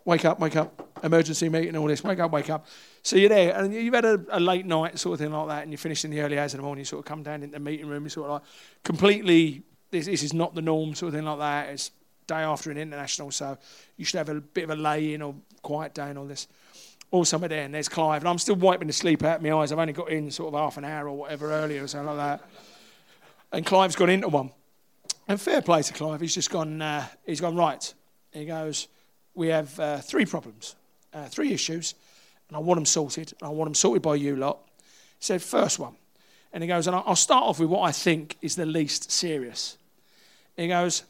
Wake 0.05 0.23
up, 0.23 0.39
wake 0.39 0.55
up, 0.55 0.88
emergency 1.03 1.49
meeting, 1.49 1.75
all 1.75 1.87
this. 1.87 2.03
Wake 2.03 2.19
up, 2.19 2.31
wake 2.31 2.49
up. 2.49 2.65
So 3.03 3.15
you're 3.15 3.29
there, 3.29 3.55
and 3.55 3.73
you've 3.73 3.93
had 3.93 4.05
a, 4.05 4.23
a 4.29 4.39
late 4.39 4.65
night 4.65 4.99
sort 4.99 5.13
of 5.13 5.19
thing 5.19 5.31
like 5.31 5.47
that, 5.47 5.63
and 5.63 5.71
you 5.71 5.77
finish 5.77 6.05
in 6.05 6.11
the 6.11 6.21
early 6.21 6.37
hours 6.37 6.53
of 6.53 6.59
the 6.59 6.63
morning. 6.63 6.81
You 6.81 6.85
sort 6.85 6.99
of 6.99 7.05
come 7.05 7.23
down 7.23 7.43
into 7.43 7.53
the 7.53 7.59
meeting 7.59 7.87
room. 7.87 8.03
You 8.03 8.09
sort 8.09 8.27
of 8.27 8.33
like 8.33 8.41
completely. 8.83 9.63
This, 9.91 10.05
this 10.05 10.21
is 10.21 10.33
not 10.33 10.53
the 10.53 10.61
norm, 10.61 10.93
sort 10.93 11.09
of 11.09 11.15
thing 11.15 11.25
like 11.25 11.39
that. 11.39 11.69
It's 11.69 11.91
day 12.27 12.41
after 12.41 12.69
an 12.69 12.77
international, 12.77 13.31
so 13.31 13.57
you 13.97 14.05
should 14.05 14.19
have 14.19 14.29
a 14.29 14.39
bit 14.39 14.65
of 14.65 14.69
a 14.69 14.75
lay 14.75 15.15
in 15.15 15.21
or 15.21 15.33
quiet 15.63 15.93
day 15.95 16.09
and 16.09 16.17
all 16.17 16.25
this. 16.25 16.47
All 17.11 17.25
somewhere 17.25 17.49
there, 17.49 17.63
and 17.63 17.73
there's 17.73 17.89
Clive, 17.89 18.21
and 18.21 18.29
I'm 18.29 18.37
still 18.37 18.55
wiping 18.55 18.85
the 18.85 18.93
sleep 18.93 19.23
out 19.23 19.37
of 19.37 19.41
my 19.41 19.51
eyes. 19.51 19.71
I've 19.71 19.79
only 19.79 19.93
got 19.93 20.11
in 20.11 20.29
sort 20.29 20.53
of 20.53 20.59
half 20.59 20.77
an 20.77 20.85
hour 20.85 21.09
or 21.09 21.17
whatever 21.17 21.51
earlier 21.51 21.83
or 21.83 21.87
something 21.87 22.15
like 22.15 22.17
that. 22.17 22.47
And 23.51 23.65
Clive's 23.65 23.95
gone 23.95 24.11
into 24.11 24.27
one. 24.27 24.51
And 25.27 25.41
fair 25.41 25.63
play 25.63 25.81
to 25.81 25.93
Clive, 25.93 26.21
he's 26.21 26.35
just 26.35 26.51
gone, 26.51 26.81
uh, 26.81 27.07
he's 27.25 27.41
gone, 27.41 27.55
right. 27.55 27.93
He 28.31 28.45
goes, 28.45 28.87
we 29.33 29.47
have 29.47 29.79
uh, 29.79 29.97
three 29.97 30.25
problems, 30.25 30.75
uh, 31.13 31.25
three 31.25 31.51
issues, 31.53 31.95
and 32.47 32.57
I 32.57 32.59
want 32.59 32.77
them 32.77 32.85
sorted, 32.85 33.33
and 33.39 33.47
I 33.47 33.51
want 33.51 33.67
them 33.67 33.75
sorted 33.75 34.01
by 34.01 34.15
you 34.15 34.35
lot. 34.35 34.59
He 35.19 35.25
said, 35.25 35.41
first 35.41 35.79
one. 35.79 35.95
And 36.51 36.63
he 36.63 36.67
goes, 36.67 36.87
and 36.87 36.95
I'll 36.95 37.15
start 37.15 37.43
off 37.43 37.59
with 37.59 37.69
what 37.69 37.81
I 37.81 37.91
think 37.91 38.37
is 38.41 38.55
the 38.55 38.65
least 38.65 39.11
serious. 39.11 39.77
He 40.57 40.67
goes, 40.67 41.03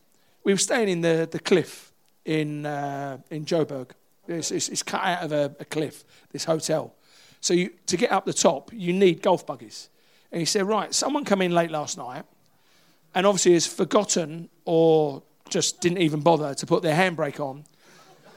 we 0.44 0.54
were 0.54 0.58
staying 0.58 0.90
in 0.90 1.02
the, 1.02 1.28
the 1.30 1.40
cliff 1.40 1.94
in, 2.26 2.66
uh, 2.66 3.20
in 3.30 3.46
Joburg. 3.46 3.92
It's, 4.28 4.52
it's, 4.52 4.70
it's 4.70 4.84
cut 4.84 5.02
out 5.04 5.24
of 5.24 5.32
a, 5.32 5.56
a 5.60 5.66
cliff, 5.66 6.04
this 6.32 6.44
hotel. 6.44 6.94
So 7.42 7.54
you, 7.54 7.72
to 7.88 7.98
get 7.98 8.12
up 8.12 8.26
the 8.26 8.34
top, 8.34 8.72
you 8.74 8.94
need 8.94 9.22
golf 9.22 9.46
buggies. 9.46 9.90
And 10.32 10.40
he 10.40 10.46
said, 10.46 10.68
right, 10.68 10.94
someone 10.94 11.26
come 11.26 11.42
in 11.42 11.52
late 11.52 11.72
last 11.72 11.98
night 11.98 12.24
and 13.16 13.26
obviously 13.26 13.54
has 13.54 13.66
forgotten 13.66 14.50
or 14.66 15.24
just 15.50 15.82
didn't 15.82 16.00
even 16.00 16.20
bother 16.20 16.54
to 16.54 16.66
put 16.66 16.84
their 16.84 16.96
handbrake 16.96 17.40
on. 17.40 17.64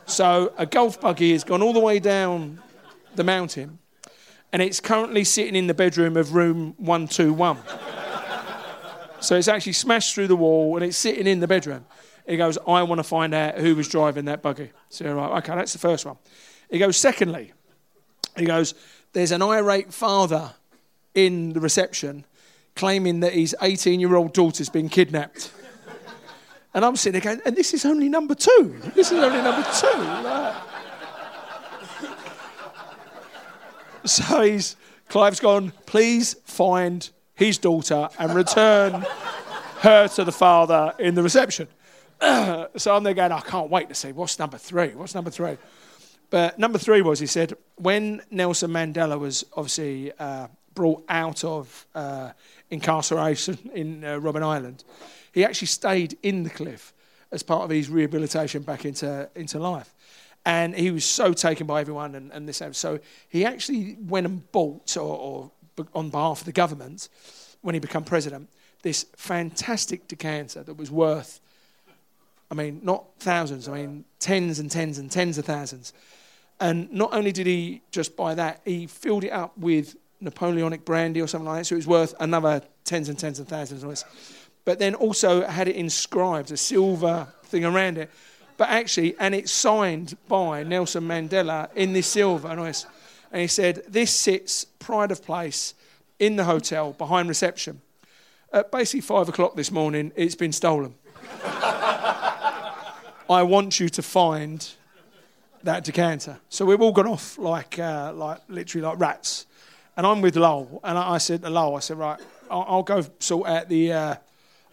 So 0.06 0.52
a 0.58 0.66
golf 0.66 1.00
buggy 1.00 1.32
has 1.32 1.44
gone 1.44 1.62
all 1.62 1.72
the 1.72 1.80
way 1.80 1.98
down 1.98 2.60
the 3.14 3.24
mountain 3.24 3.78
and 4.52 4.60
it's 4.60 4.80
currently 4.80 5.24
sitting 5.24 5.56
in 5.56 5.66
the 5.66 5.74
bedroom 5.74 6.16
of 6.16 6.34
room 6.34 6.74
121. 6.78 7.58
So 9.20 9.36
it's 9.36 9.48
actually 9.48 9.72
smashed 9.72 10.14
through 10.14 10.26
the 10.26 10.36
wall 10.36 10.76
and 10.76 10.84
it's 10.84 10.96
sitting 10.96 11.26
in 11.26 11.40
the 11.40 11.48
bedroom. 11.48 11.86
He 12.26 12.36
goes, 12.36 12.58
I 12.66 12.82
want 12.82 12.98
to 12.98 13.04
find 13.04 13.34
out 13.34 13.58
who 13.58 13.74
was 13.74 13.88
driving 13.88 14.26
that 14.26 14.42
buggy. 14.42 14.70
So, 14.88 15.12
right, 15.12 15.38
okay, 15.38 15.54
that's 15.54 15.72
the 15.72 15.78
first 15.78 16.04
one. 16.04 16.16
He 16.70 16.78
goes, 16.78 16.96
secondly, 16.96 17.52
he 18.36 18.44
goes, 18.44 18.74
there's 19.12 19.32
an 19.32 19.42
irate 19.42 19.92
father 19.92 20.52
in 21.14 21.52
the 21.52 21.60
reception 21.60 22.24
claiming 22.74 23.20
that 23.20 23.32
his 23.32 23.54
18 23.60 24.00
year 24.00 24.14
old 24.14 24.32
daughter's 24.32 24.68
been 24.68 24.88
kidnapped. 24.88 25.52
And 26.74 26.84
I'm 26.84 26.96
sitting 26.96 27.20
there 27.20 27.34
going, 27.34 27.42
and 27.44 27.54
this 27.54 27.74
is 27.74 27.84
only 27.84 28.08
number 28.08 28.34
two. 28.34 28.76
This 28.94 29.12
is 29.12 29.18
only 29.18 29.42
number 29.42 29.66
two. 29.78 29.98
Like- 29.98 30.54
so 34.04 34.42
he's, 34.42 34.76
Clive's 35.08 35.40
gone, 35.40 35.72
please 35.86 36.34
find 36.44 37.08
his 37.34 37.58
daughter 37.58 38.08
and 38.18 38.34
return 38.34 39.04
her 39.80 40.08
to 40.08 40.24
the 40.24 40.32
father 40.32 40.94
in 40.98 41.14
the 41.14 41.22
reception. 41.22 41.68
so 42.20 42.96
I'm 42.96 43.02
there 43.02 43.14
going, 43.14 43.32
I 43.32 43.40
can't 43.40 43.68
wait 43.68 43.88
to 43.88 43.94
see 43.94 44.12
what's 44.12 44.38
number 44.38 44.56
three. 44.56 44.88
What's 44.94 45.14
number 45.14 45.30
three? 45.30 45.58
But 46.30 46.58
number 46.58 46.78
three 46.78 47.02
was, 47.02 47.18
he 47.18 47.26
said, 47.26 47.52
when 47.76 48.22
Nelson 48.30 48.70
Mandela 48.70 49.18
was 49.18 49.44
obviously 49.54 50.12
uh, 50.18 50.48
brought 50.74 51.04
out 51.08 51.44
of 51.44 51.86
uh, 51.94 52.30
incarceration 52.70 53.58
in 53.74 54.02
uh, 54.02 54.18
Robben 54.18 54.42
Island, 54.42 54.84
he 55.32 55.44
actually 55.44 55.68
stayed 55.68 56.18
in 56.22 56.42
the 56.42 56.50
cliff 56.50 56.92
as 57.30 57.42
part 57.42 57.62
of 57.62 57.70
his 57.70 57.88
rehabilitation 57.88 58.62
back 58.62 58.84
into, 58.84 59.28
into 59.34 59.58
life. 59.58 59.94
And 60.44 60.74
he 60.74 60.90
was 60.90 61.04
so 61.04 61.32
taken 61.32 61.66
by 61.66 61.80
everyone 61.80 62.14
and, 62.14 62.32
and 62.32 62.48
this. 62.48 62.62
So 62.72 62.98
he 63.28 63.44
actually 63.44 63.96
went 64.00 64.26
and 64.26 64.50
bought, 64.52 64.96
or, 64.96 65.16
or 65.16 65.50
on 65.94 66.10
behalf 66.10 66.40
of 66.40 66.46
the 66.46 66.52
government, 66.52 67.08
when 67.62 67.74
he 67.74 67.80
became 67.80 68.04
president, 68.04 68.48
this 68.82 69.06
fantastic 69.16 70.08
decanter 70.08 70.62
that 70.64 70.76
was 70.76 70.90
worth 70.90 71.40
I 72.52 72.54
mean, 72.54 72.80
not 72.82 73.06
thousands, 73.18 73.66
I 73.66 73.72
mean, 73.72 74.04
tens 74.18 74.58
and 74.58 74.70
tens 74.70 74.98
and 74.98 75.10
tens 75.10 75.38
of 75.38 75.46
thousands. 75.46 75.94
And 76.60 76.92
not 76.92 77.14
only 77.14 77.32
did 77.32 77.46
he 77.46 77.80
just 77.90 78.14
buy 78.14 78.34
that, 78.34 78.60
he 78.66 78.86
filled 78.86 79.24
it 79.24 79.30
up 79.30 79.56
with 79.56 79.96
Napoleonic 80.20 80.84
brandy 80.84 81.22
or 81.22 81.26
something 81.26 81.48
like 81.48 81.60
that, 81.60 81.64
so 81.64 81.76
it 81.76 81.78
was 81.78 81.86
worth 81.86 82.14
another 82.20 82.60
tens 82.84 83.08
and 83.08 83.18
tens 83.18 83.40
of 83.40 83.48
thousands. 83.48 83.82
of 83.82 83.88
this. 83.88 84.04
But 84.64 84.78
then 84.78 84.94
also 84.94 85.44
had 85.44 85.68
it 85.68 85.76
inscribed, 85.76 86.50
a 86.52 86.56
silver 86.56 87.26
thing 87.44 87.64
around 87.64 87.98
it. 87.98 88.10
But 88.56 88.68
actually, 88.68 89.16
and 89.18 89.34
it's 89.34 89.50
signed 89.50 90.16
by 90.28 90.62
Nelson 90.62 91.04
Mandela 91.04 91.68
in 91.74 91.92
this 91.92 92.06
silver. 92.06 92.48
And, 92.48 92.60
I 92.60 93.38
he 93.40 93.46
said, 93.46 93.82
This 93.88 94.10
sits 94.10 94.64
pride 94.64 95.10
of 95.10 95.24
place 95.24 95.74
in 96.18 96.36
the 96.36 96.44
hotel 96.44 96.92
behind 96.92 97.28
reception. 97.28 97.80
At 98.52 98.70
basically 98.70 99.00
five 99.00 99.28
o'clock 99.28 99.56
this 99.56 99.70
morning, 99.70 100.12
it's 100.14 100.34
been 100.34 100.52
stolen. 100.52 100.94
I 103.28 103.42
want 103.44 103.80
you 103.80 103.88
to 103.88 104.02
find 104.02 104.68
that 105.62 105.84
decanter. 105.84 106.38
So 106.48 106.64
we've 106.66 106.80
all 106.80 106.92
gone 106.92 107.06
off 107.06 107.38
like, 107.38 107.78
uh, 107.78 108.12
like 108.14 108.40
literally 108.48 108.86
like 108.86 108.98
rats. 108.98 109.46
And 109.96 110.06
I'm 110.06 110.20
with 110.20 110.36
Lowell, 110.36 110.80
and 110.84 110.98
I, 110.98 111.18
said 111.18 111.42
Lowell, 111.42 111.76
I 111.76 111.80
said, 111.80 111.98
right, 111.98 112.20
I'll, 112.50 112.64
I'll 112.68 112.82
go 112.82 113.04
sort 113.18 113.48
out 113.48 113.68
the, 113.68 113.92
uh, 113.92 114.14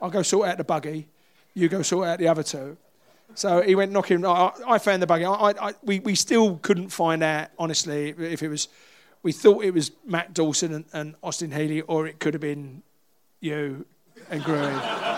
I'll 0.01 0.09
go 0.09 0.21
sort 0.21 0.47
out 0.47 0.57
the 0.57 0.63
buggy. 0.63 1.07
You 1.53 1.69
go 1.69 1.81
sort 1.81 2.07
out 2.07 2.19
the 2.19 2.27
other 2.27 2.43
two. 2.43 2.77
So 3.35 3.61
he 3.61 3.75
went 3.75 3.91
knocking. 3.91 4.25
I, 4.25 4.51
I 4.67 4.77
found 4.79 5.01
the 5.01 5.07
buggy. 5.07 5.25
I, 5.25 5.53
I, 5.59 5.73
we, 5.83 5.99
we 5.99 6.15
still 6.15 6.57
couldn't 6.57 6.89
find 6.89 7.21
out, 7.23 7.49
honestly, 7.57 8.09
if 8.17 8.41
it 8.41 8.49
was. 8.49 8.67
We 9.21 9.33
thought 9.33 9.65
it 9.65 9.73
was 9.73 9.91
Matt 10.05 10.33
Dawson 10.33 10.73
and, 10.73 10.85
and 10.93 11.15
Austin 11.21 11.51
Healey, 11.51 11.81
or 11.81 12.07
it 12.07 12.19
could 12.19 12.33
have 12.33 12.41
been 12.41 12.83
you 13.41 13.85
and 14.29 14.41
Gruey. 14.41 15.08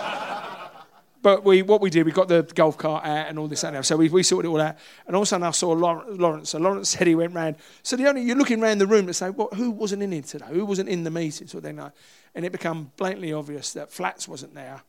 But 1.22 1.44
we, 1.44 1.62
what 1.62 1.80
we 1.80 1.88
did, 1.88 2.04
we 2.04 2.10
got 2.10 2.26
the 2.26 2.42
golf 2.42 2.76
cart 2.76 3.04
out 3.04 3.28
and 3.28 3.38
all 3.38 3.46
this 3.46 3.62
and 3.62 3.76
that. 3.76 3.86
So 3.86 3.96
we, 3.96 4.08
we 4.08 4.24
sorted 4.24 4.48
it 4.48 4.52
all 4.52 4.60
out. 4.60 4.76
And 5.06 5.14
all 5.14 5.22
of 5.22 5.26
a 5.26 5.28
sudden, 5.28 5.46
I 5.46 5.52
saw 5.52 5.70
Lawrence. 5.70 6.50
So 6.50 6.58
Lawrence 6.58 6.88
said 6.90 7.06
he 7.06 7.14
went 7.14 7.32
round. 7.32 7.56
So 7.84 7.96
the 7.96 8.08
only 8.08 8.22
you're 8.22 8.36
looking 8.36 8.60
around 8.60 8.78
the 8.78 8.88
room 8.88 9.06
to 9.06 9.14
say, 9.14 9.30
what, 9.30 9.54
who 9.54 9.70
wasn't 9.70 10.02
in 10.02 10.10
here 10.10 10.22
today? 10.22 10.46
Who 10.48 10.66
wasn't 10.66 10.88
in 10.88 11.04
the 11.04 11.10
meeting? 11.10 11.48
Of 11.54 11.62
thing. 11.62 11.78
And 12.34 12.44
it 12.44 12.50
became 12.50 12.90
blatantly 12.96 13.32
obvious 13.32 13.72
that 13.74 13.92
Flats 13.92 14.26
wasn't 14.26 14.54
there, 14.54 14.82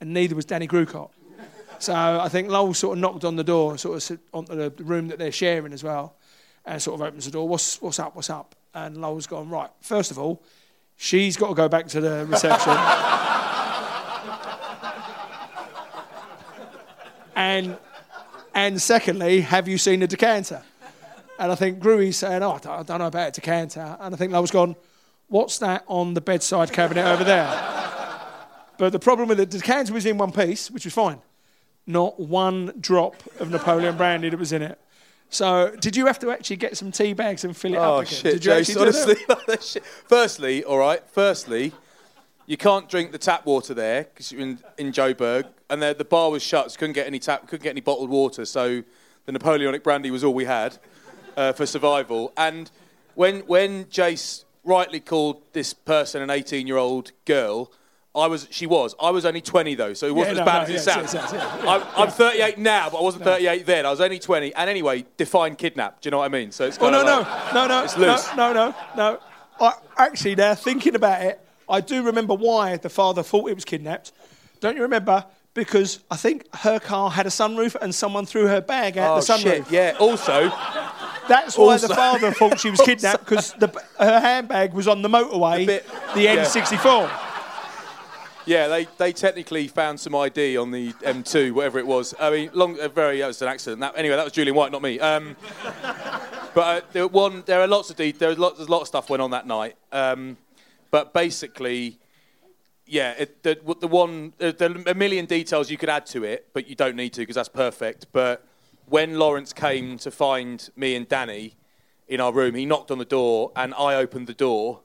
and 0.00 0.14
neither 0.14 0.36
was 0.36 0.44
Danny 0.44 0.68
Grewcock. 0.68 1.10
So 1.80 1.94
I 1.94 2.28
think 2.28 2.50
Lowell 2.50 2.74
sort 2.74 2.98
of 2.98 3.00
knocked 3.00 3.24
on 3.24 3.36
the 3.36 3.44
door, 3.44 3.78
sort 3.78 4.10
of 4.10 4.18
onto 4.32 4.54
the 4.54 4.70
room 4.84 5.08
that 5.08 5.18
they're 5.18 5.32
sharing 5.32 5.72
as 5.72 5.82
well. 5.82 6.16
and 6.66 6.80
sort 6.80 7.00
of 7.00 7.06
opens 7.06 7.24
the 7.24 7.30
door. 7.30 7.48
What's 7.48 7.80
what's 7.80 7.98
up? 7.98 8.14
What's 8.14 8.30
up? 8.30 8.54
And 8.74 9.00
Lowell's 9.00 9.26
gone 9.26 9.48
right. 9.48 9.70
First 9.80 10.10
of 10.10 10.18
all, 10.18 10.42
she's 10.96 11.36
got 11.36 11.48
to 11.48 11.54
go 11.54 11.68
back 11.68 11.88
to 11.88 12.00
the 12.00 12.26
reception. 12.26 12.76
and 17.40 17.78
and 18.54 18.82
secondly, 18.82 19.40
have 19.40 19.66
you 19.68 19.78
seen 19.78 20.00
the 20.00 20.06
decanter? 20.06 20.62
And 21.38 21.50
I 21.50 21.54
think 21.54 21.78
Gruey's 21.78 22.18
saying, 22.18 22.42
oh, 22.42 22.52
I 22.52 22.58
don't, 22.58 22.80
I 22.80 22.82
don't 22.82 22.98
know 22.98 23.06
about 23.06 23.28
a 23.28 23.30
decanter. 23.30 23.96
And 23.98 24.14
I 24.14 24.18
think 24.18 24.30
Lowell's 24.32 24.50
gone, 24.50 24.76
what's 25.28 25.58
that 25.58 25.84
on 25.86 26.12
the 26.12 26.20
bedside 26.20 26.70
cabinet 26.72 27.06
over 27.06 27.24
there? 27.24 27.48
But 28.76 28.92
the 28.92 28.98
problem 28.98 29.28
with 29.28 29.38
the 29.38 29.46
decanter 29.46 29.94
was 29.94 30.04
in 30.04 30.18
one 30.18 30.32
piece, 30.32 30.70
which 30.70 30.84
was 30.84 30.92
fine. 30.92 31.20
Not 31.86 32.20
one 32.20 32.74
drop 32.78 33.14
of 33.40 33.50
Napoleon 33.50 33.96
brandy 33.96 34.28
that 34.28 34.38
was 34.38 34.52
in 34.52 34.60
it. 34.62 34.78
So, 35.30 35.74
did 35.80 35.96
you 35.96 36.06
have 36.06 36.18
to 36.18 36.30
actually 36.30 36.56
get 36.56 36.76
some 36.76 36.90
tea 36.92 37.12
bags 37.14 37.44
and 37.44 37.56
fill 37.56 37.74
it 37.74 37.78
Oh 37.78 37.98
up 37.98 38.02
again? 38.02 38.14
shit, 38.14 38.42
did 38.42 38.68
you 38.68 38.74
do 38.74 38.80
honestly. 38.80 39.80
Firstly, 40.08 40.64
all 40.64 40.78
right. 40.78 41.02
Firstly, 41.06 41.72
you 42.50 42.56
can't 42.56 42.88
drink 42.88 43.12
the 43.12 43.18
tap 43.18 43.46
water 43.46 43.74
there 43.74 44.02
because 44.02 44.32
you're 44.32 44.40
in, 44.40 44.58
in 44.76 44.90
Joburg, 44.90 45.44
and 45.70 45.80
the, 45.80 45.94
the 45.96 46.04
bar 46.04 46.32
was 46.32 46.42
shut, 46.42 46.72
so 46.72 46.80
couldn't 46.80 46.94
get 46.94 47.06
any 47.06 47.20
tap, 47.20 47.46
couldn't 47.46 47.62
get 47.62 47.70
any 47.70 47.80
bottled 47.80 48.10
water. 48.10 48.44
So 48.44 48.82
the 49.24 49.30
Napoleonic 49.30 49.84
brandy 49.84 50.10
was 50.10 50.24
all 50.24 50.34
we 50.34 50.46
had 50.46 50.76
uh, 51.36 51.52
for 51.52 51.64
survival. 51.64 52.32
And 52.36 52.68
when 53.14 53.42
when 53.42 53.84
Jace 53.84 54.46
rightly 54.64 54.98
called 54.98 55.40
this 55.52 55.72
person 55.72 56.22
an 56.22 56.28
18-year-old 56.28 57.12
girl. 57.24 57.72
I 58.12 58.26
was, 58.26 58.48
she 58.50 58.66
was. 58.66 58.96
I 59.00 59.10
was 59.10 59.24
only 59.24 59.40
20 59.40 59.76
though, 59.76 59.94
so 59.94 60.08
it 60.08 60.14
wasn't 60.16 60.38
no, 60.38 60.42
as 60.42 60.46
bad 60.46 60.68
no, 60.68 60.74
as 60.74 60.80
it 60.80 60.84
sounds. 60.84 61.14
yeah, 61.14 61.60
I'm, 61.64 61.82
I'm 61.96 62.10
38 62.10 62.58
now, 62.58 62.90
but 62.90 62.98
I 62.98 63.02
wasn't 63.02 63.22
38 63.22 63.64
then. 63.64 63.86
I 63.86 63.90
was 63.90 64.00
only 64.00 64.18
20. 64.18 64.52
And 64.56 64.68
anyway, 64.68 65.06
define 65.16 65.54
kidnap. 65.54 66.00
Do 66.00 66.08
you 66.08 66.10
know 66.10 66.18
what 66.18 66.24
I 66.24 66.28
mean? 66.28 66.50
So 66.50 66.66
it's 66.66 66.76
Oh 66.80 66.90
no 66.90 67.02
of 67.02 67.06
no 67.06 67.22
no 67.54 67.68
no 67.68 67.86
no 68.04 68.34
no 68.36 68.52
no 68.52 68.74
no. 68.96 69.20
I, 69.60 69.74
actually, 69.96 70.34
now 70.34 70.56
thinking 70.56 70.96
about 70.96 71.22
it, 71.22 71.40
I 71.70 71.80
do 71.80 72.02
remember 72.02 72.34
why 72.34 72.76
the 72.76 72.88
father 72.90 73.22
thought 73.22 73.48
it 73.50 73.54
was 73.54 73.64
kidnapped. 73.64 74.12
Don't 74.60 74.76
you 74.76 74.82
remember? 74.82 75.24
Because 75.54 76.00
I 76.10 76.16
think 76.16 76.46
her 76.56 76.78
car 76.78 77.10
had 77.10 77.26
a 77.26 77.30
sunroof 77.30 77.74
and 77.80 77.94
someone 77.94 78.24
threw 78.26 78.46
her 78.46 78.60
bag 78.60 78.96
out 78.98 79.16
Oh 79.16 79.20
the 79.20 79.32
sunroof. 79.32 79.42
shit! 79.66 79.70
Yeah. 79.70 79.96
Also, 79.98 80.48
That's 81.28 81.58
why 81.58 81.76
the 81.76 81.88
father 81.88 82.30
thought 82.32 82.60
she 82.60 82.70
was 82.70 82.80
kidnapped 82.84 83.24
because 83.24 83.52
her 83.98 84.20
handbag 84.20 84.72
was 84.74 84.86
on 84.86 85.02
the 85.02 85.08
motorway, 85.08 85.58
The 85.60 85.66
bit- 85.66 85.86
the 86.14 86.22
yeah. 86.22 86.44
N64. 86.44 87.10
yeah, 88.46 88.68
they, 88.68 88.86
they 88.98 89.12
technically 89.12 89.66
found 89.68 89.98
some 90.00 90.14
ID 90.14 90.56
on 90.56 90.70
the 90.70 90.92
M2, 90.94 91.52
whatever 91.52 91.78
it 91.78 91.86
was. 91.86 92.14
I 92.20 92.30
mean, 92.30 92.50
long, 92.52 92.78
uh, 92.80 92.88
very 92.88 93.18
that 93.20 93.26
was 93.28 93.42
an 93.42 93.48
accident. 93.48 93.80
That, 93.80 93.94
anyway, 93.96 94.16
that 94.16 94.24
was 94.24 94.32
Julian 94.32 94.56
White, 94.56 94.70
not 94.72 94.82
me. 94.82 94.98
Um, 95.00 95.36
but 96.54 96.60
uh, 96.60 96.80
there, 96.92 97.06
one, 97.08 97.42
there 97.46 97.60
are 97.60 97.66
lots 97.68 97.90
of 97.90 97.96
de- 97.96 98.12
there 98.12 98.28
was 98.30 98.38
lots, 98.38 98.56
there's 98.56 98.68
a 98.68 98.72
lot 98.72 98.80
of 98.82 98.88
stuff 98.88 99.10
went 99.10 99.22
on 99.22 99.30
that 99.32 99.46
night. 99.46 99.76
Um, 99.92 100.36
but 100.90 101.12
basically, 101.12 101.98
yeah, 102.86 103.14
it, 103.18 103.42
the, 103.42 103.58
the 103.80 103.86
one 103.86 104.32
uh, 104.40 104.52
there 104.52 104.70
a 104.86 104.94
million 104.94 105.26
details 105.26 105.70
you 105.70 105.76
could 105.76 105.88
add 105.88 106.06
to 106.06 106.24
it, 106.24 106.48
but 106.52 106.68
you 106.68 106.74
don't 106.74 106.96
need 106.96 107.12
to 107.14 107.20
because 107.20 107.36
that's 107.36 107.48
perfect. 107.48 108.06
But 108.12 108.44
when 108.86 109.18
Lawrence 109.18 109.52
came 109.52 109.98
to 109.98 110.10
find 110.10 110.68
me 110.74 110.96
and 110.96 111.08
Danny 111.08 111.54
in 112.08 112.20
our 112.20 112.32
room, 112.32 112.54
he 112.56 112.66
knocked 112.66 112.90
on 112.90 112.98
the 112.98 113.04
door, 113.04 113.52
and 113.54 113.72
I 113.74 113.94
opened 113.94 114.26
the 114.26 114.34
door 114.34 114.80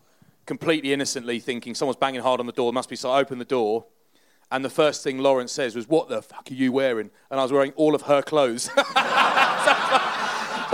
completely 0.46 0.94
innocently, 0.94 1.40
thinking 1.40 1.74
someone's 1.74 1.98
banging 1.98 2.22
hard 2.22 2.40
on 2.40 2.46
the 2.46 2.52
door. 2.52 2.72
Must 2.72 2.90
be 2.90 2.96
so. 2.96 3.10
I 3.10 3.20
opened 3.20 3.42
the 3.42 3.46
door, 3.46 3.86
and 4.52 4.64
the 4.64 4.70
first 4.70 5.04
thing 5.04 5.18
Lawrence 5.18 5.52
says 5.52 5.76
was, 5.76 5.88
"What 5.88 6.08
the 6.08 6.22
fuck 6.22 6.50
are 6.52 6.54
you 6.54 6.72
wearing?" 6.72 7.10
And 7.32 7.40
I 7.40 7.44
was 7.44 7.52
wearing 7.52 7.72
all 7.76 7.96
of 7.96 8.04
her 8.04 8.22
clothes. 8.22 8.70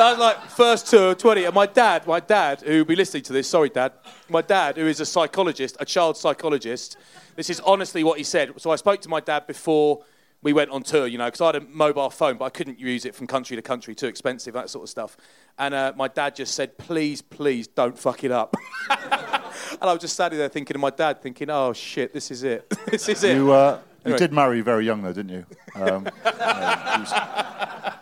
That 0.01 0.17
was 0.17 0.19
like 0.19 0.49
first 0.49 0.87
tour, 0.87 1.13
20. 1.13 1.43
And 1.43 1.53
my 1.53 1.67
dad, 1.67 2.07
my 2.07 2.19
dad, 2.19 2.61
who 2.61 2.79
will 2.79 2.85
be 2.85 2.95
listening 2.95 3.21
to 3.21 3.33
this, 3.33 3.47
sorry, 3.47 3.69
dad, 3.69 3.91
my 4.29 4.41
dad, 4.41 4.75
who 4.75 4.87
is 4.87 4.99
a 4.99 5.05
psychologist, 5.05 5.77
a 5.79 5.85
child 5.85 6.17
psychologist, 6.17 6.97
this 7.35 7.51
is 7.51 7.59
honestly 7.59 8.03
what 8.03 8.17
he 8.17 8.23
said. 8.23 8.51
So 8.59 8.71
I 8.71 8.77
spoke 8.77 9.01
to 9.01 9.09
my 9.09 9.19
dad 9.19 9.45
before 9.45 10.03
we 10.41 10.53
went 10.53 10.71
on 10.71 10.81
tour, 10.81 11.05
you 11.05 11.19
know, 11.19 11.25
because 11.25 11.41
I 11.41 11.45
had 11.45 11.55
a 11.57 11.61
mobile 11.61 12.09
phone, 12.09 12.37
but 12.37 12.45
I 12.45 12.49
couldn't 12.49 12.79
use 12.79 13.05
it 13.05 13.13
from 13.13 13.27
country 13.27 13.55
to 13.55 13.61
country, 13.61 13.93
too 13.93 14.07
expensive, 14.07 14.55
that 14.55 14.71
sort 14.71 14.85
of 14.85 14.89
stuff. 14.89 15.17
And 15.59 15.75
uh, 15.75 15.93
my 15.95 16.07
dad 16.07 16.35
just 16.35 16.55
said, 16.55 16.79
please, 16.79 17.21
please 17.21 17.67
don't 17.67 17.95
fuck 17.95 18.23
it 18.23 18.31
up. 18.31 18.55
and 18.89 19.83
I 19.83 19.93
was 19.93 20.01
just 20.01 20.15
standing 20.15 20.39
there 20.39 20.49
thinking 20.49 20.75
of 20.75 20.81
my 20.81 20.89
dad, 20.89 21.21
thinking, 21.21 21.51
oh 21.51 21.73
shit, 21.73 22.11
this 22.11 22.31
is 22.31 22.41
it. 22.41 22.67
this 22.87 23.07
is 23.07 23.23
it. 23.23 23.35
You, 23.35 23.51
uh, 23.51 23.79
you 24.03 24.17
did 24.17 24.33
marry 24.33 24.61
very 24.61 24.83
young, 24.83 25.03
though, 25.03 25.13
didn't 25.13 25.31
you? 25.31 25.45
Um, 25.75 26.07
yeah, 26.25 27.97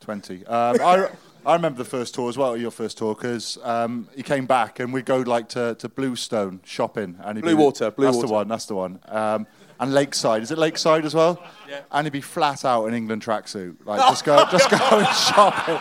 20. 0.00 0.46
Um, 0.46 0.80
I, 0.80 1.08
I 1.48 1.54
remember 1.54 1.78
the 1.78 1.88
first 1.88 2.14
tour 2.14 2.28
as 2.28 2.36
well, 2.36 2.58
your 2.58 2.70
first 2.70 2.98
tour, 2.98 3.14
because 3.14 3.56
um, 3.62 4.06
he 4.14 4.22
came 4.22 4.44
back 4.44 4.80
and 4.80 4.92
we'd 4.92 5.06
go 5.06 5.20
like 5.20 5.48
to, 5.50 5.76
to 5.76 5.88
Bluestone 5.88 6.60
shopping. 6.62 7.16
And 7.22 7.38
he'd 7.38 7.42
Blue 7.42 7.56
be, 7.56 7.62
Water, 7.62 7.90
Blue 7.90 8.04
that's 8.04 8.16
Water. 8.18 8.26
the 8.26 8.32
one, 8.34 8.48
that's 8.48 8.66
the 8.66 8.74
one. 8.74 9.00
Um, 9.06 9.46
and 9.80 9.94
Lakeside, 9.94 10.42
is 10.42 10.50
it 10.50 10.58
Lakeside 10.58 11.06
as 11.06 11.14
well? 11.14 11.42
Yeah. 11.66 11.80
And 11.90 12.04
he'd 12.04 12.12
be 12.12 12.20
flat 12.20 12.66
out 12.66 12.84
in 12.84 12.92
England 12.92 13.24
tracksuit, 13.24 13.76
like 13.86 13.98
just 14.10 14.26
go, 14.26 14.44
just 14.50 14.68
going 14.68 15.06
shopping, 15.06 15.78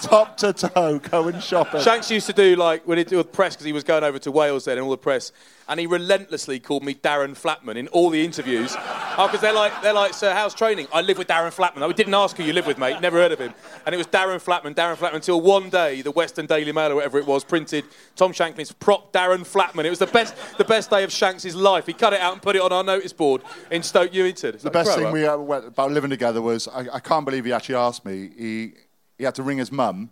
top 0.00 0.36
to 0.38 0.52
toe, 0.52 0.98
going 0.98 1.40
shopping. 1.40 1.80
Shanks 1.80 2.10
used 2.10 2.26
to 2.26 2.32
do 2.32 2.56
like 2.56 2.86
when 2.86 2.98
he 2.98 3.04
did 3.04 3.16
with 3.16 3.32
press 3.32 3.54
because 3.54 3.66
he 3.66 3.72
was 3.72 3.84
going 3.84 4.04
over 4.04 4.18
to 4.20 4.30
Wales 4.30 4.64
then 4.66 4.76
and 4.78 4.84
all 4.84 4.90
the 4.90 4.96
press, 4.98 5.32
and 5.68 5.80
he 5.80 5.86
relentlessly 5.86 6.60
called 6.60 6.84
me 6.84 6.94
Darren 6.94 7.36
Flatman 7.36 7.76
in 7.76 7.88
all 7.88 8.10
the 8.10 8.24
interviews. 8.24 8.74
oh, 8.78 9.26
because 9.26 9.40
they're 9.40 9.52
like, 9.52 9.72
they're 9.82 9.92
like, 9.92 10.14
sir, 10.14 10.32
how's 10.32 10.54
training? 10.54 10.86
I 10.92 11.00
live 11.00 11.18
with 11.18 11.26
Darren 11.28 11.54
Flatman. 11.54 11.82
I 11.82 11.92
didn't 11.92 12.14
ask 12.14 12.36
who 12.36 12.44
you 12.44 12.52
live 12.52 12.66
with, 12.66 12.78
mate. 12.78 13.00
Never 13.00 13.18
heard 13.18 13.32
of 13.32 13.38
him. 13.40 13.52
And 13.84 13.94
it 13.94 13.98
was 13.98 14.06
Darren 14.06 14.42
Flatman, 14.42 14.74
Darren 14.74 14.96
Flatman, 14.96 15.14
until 15.16 15.40
one 15.40 15.70
day 15.70 16.02
the 16.02 16.10
Western 16.12 16.46
Daily 16.46 16.72
Mail 16.72 16.92
or 16.92 16.96
whatever 16.96 17.18
it 17.18 17.26
was 17.26 17.42
printed 17.44 17.84
Tom 18.14 18.32
Shanklin's 18.32 18.72
prop 18.72 19.12
Darren 19.12 19.40
Flatman. 19.40 19.84
It 19.84 19.90
was 19.90 19.98
the 19.98 20.06
best, 20.06 20.34
the 20.58 20.64
best 20.64 20.90
day 20.90 21.02
of 21.04 21.10
Shanks' 21.12 21.54
life. 21.54 21.86
He 21.86 21.92
cut 21.92 22.12
it 22.12 22.20
out 22.20 22.32
and 22.34 22.42
put 22.42 22.54
it 22.56 22.62
on 22.62 22.72
our 22.72 22.84
notice 22.84 23.12
board 23.12 23.42
in 23.70 23.82
Stoke 23.82 24.12
Newington. 24.12 24.54
It's 24.54 24.62
The 24.62 24.68
like, 24.68 24.72
best 24.84 24.96
thing 24.96 25.06
up. 25.06 25.12
we 25.12 25.26
uh, 25.26 25.36
went 25.36 25.66
about 25.66 25.90
living 25.90 26.10
together 26.10 26.40
was 26.42 26.68
I, 26.68 26.86
I 26.94 27.00
can't 27.00 27.24
believe 27.24 27.44
he 27.44 27.52
actually 27.52 27.74
asked 27.76 28.04
me. 28.04 28.30
He 28.36 28.72
he 29.18 29.24
had 29.24 29.34
to 29.36 29.42
ring 29.42 29.58
his 29.58 29.70
mum 29.72 30.10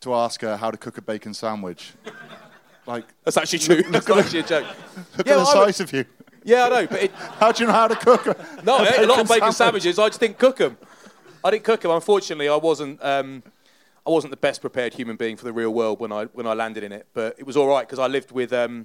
to 0.00 0.14
ask 0.14 0.40
her 0.42 0.56
how 0.56 0.70
to 0.70 0.76
cook 0.76 0.98
a 0.98 1.02
bacon 1.02 1.34
sandwich. 1.34 1.92
Like, 2.86 3.06
That's 3.24 3.38
actually 3.38 3.60
true. 3.60 3.82
That's 3.90 4.06
not 4.06 4.18
actually 4.18 4.40
a 4.40 4.42
joke. 4.42 4.66
look 5.16 5.26
Yeah, 5.26 5.32
at 5.32 5.36
the 5.38 5.44
well, 5.44 5.56
I 5.62 5.64
would- 5.64 5.80
of 5.80 5.92
you. 5.94 6.04
Yeah, 6.44 6.64
I 6.66 6.68
know, 6.68 6.86
but 6.86 7.02
it, 7.04 7.12
How 7.40 7.50
do 7.50 7.62
you 7.62 7.66
know 7.66 7.72
how 7.72 7.88
to 7.88 7.96
cook? 7.96 8.26
A, 8.26 8.36
No, 8.62 8.78
ate 8.84 8.98
a 8.98 9.06
lot 9.06 9.20
of 9.20 9.26
bacon 9.26 9.50
sandwich? 9.52 9.56
sandwiches. 9.84 9.98
I 9.98 10.08
just 10.08 10.20
didn't 10.20 10.38
cook 10.38 10.58
them. 10.58 10.76
I 11.42 11.50
didn't 11.50 11.64
cook 11.64 11.80
them. 11.80 11.92
Unfortunately, 11.92 12.46
I 12.46 12.56
wasn't. 12.56 13.02
Um, 13.02 13.42
I 14.06 14.10
wasn't 14.10 14.32
the 14.32 14.36
best 14.36 14.60
prepared 14.60 14.92
human 14.92 15.16
being 15.16 15.38
for 15.38 15.46
the 15.46 15.52
real 15.54 15.72
world 15.72 15.98
when 15.98 16.12
I 16.12 16.24
when 16.26 16.46
I 16.46 16.52
landed 16.52 16.84
in 16.84 16.92
it. 16.92 17.06
But 17.14 17.36
it 17.38 17.46
was 17.46 17.56
all 17.56 17.66
right 17.68 17.86
because 17.88 17.98
I 17.98 18.06
lived 18.06 18.32
with, 18.32 18.52
um, 18.52 18.84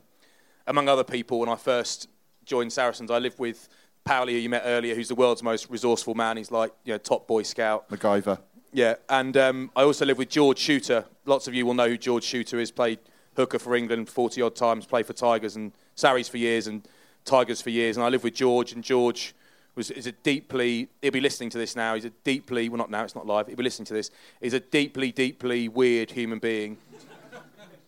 among 0.66 0.88
other 0.88 1.04
people, 1.04 1.38
when 1.42 1.50
I 1.50 1.58
first 1.58 2.08
joined 2.46 2.72
Saracens. 2.72 3.12
I 3.12 3.18
lived 3.18 3.38
with 3.38 3.68
Powley, 4.08 4.30
who 4.32 4.38
you 4.38 4.48
met 4.48 4.62
earlier, 4.64 4.96
who's 4.96 5.10
the 5.10 5.16
world's 5.16 5.44
most 5.44 5.70
resourceful 5.70 6.16
man. 6.16 6.38
He's 6.38 6.52
like 6.52 6.72
you 6.86 6.94
know 6.94 6.98
top 6.98 7.28
Boy 7.28 7.44
Scout. 7.44 7.90
MacGyver. 7.90 8.40
Yeah, 8.72 8.96
and 9.10 9.36
um, 9.36 9.72
I 9.76 9.82
also 9.82 10.06
live 10.06 10.20
with 10.20 10.30
George 10.30 10.60
Chuter. 10.60 11.06
Lots 11.26 11.48
of 11.48 11.56
you 11.56 11.66
will 11.66 11.74
know 11.74 11.90
who 11.90 11.98
George 11.98 12.26
Chuter 12.26 12.60
is. 12.60 12.70
Played 12.70 13.00
hooker 13.36 13.58
for 13.58 13.76
England 13.76 14.10
40 14.10 14.42
odd 14.44 14.56
times, 14.56 14.86
played 14.86 15.08
for 15.08 15.14
Tigers 15.14 15.56
and 15.56 15.72
Sarries 15.96 16.30
for 16.30 16.38
years 16.38 16.68
and 16.68 16.88
Tigers 17.26 17.62
for 17.62 17.72
years. 17.72 17.98
And 17.98 18.06
I 18.06 18.10
live 18.10 18.24
with 18.24 18.36
George, 18.36 18.74
and 18.74 18.84
George 18.84 19.34
was 19.76 19.90
is 19.90 20.06
a 20.06 20.12
deeply. 20.12 20.88
He'll 21.02 21.12
be 21.12 21.20
listening 21.20 21.50
to 21.52 21.58
this 21.58 21.76
now. 21.76 21.96
He's 21.96 22.06
a 22.06 22.12
deeply. 22.24 22.70
Well, 22.70 22.78
not 22.78 22.92
now. 22.92 23.04
It's 23.04 23.16
not 23.16 23.26
live. 23.26 23.48
He'll 23.48 23.56
be 23.56 23.64
listening 23.64 23.88
to 23.88 23.94
this. 23.96 24.12
He's 24.40 24.54
a 24.54 24.60
deeply, 24.60 25.12
deeply 25.12 25.68
weird 25.68 26.12
human 26.12 26.38
being. 26.38 26.78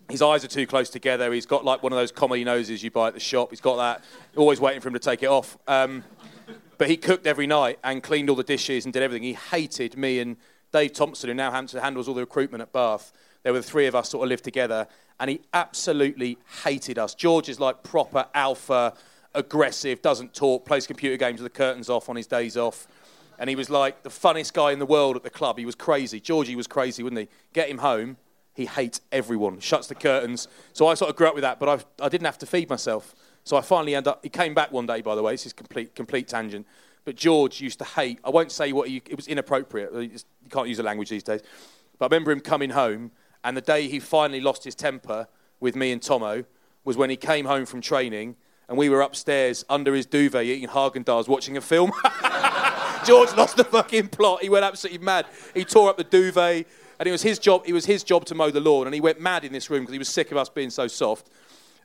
His 0.10 0.22
eyes 0.22 0.44
are 0.44 0.50
too 0.50 0.66
close 0.66 0.90
together. 0.90 1.32
He's 1.32 1.46
got 1.46 1.64
like 1.64 1.84
one 1.84 1.94
of 1.94 1.98
those 1.98 2.12
comedy 2.12 2.44
noses 2.44 2.84
you 2.84 2.90
buy 2.90 3.08
at 3.08 3.14
the 3.14 3.20
shop. 3.20 3.52
He's 3.52 3.62
got 3.62 3.78
that. 3.78 4.04
Always 4.36 4.60
waiting 4.60 4.82
for 4.82 4.88
him 4.88 4.96
to 4.96 5.00
take 5.00 5.22
it 5.22 5.28
off. 5.28 5.58
Um, 5.68 6.04
but 6.78 6.90
he 6.90 6.98
cooked 6.98 7.28
every 7.28 7.46
night 7.46 7.78
and 7.84 8.02
cleaned 8.02 8.30
all 8.30 8.36
the 8.36 8.44
dishes 8.44 8.86
and 8.86 8.94
did 8.94 9.04
everything. 9.04 9.24
He 9.24 9.34
hated 9.34 9.96
me 9.96 10.20
and 10.20 10.36
Dave 10.72 10.94
Thompson, 10.94 11.30
who 11.30 11.34
now 11.34 11.52
handles 11.52 12.08
all 12.08 12.14
the 12.14 12.22
recruitment 12.22 12.62
at 12.62 12.72
Bath. 12.72 13.12
There 13.44 13.54
were 13.54 13.60
the 13.60 13.68
three 13.68 13.88
of 13.88 13.96
us 13.96 14.10
sort 14.10 14.24
of 14.24 14.30
lived 14.30 14.44
together, 14.44 14.88
and 15.20 15.30
he 15.30 15.42
absolutely 15.54 16.38
hated 16.64 16.98
us. 16.98 17.14
George 17.16 17.50
is 17.50 17.60
like 17.60 17.84
proper 17.84 18.26
alpha, 18.34 18.94
aggressive, 19.34 20.02
doesn't 20.02 20.34
talk, 20.34 20.66
plays 20.66 20.88
computer 20.88 21.18
games 21.18 21.42
with 21.42 21.52
the 21.52 21.58
curtains 21.58 21.90
off 21.90 22.10
on 22.10 22.16
his 22.16 22.28
days 22.28 22.58
off. 22.58 22.88
And 23.40 23.50
he 23.50 23.56
was 23.56 23.70
like 23.70 24.04
the 24.04 24.10
funniest 24.10 24.54
guy 24.54 24.72
in 24.72 24.80
the 24.80 24.86
world 24.86 25.16
at 25.16 25.24
the 25.24 25.30
club. 25.30 25.58
He 25.58 25.66
was 25.66 25.76
crazy. 25.76 26.20
Georgie 26.20 26.56
was 26.56 26.68
crazy, 26.68 27.02
wouldn't 27.02 27.22
he? 27.22 27.28
Get 27.54 27.70
him 27.70 27.80
home, 27.80 28.18
he 28.54 28.66
hates 28.66 29.02
everyone, 29.12 29.60
shuts 29.60 29.88
the 29.88 29.96
curtains. 29.96 30.48
So 30.74 30.88
I 30.88 30.94
sort 30.94 31.10
of 31.10 31.16
grew 31.16 31.28
up 31.28 31.34
with 31.34 31.42
that, 31.42 31.60
but 31.60 31.86
I, 32.00 32.06
I 32.06 32.10
didn't 32.10 32.26
have 32.26 32.38
to 32.40 32.46
feed 32.46 32.70
myself. 32.70 33.16
So 33.44 33.58
I 33.58 33.62
finally 33.62 33.96
ended 33.96 34.10
up, 34.10 34.20
he 34.22 34.30
came 34.30 34.54
back 34.54 34.72
one 34.72 34.86
day, 34.86 35.02
by 35.02 35.16
the 35.16 35.24
way, 35.24 35.34
this 35.34 35.48
is 35.48 35.54
complete, 35.54 35.96
complete 35.96 36.28
tangent. 36.28 36.68
But 37.04 37.16
George 37.16 37.62
used 37.62 37.80
to 37.80 37.86
hate, 37.86 38.20
I 38.24 38.30
won't 38.30 38.52
say 38.52 38.72
what 38.72 38.88
he, 38.88 39.02
it 39.10 39.16
was 39.16 39.28
inappropriate. 39.28 39.94
You 39.94 40.20
can't 40.50 40.68
use 40.68 40.78
the 40.78 40.84
language 40.84 41.10
these 41.10 41.24
days. 41.24 41.42
But 41.98 42.06
I 42.06 42.08
remember 42.16 42.32
him 42.32 42.40
coming 42.40 42.72
home, 42.72 43.12
and 43.44 43.58
the 43.58 43.62
day 43.62 43.88
he 43.88 44.00
finally 44.00 44.42
lost 44.42 44.64
his 44.64 44.76
temper 44.76 45.28
with 45.60 45.76
me 45.76 45.92
and 45.92 46.02
Tomo 46.02 46.46
was 46.84 46.98
when 46.98 47.10
he 47.10 47.16
came 47.16 47.46
home 47.46 47.66
from 47.66 47.82
training, 47.82 48.36
and 48.68 48.78
we 48.78 48.90
were 48.90 49.02
upstairs 49.02 49.66
under 49.70 49.94
his 49.94 50.06
duvet 50.06 50.46
eating 50.46 50.70
Haagen-Dazs 50.70 51.28
watching 51.28 51.58
a 51.58 51.62
film. 51.62 51.92
George 53.06 53.34
lost 53.36 53.58
the 53.58 53.64
fucking 53.64 54.10
plot. 54.10 54.44
He 54.44 54.50
went 54.50 54.64
absolutely 54.64 55.04
mad. 55.04 55.26
He 55.54 55.66
tore 55.66 55.90
up 55.90 55.98
the 55.98 56.04
duvet 56.04 56.68
and 57.02 57.08
it 57.08 57.12
was 57.12 57.24
his 57.24 57.40
job. 57.40 57.64
It 57.66 57.74
was 57.74 57.88
his 57.88 58.04
job 58.04 58.26
to 58.26 58.36
mow 58.36 58.52
the 58.52 58.60
lawn, 58.60 58.86
and 58.86 58.94
he 58.94 59.02
went 59.02 59.20
mad 59.20 59.44
in 59.44 59.52
this 59.52 59.72
room 59.72 59.82
because 59.82 59.94
he 59.94 59.98
was 59.98 60.08
sick 60.08 60.32
of 60.32 60.38
us 60.38 60.50
being 60.50 60.70
so 60.70 60.88
soft. 60.88 61.32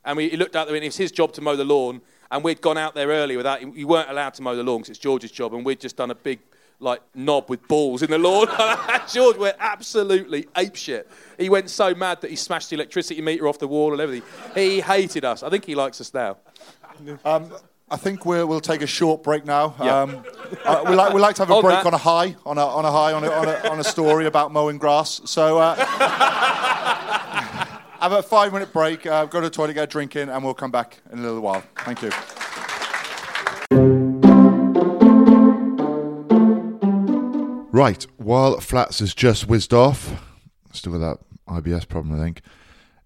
And 0.05 0.15
we, 0.19 0.29
he 0.29 0.37
looked 0.37 0.55
out 0.55 0.67
there, 0.67 0.77
and 0.77 0.85
it 0.85 0.89
was 0.89 0.99
his 0.99 1.11
job 1.11 1.33
to 1.33 1.41
mow 1.41 1.57
the 1.57 1.65
lawn, 1.65 2.03
and 2.31 2.45
we'd 2.45 2.61
gone 2.61 2.79
out 2.79 2.95
there 2.95 3.09
early 3.09 3.37
without. 3.37 3.77
You 3.77 3.87
weren't 3.87 4.11
allowed 4.11 4.35
to 4.35 4.43
mow 4.43 4.57
the 4.57 4.63
lawn 4.63 4.79
because 4.79 4.91
it's 4.91 4.99
George's 4.99 5.31
job, 5.31 5.55
and 5.55 5.65
we'd 5.65 5.81
just 5.81 5.97
done 5.97 6.11
a 6.11 6.15
big 6.15 6.41
like 6.79 7.01
knob 7.15 7.49
with 7.49 7.67
balls 7.69 8.03
in 8.03 8.11
the 8.11 8.19
lawn. 8.19 8.49
George 9.13 9.37
went 9.37 9.57
absolutely 9.59 10.45
apeshit. 10.55 11.07
He 11.39 11.49
went 11.49 11.71
so 11.71 11.95
mad 11.95 12.21
that 12.21 12.31
he 12.31 12.37
smashed 12.37 12.71
the 12.71 12.77
electricity 12.77 13.21
meter 13.23 13.49
off 13.49 13.59
the 13.59 13.69
wall 13.69 13.93
and 13.93 14.01
everything. 14.01 14.29
He 14.55 14.81
hated 14.81 15.25
us. 15.25 15.43
I 15.43 15.49
think 15.49 15.65
he 15.65 15.75
likes 15.75 16.01
us 16.01 16.13
now. 16.13 16.37
Um, 17.25 17.51
I 17.89 17.97
think 17.97 18.27
we'll, 18.27 18.47
we'll 18.47 18.61
take 18.61 18.83
a 18.83 18.87
short 18.87 19.23
break 19.23 19.45
now. 19.45 19.75
Yeah. 19.81 20.01
Um, 20.01 20.25
uh, 20.65 20.85
we, 20.89 20.97
like, 20.97 21.13
we 21.13 21.21
like 21.21 21.37
to 21.37 21.43
have 21.47 21.51
a 21.57 21.63
break 21.63 21.77
that. 21.77 21.87
on 21.87 21.95
a 21.95 21.99
high, 21.99 22.35
on 22.45 22.59
a, 22.59 22.67
on 22.67 22.85
a 22.85 22.91
high, 22.91 23.13
on 23.13 23.23
a, 23.23 23.31
on, 23.31 23.49
a, 23.49 23.71
on 23.71 23.81
a 23.81 23.85
story 23.85 24.27
about 24.27 24.53
mowing 24.53 24.77
grass. 24.77 25.21
So 25.25 25.59
uh, 25.59 25.77
have 28.01 28.13
a 28.13 28.23
five 28.23 28.53
minute 28.53 28.73
break, 28.73 29.07
uh, 29.07 29.27
go 29.27 29.41
to 29.41 29.47
the 29.47 29.55
toilet, 29.55 29.75
get 29.75 29.85
a 29.85 29.87
drink 29.87 30.17
in, 30.17 30.29
and 30.29 30.45
we'll 30.45 30.55
come 30.55 30.71
back 30.71 30.99
in 31.13 31.19
a 31.19 31.23
little 31.23 31.41
while. 31.41 31.63
Thank 31.79 32.03
you. 32.03 32.11
Right, 37.73 38.07
while 38.17 38.59
Flats 38.61 39.01
has 39.01 39.15
just 39.15 39.49
whizzed 39.49 39.75
off, 39.75 40.23
still 40.73 40.93
with 40.93 41.03
that 41.03 41.19
IBS 41.47 41.87
problem, 41.87 42.19
I 42.19 42.25
think. 42.25 42.41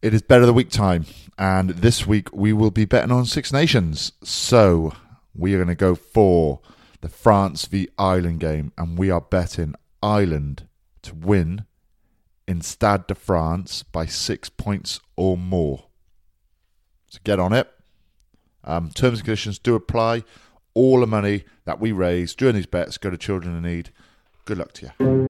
It 0.01 0.15
is 0.15 0.23
better 0.23 0.47
the 0.47 0.53
week 0.53 0.71
time, 0.71 1.07
and 1.37 1.71
this 1.71 2.07
week 2.07 2.33
we 2.33 2.53
will 2.53 2.71
be 2.71 2.85
betting 2.85 3.11
on 3.11 3.27
Six 3.27 3.53
Nations. 3.53 4.13
So 4.23 4.93
we 5.35 5.55
are 5.55 5.59
going 5.59 5.69
to 5.69 5.75
go 5.75 5.95
for 5.95 6.61
the 7.01 7.09
France 7.09 7.67
v 7.67 7.89
Ireland 7.99 8.41
game, 8.41 8.73
and 8.79 8.97
we 8.97 9.11
are 9.11 9.21
betting 9.21 9.75
Ireland 10.03 10.69
to 11.03 11.15
win 11.15 11.65
in 12.51 12.61
Stade 12.61 13.07
de 13.07 13.15
France 13.15 13.85
by 13.85 14.07
six 14.07 14.49
points 14.49 14.99
or 15.15 15.37
more. 15.37 15.85
So 17.07 17.21
get 17.23 17.39
on 17.39 17.53
it. 17.53 17.71
Um, 18.65 18.91
terms 18.91 19.21
and 19.21 19.25
conditions 19.25 19.61
do 19.61 19.77
apply. 19.77 20.25
All 20.75 20.99
the 20.99 21.07
money 21.07 21.45
that 21.65 21.79
we 21.79 21.93
raise 21.93 22.35
during 22.35 22.57
these 22.57 22.67
bets 22.67 22.99
go 22.99 23.09
to 23.09 23.17
children 23.17 23.57
in 23.57 23.63
need. 23.63 23.91
Good 24.47 24.59
luck 24.59 24.73
to 24.73 24.93
you. 24.99 25.30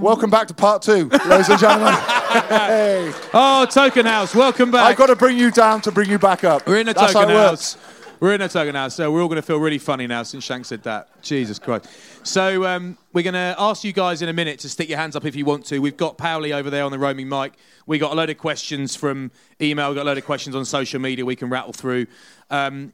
Welcome 0.00 0.30
back 0.30 0.48
to 0.48 0.54
part 0.54 0.82
two, 0.82 1.08
ladies 1.26 1.48
and 1.48 1.58
gentlemen. 1.58 1.92
hey. 2.48 3.12
Oh, 3.32 3.66
Token 3.70 4.06
House, 4.06 4.34
welcome 4.34 4.70
back. 4.70 4.86
I've 4.86 4.96
got 4.96 5.06
to 5.06 5.16
bring 5.16 5.38
you 5.38 5.50
down 5.50 5.82
to 5.82 5.92
bring 5.92 6.10
you 6.10 6.18
back 6.18 6.42
up. 6.42 6.66
We're 6.66 6.78
in 6.80 6.88
a 6.88 6.94
That's 6.94 7.12
token 7.12 7.28
how 7.28 7.36
it 7.36 7.48
house. 7.48 7.76
We're 8.20 8.34
in 8.34 8.40
a 8.40 8.48
token 8.48 8.74
house, 8.74 8.96
so 8.96 9.10
we're 9.10 9.22
all 9.22 9.28
going 9.28 9.36
to 9.36 9.42
feel 9.42 9.58
really 9.58 9.78
funny 9.78 10.06
now 10.06 10.22
since 10.24 10.44
Shank 10.44 10.66
said 10.66 10.82
that. 10.82 11.22
Jesus 11.22 11.58
Christ. 11.58 11.88
So 12.22 12.66
um, 12.66 12.98
we're 13.12 13.22
going 13.22 13.34
to 13.34 13.54
ask 13.58 13.82
you 13.82 13.92
guys 13.92 14.20
in 14.20 14.28
a 14.28 14.32
minute 14.32 14.58
to 14.60 14.68
stick 14.68 14.88
your 14.88 14.98
hands 14.98 15.16
up 15.16 15.24
if 15.24 15.34
you 15.34 15.44
want 15.44 15.64
to. 15.66 15.78
We've 15.78 15.96
got 15.96 16.18
Powley 16.18 16.52
over 16.52 16.70
there 16.70 16.84
on 16.84 16.92
the 16.92 16.98
roaming 16.98 17.28
mic. 17.28 17.54
We 17.86 17.98
got 17.98 18.12
a 18.12 18.14
load 18.14 18.28
of 18.28 18.36
questions 18.36 18.94
from 18.94 19.30
email. 19.60 19.88
We've 19.88 19.96
got 19.96 20.02
a 20.02 20.10
load 20.10 20.18
of 20.18 20.26
questions 20.26 20.54
on 20.54 20.64
social 20.64 21.00
media 21.00 21.24
we 21.24 21.36
can 21.36 21.48
rattle 21.48 21.72
through. 21.72 22.08
Um, 22.50 22.92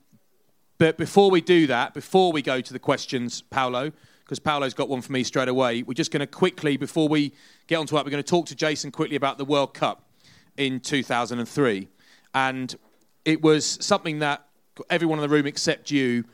but 0.79 0.97
before 0.97 1.31
we 1.31 1.41
do 1.41 1.67
that, 1.67 1.95
before 1.95 2.31
we 2.33 2.43
go 2.43 2.61
to 2.61 2.73
the 2.73 2.79
questions, 2.79 3.43
Paolo, 3.43 3.93
because 4.27 4.41
Paolo's 4.41 4.75
got 4.75 4.89
one 4.89 5.01
for 5.03 5.13
me 5.13 5.23
straight 5.23 5.47
away, 5.47 5.85
we're 5.85 5.95
just 5.95 6.11
going 6.11 6.21
to 6.21 6.27
quickly, 6.27 6.77
before 6.77 7.09
we 7.09 7.33
get 7.69 7.77
onto 7.77 7.95
that, 7.95 8.05
we're 8.05 8.11
going 8.11 8.23
to 8.23 8.29
talk 8.29 8.47
to 8.47 8.57
Jason 8.57 8.91
quickly 8.91 9.15
about 9.15 9.39
the 9.39 9.45
World 9.45 9.73
Cup 9.73 10.03
in 10.57 10.81
2003. 10.81 11.89
And 12.35 12.75
it 13.25 13.41
was 13.41 13.79
something 13.81 14.19
that 14.19 14.45
everyone 14.91 15.19
in 15.19 15.23
the 15.23 15.29
room 15.29 15.47
except 15.47 15.93
you 15.93 16.25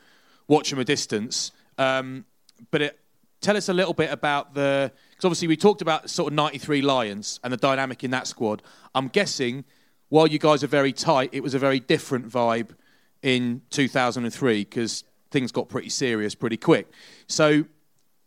watch 0.49 0.71
from 0.71 0.79
a 0.79 0.85
distance. 0.85 1.53
Um, 1.77 2.25
but 2.71 2.81
it, 2.81 2.99
tell 3.43 3.59
us 3.59 3.69
a 3.69 3.75
little 3.75 3.93
bit 3.93 4.11
about 4.11 4.55
the, 4.55 4.91
because 5.11 5.27
obviously 5.27 5.49
we 5.49 5.59
talked 5.59 5.83
about 5.83 6.09
sort 6.09 6.33
of 6.33 6.37
93 6.37 6.81
Lions 6.81 7.41
and 7.45 7.53
the 7.53 7.59
dynamic 7.59 8.03
in 8.05 8.11
that 8.13 8.27
squad. 8.27 8.63
I'm 8.95 9.09
guessing 9.09 9.65
while 10.09 10.27
you 10.27 10.39
guys 10.39 10.65
are 10.65 10.69
very 10.69 10.95
tight, 10.95 11.29
it 11.33 11.43
was 11.43 11.53
a 11.53 11.59
very 11.59 11.79
different 11.79 12.27
vibe 12.27 12.71
in 13.21 13.61
2003 13.69 14.65
because 14.65 15.05
things 15.31 15.53
got 15.53 15.69
pretty 15.69 15.91
serious 15.91 16.35
pretty 16.35 16.57
quick. 16.57 16.91
So, 17.27 17.65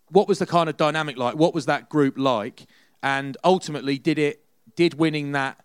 what 0.09 0.27
was 0.27 0.39
the 0.39 0.45
kind 0.45 0.69
of 0.69 0.77
dynamic 0.77 1.17
like? 1.17 1.35
What 1.35 1.53
was 1.53 1.65
that 1.65 1.89
group 1.89 2.17
like? 2.17 2.65
And 3.01 3.37
ultimately, 3.43 3.97
did 3.97 4.19
it 4.19 4.43
did 4.75 4.95
winning 4.95 5.31
that 5.33 5.63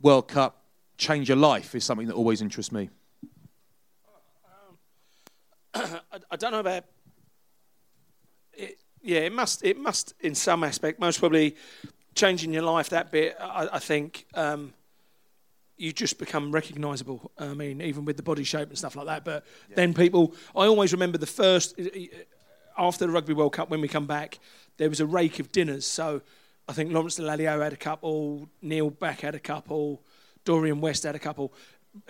World 0.00 0.28
Cup 0.28 0.64
change 0.96 1.28
your 1.28 1.36
life? 1.36 1.74
Is 1.74 1.84
something 1.84 2.06
that 2.06 2.14
always 2.14 2.42
interests 2.42 2.72
me. 2.72 2.90
I, 5.74 6.00
I 6.30 6.36
don't 6.36 6.52
know 6.52 6.60
about. 6.60 6.84
It, 8.52 8.78
yeah, 9.00 9.20
it 9.20 9.32
must. 9.32 9.64
It 9.64 9.78
must, 9.78 10.14
in 10.20 10.34
some 10.34 10.64
aspect, 10.64 11.00
most 11.00 11.18
probably 11.18 11.56
changing 12.14 12.52
your 12.52 12.62
life 12.62 12.90
that 12.90 13.10
bit. 13.10 13.36
I, 13.40 13.68
I 13.72 13.78
think 13.78 14.26
um, 14.34 14.74
you 15.76 15.92
just 15.92 16.18
become 16.18 16.52
recognisable. 16.52 17.32
I 17.38 17.54
mean, 17.54 17.80
even 17.80 18.04
with 18.04 18.16
the 18.16 18.22
body 18.22 18.44
shape 18.44 18.68
and 18.68 18.78
stuff 18.78 18.96
like 18.96 19.06
that. 19.06 19.24
But 19.24 19.44
then 19.74 19.94
people, 19.94 20.34
I 20.54 20.66
always 20.66 20.92
remember 20.92 21.18
the 21.18 21.26
first 21.26 21.74
after 22.76 23.06
the 23.06 23.12
Rugby 23.12 23.32
World 23.32 23.52
Cup 23.52 23.70
when 23.70 23.80
we 23.80 23.88
come 23.88 24.06
back, 24.06 24.38
there 24.76 24.88
was 24.88 25.00
a 25.00 25.06
rake 25.06 25.38
of 25.38 25.52
dinners. 25.52 25.86
So 25.86 26.22
I 26.68 26.72
think 26.72 26.92
Lawrence 26.92 27.18
Dallaglio 27.18 27.62
had 27.62 27.72
a 27.72 27.76
couple, 27.76 28.48
Neil 28.60 28.90
Back 28.90 29.20
had 29.20 29.34
a 29.34 29.40
couple, 29.40 30.02
Dorian 30.44 30.80
West 30.80 31.02
had 31.02 31.14
a 31.14 31.18
couple. 31.18 31.52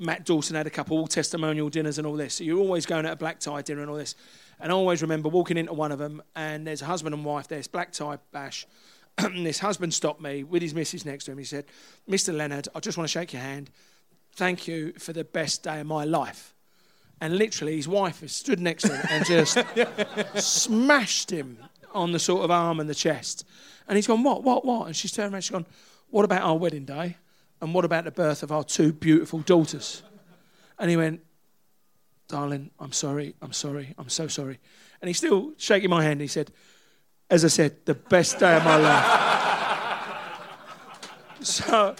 Matt 0.00 0.24
Dawson 0.24 0.54
had 0.54 0.66
a 0.66 0.70
couple 0.70 0.96
all 0.96 1.08
testimonial 1.08 1.68
dinners 1.68 1.98
and 1.98 2.06
all 2.06 2.14
this. 2.14 2.34
So 2.34 2.44
you're 2.44 2.58
always 2.58 2.86
going 2.86 3.04
at 3.04 3.12
a 3.12 3.16
black 3.16 3.40
tie 3.40 3.62
dinner 3.62 3.80
and 3.80 3.90
all 3.90 3.96
this. 3.96 4.14
And 4.60 4.70
I 4.70 4.74
always 4.74 5.02
remember 5.02 5.28
walking 5.28 5.56
into 5.56 5.72
one 5.72 5.90
of 5.90 5.98
them, 5.98 6.22
and 6.36 6.64
there's 6.64 6.82
a 6.82 6.84
husband 6.84 7.14
and 7.14 7.24
wife. 7.24 7.48
There's 7.48 7.66
black 7.66 7.90
tie 7.90 8.18
bash. 8.30 8.66
and 9.18 9.44
this 9.44 9.58
husband 9.58 9.92
stopped 9.92 10.20
me 10.20 10.44
with 10.44 10.62
his 10.62 10.74
missus 10.74 11.04
next 11.04 11.24
to 11.24 11.32
him. 11.32 11.38
He 11.38 11.44
said, 11.44 11.64
"Mr. 12.08 12.34
Leonard, 12.34 12.68
I 12.74 12.80
just 12.80 12.96
want 12.96 13.08
to 13.08 13.12
shake 13.12 13.32
your 13.32 13.42
hand. 13.42 13.70
Thank 14.34 14.68
you 14.68 14.92
for 14.98 15.12
the 15.12 15.24
best 15.24 15.64
day 15.64 15.80
of 15.80 15.86
my 15.86 16.04
life." 16.04 16.51
And 17.22 17.38
literally, 17.38 17.76
his 17.76 17.86
wife 17.86 18.20
has 18.20 18.32
stood 18.32 18.58
next 18.58 18.82
to 18.82 18.96
him 18.96 19.06
and 19.10 19.24
just 19.24 19.56
smashed 20.34 21.30
him 21.30 21.56
on 21.94 22.10
the 22.10 22.18
sort 22.18 22.44
of 22.44 22.50
arm 22.50 22.80
and 22.80 22.90
the 22.90 22.94
chest. 22.94 23.46
And 23.86 23.96
he's 23.96 24.08
gone, 24.08 24.24
"What? 24.24 24.42
What? 24.42 24.64
What?" 24.64 24.88
And 24.88 24.96
she's 24.96 25.12
turned 25.12 25.32
around. 25.32 25.42
She's 25.42 25.50
gone, 25.50 25.66
"What 26.10 26.24
about 26.24 26.42
our 26.42 26.58
wedding 26.58 26.84
day?" 26.84 27.16
And 27.60 27.72
what 27.72 27.84
about 27.84 28.04
the 28.04 28.10
birth 28.10 28.42
of 28.42 28.50
our 28.50 28.64
two 28.64 28.92
beautiful 28.92 29.38
daughters? 29.38 30.02
And 30.80 30.90
he 30.90 30.96
went, 30.96 31.20
darling, 32.26 32.70
I'm 32.80 32.90
sorry, 32.90 33.36
I'm 33.40 33.52
sorry, 33.52 33.94
I'm 33.96 34.08
so 34.08 34.26
sorry. 34.26 34.58
And 35.00 35.08
he's 35.08 35.18
still 35.18 35.52
shaking 35.58 35.90
my 35.90 36.02
hand. 36.02 36.20
He 36.20 36.26
said, 36.26 36.50
as 37.30 37.44
I 37.44 37.48
said, 37.48 37.76
the 37.84 37.94
best 37.94 38.40
day 38.40 38.56
of 38.56 38.64
my 38.64 38.76
life. 38.76 39.06
so, 41.40 41.94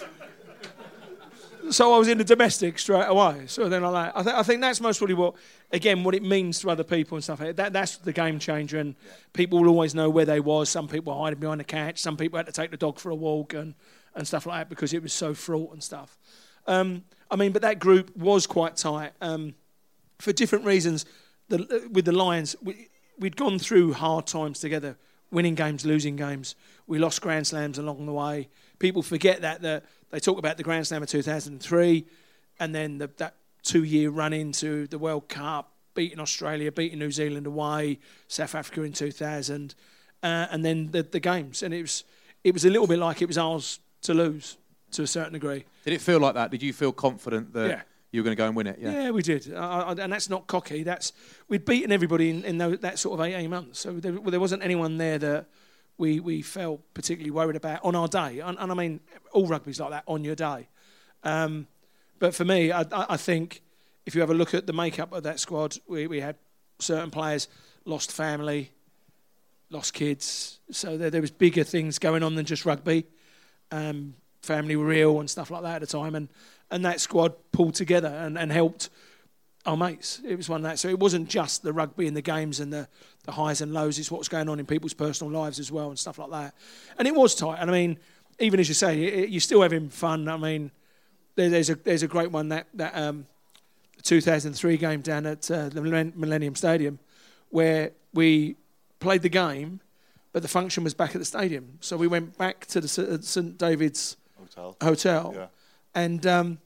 so 1.69 1.93
I 1.93 1.97
was 1.97 2.07
in 2.07 2.17
the 2.17 2.23
domestic 2.23 2.79
straight 2.79 3.05
away. 3.07 3.43
So 3.47 3.69
then 3.69 3.83
I 3.83 3.89
like, 3.89 4.11
I, 4.15 4.23
th- 4.23 4.35
I 4.35 4.43
think 4.43 4.61
that's 4.61 4.81
most 4.81 4.97
probably 4.97 5.15
what, 5.15 5.35
again, 5.71 6.03
what 6.03 6.15
it 6.15 6.23
means 6.23 6.59
to 6.59 6.69
other 6.69 6.83
people 6.83 7.15
and 7.15 7.23
stuff. 7.23 7.39
Like 7.39 7.55
That, 7.55 7.73
that's 7.73 7.97
the 7.97 8.13
game 8.13 8.39
changer, 8.39 8.79
and 8.79 8.95
people 9.33 9.61
will 9.61 9.69
always 9.69 9.95
know 9.95 10.09
where 10.09 10.25
they 10.25 10.39
was. 10.39 10.69
Some 10.69 10.87
people 10.87 11.17
hiding 11.17 11.39
behind 11.39 11.59
the 11.59 11.65
couch. 11.65 11.99
Some 11.99 12.17
people 12.17 12.37
had 12.37 12.45
to 12.47 12.51
take 12.51 12.71
the 12.71 12.77
dog 12.77 12.99
for 12.99 13.09
a 13.09 13.15
walk 13.15 13.53
and, 13.53 13.75
and 14.15 14.27
stuff 14.27 14.45
like 14.45 14.59
that 14.61 14.69
because 14.69 14.93
it 14.93 15.01
was 15.01 15.13
so 15.13 15.33
fraught 15.33 15.73
and 15.73 15.83
stuff. 15.83 16.17
Um, 16.67 17.03
I 17.29 17.35
mean, 17.35 17.51
but 17.51 17.61
that 17.61 17.79
group 17.79 18.15
was 18.15 18.47
quite 18.47 18.77
tight 18.77 19.11
um, 19.21 19.55
for 20.19 20.31
different 20.31 20.65
reasons. 20.65 21.05
The, 21.49 21.89
with 21.91 22.05
the 22.05 22.11
Lions, 22.11 22.55
we, 22.61 22.89
we'd 23.19 23.35
gone 23.35 23.59
through 23.59 23.93
hard 23.93 24.27
times 24.27 24.59
together, 24.59 24.97
winning 25.31 25.55
games, 25.55 25.85
losing 25.85 26.15
games. 26.15 26.55
We 26.87 26.99
lost 26.99 27.21
Grand 27.21 27.47
Slams 27.47 27.77
along 27.77 28.05
the 28.05 28.13
way. 28.13 28.49
People 28.79 29.01
forget 29.01 29.41
that 29.41 29.61
that 29.61 29.85
they 30.13 30.19
talk 30.19 30.37
about 30.37 30.57
the 30.57 30.63
Grand 30.63 30.85
Slam 30.85 31.01
of 31.01 31.09
2003, 31.09 32.05
and 32.59 32.73
then 32.75 32.99
the, 32.99 33.09
that 33.17 33.33
two-year 33.63 34.11
run 34.11 34.31
into 34.31 34.85
the 34.87 34.99
World 34.99 35.27
Cup, 35.27 35.71
beating 35.95 36.19
Australia, 36.19 36.71
beating 36.71 36.99
New 36.99 37.09
Zealand 37.09 37.47
away, 37.47 37.97
South 38.27 38.53
Africa 38.53 38.83
in 38.83 38.93
2000, 38.93 39.73
uh, 40.21 40.25
and 40.51 40.63
then 40.63 40.91
the, 40.91 41.01
the 41.01 41.19
games. 41.19 41.63
And 41.63 41.73
it 41.73 41.81
was 41.81 42.03
it 42.43 42.53
was 42.53 42.63
a 42.63 42.69
little 42.69 42.85
bit 42.85 42.99
like 42.99 43.23
it 43.23 43.27
was 43.27 43.39
ours 43.39 43.79
to 44.03 44.13
lose 44.13 44.57
to 44.91 45.01
a 45.01 45.07
certain 45.07 45.33
degree. 45.33 45.65
Did 45.83 45.93
it 45.93 46.01
feel 46.01 46.19
like 46.19 46.35
that? 46.35 46.51
Did 46.51 46.61
you 46.61 46.73
feel 46.73 46.91
confident 46.91 47.51
that 47.53 47.69
Yeah. 47.69 47.81
you 48.11 48.21
were 48.21 48.25
going 48.25 48.35
to 48.35 48.39
go 48.39 48.45
and 48.45 48.55
win 48.55 48.67
it? 48.67 48.77
Yeah, 48.79 48.91
yeah 48.91 49.09
we 49.09 49.23
did, 49.23 49.51
uh, 49.51 49.57
uh, 49.57 49.95
and 49.97 50.13
that's 50.13 50.29
not 50.29 50.45
cocky. 50.45 50.83
That's 50.83 51.11
we'd 51.47 51.65
beaten 51.65 51.91
everybody 51.91 52.29
in, 52.29 52.45
in 52.45 52.59
that 52.59 52.99
sort 52.99 53.19
of 53.19 53.25
eighteen 53.25 53.49
months, 53.49 53.79
so 53.79 53.93
there, 53.93 54.13
well, 54.13 54.29
there 54.29 54.39
wasn't 54.39 54.61
anyone 54.61 54.99
there 54.99 55.17
that 55.17 55.47
we 55.97 56.19
we 56.19 56.41
felt 56.41 56.81
particularly 56.93 57.31
worried 57.31 57.55
about 57.55 57.83
on 57.83 57.95
our 57.95 58.07
day. 58.07 58.39
And, 58.39 58.57
and 58.59 58.71
I 58.71 58.75
mean, 58.75 58.99
all 59.31 59.47
rugby's 59.47 59.79
like 59.79 59.91
that 59.91 60.03
on 60.07 60.23
your 60.23 60.35
day. 60.35 60.67
Um, 61.23 61.67
but 62.19 62.33
for 62.33 62.45
me, 62.45 62.71
I, 62.71 62.85
I 62.91 63.17
think 63.17 63.61
if 64.05 64.15
you 64.15 64.21
have 64.21 64.29
a 64.29 64.33
look 64.33 64.53
at 64.53 64.67
the 64.67 64.73
makeup 64.73 65.13
of 65.13 65.23
that 65.23 65.39
squad, 65.39 65.77
we, 65.87 66.07
we 66.07 66.19
had 66.19 66.35
certain 66.79 67.11
players 67.11 67.47
lost 67.85 68.11
family, 68.11 68.71
lost 69.69 69.93
kids, 69.93 70.59
so 70.71 70.97
there, 70.97 71.09
there 71.09 71.21
was 71.21 71.31
bigger 71.31 71.63
things 71.63 71.99
going 71.99 72.23
on 72.23 72.35
than 72.35 72.45
just 72.45 72.65
rugby. 72.65 73.05
Um, 73.71 74.15
family 74.41 74.75
were 74.75 74.91
ill 74.91 75.19
and 75.19 75.29
stuff 75.29 75.49
like 75.51 75.63
that 75.63 75.75
at 75.75 75.81
the 75.81 75.87
time, 75.87 76.15
and, 76.15 76.29
and 76.69 76.85
that 76.85 76.99
squad 76.99 77.33
pulled 77.51 77.75
together 77.75 78.09
and, 78.09 78.37
and 78.37 78.51
helped 78.51 78.89
our 79.65 79.77
mates. 79.77 80.21
It 80.25 80.35
was 80.35 80.49
one 80.49 80.61
of 80.61 80.63
that. 80.63 80.79
So 80.79 80.89
it 80.89 80.99
wasn't 80.99 81.29
just 81.29 81.63
the 81.63 81.73
rugby 81.73 82.07
and 82.07 82.15
the 82.17 82.21
games 82.21 82.59
and 82.59 82.71
the, 82.73 82.87
the 83.23 83.31
highs 83.31 83.61
and 83.61 83.73
lows. 83.73 83.97
It's 83.99 84.11
what's 84.11 84.27
going 84.27 84.49
on 84.49 84.59
in 84.59 84.65
people's 84.65 84.93
personal 84.93 85.31
lives 85.31 85.59
as 85.59 85.71
well 85.71 85.89
and 85.89 85.97
stuff 85.97 86.17
like 86.19 86.29
that. 86.31 86.53
And 86.97 87.07
it 87.07 87.15
was 87.15 87.35
tight. 87.35 87.57
And 87.59 87.69
I 87.69 87.73
mean, 87.73 87.97
even 88.39 88.59
as 88.59 88.67
you 88.67 88.73
say, 88.73 89.01
it, 89.03 89.29
you're 89.29 89.39
still 89.41 89.61
having 89.61 89.89
fun. 89.89 90.27
I 90.27 90.37
mean, 90.37 90.71
there, 91.35 91.49
there's 91.49 91.69
a 91.69 91.75
there's 91.75 92.03
a 92.03 92.07
great 92.07 92.31
one 92.31 92.49
that 92.49 92.67
that 92.73 92.95
um, 92.95 93.25
2003 94.03 94.77
game 94.77 95.01
down 95.01 95.25
at 95.25 95.49
uh, 95.49 95.69
the 95.69 95.81
Millennium 95.81 96.55
Stadium, 96.55 96.99
where 97.49 97.91
we 98.13 98.55
played 98.99 99.21
the 99.21 99.29
game, 99.29 99.79
but 100.31 100.41
the 100.41 100.47
function 100.47 100.83
was 100.83 100.93
back 100.93 101.15
at 101.15 101.19
the 101.19 101.25
stadium. 101.25 101.77
So 101.81 101.95
we 101.97 102.07
went 102.07 102.37
back 102.37 102.65
to 102.67 102.81
the 102.81 102.87
St 102.87 103.57
David's 103.57 104.17
Hotel. 104.37 104.75
hotel 104.81 105.33
Yeah. 105.35 105.47
and 105.95 106.25
um, 106.27 106.57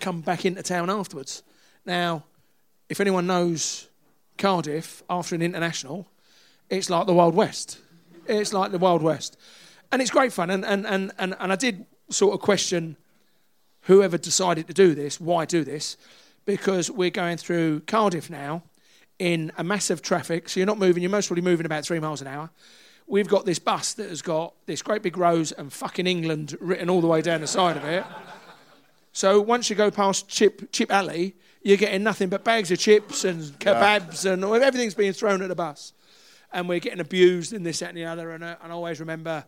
come 0.00 0.20
back 0.20 0.44
into 0.44 0.62
town 0.62 0.90
afterwards. 0.90 1.42
Now, 1.86 2.24
if 2.88 3.00
anyone 3.00 3.26
knows 3.26 3.88
Cardiff 4.38 5.02
after 5.08 5.34
an 5.34 5.42
international, 5.42 6.08
it's 6.70 6.90
like 6.90 7.06
the 7.06 7.14
Wild 7.14 7.34
West. 7.34 7.78
It's 8.26 8.52
like 8.52 8.72
the 8.72 8.78
Wild 8.78 9.02
West. 9.02 9.36
And 9.92 10.00
it's 10.02 10.10
great 10.10 10.32
fun. 10.32 10.50
And, 10.50 10.64
and, 10.64 10.86
and, 10.86 11.12
and, 11.18 11.36
and 11.38 11.52
I 11.52 11.56
did 11.56 11.86
sort 12.10 12.34
of 12.34 12.40
question 12.40 12.96
whoever 13.82 14.18
decided 14.18 14.66
to 14.66 14.74
do 14.74 14.94
this, 14.94 15.20
why 15.20 15.44
do 15.44 15.62
this? 15.62 15.96
Because 16.44 16.90
we're 16.90 17.10
going 17.10 17.36
through 17.36 17.80
Cardiff 17.80 18.30
now 18.30 18.62
in 19.18 19.52
a 19.56 19.64
massive 19.64 20.02
traffic. 20.02 20.48
So 20.48 20.60
you're 20.60 20.66
not 20.66 20.78
moving, 20.78 21.02
you're 21.02 21.10
most 21.10 21.28
probably 21.28 21.42
moving 21.42 21.66
about 21.66 21.84
three 21.84 22.00
miles 22.00 22.20
an 22.20 22.26
hour. 22.26 22.50
We've 23.06 23.28
got 23.28 23.44
this 23.44 23.58
bus 23.58 23.92
that 23.94 24.08
has 24.08 24.22
got 24.22 24.54
this 24.66 24.80
great 24.80 25.02
big 25.02 25.18
rose 25.18 25.52
and 25.52 25.70
fucking 25.72 26.06
England 26.06 26.56
written 26.60 26.88
all 26.88 27.02
the 27.02 27.06
way 27.06 27.20
down 27.20 27.42
the 27.42 27.46
side 27.46 27.76
of 27.76 27.84
it. 27.84 28.04
So 29.12 29.40
once 29.40 29.68
you 29.68 29.76
go 29.76 29.90
past 29.90 30.28
Chip 30.28 30.72
Chip 30.72 30.90
Alley, 30.90 31.36
you're 31.64 31.78
getting 31.78 32.02
nothing 32.02 32.28
but 32.28 32.44
bags 32.44 32.70
of 32.70 32.78
chips 32.78 33.24
and 33.24 33.42
kebabs 33.58 34.30
and 34.30 34.44
everything's 34.44 34.94
being 34.94 35.14
thrown 35.14 35.42
at 35.42 35.48
the 35.48 35.54
bus. 35.54 35.94
And 36.52 36.68
we're 36.68 36.78
getting 36.78 37.00
abused 37.00 37.52
and 37.52 37.66
this, 37.66 37.80
that, 37.80 37.88
and 37.88 37.98
the 37.98 38.04
other. 38.04 38.30
And, 38.30 38.44
uh, 38.44 38.56
and 38.62 38.70
I 38.70 38.74
always 38.76 39.00
remember 39.00 39.44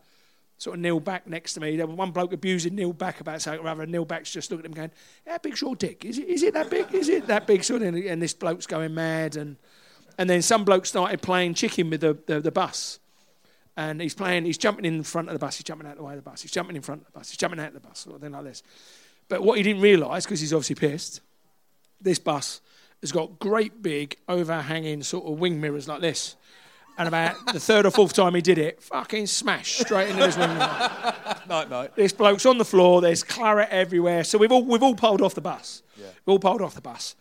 sort 0.58 0.74
of 0.74 0.80
Neil 0.80 0.98
Back 0.98 1.28
next 1.28 1.52
to 1.54 1.60
me. 1.60 1.76
There 1.76 1.86
was 1.86 1.94
one 1.94 2.10
bloke 2.10 2.32
abusing 2.32 2.74
Neil 2.74 2.92
Back 2.94 3.20
about 3.20 3.42
something 3.42 3.64
or 3.64 3.68
other. 3.68 3.82
And 3.82 3.92
Neil 3.92 4.06
Back's 4.06 4.32
just 4.32 4.50
looking 4.50 4.64
at 4.64 4.70
him 4.70 4.74
going, 4.74 4.90
How 5.26 5.38
big's 5.38 5.60
your 5.60 5.76
dick? 5.76 6.04
Is 6.04 6.18
it, 6.18 6.26
is 6.26 6.42
it 6.42 6.54
that 6.54 6.70
big? 6.70 6.92
Is 6.94 7.08
it 7.08 7.26
that 7.26 7.46
big? 7.46 7.68
And, 7.70 7.96
and 7.96 8.20
this 8.20 8.32
bloke's 8.32 8.66
going 8.66 8.94
mad. 8.94 9.36
And, 9.36 9.56
and 10.18 10.28
then 10.28 10.40
some 10.40 10.64
bloke 10.64 10.86
started 10.86 11.20
playing 11.20 11.54
chicken 11.54 11.90
with 11.90 12.00
the, 12.00 12.18
the, 12.26 12.40
the 12.40 12.50
bus. 12.50 12.98
And 13.76 14.00
he's 14.00 14.14
playing, 14.14 14.46
he's 14.46 14.56
jumping 14.56 14.86
in 14.86 15.02
front 15.02 15.28
of 15.28 15.34
the 15.34 15.38
bus, 15.38 15.58
he's 15.58 15.64
jumping 15.64 15.86
out 15.86 15.96
the 15.96 16.02
way 16.02 16.14
of 16.14 16.24
the 16.24 16.30
bus, 16.30 16.40
he's 16.40 16.50
jumping 16.50 16.76
in 16.76 16.82
front 16.82 17.02
of 17.02 17.06
the 17.08 17.12
bus, 17.12 17.28
he's 17.28 17.36
jumping 17.36 17.60
out 17.60 17.68
of 17.68 17.74
the 17.74 17.80
bus, 17.80 17.98
sort 17.98 18.16
of 18.16 18.22
thing 18.22 18.32
like 18.32 18.44
this. 18.44 18.62
But 19.28 19.42
what 19.42 19.58
he 19.58 19.62
didn't 19.62 19.82
realise, 19.82 20.24
because 20.24 20.40
he's 20.40 20.54
obviously 20.54 20.76
pissed, 20.76 21.20
this 22.00 22.18
bus 22.18 22.60
has 23.00 23.12
got 23.12 23.38
great 23.38 23.82
big 23.82 24.16
overhanging 24.28 25.02
sort 25.02 25.26
of 25.26 25.38
wing 25.38 25.60
mirrors 25.60 25.88
like 25.88 26.00
this. 26.00 26.36
And 26.98 27.06
about 27.08 27.52
the 27.52 27.60
third 27.60 27.84
or 27.84 27.90
fourth 27.90 28.14
time 28.14 28.34
he 28.34 28.40
did 28.40 28.56
it, 28.56 28.82
fucking 28.82 29.26
smash 29.26 29.78
straight 29.78 30.08
into 30.08 30.22
this 30.22 30.36
wing 30.36 30.48
mirror. 30.48 30.90
Night, 31.48 31.70
night. 31.70 31.94
This 31.94 32.12
bloke's 32.12 32.44
on 32.44 32.58
the 32.58 32.64
floor, 32.64 33.00
there's 33.00 33.22
claret 33.22 33.68
everywhere. 33.70 34.24
So 34.24 34.36
we've 34.38 34.50
all, 34.50 34.64
we've 34.64 34.82
all 34.82 34.96
pulled 34.96 35.22
off 35.22 35.34
the 35.34 35.40
bus. 35.40 35.82
We've 36.24 36.32
all 36.32 36.38
pulled 36.40 36.62
off 36.62 36.74
the 36.74 36.80
bus. 36.80 37.14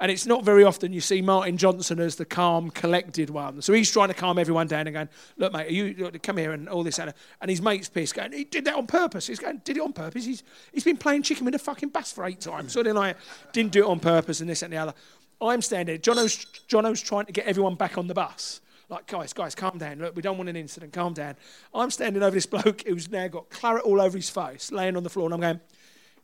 And 0.00 0.12
it's 0.12 0.26
not 0.26 0.44
very 0.44 0.62
often 0.62 0.92
you 0.92 1.00
see 1.00 1.20
Martin 1.20 1.56
Johnson 1.56 1.98
as 1.98 2.14
the 2.14 2.24
calm, 2.24 2.70
collected 2.70 3.30
one. 3.30 3.60
So 3.62 3.72
he's 3.72 3.90
trying 3.90 4.08
to 4.08 4.14
calm 4.14 4.38
everyone 4.38 4.68
down 4.68 4.86
and 4.86 4.94
going, 4.94 5.08
look, 5.36 5.52
mate, 5.52 5.70
you 5.70 6.10
come 6.22 6.36
here 6.36 6.52
and 6.52 6.68
all 6.68 6.84
this. 6.84 7.00
And, 7.00 7.12
and 7.40 7.50
his 7.50 7.60
mate's 7.60 7.88
pissed, 7.88 8.14
going, 8.14 8.32
he 8.32 8.44
did 8.44 8.64
that 8.66 8.76
on 8.76 8.86
purpose. 8.86 9.26
He's 9.26 9.40
going, 9.40 9.60
did 9.64 9.76
it 9.76 9.82
on 9.82 9.92
purpose. 9.92 10.24
He's, 10.24 10.44
he's 10.72 10.84
been 10.84 10.96
playing 10.96 11.22
chicken 11.22 11.44
with 11.44 11.54
a 11.56 11.58
fucking 11.58 11.88
bus 11.88 12.12
for 12.12 12.24
eight 12.26 12.40
times. 12.40 12.72
So 12.72 12.84
then 12.84 12.96
I 12.96 13.16
didn't 13.52 13.72
do 13.72 13.84
it 13.84 13.88
on 13.88 13.98
purpose 13.98 14.40
and 14.40 14.48
this 14.48 14.62
and 14.62 14.72
the 14.72 14.76
other. 14.76 14.94
I'm 15.40 15.62
standing 15.62 15.86
there. 15.86 15.98
Jono's, 15.98 16.44
Jono's 16.68 17.00
trying 17.00 17.26
to 17.26 17.32
get 17.32 17.46
everyone 17.46 17.74
back 17.74 17.98
on 17.98 18.06
the 18.06 18.14
bus. 18.14 18.60
Like, 18.88 19.06
guys, 19.06 19.32
guys, 19.32 19.54
calm 19.54 19.78
down. 19.78 19.98
Look, 19.98 20.16
we 20.16 20.22
don't 20.22 20.38
want 20.38 20.48
an 20.48 20.56
incident. 20.56 20.92
Calm 20.92 21.12
down. 21.12 21.34
I'm 21.74 21.90
standing 21.90 22.22
over 22.22 22.34
this 22.34 22.46
bloke 22.46 22.84
who's 22.86 23.10
now 23.10 23.28
got 23.28 23.50
claret 23.50 23.84
all 23.84 24.00
over 24.00 24.16
his 24.16 24.30
face, 24.30 24.72
laying 24.72 24.96
on 24.96 25.02
the 25.02 25.10
floor, 25.10 25.26
and 25.26 25.34
I'm 25.34 25.40
going, 25.40 25.60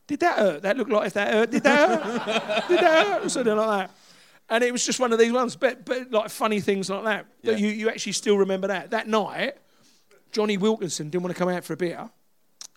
did 0.06 0.20
that 0.20 0.38
hurt? 0.38 0.62
That 0.62 0.76
looked 0.76 0.90
like 0.90 1.06
if 1.06 1.12
that 1.14 1.32
hurt. 1.32 1.50
Did 1.50 1.62
that 1.62 2.02
hurt? 2.02 2.64
did 2.68 2.80
that 2.80 3.06
hurt? 3.06 3.30
Something 3.30 3.56
like 3.56 3.88
that. 3.88 3.96
And 4.50 4.62
it 4.62 4.72
was 4.72 4.84
just 4.84 5.00
one 5.00 5.12
of 5.12 5.18
these 5.18 5.32
ones, 5.32 5.56
but, 5.56 5.86
but 5.86 6.10
like 6.10 6.28
funny 6.28 6.60
things 6.60 6.90
like 6.90 7.04
that. 7.04 7.26
That 7.44 7.58
you, 7.58 7.68
you 7.68 7.88
actually 7.88 8.12
still 8.12 8.36
remember 8.36 8.68
that. 8.68 8.90
That 8.90 9.08
night, 9.08 9.54
Jonny 10.32 10.58
Wilkinson 10.58 11.08
didn't 11.08 11.22
want 11.22 11.34
to 11.34 11.38
come 11.38 11.48
out 11.48 11.64
for 11.64 11.72
a 11.72 11.76
beer 11.76 12.10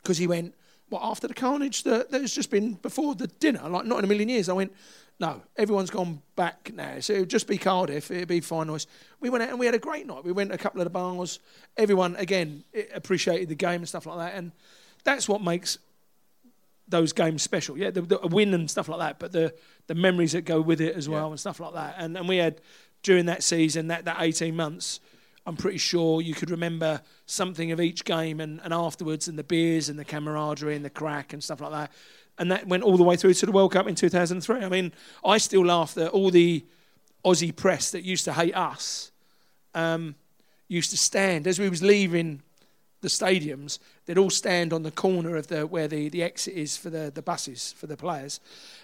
because 0.01 0.17
he 0.17 0.27
went, 0.27 0.55
well, 0.89 1.01
after 1.03 1.27
the 1.27 1.33
carnage 1.33 1.83
that, 1.83 2.11
that 2.11 2.21
has 2.21 2.33
just 2.33 2.49
been 2.49 2.73
before 2.75 3.15
the 3.15 3.27
dinner, 3.27 3.67
like 3.67 3.85
not 3.85 3.99
in 3.99 4.05
a 4.05 4.07
million 4.07 4.29
years. 4.29 4.47
I 4.47 4.53
went, 4.53 4.73
no, 5.19 5.41
everyone's 5.57 5.89
gone 5.89 6.21
back 6.35 6.71
now. 6.73 6.99
So 6.99 7.13
it 7.13 7.19
would 7.21 7.29
just 7.29 7.47
be 7.47 7.57
Cardiff, 7.57 8.11
it'd 8.11 8.27
be 8.27 8.39
fine 8.39 8.67
noise. 8.67 8.87
We 9.19 9.29
went 9.29 9.43
out 9.43 9.49
and 9.49 9.59
we 9.59 9.65
had 9.65 9.75
a 9.75 9.79
great 9.79 10.05
night. 10.05 10.23
We 10.23 10.31
went 10.31 10.51
to 10.51 10.55
a 10.55 10.57
couple 10.57 10.79
of 10.79 10.85
the 10.85 10.91
bars. 10.91 11.39
Everyone, 11.75 12.15
again, 12.15 12.63
appreciated 12.93 13.49
the 13.49 13.55
game 13.55 13.81
and 13.81 13.89
stuff 13.89 14.05
like 14.05 14.17
that. 14.19 14.37
And 14.37 14.51
that's 15.03 15.27
what 15.27 15.41
makes 15.41 15.79
those 16.87 17.13
games 17.13 17.41
special. 17.41 17.77
Yeah, 17.77 17.91
the, 17.91 18.01
the 18.01 18.21
a 18.21 18.27
win 18.27 18.53
and 18.53 18.69
stuff 18.69 18.87
like 18.89 18.99
that, 18.99 19.19
but 19.19 19.31
the, 19.31 19.53
the 19.87 19.95
memories 19.95 20.31
that 20.31 20.45
go 20.45 20.61
with 20.61 20.81
it 20.81 20.95
as 20.95 21.09
well 21.09 21.31
and 21.31 21.39
stuff 21.39 21.59
like 21.59 21.73
that. 21.73 21.95
And, 21.97 22.17
and 22.17 22.27
we 22.27 22.37
had, 22.37 22.61
during 23.03 23.25
that 23.27 23.43
season, 23.43 23.87
that, 23.87 24.05
that 24.05 24.17
18 24.19 24.55
months, 24.55 24.99
I'm 25.45 25.55
pretty 25.55 25.77
sure 25.77 26.21
you 26.21 26.33
could 26.33 26.49
remember 26.49 27.01
something 27.25 27.71
of 27.71 27.79
each 27.79 28.03
game 28.03 28.39
and, 28.39 28.59
and 28.63 28.73
afterwards, 28.73 29.27
and 29.27 29.37
the 29.37 29.43
beers 29.43 29.89
and 29.89 29.97
the 29.97 30.05
camaraderie 30.05 30.75
and 30.75 30.83
the 30.83 30.89
crack 30.89 31.33
and 31.33 31.43
stuff 31.43 31.61
like 31.61 31.71
that. 31.71 31.91
And 32.37 32.51
that 32.51 32.67
went 32.67 32.83
all 32.83 32.97
the 32.97 33.03
way 33.03 33.15
through 33.15 33.33
to 33.35 33.45
the 33.45 33.51
World 33.51 33.71
Cup 33.71 33.87
in 33.87 33.95
2003. 33.95 34.63
I 34.63 34.69
mean, 34.69 34.93
I 35.25 35.37
still 35.37 35.65
laugh 35.65 35.93
that 35.95 36.09
all 36.11 36.29
the 36.29 36.65
Aussie 37.25 37.55
press 37.55 37.91
that 37.91 38.03
used 38.03 38.25
to 38.25 38.33
hate 38.33 38.55
us 38.55 39.11
um, 39.73 40.15
used 40.67 40.91
to 40.91 40.97
stand 40.97 41.47
as 41.47 41.59
we 41.59 41.69
was 41.69 41.81
leaving 41.81 42.41
the 43.07 43.25
stadiums. 43.25 43.79
They'd 44.05 44.17
all 44.17 44.29
stand 44.29 44.73
on 44.73 44.83
the 44.83 44.91
corner 44.91 45.35
of 45.35 45.47
the 45.47 45.65
where 45.65 45.87
the, 45.87 46.09
the 46.09 46.23
exit 46.23 46.53
is 46.55 46.75
for 46.77 46.89
the, 46.89 47.11
the 47.13 47.21
buses 47.21 47.73
for 47.77 47.87
the 47.87 47.97
players, 47.97 48.39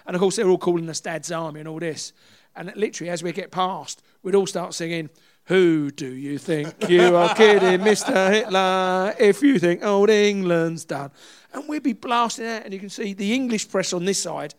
and 0.06 0.16
of 0.16 0.20
course 0.20 0.36
they're 0.36 0.48
all 0.48 0.58
calling 0.58 0.88
us 0.88 1.00
Dad's 1.00 1.30
Army 1.30 1.60
and 1.60 1.68
all 1.68 1.78
this. 1.78 2.12
And 2.56 2.72
literally, 2.76 3.10
as 3.10 3.22
we 3.22 3.32
get 3.32 3.50
past, 3.50 4.02
we'd 4.22 4.34
all 4.34 4.46
start 4.46 4.74
singing. 4.74 5.10
Who 5.46 5.90
do 5.90 6.06
you 6.06 6.38
think 6.38 6.88
you 6.88 7.16
are 7.16 7.34
kidding, 7.34 7.80
Mr. 7.80 8.32
Hitler? 8.32 9.14
If 9.18 9.42
you 9.42 9.58
think 9.58 9.84
old 9.84 10.08
England's 10.08 10.84
done. 10.86 11.10
And 11.52 11.68
we'd 11.68 11.82
be 11.82 11.92
blasting 11.92 12.46
out, 12.46 12.62
and 12.64 12.72
you 12.72 12.80
can 12.80 12.88
see 12.88 13.12
the 13.12 13.34
English 13.34 13.68
press 13.68 13.92
on 13.92 14.04
this 14.04 14.22
side 14.22 14.54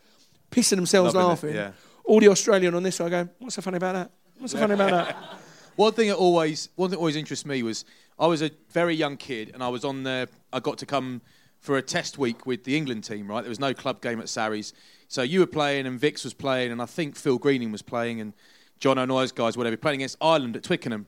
pissing 0.52 0.76
themselves 0.76 1.16
Loving 1.16 1.26
it, 1.26 1.30
laughing. 1.30 1.56
yeah. 1.56 1.72
all 2.04 2.20
the 2.20 2.28
Australian 2.30 2.76
on 2.76 2.84
this 2.84 2.98
side 2.98 3.10
going, 3.10 3.30
what's 3.40 3.56
so 3.56 3.62
funny 3.62 3.78
about 3.78 3.94
that? 3.94 4.12
What's 4.38 4.54
so 4.54 4.60
funny 4.60 4.74
about 4.76 4.92
that? 4.92 5.18
One 5.76 5.92
thing 5.92 6.08
that 6.10 6.16
always, 6.16 6.70
one 6.76 6.90
thing 6.90 6.96
that 6.96 7.00
always 7.00 7.18
interests 7.18 7.46
me 7.46 7.62
was 7.64 7.84
I 8.18 8.28
was 8.28 8.42
a 8.42 8.52
very 8.70 8.96
young 8.96 9.18
kid 9.18 9.52
and 9.54 9.62
I 9.64 9.68
was 9.68 9.84
on 9.84 10.04
the, 10.04 10.30
I 10.54 10.60
got 10.60 10.78
to 10.80 10.86
come 10.86 11.22
for 11.60 11.78
a 11.78 11.82
test 11.82 12.18
week 12.18 12.46
with 12.46 12.64
the 12.64 12.78
England 12.78 13.04
team. 13.04 13.28
Right, 13.28 13.42
there 13.42 13.50
was 13.50 13.60
no 13.60 13.74
club 13.74 14.02
game 14.02 14.20
at 14.20 14.30
Sarries, 14.30 14.74
so 15.08 15.22
you 15.22 15.40
were 15.40 15.48
playing 15.48 15.86
and 15.86 16.00
Vix 16.00 16.24
was 16.24 16.34
playing 16.34 16.72
and 16.72 16.82
I 16.82 16.86
think 16.86 17.16
Phil 17.16 17.38
Greening 17.38 17.72
was 17.72 17.82
playing 17.82 18.22
and 18.22 18.34
John 18.80 18.98
O'Noy's 18.98 19.32
guys, 19.32 19.58
whatever, 19.58 19.78
playing 19.78 20.02
against 20.02 20.18
Ireland 20.22 20.56
at 20.56 20.64
Twickenham. 20.64 21.08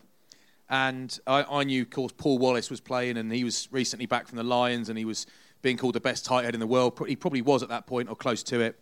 And 0.70 1.18
I, 1.26 1.44
I 1.44 1.64
knew, 1.64 1.84
of 1.84 1.90
course, 1.90 2.12
Paul 2.12 2.40
Wallace 2.40 2.70
was 2.70 2.82
playing 2.82 3.18
and 3.18 3.32
he 3.32 3.44
was 3.44 3.70
recently 3.72 4.06
back 4.06 4.28
from 4.28 4.38
the 4.38 4.44
Lions 4.44 4.90
and 4.90 4.98
he 4.98 5.06
was 5.06 5.26
being 5.62 5.78
called 5.78 5.96
the 5.96 6.02
best 6.02 6.26
tight 6.26 6.46
head 6.46 6.54
in 6.54 6.60
the 6.60 6.68
world. 6.68 7.00
He 7.08 7.16
probably 7.16 7.42
was 7.42 7.64
at 7.64 7.70
that 7.70 7.88
point 7.88 8.10
or 8.10 8.16
close 8.16 8.44
to 8.44 8.60
it. 8.60 8.80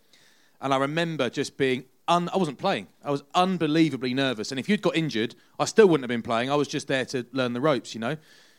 And 0.60 0.74
I 0.74 0.78
remember 0.78 1.30
just 1.30 1.56
being, 1.56 1.84
un- 2.08 2.30
I 2.32 2.36
wasn't 2.36 2.58
playing. 2.58 2.88
I 3.04 3.10
was 3.10 3.22
unbelievably 3.34 4.14
nervous. 4.14 4.50
And 4.50 4.60
if 4.60 4.68
you'd 4.68 4.82
got 4.82 4.96
injured, 4.96 5.34
I 5.58 5.64
still 5.64 5.88
wouldn't 5.88 6.04
have 6.04 6.14
been 6.14 6.22
playing. 6.22 6.50
I 6.50 6.54
was 6.54 6.68
just 6.68 6.88
there 6.88 7.04
to 7.06 7.26
learn 7.32 7.52
the 7.52 7.60
ropes, 7.60 7.94
you 7.94 8.00
know, 8.00 8.16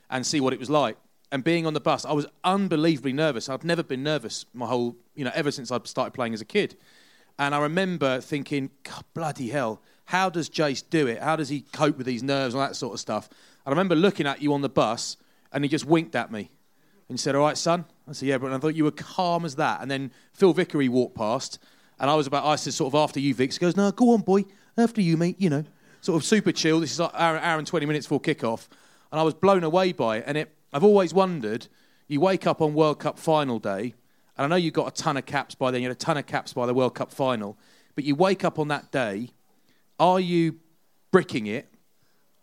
and 0.10 0.26
see 0.26 0.40
what 0.40 0.54
it 0.54 0.60
was 0.60 0.70
like. 0.70 0.98
And 1.32 1.44
being 1.44 1.66
on 1.66 1.74
the 1.74 1.82
bus, 1.82 2.06
I 2.06 2.14
was 2.14 2.26
unbelievably 2.44 3.14
nervous. 3.14 3.50
I've 3.50 3.66
never 3.66 3.84
been 3.84 4.04
nervous 4.04 4.46
my 4.54 4.66
whole, 4.66 4.96
you 5.14 5.26
know, 5.26 5.32
ever 5.34 5.52
since 5.52 5.72
I 5.72 5.80
started 5.84 6.14
playing 6.14 6.34
as 6.34 6.42
a 6.42 6.46
kid. 6.46 6.78
And 7.38 7.54
I 7.54 7.60
remember 7.60 8.22
thinking, 8.22 8.72
God, 8.84 9.04
bloody 9.14 9.50
hell, 9.50 9.82
how 10.06 10.30
does 10.30 10.50
Jace 10.50 10.84
do 10.90 11.06
it? 11.08 11.22
How 11.22 11.36
does 11.36 11.50
he 11.50 11.62
cope 11.62 11.98
with 11.98 12.08
these 12.08 12.24
nerves 12.24 12.54
and 12.54 12.64
that 12.64 12.76
sort 12.76 12.94
of 12.94 13.00
stuff? 13.00 13.28
And 13.30 13.68
I 13.68 13.70
remember 13.72 13.96
looking 13.96 14.26
at 14.26 14.42
you 14.42 14.54
on 14.54 14.62
the 14.62 14.70
bus, 14.70 15.18
and 15.52 15.64
he 15.64 15.70
just 15.70 15.86
winked 15.86 16.16
at 16.16 16.32
me. 16.32 16.50
And 17.10 17.18
he 17.18 17.22
said, 17.22 17.36
All 17.36 17.42
right, 17.42 17.58
son? 17.58 17.86
I 18.08 18.14
said, 18.14 18.30
Yeah, 18.30 18.38
but 18.38 18.52
I 18.52 18.58
thought 18.58 18.76
you 18.76 18.86
were 18.86 18.92
calm 18.92 19.46
as 19.46 19.56
that. 19.56 19.82
And 19.82 19.92
then 19.92 20.12
Phil 20.34 20.54
Vickery 20.54 20.90
walked 20.90 21.16
past, 21.16 21.60
and 22.00 22.10
I 22.10 22.16
was 22.16 22.28
about, 22.28 22.46
I 22.46 22.56
said, 22.56 22.74
sort 22.74 22.94
of 22.94 23.00
after 23.00 23.20
you, 23.20 23.34
Vix. 23.34 23.58
He 23.58 23.62
goes, 23.62 23.76
No, 23.76 23.92
go 23.92 24.12
on, 24.12 24.22
boy. 24.22 24.46
After 24.78 25.02
you, 25.02 25.18
mate, 25.18 25.36
you 25.40 25.50
know. 25.50 25.64
Sort 26.02 26.22
of 26.22 26.24
super 26.24 26.52
chill. 26.52 26.80
This 26.80 26.92
is 26.92 27.00
like 27.00 27.12
hour, 27.16 27.38
hour 27.38 27.58
and 27.58 27.68
20 27.68 27.86
minutes 27.86 28.06
before 28.06 28.22
kickoff. 28.22 28.68
And 29.12 29.20
I 29.20 29.24
was 29.24 29.34
blown 29.34 29.64
away 29.64 29.92
by 29.94 30.18
it. 30.18 30.26
And 30.28 30.38
it, 30.38 30.56
I've 30.72 30.84
always 30.84 31.14
wondered 31.14 31.68
you 32.08 32.22
wake 32.22 32.48
up 32.48 32.62
on 32.62 32.74
World 32.74 33.00
Cup 33.00 33.20
final 33.20 33.60
day, 33.60 33.94
and 34.38 34.46
I 34.46 34.48
know 34.48 34.56
you 34.56 34.72
got 34.72 34.88
a 34.88 34.92
ton 34.92 35.18
of 35.18 35.26
caps 35.26 35.56
by 35.56 35.72
then, 35.72 35.82
you 35.82 35.90
had 35.90 35.96
a 35.96 36.00
ton 36.00 36.18
of 36.18 36.26
caps 36.26 36.54
by 36.54 36.66
the 36.66 36.74
World 36.74 36.96
Cup 36.96 37.12
final, 37.12 37.58
but 37.96 38.04
you 38.04 38.16
wake 38.16 38.44
up 38.44 38.60
on 38.60 38.70
that 38.70 38.92
day, 38.92 39.32
are 40.00 40.20
you 40.20 40.60
bricking 41.12 41.48
it? 41.48 41.68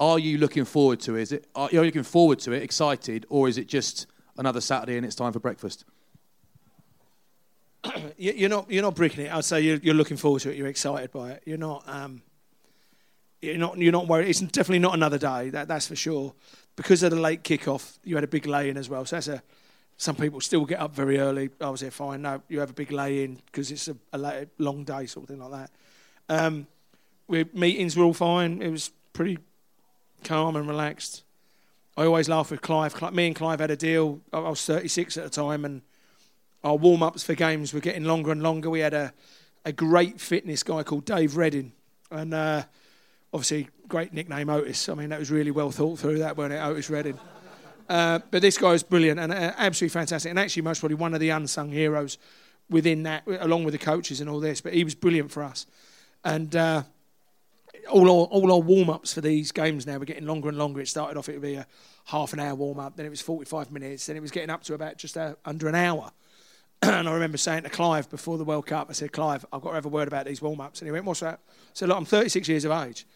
Are 0.01 0.19
you 0.19 0.39
looking 0.39 0.65
forward 0.65 1.01
to 1.01 1.17
it? 1.17 1.23
Is 1.23 1.33
it 1.33 1.47
are 1.55 1.69
you 1.71 1.83
looking 1.83 2.03
forward 2.03 2.41
to 2.41 2.53
it, 2.53 2.63
excited, 2.63 3.27
or 3.29 3.49
is 3.49 3.57
it 3.57 3.69
just 3.69 4.07
another 4.37 4.61
Saturday 4.61 4.97
and 4.97 5.07
it's 5.07 5.15
time 5.15 5.33
for 5.33 5.39
breakfast? 5.39 5.85
you're 8.17 8.49
not 8.49 8.71
you're 8.71 8.83
not 8.83 8.95
bricking 8.95 9.27
it. 9.27 9.33
I'd 9.33 9.45
say 9.45 9.61
you're, 9.61 9.77
you're 9.77 9.95
looking 9.95 10.17
forward 10.17 10.43
to 10.43 10.51
it. 10.51 10.57
You're 10.57 10.69
excited 10.69 11.13
by 11.13 11.33
it. 11.33 11.43
You're 11.45 11.59
not 11.59 11.85
um, 11.87 12.23
you're 13.41 13.59
not 13.59 13.79
you're 13.79 13.93
not 13.93 14.07
worried. 14.07 14.29
It's 14.29 14.41
definitely 14.41 14.79
not 14.81 14.95
another 14.95 15.19
day. 15.19 15.51
That 15.51 15.69
that's 15.69 15.89
for 15.89 15.97
sure. 15.97 16.35
Because 16.77 17.03
of 17.03 17.11
the 17.11 17.21
late 17.21 17.45
kickoff, 17.45 17.99
you 18.03 18.17
had 18.17 18.25
a 18.25 18.29
big 18.29 18.47
lay 18.47 18.69
in 18.69 18.77
as 18.77 18.89
well. 18.89 19.05
So 19.05 19.17
that's 19.17 19.29
a 19.29 19.43
some 19.97 20.17
people 20.17 20.41
still 20.41 20.65
get 20.65 20.81
up 20.81 20.95
very 20.95 21.19
early. 21.19 21.51
I 21.61 21.71
was 21.71 21.81
there 21.81 21.91
fine. 21.91 22.23
No, 22.23 22.43
you 22.49 22.61
have 22.61 22.71
a 22.71 22.75
big 22.75 22.91
lay 22.91 23.25
in 23.25 23.41
because 23.47 23.71
it's 23.71 23.89
a, 23.89 23.97
a 24.13 24.19
late, 24.19 24.49
long 24.59 24.85
day, 24.85 25.07
sort 25.07 25.25
of 25.25 25.29
thing 25.29 25.39
like 25.39 25.53
that. 25.53 25.71
Um, 26.29 26.67
we 27.29 27.45
meetings 27.53 27.97
were 27.97 28.05
all 28.05 28.15
fine. 28.15 28.61
It 28.61 28.71
was 28.71 28.91
pretty 29.13 29.39
calm 30.25 30.57
and 30.57 30.67
relaxed. 30.67 31.23
I 31.97 32.07
always 32.07 32.29
laugh 32.29 32.51
with 32.51 32.61
Clive. 32.61 33.01
Me 33.13 33.29
and 33.29 33.37
Clive 33.37 33.61
had 33.61 33.71
a 33.71 33.77
deal. 33.77 34.21
I 34.33 34.41
was 34.41 34.65
36 34.65 35.17
at 35.17 35.25
the 35.25 35.31
time, 35.31 35.65
and 35.65 35.83
our 36.65 36.77
warm 36.77 37.03
ups 37.03 37.23
for 37.23 37.35
games 37.35 37.75
were 37.75 37.81
getting 37.81 38.05
longer 38.05 38.33
and 38.33 38.43
longer. 38.43 38.71
We 38.71 38.81
had 38.81 38.95
a, 38.95 39.13
a 39.65 39.73
great 39.73 40.21
fitness 40.21 40.63
guy 40.63 40.83
called 40.83 41.05
Dave 41.05 41.37
Reddin, 41.37 41.73
and 42.11 42.33
uh, 42.33 42.63
obviously, 43.33 43.69
great 43.87 44.15
nickname 44.15 44.49
Otis. 44.49 44.89
I 44.89 44.95
mean, 44.95 45.11
that 45.11 45.19
was 45.19 45.31
really 45.31 45.51
well 45.51 45.71
thought 45.71 45.99
through, 45.99 46.19
that, 46.21 46.37
weren't 46.37 46.55
it, 46.55 46.59
Otis 46.59 46.89
Redding? 46.89 47.19
Uh, 47.87 48.19
but 48.31 48.41
this 48.41 48.57
guy 48.57 48.73
was 48.73 48.83
brilliant 48.83 49.21
and 49.21 49.31
uh, 49.31 49.53
absolutely 49.59 49.93
fantastic, 49.93 50.31
and 50.31 50.39
actually, 50.39 50.63
most 50.63 50.81
probably 50.81 50.97
one 50.97 51.13
of 51.13 51.21
the 51.21 51.29
unsung 51.29 51.71
heroes 51.71 52.17
within 52.71 53.03
that, 53.03 53.27
along 53.27 53.65
with 53.65 53.73
the 53.73 53.79
coaches 53.79 54.23
and 54.23 54.31
all 54.31 54.41
this. 54.41 54.63
But 54.63 54.73
he 54.73 54.85
was 54.85 54.95
brilliant 54.95 55.31
for 55.31 55.43
us. 55.43 55.67
And 56.25 56.57
uh, 56.57 56.85
all 57.91 58.09
our, 58.09 58.27
all 58.27 58.53
our 58.53 58.61
warm 58.61 58.89
ups 58.89 59.13
for 59.13 59.21
these 59.21 59.53
games 59.53 59.87
now 59.87 59.99
were 59.99 60.07
getting 60.07 60.27
longer 60.27 60.49
and 60.49 60.57
longer. 60.57 60.81
It 60.81 60.89
started 60.89 61.19
off, 61.19 61.29
it 61.29 61.33
would 61.33 61.43
be 61.43 61.57
a 61.57 61.67
half 62.07 62.33
an 62.33 62.41
hour 62.41 62.55
warm 62.55 62.81
up, 62.81 62.97
then 62.97 63.05
it 63.05 63.11
was 63.11 63.21
45 63.21 63.71
minutes, 63.71 64.07
then 64.07 64.17
it 64.17 64.21
was 64.21 64.31
getting 64.31 64.51
up 64.51 64.63
to 64.65 64.75
about 64.75 64.97
just 64.97 65.19
uh, 65.19 65.35
under 65.45 65.69
an 65.69 65.75
hour. 65.75 66.11
and 66.83 67.09
I 67.09 67.13
remember 67.13 67.39
saying 67.39 67.63
to 67.63 67.71
Clive 67.71 68.11
before 68.11 68.39
the 68.39 68.45
World 68.45 68.67
Cup, 68.67 68.89
I 68.91 68.93
said, 68.93 69.13
Clive, 69.13 69.45
I've 69.53 69.63
got 69.63 69.71
to 69.71 69.75
have 69.75 69.87
a 69.87 69.91
word 69.91 70.09
about 70.09 70.27
these 70.27 70.43
warm 70.43 70.61
ups. 70.61 70.81
And 70.81 70.89
he 70.89 70.93
went, 70.93 71.05
What's 71.05 71.21
that? 71.21 71.41
I 71.49 71.53
said, 71.73 71.89
Look, 71.89 71.99
I'm 71.99 72.05
36 72.05 72.49
years 72.49 72.65
of 72.65 72.73
age. 72.73 73.07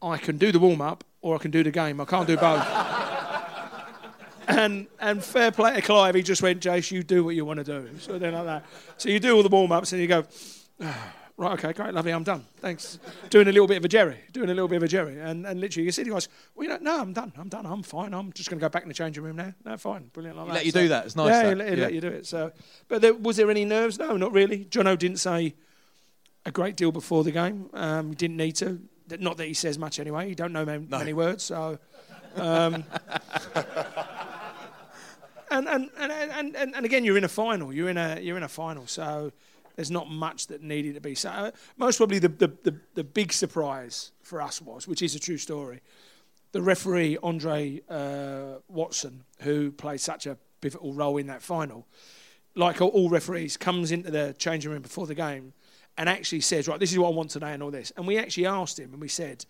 I 0.00 0.18
can 0.18 0.36
do 0.36 0.50
the 0.50 0.58
warm 0.58 0.80
up 0.80 1.04
or 1.20 1.36
I 1.36 1.38
can 1.38 1.50
do 1.50 1.62
the 1.62 1.70
game. 1.70 2.00
I 2.00 2.04
can't 2.04 2.26
do 2.26 2.36
both. 2.36 2.66
and 4.48 4.86
and 4.98 5.22
fair 5.22 5.50
play 5.52 5.74
to 5.74 5.82
Clive, 5.82 6.14
he 6.14 6.22
just 6.22 6.42
went, 6.42 6.60
Jace, 6.60 6.90
you 6.90 7.02
do 7.02 7.24
what 7.24 7.34
you 7.34 7.44
want 7.44 7.58
to 7.58 7.64
do. 7.64 7.88
So 7.98 8.18
then 8.18 8.34
like 8.34 8.44
that. 8.44 8.64
So 8.96 9.08
you 9.08 9.20
do 9.20 9.36
all 9.36 9.42
the 9.42 9.48
warm 9.48 9.72
ups 9.72 9.92
and 9.92 10.00
you 10.00 10.08
go, 10.08 10.24
oh, 10.80 11.12
Right, 11.42 11.58
okay, 11.58 11.72
great, 11.72 11.92
lovely, 11.92 12.12
I'm 12.12 12.22
done. 12.22 12.44
Thanks. 12.58 13.00
Doing 13.28 13.48
a 13.48 13.52
little 13.52 13.66
bit 13.66 13.76
of 13.76 13.84
a 13.84 13.88
Jerry, 13.88 14.16
doing 14.30 14.48
a 14.48 14.54
little 14.54 14.68
bit 14.68 14.76
of 14.76 14.84
a 14.84 14.86
Jerry. 14.88 15.18
And, 15.18 15.44
and 15.44 15.60
literally, 15.60 15.84
you 15.86 15.90
see 15.90 16.04
the 16.04 16.10
guys, 16.10 16.28
well, 16.54 16.62
you 16.62 16.68
know, 16.68 16.78
no, 16.80 17.00
I'm 17.00 17.12
done, 17.12 17.32
I'm 17.36 17.48
done, 17.48 17.66
I'm 17.66 17.82
fine. 17.82 18.14
I'm 18.14 18.32
just 18.32 18.48
going 18.48 18.60
to 18.60 18.64
go 18.64 18.68
back 18.68 18.82
in 18.84 18.88
the 18.88 18.94
changing 18.94 19.24
room 19.24 19.34
now. 19.34 19.52
No, 19.64 19.76
fine, 19.76 20.08
brilliant. 20.12 20.36
Like 20.38 20.46
he 20.46 20.50
that. 20.50 20.54
let 20.54 20.66
you 20.66 20.70
so, 20.70 20.80
do 20.82 20.88
that, 20.90 21.06
it's 21.06 21.16
nice. 21.16 21.30
Yeah, 21.30 21.42
that. 21.42 21.48
he 21.48 21.54
let, 21.56 21.68
he 21.68 21.74
yeah. 21.74 21.82
let 21.82 21.94
you 21.94 22.00
do 22.00 22.06
it. 22.06 22.26
So, 22.28 22.52
But 22.86 23.02
there, 23.02 23.12
was 23.12 23.38
there 23.38 23.50
any 23.50 23.64
nerves? 23.64 23.98
No, 23.98 24.16
not 24.16 24.30
really. 24.30 24.66
Jono 24.66 24.96
didn't 24.96 25.16
say 25.16 25.56
a 26.46 26.52
great 26.52 26.76
deal 26.76 26.92
before 26.92 27.24
the 27.24 27.32
game. 27.32 27.70
Um, 27.72 28.10
he 28.10 28.14
didn't 28.14 28.36
need 28.36 28.54
to. 28.56 28.80
Not 29.18 29.36
that 29.38 29.46
he 29.46 29.54
says 29.54 29.80
much 29.80 29.98
anyway. 29.98 30.28
He 30.28 30.36
don't 30.36 30.52
know 30.52 30.64
many, 30.64 30.86
No. 30.88 30.98
many 30.98 31.12
words, 31.12 31.42
so. 31.42 31.76
Um, 32.36 32.84
and, 35.50 35.68
and, 35.68 35.90
and, 35.98 36.12
and, 36.12 36.56
and, 36.56 36.76
and 36.76 36.86
again, 36.86 37.04
you're 37.04 37.18
in 37.18 37.24
a 37.24 37.28
final. 37.28 37.72
You're 37.72 37.88
in 37.88 37.98
a 37.98 38.20
you're 38.20 38.36
in 38.36 38.44
a 38.44 38.48
final, 38.48 38.86
so 38.86 39.32
there's 39.76 39.90
not 39.90 40.10
much 40.10 40.48
that 40.48 40.62
needed 40.62 40.94
to 40.94 41.00
be 41.00 41.14
said. 41.14 41.32
Uh, 41.32 41.50
most 41.76 41.96
probably 41.96 42.18
the, 42.18 42.28
the, 42.28 42.48
the, 42.62 42.76
the 42.94 43.04
big 43.04 43.32
surprise 43.32 44.12
for 44.22 44.40
us 44.40 44.60
was, 44.60 44.86
which 44.86 45.02
is 45.02 45.14
a 45.14 45.20
true 45.20 45.38
story, 45.38 45.80
the 46.52 46.62
referee 46.62 47.18
Andre 47.22 47.80
uh, 47.88 48.58
Watson, 48.68 49.24
who 49.40 49.72
played 49.72 50.00
such 50.00 50.26
a 50.26 50.36
pivotal 50.60 50.92
role 50.92 51.16
in 51.16 51.26
that 51.26 51.42
final, 51.42 51.86
like 52.54 52.80
all, 52.80 53.08
referees, 53.08 53.56
comes 53.56 53.90
into 53.90 54.10
the 54.10 54.34
changing 54.38 54.70
room 54.70 54.82
before 54.82 55.06
the 55.06 55.14
game 55.14 55.54
and 55.96 56.08
actually 56.08 56.40
says, 56.40 56.68
right, 56.68 56.78
this 56.78 56.92
is 56.92 56.98
what 56.98 57.08
I 57.08 57.12
want 57.12 57.30
today 57.30 57.52
and 57.52 57.62
all 57.62 57.70
this. 57.70 57.92
And 57.96 58.06
we 58.06 58.18
actually 58.18 58.46
asked 58.46 58.78
him 58.78 58.92
and 58.92 59.00
we 59.00 59.08
said, 59.08 59.44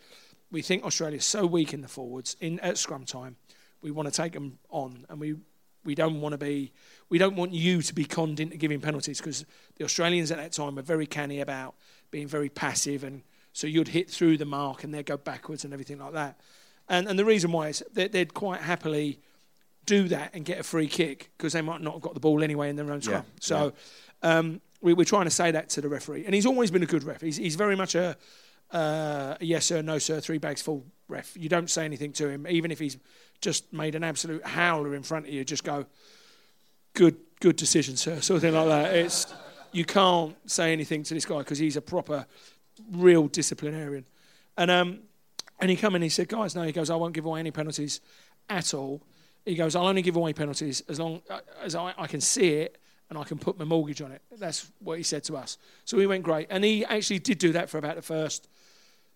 we 0.51 0.62
think 0.62 0.85
Australia's 0.85 1.25
so 1.25 1.47
weak 1.47 1.75
in 1.75 1.81
the 1.81 1.89
forwards 1.89 2.37
in 2.41 2.61
at 2.61 2.79
scrum 2.79 3.05
time, 3.05 3.37
we 3.81 3.91
want 3.91 4.07
to 4.07 4.14
take 4.14 4.33
them 4.33 4.59
on 4.70 5.05
and 5.09 5.20
we 5.20 5.37
we 5.85 5.95
don't 5.95 6.20
want 6.20 6.33
to 6.33 6.39
be 6.39 6.72
we 7.09 7.18
don't 7.18 7.37
want 7.37 7.53
you 7.53 7.83
to 7.83 7.95
be 7.95 8.05
conned 8.05 8.41
into 8.41 8.57
giving 8.57 8.80
penalties 8.80 9.18
because 9.18 9.45
the 9.76 9.85
Australians 9.85 10.30
at 10.30 10.39
that 10.39 10.53
time 10.53 10.76
were 10.76 10.83
very 10.83 11.07
canny 11.07 11.41
about 11.41 11.74
being 12.11 12.26
very 12.26 12.49
passive 12.49 13.05
and 13.05 13.22
so 13.53 13.66
you'd 13.66 13.89
hit 13.89 14.11
through 14.11 14.39
the 14.39 14.47
mark 14.47 14.83
and 14.83 14.95
they'd 14.95 15.07
go 15.07 15.16
backwards 15.16 15.64
and 15.64 15.72
everything 15.72 15.99
like 15.99 16.14
that. 16.14 16.41
And 16.89 17.09
and 17.09 17.18
the 17.18 17.24
reason 17.24 17.53
why 17.53 17.68
is 17.68 17.83
that 17.95 18.12
they'd 18.12 18.33
quite 18.35 18.61
happily 18.61 19.20
do 19.87 20.09
that 20.09 20.35
and 20.35 20.45
get 20.45 20.59
a 20.59 20.62
free 20.62 20.87
kick 20.87 21.30
because 21.37 21.53
they 21.53 21.62
might 21.62 21.80
not 21.80 21.95
have 21.95 22.03
got 22.03 22.14
the 22.14 22.20
ball 22.20 22.43
anyway 22.43 22.70
in 22.70 22.76
their 22.76 22.91
own 22.91 23.03
scrum. 23.03 23.24
Yeah, 23.24 23.39
So 23.41 23.72
um, 24.22 24.61
we, 24.80 24.95
we're 24.95 25.05
trying 25.05 25.24
to 25.24 25.30
say 25.30 25.51
that 25.51 25.68
to 25.70 25.80
the 25.80 25.89
referee, 25.89 26.24
and 26.24 26.35
he's 26.35 26.47
always 26.47 26.70
been 26.70 26.83
a 26.83 26.87
good 26.87 27.05
ref. 27.05 27.20
He's, 27.20 27.37
he's 27.37 27.57
very 27.57 27.76
much 27.76 27.95
a, 27.95 28.16
uh, 28.70 29.37
a 29.41 29.45
yes 29.45 29.66
sir, 29.66 29.83
no 29.83 29.99
sir, 29.99 30.20
three 30.20 30.39
bags 30.39 30.62
full 30.62 30.85
ref. 31.09 31.37
You 31.37 31.49
don't 31.49 31.70
say 31.70 31.85
anything 31.85 32.12
to 32.14 32.28
him, 32.28 32.47
even 32.49 32.70
if 32.70 32.78
he's 32.78 32.97
just 33.43 33.70
made 33.72 33.95
an 33.95 34.03
absolute 34.03 34.45
howler 34.47 34.95
in 34.95 35.03
front 35.03 35.26
of 35.26 35.32
you. 35.32 35.45
Just 35.45 35.64
go, 35.64 35.84
good, 36.95 37.16
good 37.40 37.57
decision, 37.57 37.97
sir. 37.97 38.20
Something 38.20 38.55
like 38.55 38.68
that. 38.68 38.95
It's 38.97 39.34
you 39.72 39.84
can't 39.84 40.34
say 40.51 40.72
anything 40.72 41.03
to 41.03 41.14
this 41.14 41.26
guy 41.26 41.38
because 41.38 41.59
he's 41.59 41.76
a 41.76 41.82
proper, 41.82 42.26
real 42.90 43.26
disciplinarian. 43.28 44.07
And 44.57 44.70
um, 44.70 45.01
and 45.61 45.70
he 45.70 45.76
come 45.76 45.95
in, 45.95 46.03
he 46.03 46.09
said, 46.09 46.28
guys, 46.28 46.55
no, 46.57 46.62
he 46.62 46.72
goes, 46.72 46.90
I 46.90 46.97
won't 46.97 47.14
give 47.14 47.24
away 47.24 47.40
any 47.40 47.51
penalties 47.51 48.01
at 48.49 48.74
all. 48.74 49.03
He 49.45 49.55
goes, 49.55 49.76
I'll 49.76 49.86
only 49.86 50.03
give 50.03 50.16
away 50.16 50.32
penalties 50.32 50.82
as 50.88 50.99
long 50.99 51.22
uh, 51.30 51.40
as 51.62 51.74
I, 51.74 51.95
I 51.99 52.07
can 52.07 52.20
see 52.20 52.49
it 52.55 52.78
and 53.09 53.18
I 53.18 53.24
can 53.24 53.38
put 53.38 53.59
my 53.59 53.64
mortgage 53.64 54.01
on 54.01 54.11
it. 54.11 54.22
That's 54.38 54.70
what 54.78 54.97
he 54.97 55.05
said 55.05 55.22
to 55.24 55.36
us. 55.36 55.59
So 55.84 55.97
we 55.97 56.07
went 56.07 56.22
great, 56.22 56.47
and 56.51 56.64
he 56.64 56.84
actually 56.84 57.18
did 57.18 57.38
do 57.38 57.53
that 57.53 57.68
for 57.68 57.78
about 57.78 57.97
the 57.97 58.03
first. 58.03 58.49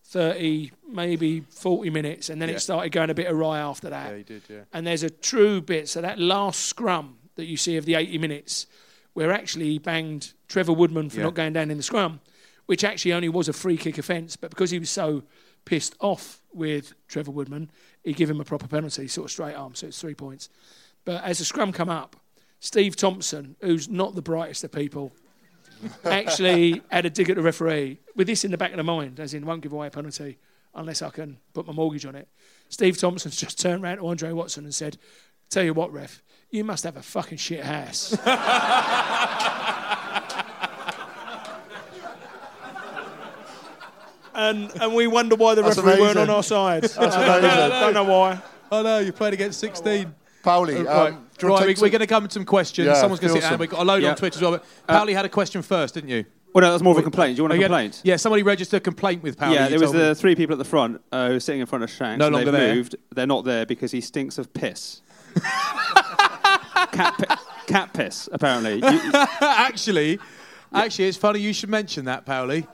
30, 0.09 0.71
maybe 0.89 1.41
40 1.51 1.91
minutes, 1.91 2.31
and 2.31 2.41
then 2.41 2.49
Yeah. 2.49 2.57
it 2.57 2.61
started 2.61 2.91
going 2.93 3.11
a 3.11 3.15
bit 3.15 3.27
awry 3.31 3.59
after 3.59 3.91
that. 3.91 4.11
Yeah, 4.13 4.17
he 4.19 4.23
did, 4.23 4.43
yeah. 4.49 4.61
And 4.73 4.87
there's 4.87 5.03
a 5.03 5.11
true 5.11 5.61
bit. 5.61 5.89
So 5.89 6.01
that 6.01 6.19
last 6.19 6.61
scrum 6.61 7.19
that 7.35 7.47
you 7.47 7.57
see 7.57 7.77
of 7.77 7.85
the 7.85 7.95
80 7.95 8.19
minutes, 8.19 8.67
where 9.15 9.33
actually 9.33 9.67
he 9.67 9.79
banged 9.79 10.33
Trevor 10.49 10.73
Woodman 10.73 11.11
for 11.11 11.17
Yeah. 11.19 11.25
not 11.25 11.35
going 11.35 11.53
down 11.55 11.71
in 11.71 11.77
the 11.77 11.83
scrum, 11.83 12.21
which 12.67 12.85
actually 12.85 13.13
only 13.13 13.29
was 13.29 13.49
a 13.49 13.53
free 13.53 13.77
kick 13.77 13.99
offence. 13.99 14.37
But 14.37 14.51
because 14.51 14.71
he 14.71 14.79
was 14.79 14.91
so 14.91 15.25
pissed 15.65 15.97
off 16.01 16.41
with 16.53 16.95
Trevor 17.09 17.33
Woodman, 17.33 17.71
he 18.05 18.13
gave 18.13 18.31
him 18.31 18.41
a 18.41 18.45
proper 18.45 18.69
penalty, 18.69 19.09
sort 19.09 19.25
of 19.27 19.31
straight 19.33 19.55
arm. 19.55 19.75
So 19.75 19.89
it's 19.89 20.01
three 20.01 20.15
points. 20.15 20.49
But 21.05 21.25
as 21.25 21.39
the 21.39 21.45
scrum 21.45 21.73
come 21.73 21.89
up, 21.91 22.17
Steve 22.61 22.95
Thompson, 22.97 23.57
who's 23.61 23.89
not 23.89 24.15
the 24.15 24.23
brightest 24.23 24.63
of 24.65 24.73
people, 24.73 25.13
actually 26.05 26.83
had 26.91 27.07
a 27.07 27.11
dig 27.11 27.31
at 27.31 27.37
the 27.37 27.43
referee 27.43 27.99
with 28.15 28.27
this 28.27 28.45
in 28.45 28.51
the 28.51 28.59
back 28.59 28.71
of 28.73 28.77
the 28.77 28.83
mind, 28.83 29.21
as 29.21 29.35
in 29.35 29.45
won't 29.47 29.63
give 29.63 29.73
away 29.73 29.87
a 29.89 29.91
penalty 29.91 30.39
unless 30.75 31.03
I 31.03 31.11
can 31.11 31.39
put 31.55 31.67
my 31.67 31.73
mortgage 31.73 32.07
on 32.07 32.15
it. 32.15 32.29
Steve 32.69 32.99
Thompson's 32.99 33.37
just 33.37 33.59
turned 33.59 33.83
around 33.83 33.99
to 33.99 34.07
Andre 34.07 34.33
Watson 34.33 34.65
and 34.65 34.75
said, 34.75 34.99
Tell 35.49 35.63
you 35.63 35.75
what, 35.75 35.93
ref, 35.93 36.23
you 36.51 36.65
must 36.65 36.85
have 36.85 36.97
a 36.97 37.03
fucking 37.03 37.39
shit 37.39 37.65
house. 37.65 38.13
and, 44.35 44.71
and 44.81 44.95
we 44.95 45.07
wonder 45.07 45.37
why 45.37 45.55
the 45.55 45.63
That's 45.63 45.79
referee 45.79 46.01
weren't 46.01 46.19
on 46.19 46.31
our 46.31 46.43
side. 46.43 46.83
That's 46.83 46.97
I 46.99 47.39
amazing. 47.39 47.71
don't 47.71 47.95
know 47.95 48.05
why. 48.05 48.41
I 48.73 48.83
know 48.83 48.99
you 48.99 49.13
played 49.13 49.35
against 49.35 49.61
16. 49.61 50.13
Powley, 50.47 50.77
Uh, 50.77 50.81
um, 50.81 50.87
right, 50.87 51.11
do 51.39 51.47
you 51.47 51.53
wanna 51.53 51.61
right 51.61 51.67
take 51.69 51.77
we, 51.79 51.83
we're 51.83 51.91
going 51.91 52.01
to 52.01 52.07
come 52.07 52.27
to 52.27 52.33
some 52.33 52.45
questions. 52.45 52.87
Yeah, 52.87 52.95
Someone's 52.95 53.21
going 53.21 53.35
to 53.35 53.41
feel 53.41 53.43
sit 53.43 53.51
down. 53.51 53.59
We've 53.59 53.69
got 53.71 53.81
a 53.81 53.85
load 53.85 54.03
Yeah. 54.03 54.11
on 54.11 54.17
Twitter 54.17 54.39
as 54.39 54.43
well. 54.43 54.53
But 54.53 54.65
Uh, 54.89 55.01
Powley 55.05 55.13
had 55.15 55.25
a 55.25 55.29
question 55.29 55.61
first, 55.63 55.95
didn't 55.95 56.11
you? 56.11 56.25
Well, 56.55 56.63
no, 56.63 56.71
that's 56.71 56.83
more 56.83 56.93
of 56.95 56.99
a 56.99 57.03
complaint. 57.03 57.37
Do 57.37 57.41
you 57.41 57.43
want 57.45 57.53
a 57.53 57.55
Oh, 57.55 57.57
you 57.57 57.63
had- 57.65 57.69
complaint? 57.69 58.01
Yeah, 58.05 58.17
somebody 58.17 58.43
registered 58.43 58.79
a 58.79 58.81
complaint 58.81 59.23
with 59.23 59.37
Powley. 59.37 59.55
yeah, 59.55 59.65
you 59.65 59.71
there 59.71 59.79
was 59.81 59.91
told 59.91 60.03
me. 60.03 60.09
the 60.09 60.15
three 60.15 60.35
people 60.35 60.55
at 60.55 60.59
the 60.59 60.65
front 60.65 61.03
uh, 61.13 61.27
who 61.29 61.35
were 61.35 61.41
sitting 61.41 61.61
in 61.61 61.67
front 61.67 61.85
of 61.85 61.91
Shanks. 61.91 62.19
No 62.19 62.27
and 62.27 62.35
longer 62.37 62.51
they've 62.51 62.61
there. 62.61 62.75
moved. 62.77 62.97
They're 63.15 63.27
not 63.27 63.45
there 63.45 63.67
because 63.67 63.91
he 63.93 64.01
stinks 64.01 64.39
of 64.39 64.53
piss. 64.55 65.03
cat, 66.93 67.15
pi- 67.19 67.37
cat 67.67 67.93
piss, 67.93 68.29
apparently. 68.33 68.77
You- 68.77 69.11
actually, 69.41 70.19
actually, 70.73 71.09
it's 71.09 71.17
funny 71.19 71.41
you 71.41 71.53
should 71.53 71.69
mention 71.69 72.05
that, 72.07 72.25
Powley. 72.27 72.67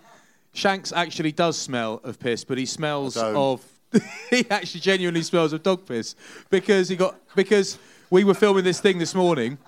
Shanks 0.54 0.92
actually 0.92 1.32
does 1.32 1.56
smell 1.58 2.00
of 2.04 2.18
piss, 2.18 2.44
but 2.44 2.58
he 2.58 2.66
smells 2.66 3.16
of. 3.16 3.64
he 4.30 4.46
actually 4.50 4.80
genuinely 4.80 5.22
smells 5.22 5.52
of 5.52 5.62
dog 5.62 5.86
piss 5.86 6.14
because 6.50 6.88
he 6.88 6.96
got 6.96 7.16
because 7.34 7.78
we 8.10 8.24
were 8.24 8.34
filming 8.34 8.64
this 8.64 8.80
thing 8.80 8.98
this 8.98 9.14
morning, 9.14 9.58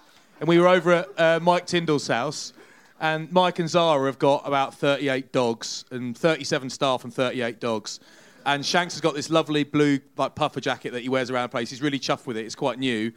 and 0.41 0.49
we 0.49 0.59
were 0.59 0.69
over 0.69 0.93
at 0.93 1.21
uh, 1.21 1.41
Mike 1.41 1.67
Tindall's 1.67 2.07
house, 2.07 2.53
and 3.01 3.31
Mike 3.33 3.59
and 3.59 3.69
Zara 3.69 4.07
have 4.07 4.19
got 4.19 4.47
about 4.47 4.75
38 4.75 5.33
dogs 5.33 5.85
and 5.91 6.17
37 6.17 6.71
staff 6.71 7.05
and 7.05 7.13
38 7.13 7.61
dogs. 7.61 8.01
And 8.47 8.65
Shanks 8.65 8.95
has 8.95 9.01
got 9.01 9.15
this 9.15 9.31
lovely 9.31 9.65
blue 9.65 10.01
like 10.17 10.35
puffer 10.35 10.61
jacket 10.61 10.93
that 10.93 11.01
he 11.01 11.09
wears 11.09 11.31
around 11.31 11.45
the 11.45 11.49
place. 11.49 11.71
He's 11.71 11.81
really 11.81 11.99
chuffed 11.99 12.27
with 12.27 12.37
it. 12.37 12.45
It's 12.45 12.55
quite 12.55 12.79
new. 12.79 13.13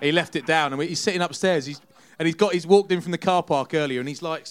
He 0.00 0.10
left 0.10 0.34
it 0.34 0.46
down, 0.46 0.72
and 0.72 0.82
he's 0.82 1.00
sitting 1.00 1.20
upstairs. 1.20 1.66
He's 1.66 1.80
and 2.18 2.26
he's 2.26 2.34
got 2.34 2.52
he's 2.52 2.66
walked 2.66 2.90
in 2.92 3.00
from 3.00 3.12
the 3.12 3.18
car 3.18 3.42
park 3.42 3.74
earlier, 3.74 4.00
and 4.00 4.08
he's 4.08 4.22
like, 4.22 4.46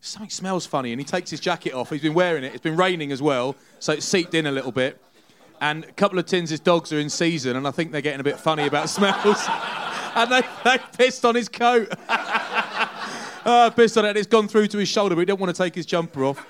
something 0.00 0.30
smells 0.30 0.66
funny, 0.66 0.92
and 0.92 1.00
he 1.00 1.04
takes 1.04 1.30
his 1.30 1.40
jacket 1.40 1.72
off. 1.72 1.90
He's 1.90 2.02
been 2.02 2.14
wearing 2.14 2.44
it. 2.44 2.52
It's 2.54 2.62
been 2.62 2.76
raining 2.76 3.12
as 3.12 3.22
well, 3.22 3.56
so 3.78 3.92
it's 3.92 4.06
seeped 4.06 4.34
in 4.34 4.46
a 4.46 4.52
little 4.52 4.72
bit. 4.72 5.00
And 5.64 5.84
a 5.84 5.92
couple 5.92 6.18
of 6.18 6.26
tins, 6.26 6.50
his 6.50 6.60
dogs 6.60 6.92
are 6.92 6.98
in 6.98 7.08
season, 7.08 7.56
and 7.56 7.66
I 7.66 7.70
think 7.70 7.90
they're 7.90 8.02
getting 8.02 8.20
a 8.20 8.24
bit 8.24 8.38
funny 8.38 8.66
about 8.66 8.90
smells. 8.90 9.42
and 10.14 10.30
they, 10.30 10.42
they 10.62 10.76
pissed 10.98 11.24
on 11.24 11.34
his 11.34 11.48
coat. 11.48 11.88
uh, 12.06 13.70
pissed 13.76 13.96
on 13.96 14.04
it, 14.04 14.10
and 14.10 14.18
it's 14.18 14.26
gone 14.26 14.46
through 14.46 14.66
to 14.68 14.76
his 14.76 14.90
shoulder, 14.90 15.14
but 15.14 15.20
he 15.22 15.24
don't 15.24 15.40
want 15.40 15.56
to 15.56 15.62
take 15.62 15.74
his 15.74 15.86
jumper 15.86 16.26
off 16.26 16.46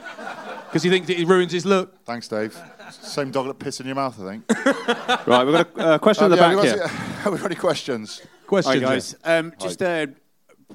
because 0.67 0.83
he 0.83 0.91
thinks 0.91 1.09
it 1.09 1.29
ruins 1.29 1.53
his 1.53 1.65
look. 1.65 2.05
Thanks, 2.05 2.27
Dave. 2.27 2.59
Same 2.91 3.31
dog 3.31 3.47
that 3.47 3.61
pissed 3.61 3.79
in 3.79 3.87
your 3.87 3.95
mouth, 3.95 4.21
I 4.21 4.31
think. 4.33 4.45
right, 5.29 5.45
we've 5.45 5.55
got 5.55 5.79
a 5.79 5.81
uh, 5.81 5.99
question 5.99 6.25
Um, 6.25 6.33
at 6.33 6.37
the 6.37 6.43
yeah, 6.43 6.55
back 6.57 6.65
here. 6.65 6.77
got, 6.79 6.91
have 6.91 7.33
we 7.33 7.39
got 7.39 7.47
any 7.47 7.55
questions? 7.55 8.21
Questions, 8.49 8.83
Hi 8.83 8.95
guys. 8.95 9.15
yeah. 9.25 9.39
Um, 9.39 9.53
just 9.61 9.81
uh, 9.81 10.07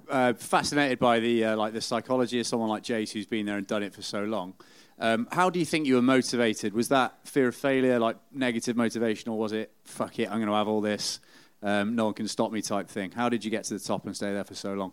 uh, 0.10 0.32
fascinated 0.34 0.98
by 0.98 1.20
the 1.20 1.44
uh, 1.44 1.58
like 1.58 1.74
the 1.74 1.82
psychology 1.82 2.40
of 2.40 2.48
someone 2.48 2.70
like 2.70 2.84
Jace 2.84 3.12
who's 3.12 3.26
been 3.26 3.46
there 3.46 3.58
and 3.58 3.68
done 3.68 3.84
it 3.84 3.94
for 3.94 4.02
so 4.02 4.24
long. 4.24 4.54
Um, 5.02 5.28
how 5.32 5.50
do 5.50 5.60
you 5.60 5.66
think 5.66 5.88
you 5.88 5.95
were 5.95 6.02
motivated? 6.02 6.74
Was 6.74 6.89
that 6.89 7.16
fear 7.24 7.47
of 7.47 7.56
failure, 7.56 8.00
like 8.00 8.18
negative 8.34 8.76
motivation, 8.76 9.30
or 9.30 9.38
was 9.38 9.54
it 9.54 9.72
fuck 9.86 10.20
it, 10.20 10.30
I'm 10.30 10.38
going 10.38 10.50
to 10.50 10.56
have 10.56 10.68
all 10.68 10.82
this, 10.82 11.22
um, 11.64 11.95
no 11.95 12.06
one 12.06 12.14
can 12.14 12.28
stop 12.28 12.52
me 12.52 12.62
type 12.62 12.89
thing? 12.89 13.12
How 13.12 13.30
did 13.30 13.45
you 13.45 13.52
get 13.52 13.64
to 13.66 13.76
the 13.76 13.80
top 13.80 14.06
and 14.06 14.16
stay 14.16 14.34
there 14.34 14.43
for 14.43 14.56
so 14.56 14.74
long? 14.74 14.91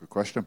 Good 0.00 0.08
question. 0.08 0.46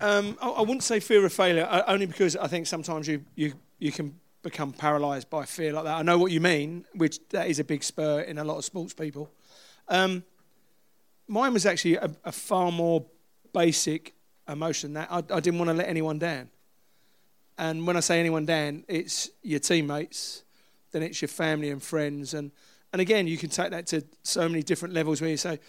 Um, 0.00 0.36
I, 0.42 0.48
I 0.48 0.60
wouldn't 0.60 0.82
say 0.82 1.00
fear 1.00 1.24
of 1.24 1.32
failure, 1.32 1.66
uh, 1.68 1.82
only 1.86 2.06
because 2.06 2.36
I 2.36 2.46
think 2.46 2.66
sometimes 2.66 3.08
you, 3.08 3.24
you, 3.36 3.54
you 3.78 3.90
can 3.90 4.20
become 4.42 4.72
paralysed 4.72 5.30
by 5.30 5.46
fear 5.46 5.72
like 5.72 5.84
that. 5.84 5.96
I 5.96 6.02
know 6.02 6.18
what 6.18 6.30
you 6.30 6.40
mean, 6.40 6.84
which 6.94 7.26
that 7.30 7.48
is 7.48 7.58
a 7.58 7.64
big 7.64 7.82
spur 7.82 8.20
in 8.20 8.36
a 8.36 8.44
lot 8.44 8.58
of 8.58 8.64
sports 8.64 8.92
people. 8.92 9.30
Um, 9.88 10.24
mine 11.26 11.54
was 11.54 11.64
actually 11.64 11.96
a, 11.96 12.10
a 12.24 12.32
far 12.32 12.70
more 12.70 13.06
basic 13.54 14.14
emotion 14.46 14.92
that 14.92 15.08
I, 15.10 15.18
I 15.18 15.40
didn't 15.40 15.58
want 15.58 15.70
to 15.70 15.74
let 15.74 15.88
anyone 15.88 16.18
down. 16.18 16.50
And 17.56 17.86
when 17.86 17.96
I 17.96 18.00
say 18.00 18.18
anyone 18.18 18.46
down, 18.46 18.84
it's 18.88 19.30
your 19.42 19.60
teammates, 19.60 20.42
then 20.92 21.02
it's 21.02 21.22
your 21.22 21.28
family 21.28 21.70
and 21.70 21.82
friends. 21.82 22.34
And, 22.34 22.50
and 22.92 23.00
again, 23.00 23.26
you 23.26 23.38
can 23.38 23.50
take 23.50 23.70
that 23.70 23.86
to 23.88 24.04
so 24.22 24.48
many 24.48 24.62
different 24.62 24.94
levels 24.94 25.20
where 25.20 25.30
you 25.30 25.36
say, 25.36 25.60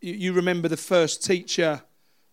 you, 0.00 0.14
you 0.14 0.32
remember 0.32 0.68
the 0.68 0.76
first 0.76 1.24
teacher 1.24 1.82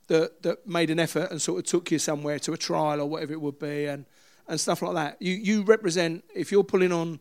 that, 0.07 0.41
that 0.43 0.67
made 0.67 0.89
an 0.89 0.99
effort 0.99 1.29
and 1.31 1.41
sort 1.41 1.59
of 1.59 1.65
took 1.65 1.91
you 1.91 1.99
somewhere 1.99 2.39
to 2.39 2.53
a 2.53 2.57
trial 2.57 3.01
or 3.01 3.05
whatever 3.05 3.33
it 3.33 3.41
would 3.41 3.59
be 3.59 3.85
and, 3.85 4.05
and 4.47 4.59
stuff 4.59 4.81
like 4.81 4.95
that. 4.95 5.21
You, 5.21 5.33
you 5.33 5.63
represent, 5.63 6.23
if 6.33 6.51
you're 6.51 6.63
pulling 6.63 6.91
on 6.91 7.19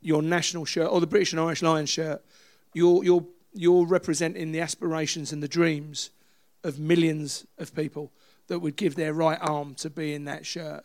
your 0.00 0.22
national 0.22 0.64
shirt 0.64 0.88
or 0.90 1.00
the 1.00 1.06
British 1.06 1.32
and 1.32 1.40
Irish 1.40 1.62
Lions 1.62 1.90
shirt, 1.90 2.24
you're, 2.72 3.04
you're, 3.04 3.26
you're 3.52 3.86
representing 3.86 4.52
the 4.52 4.60
aspirations 4.60 5.32
and 5.32 5.42
the 5.42 5.48
dreams 5.48 6.10
of 6.64 6.78
millions 6.78 7.46
of 7.58 7.74
people 7.74 8.12
that 8.48 8.60
would 8.60 8.76
give 8.76 8.94
their 8.94 9.12
right 9.12 9.38
arm 9.40 9.74
to 9.76 9.90
be 9.90 10.14
in 10.14 10.24
that 10.24 10.46
shirt. 10.46 10.84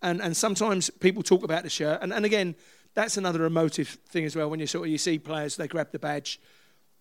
And, 0.00 0.20
and 0.20 0.36
sometimes 0.36 0.90
people 0.90 1.22
talk 1.22 1.44
about 1.44 1.62
the 1.62 1.70
shirt, 1.70 2.00
and, 2.02 2.12
and 2.12 2.24
again, 2.24 2.54
that's 2.94 3.16
another 3.16 3.44
emotive 3.44 3.88
thing 4.08 4.24
as 4.24 4.36
well. 4.36 4.50
When 4.50 4.60
you 4.60 4.66
sort 4.66 4.86
of 4.86 4.90
you 4.90 4.98
see 4.98 5.18
players, 5.18 5.56
they 5.56 5.68
grab 5.68 5.92
the 5.92 5.98
badge. 5.98 6.40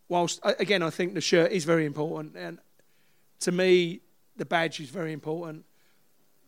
Whilst 0.07 0.39
again, 0.43 0.83
I 0.83 0.89
think 0.89 1.13
the 1.13 1.21
shirt 1.21 1.51
is 1.51 1.65
very 1.65 1.85
important, 1.85 2.35
and 2.35 2.59
to 3.41 3.51
me, 3.51 4.01
the 4.37 4.45
badge 4.45 4.79
is 4.79 4.89
very 4.89 5.13
important. 5.13 5.65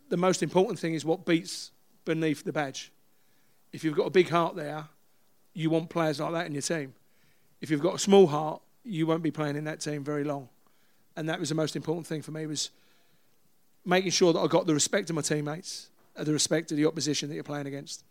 The 0.09 0.17
most 0.17 0.43
important 0.43 0.79
thing 0.79 0.93
is 0.93 1.03
what 1.03 1.25
beats 1.25 1.71
beneath 2.05 2.43
the 2.43 2.53
badge. 2.53 2.91
If 3.71 3.83
you've 3.83 3.95
got 3.95 4.05
a 4.05 4.11
big 4.11 4.29
heart 4.29 4.55
there, 4.55 4.85
you 5.53 5.69
want 5.69 5.89
players 5.89 6.19
like 6.19 6.33
that 6.33 6.45
in 6.45 6.53
your 6.53 6.61
team. 6.61 6.93
If 7.61 7.71
you've 7.71 7.81
got 7.81 7.95
a 7.95 7.99
small 7.99 8.27
heart, 8.27 8.61
you 8.83 9.07
won't 9.07 9.23
be 9.23 9.31
playing 9.31 9.55
in 9.55 9.63
that 9.65 9.79
team 9.79 10.03
very 10.03 10.23
long. 10.23 10.49
And 11.15 11.29
that 11.29 11.39
was 11.39 11.49
the 11.49 11.55
most 11.55 11.75
important 11.75 12.05
thing 12.05 12.21
for 12.21 12.31
me 12.31 12.45
was 12.45 12.71
making 13.85 14.11
sure 14.11 14.33
that 14.33 14.39
I 14.39 14.47
got 14.47 14.65
the 14.67 14.73
respect 14.73 15.09
of 15.09 15.15
my 15.15 15.21
teammates, 15.21 15.89
uh, 16.15 16.23
the 16.23 16.33
respect 16.33 16.71
of 16.71 16.77
the 16.77 16.85
opposition 16.85 17.29
that 17.29 17.35
you're 17.35 17.43
playing 17.43 17.67
against. 17.67 18.03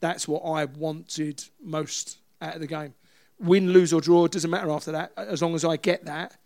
That's 0.00 0.26
what 0.26 0.40
I 0.40 0.64
wanted 0.64 1.44
most 1.62 2.18
out 2.40 2.54
of 2.54 2.60
the 2.60 2.66
game. 2.66 2.94
Win, 3.38 3.72
lose, 3.72 3.92
or 3.92 4.00
draw, 4.00 4.24
it 4.24 4.32
doesn't 4.32 4.50
matter 4.50 4.70
after 4.70 4.92
that. 4.92 5.12
As 5.16 5.42
long 5.42 5.54
as 5.54 5.64
I 5.64 5.76
get 5.76 6.04
that, 6.06 6.36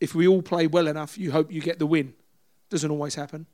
if 0.00 0.14
we 0.14 0.26
all 0.26 0.42
play 0.42 0.66
well 0.66 0.86
enough, 0.88 1.16
you 1.18 1.32
hope 1.32 1.52
you 1.52 1.60
get 1.60 1.78
the 1.78 1.86
win. 1.86 2.14
Doesn't 2.70 2.90
always 2.90 3.14
happen. 3.14 3.46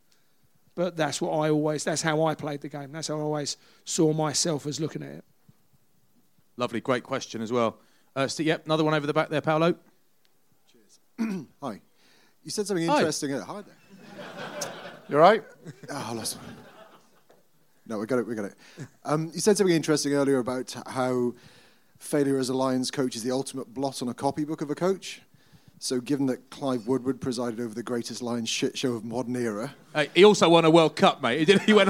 But 0.74 0.96
that's 0.96 1.20
what 1.20 1.30
I 1.32 1.50
always, 1.50 1.82
that's 1.82 2.02
how 2.02 2.24
I 2.24 2.34
played 2.34 2.60
the 2.60 2.68
game. 2.68 2.92
That's 2.92 3.08
how 3.08 3.18
I 3.18 3.20
always 3.22 3.56
saw 3.84 4.12
myself 4.12 4.66
as 4.66 4.80
looking 4.80 5.02
at 5.02 5.10
it. 5.10 5.24
Lovely, 6.56 6.80
great 6.80 7.02
question 7.02 7.42
as 7.42 7.52
well. 7.52 7.78
Uh, 8.14 8.26
Steve, 8.28 8.46
yep, 8.46 8.64
another 8.64 8.84
one 8.84 8.94
over 8.94 9.06
the 9.06 9.12
back 9.12 9.28
there, 9.28 9.40
Paolo. 9.40 9.74
Cheers. 10.70 11.46
Hi. 11.62 11.80
You 12.42 12.50
said 12.50 12.66
something 12.66 12.86
interesting. 12.86 13.34
uh, 13.34 13.44
Hi 13.44 13.62
there. 13.62 13.74
You 15.08 15.16
all 15.16 15.22
right? 15.22 15.42
Oh, 15.90 16.06
I 16.10 16.12
lost 16.12 16.36
one. 16.36 16.56
No, 17.86 17.98
we 17.98 18.06
got 18.06 18.18
it. 18.18 18.26
We 18.26 18.34
got 18.34 18.44
it. 18.46 18.54
Um, 19.04 19.30
you 19.32 19.40
said 19.40 19.56
something 19.56 19.74
interesting 19.74 20.12
earlier 20.12 20.38
about 20.38 20.74
how 20.86 21.34
failure 21.98 22.38
as 22.38 22.50
a 22.50 22.54
Lions 22.54 22.90
coach 22.90 23.16
is 23.16 23.22
the 23.22 23.30
ultimate 23.30 23.72
blot 23.72 24.02
on 24.02 24.08
a 24.08 24.14
copybook 24.14 24.60
of 24.60 24.70
a 24.70 24.74
coach. 24.74 25.22
So, 25.80 26.00
given 26.00 26.26
that 26.26 26.50
Clive 26.50 26.86
Woodward 26.88 27.20
presided 27.20 27.60
over 27.60 27.72
the 27.72 27.82
greatest 27.84 28.20
Lions 28.20 28.48
shit 28.48 28.76
show 28.76 28.92
of 28.94 29.04
modern 29.04 29.36
era, 29.36 29.74
Hey, 29.94 30.10
he 30.14 30.24
also 30.24 30.48
won 30.48 30.64
a 30.64 30.70
World 30.70 30.96
Cup, 30.96 31.22
mate. 31.22 31.38
He, 31.38 31.44
did, 31.46 31.60
he 31.62 31.72
went. 31.72 31.88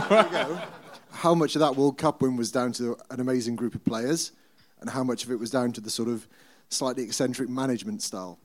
how 1.11 1.35
much 1.35 1.57
of 1.57 1.61
that 1.61 1.74
World 1.74 1.99
Cup 1.99 2.20
win 2.23 2.36
was 2.36 2.53
down 2.53 2.70
to 2.74 2.97
an 3.11 3.19
amazing 3.20 3.57
group 3.57 3.74
of 3.74 3.85
players, 3.85 4.32
and 4.81 4.90
how 4.90 5.03
much 5.03 5.24
of 5.24 5.31
it 5.32 5.39
was 5.40 5.51
down 5.51 5.73
to 5.73 5.81
the 5.81 5.90
sort 5.90 6.09
of 6.09 6.28
slightly 6.69 7.03
eccentric 7.03 7.49
management 7.49 8.03
style? 8.03 8.39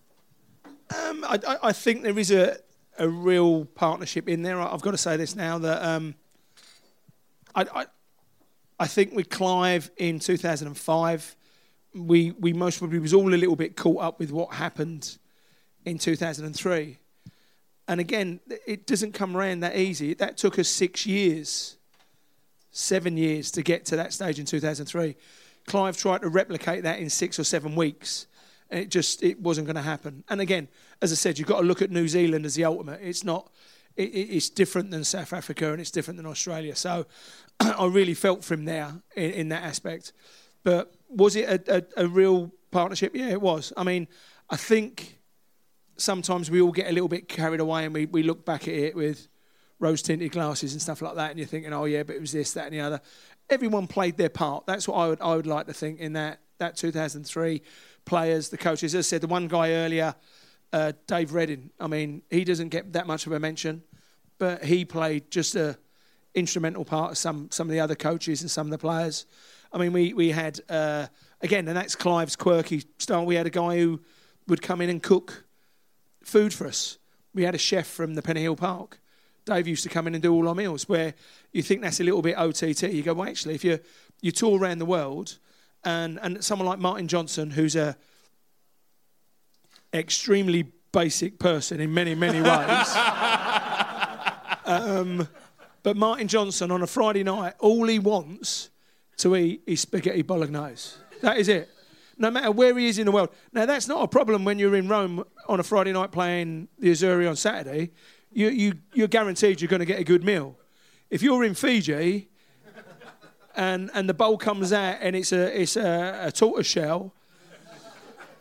Um, 0.66 1.24
I, 1.26 1.40
I- 1.48 1.58
I 1.64 1.72
think 1.74 2.04
there 2.04 2.18
is 2.18 2.32
a, 2.32 2.58
a 2.98 3.08
real 3.08 3.66
partnership 3.66 4.30
in 4.30 4.44
there. 4.44 4.60
I've 4.60 4.82
got 4.82 4.92
to 4.92 4.98
say 4.98 5.18
this 5.18 5.36
now 5.36 5.58
that 5.60 5.84
um, 5.84 6.16
I, 7.56 7.62
I, 7.62 7.86
I 8.80 8.88
think 8.88 9.14
with 9.14 9.30
Clive 9.30 9.92
in 9.98 10.20
2005, 10.20 11.36
we, 11.96 12.32
we 12.32 12.54
most 12.54 12.80
probably 12.80 13.00
was 13.00 13.14
all 13.14 13.34
a 13.34 13.36
little 13.36 13.56
bit 13.56 13.76
caught 13.76 14.02
up 14.02 14.20
with 14.20 14.32
what 14.32 14.54
happened 14.54 15.18
in 15.86 15.98
2003. 15.98 16.98
And 17.88 18.00
again, 18.00 18.40
it 18.66 18.88
doesn't 18.88 19.14
come 19.14 19.36
around 19.36 19.60
that 19.62 19.76
easy. 19.76 20.14
That 20.14 20.38
took 20.38 20.58
us 20.58 20.70
six 20.70 21.06
years, 21.06 21.78
seven 22.72 23.18
years 23.18 23.52
to 23.52 23.62
get 23.62 23.86
to 23.86 23.98
that 23.98 24.14
stage 24.14 24.40
in 24.40 24.46
2003. 24.46 25.16
Clive 25.68 25.98
tried 25.98 26.22
to 26.22 26.30
replicate 26.30 26.84
that 26.84 27.00
in 27.00 27.10
six 27.10 27.40
or 27.40 27.44
seven 27.44 27.76
weeks, 27.76 28.28
and 28.74 28.82
it 28.82 28.90
just 28.90 29.24
it 29.24 29.40
wasn't 29.40 29.68
going 29.68 29.76
to 29.76 29.82
happen. 29.84 30.24
And 30.30 30.42
again, 30.42 30.68
as 31.02 31.12
I 31.12 31.16
said, 31.16 31.38
you've 31.38 31.48
got 31.48 31.62
to 31.62 31.66
look 31.66 31.82
at 31.82 31.92
New 31.92 32.08
Zealand 32.08 32.46
as 32.46 32.56
the 32.56 32.66
ultimate. 32.66 33.00
It's 33.02 33.24
not. 33.24 33.52
It, 33.96 34.10
it- 34.10 34.30
it's 34.36 34.50
different 34.50 34.90
than 34.92 35.04
South 35.04 35.32
Africa, 35.34 35.72
and 35.72 35.80
it's 35.80 35.92
different 35.92 36.18
than 36.18 36.26
Australia. 36.26 36.76
So, 36.76 37.06
I 37.60 37.86
really 37.86 38.16
felt 38.16 38.44
for 38.44 38.56
him 38.56 38.66
there 38.66 38.92
in, 39.16 39.32
in 39.32 39.50
that 39.50 39.64
aspect. 39.64 40.12
But 40.64 40.94
was 41.08 41.36
it 41.36 41.48
a, 41.68 41.78
a, 41.98 42.06
a 42.06 42.08
real 42.08 42.52
partnership? 42.72 43.16
Yeah, 43.16 43.30
it 43.30 43.42
was. 43.42 43.72
I 43.78 43.84
mean, 43.84 44.08
I 44.50 44.56
think 44.56 45.20
sometimes 45.98 46.50
we 46.50 46.62
all 46.62 46.72
get 46.72 46.88
a 46.90 46.92
little 46.92 47.08
bit 47.08 47.28
carried 47.28 47.60
away 47.60 47.86
and 47.86 47.94
we, 47.94 48.06
we 48.08 48.24
look 48.24 48.44
back 48.46 48.68
at 48.68 48.74
it 48.74 48.96
with 48.96 49.28
rose 49.80 50.02
tinted 50.02 50.32
glasses 50.32 50.74
and 50.74 50.82
stuff 50.82 51.02
like 51.02 51.16
that, 51.16 51.30
and 51.32 51.38
you're 51.40 51.48
thinking, 51.48 51.74
oh 51.74 51.86
yeah, 51.86 52.04
but 52.04 52.16
it 52.16 52.22
was 52.22 52.32
this, 52.32 52.54
that, 52.54 52.66
and 52.66 52.74
the 52.74 52.80
other. 52.80 53.02
Everyone 53.50 53.86
played 53.86 54.18
their 54.18 54.30
part. 54.30 54.66
That's 54.66 54.88
what 54.88 54.96
I 54.96 55.08
would 55.10 55.22
I 55.22 55.36
would 55.36 55.46
like 55.48 55.68
to 55.68 55.74
think 55.74 56.00
in 56.00 56.14
that 56.14 56.40
that 56.60 56.78
2003 56.78 57.62
players, 58.06 58.50
the 58.50 58.58
coaches. 58.58 58.96
As 58.96 59.08
I 59.08 59.10
said, 59.10 59.22
the 59.22 59.28
one 59.28 59.48
guy 59.48 59.72
earlier, 59.72 60.16
uh, 60.72 60.94
Dave 61.08 61.34
Reddin. 61.34 61.72
I 61.80 61.88
mean, 61.88 62.24
he 62.30 62.44
doesn't 62.44 62.70
get 62.70 62.94
that 62.94 63.08
much 63.08 63.26
of 63.26 63.32
a 63.32 63.40
mention, 63.40 63.84
but 64.38 64.64
he 64.64 64.86
played 64.86 65.32
just 65.32 65.56
a 65.56 65.78
instrumental 66.36 66.84
part 66.84 67.12
of 67.12 67.18
some 67.18 67.50
some 67.52 67.68
of 67.68 67.72
the 67.72 67.80
other 67.80 67.96
coaches 67.96 68.42
and 68.42 68.50
some 68.50 68.68
of 68.68 68.72
the 68.72 68.78
players. 68.78 69.26
I 69.72 69.78
mean, 69.78 69.94
we 69.94 70.14
we 70.14 70.32
had 70.32 70.60
uh, 70.70 71.08
again, 71.42 71.68
and 71.68 71.78
that's 71.78 71.96
Clive's 71.96 72.36
quirky 72.36 72.84
style. 72.98 73.26
We 73.26 73.36
had 73.36 73.48
a 73.48 73.52
guy 73.52 73.78
who 73.78 74.02
would 74.48 74.62
come 74.62 74.82
in 74.82 74.90
and 74.90 75.02
cook 75.02 75.46
food 76.24 76.54
for 76.54 76.68
us. 76.68 76.98
We 77.34 77.44
had 77.44 77.56
a 77.56 77.60
chef 77.60 77.88
from 77.88 78.16
the 78.16 78.22
Penny 78.22 78.42
Hill 78.42 78.56
Park. 78.56 79.00
Dave 79.46 79.68
used 79.68 79.84
to 79.84 79.90
come 79.90 80.08
in 80.08 80.14
and 80.14 80.24
do 80.24 80.34
all 80.34 80.48
our 80.48 80.56
meals. 80.56 80.88
Where 80.88 81.14
you 81.52 81.62
think 81.62 81.82
that's 81.82 82.00
a 82.00 82.04
little 82.04 82.22
bit 82.22 82.38
OTT, 82.38 82.84
you 82.84 83.04
go, 83.04 83.14
well, 83.14 83.28
actually, 83.28 83.56
if 83.56 83.64
you 83.64 83.80
you 84.22 84.32
tour 84.32 84.60
around 84.60 84.80
the 84.80 84.86
world, 84.86 85.38
and 85.86 86.20
and 86.22 86.44
someone 86.44 86.68
like 86.68 86.80
Martin 86.80 87.08
Johnson, 87.08 87.50
who's 87.50 87.76
a 87.76 87.96
extremely 89.94 90.72
basic 90.92 91.40
person 91.40 91.80
in 91.80 91.94
many 91.94 92.16
many 92.16 92.42
ways. 92.50 92.96
um, 94.66 95.28
but 95.84 95.98
Martin 95.98 96.28
Johnson 96.28 96.72
on 96.72 96.82
a 96.82 96.88
Friday 96.88 97.24
night, 97.24 97.54
all 97.60 97.88
he 97.88 98.00
wants 98.00 98.70
to 99.18 99.36
eat 99.36 99.62
is 99.68 99.82
spaghetti 99.82 100.22
bolognese. 100.22 100.96
That 101.22 101.38
is 101.38 101.50
it. 101.50 101.70
No 102.18 102.32
matter 102.32 102.52
where 102.52 102.78
he 102.78 102.88
is 102.88 103.00
in 103.00 103.06
the 103.06 103.12
world. 103.12 103.30
Now, 103.52 103.66
that's 103.66 103.88
not 103.88 104.04
a 104.04 104.08
problem 104.08 104.46
when 104.46 104.60
you're 104.60 104.76
in 104.76 104.88
Rome 104.88 105.24
on 105.48 105.60
a 105.60 105.64
Friday 105.64 105.92
night 105.92 106.12
playing 106.12 106.68
the 106.80 106.92
Azzurri 106.92 107.28
on 107.28 107.36
Saturday. 107.36 107.92
You, 108.32 108.50
you, 108.50 108.74
you're 108.94 109.08
guaranteed 109.08 109.62
you're 109.62 109.70
going 109.70 109.80
to 109.80 109.86
get 109.86 110.00
a 110.00 110.04
good 110.04 110.24
meal. 110.24 110.58
If 111.10 111.22
you're 111.22 111.44
in 111.44 111.54
Fiji 111.54 112.30
and, 113.56 113.90
and 113.94 114.08
the 114.10 114.14
bowl 114.14 114.38
comes 114.38 114.74
out 114.74 114.98
and 115.02 115.16
it's 115.16 115.32
a, 115.32 115.62
it's 115.62 115.76
a, 115.76 116.20
a 116.24 116.32
tortoise 116.32 116.68
shell, 116.68 117.14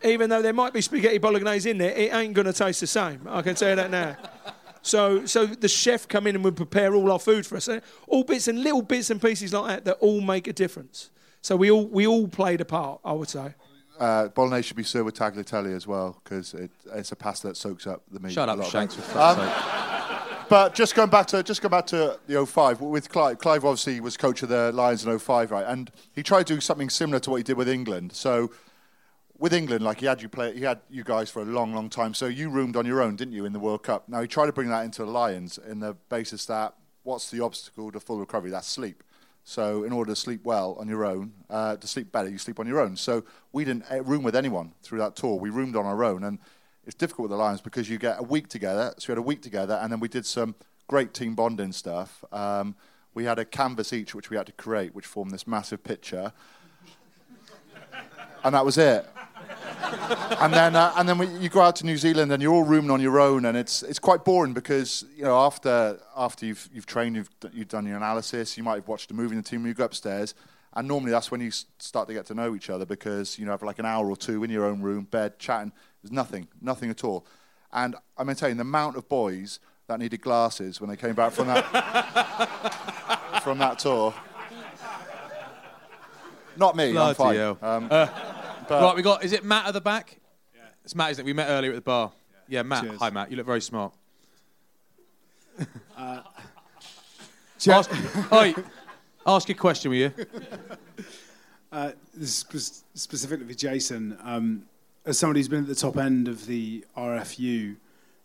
even 0.05 0.31
though 0.31 0.43
there 0.43 0.53
might 0.53 0.73
be 0.73 0.81
spaghetti 0.81 1.19
bolognese 1.19 1.71
in 1.71 1.79
there, 1.79 1.93
it 1.93 2.13
ain't 2.13 2.35
going 2.35 2.47
to 2.47 2.53
taste 2.53 2.81
the 2.81 2.87
same. 2.87 3.21
I 3.29 3.43
can 3.43 3.55
tell 3.55 3.71
you 3.71 3.77
that 3.77 3.91
now. 3.91 4.17
So, 4.83 5.27
so 5.27 5.47
the 5.47 5.69
chef 5.69 6.09
come 6.09 6.27
in 6.27 6.35
and 6.35 6.45
would 6.45 6.57
prepare 6.57 6.95
all 6.95 7.13
our 7.13 7.21
food 7.21 7.47
for 7.47 7.57
us. 7.57 7.69
All 8.09 8.25
bits 8.25 8.49
and 8.49 8.63
little 8.63 8.83
bits 8.83 9.11
and 9.11 9.23
pieces 9.23 9.53
like 9.53 9.69
that 9.69 9.85
that 9.85 9.95
all 10.01 10.21
make 10.21 10.49
a 10.49 10.53
difference. 10.53 11.11
So 11.41 11.57
we 11.57 11.71
all 11.71 11.87
we 11.87 12.07
all 12.07 12.27
played 12.29 12.61
a 12.61 12.65
part, 12.65 13.01
I 13.05 13.13
would 13.13 13.29
say. 13.29 13.55
Uh, 13.99 14.27
bolognese 14.29 14.67
should 14.69 14.77
be 14.77 14.83
served 14.83 15.05
with 15.07 15.15
tagliatelle 15.17 15.73
as 15.77 15.87
well 15.87 16.21
because 16.25 16.55
it, 16.55 16.71
it's 16.95 17.13
a 17.13 17.17
pasta 17.17 17.49
that 17.49 17.57
soaks 17.57 17.87
up 17.87 18.03
the 18.11 18.19
meat. 18.19 18.33
Shut 18.33 18.49
up, 18.49 18.59
lot 18.59 18.67
Shanks. 18.67 18.95
For 18.97 19.03
fuck's 19.03 19.39
Um, 19.39 19.47
sake. 19.47 20.02
But 20.49 20.75
just 20.75 20.95
going 20.95 21.11
back 21.11 21.27
to 21.29 21.43
just 21.43 21.63
go 21.63 21.69
back 21.69 21.87
to 21.87 22.19
the 22.27 22.47
05 22.47 22.81
with 22.81 23.09
Clive. 23.09 23.39
Clive 23.39 23.65
obviously 23.65 24.01
was 24.01 24.17
coach 24.17 24.43
of 24.43 24.49
the 24.49 24.73
Lions 24.73 25.05
in 25.05 25.19
05, 25.19 25.51
right? 25.51 25.67
And 25.67 25.91
he 26.15 26.23
tried 26.23 26.47
to 26.49 26.55
do 26.55 26.61
something 26.61 26.91
similar 26.91 27.21
to 27.21 27.31
what 27.31 27.37
he 27.37 27.43
did 27.43 27.57
with 27.57 27.69
England. 27.69 28.13
So 28.13 28.51
with 29.39 29.53
England, 29.53 29.85
like 29.85 30.01
he 30.01 30.07
had 30.07 30.23
you 30.23 30.29
play, 30.29 30.55
he 30.55 30.63
had 30.63 30.81
you 30.89 31.05
guys 31.05 31.31
for 31.31 31.43
a 31.43 31.45
long, 31.45 31.75
long 31.75 31.91
time. 31.91 32.15
So 32.15 32.27
you 32.27 32.49
roomed 32.49 32.77
on 32.77 32.87
your 32.87 33.03
own, 33.03 33.17
didn't 33.17 33.35
you, 33.35 33.45
in 33.45 33.53
the 33.53 33.59
World 33.59 33.83
Cup? 33.83 34.09
Now 34.09 34.21
he 34.21 34.29
tried 34.29 34.47
to 34.47 34.53
bring 34.53 34.69
that 34.69 34.85
into 34.85 35.05
the 35.05 35.11
Lions 35.11 35.59
in 35.59 35.81
the 35.81 35.95
basis 36.09 36.47
that 36.47 36.75
what's 37.03 37.31
the 37.31 37.43
obstacle 37.43 37.91
to 37.93 38.01
full 38.01 38.21
recovery? 38.21 38.51
That's 38.51 38.69
sleep. 38.69 39.03
So 39.45 39.83
in 39.83 39.93
order 39.93 40.13
to 40.13 40.17
sleep 40.17 40.45
well 40.45 40.77
on 40.79 40.89
your 40.89 41.05
own, 41.05 41.33
uh, 41.51 41.77
to 41.77 41.87
sleep 41.87 42.13
better, 42.13 42.29
you 42.29 42.39
sleep 42.39 42.61
on 42.61 42.67
your 42.67 42.81
own. 42.81 42.97
So 42.97 43.25
we 43.53 43.65
didn't 43.65 43.85
uh, 43.91 44.03
room 44.05 44.23
with 44.23 44.37
anyone 44.37 44.73
through 44.83 45.01
that 45.01 45.17
tour. 45.17 45.37
We 45.37 45.51
roomed 45.51 45.75
on 45.75 45.85
our 45.85 46.05
own, 46.05 46.23
and 46.23 46.39
it's 46.85 46.95
difficult 46.95 47.25
with 47.25 47.31
the 47.31 47.43
Lions 47.43 47.61
because 47.61 47.89
you 47.89 47.99
get 47.99 48.19
a 48.19 48.23
week 48.23 48.49
together. 48.49 48.93
So 48.99 49.09
we 49.09 49.13
had 49.13 49.19
a 49.19 49.23
week 49.23 49.43
together, 49.43 49.79
and 49.83 49.93
then 49.93 50.01
we 50.01 50.09
did 50.09 50.27
some 50.27 50.55
great 50.89 51.15
team 51.15 51.35
bonding 51.35 51.73
stuff. 51.73 52.25
Um, 52.33 52.75
we 53.15 53.25
had 53.25 53.39
a 53.39 53.45
canvas 53.45 53.93
each, 53.93 54.15
which 54.15 54.31
we 54.31 54.37
had 54.37 54.47
to 54.47 54.53
create, 54.53 54.95
which 54.95 55.07
formed 55.07 55.31
this 55.31 55.47
massive 55.47 55.85
picture, 55.85 56.33
and 58.45 58.55
that 58.55 58.65
was 58.65 58.79
it. 58.79 59.07
and 60.41 60.53
then, 60.53 60.75
uh, 60.75 60.93
and 60.97 61.09
then 61.09 61.19
we, 61.19 61.27
you 61.39 61.49
go 61.49 61.61
out 61.61 61.77
to 61.77 61.87
New 61.87 61.97
Zealand 61.97 62.33
and 62.33 62.43
you're 62.43 62.55
all 62.55 62.63
rooming 62.63 62.91
on 62.91 63.01
your 63.01 63.21
own, 63.21 63.45
and 63.45 63.57
it's 63.57 63.83
it's 63.83 63.99
quite 63.99 64.25
boring 64.25 64.53
because 64.53 65.05
you 65.17 65.25
know 65.25 65.37
after 65.39 66.01
after 66.17 66.47
you've 66.47 66.69
you've 66.73 66.87
trained, 66.87 67.17
you've 67.17 67.31
you've 67.53 67.69
done 67.69 67.87
your 67.87 67.97
analysis, 67.97 68.57
you 68.57 68.63
might 68.63 68.77
have 68.77 68.89
watched 68.89 69.11
a 69.11 69.15
movie 69.15 69.37
in 69.37 69.43
the 69.43 69.49
team, 69.49 69.67
you 69.67 69.75
go 69.75 69.85
upstairs, 69.85 70.35
and 70.75 70.89
normally 70.89 71.11
that's 71.11 71.31
when 71.31 71.41
you 71.41 71.51
start 71.51 72.09
to 72.09 72.15
get 72.15 72.27
to 72.27 72.35
know 72.35 72.55
each 72.55 72.71
other 72.71 72.87
because 72.87 73.39
you 73.39 73.45
know 73.45 73.51
have 73.53 73.63
like 73.63 73.79
an 73.79 73.87
hour 73.87 74.09
or 74.11 74.17
two 74.17 74.43
in 74.45 74.51
your 74.51 74.65
own 74.65 74.81
room, 74.83 75.05
bed, 75.05 75.39
chatting. 75.39 75.73
There's 76.03 76.13
nothing, 76.13 76.49
nothing 76.61 76.91
at 76.91 77.05
all, 77.05 77.27
and 77.73 77.95
I'm 78.19 78.35
telling 78.35 78.57
the 78.57 78.63
amount 78.63 78.97
of 78.97 79.09
boys 79.09 79.61
that 79.89 79.99
needed 79.99 80.21
glasses 80.21 80.81
when 80.81 80.89
they 80.91 80.97
came 80.97 81.15
back 81.15 81.33
from 81.33 81.47
that 81.49 81.63
from 83.43 83.59
that 83.59 83.79
tour. 83.79 84.15
Not 86.57 86.77
me, 86.77 86.89
I'm 86.89 86.93
Bloody 86.93 87.15
fine. 87.15 87.37
hell. 87.37 87.59
Um, 87.63 87.89
Uh, 87.91 88.07
but- 88.69 88.83
right, 88.83 88.97
we 88.97 89.03
got. 89.03 89.25
Is 89.25 89.33
it 89.33 89.45
Matt 89.45 89.67
at 89.67 89.75
the 89.75 89.81
back? 89.81 90.19
Yeah. 90.55 90.61
It's 90.85 90.95
Matt, 90.95 91.13
isn't 91.13 91.23
it? 91.23 91.27
We 91.27 91.33
met 91.33 91.49
earlier 91.49 91.71
at 91.71 91.77
the 91.77 91.81
bar. 91.81 92.13
Yeah, 92.49 92.63
Matt. 92.63 92.85
Cheers. 92.85 92.99
Hi, 93.01 93.11
Matt. 93.11 93.31
You 93.31 93.37
look 93.39 93.47
very 93.47 93.61
smart. 93.63 93.95
Ja- 95.99 96.23
ask, 97.79 97.91
oi, 98.33 98.55
ask 99.27 99.49
your 99.49 99.57
question, 99.59 99.91
will 99.91 99.99
you? 99.99 100.13
Uh, 101.71 101.93
this 102.13 102.45
is 102.53 102.85
specifically 102.93 103.47
for 103.47 103.55
Jason. 103.55 104.15
Um, 104.23 104.67
as 105.07 105.19
somebody 105.19 105.41
who's 105.41 105.49
been 105.49 105.63
at 105.63 105.69
the 105.69 105.75
top 105.75 105.97
end 105.97 106.29
of 106.29 106.45
the 106.45 106.85
RFU, 106.99 107.77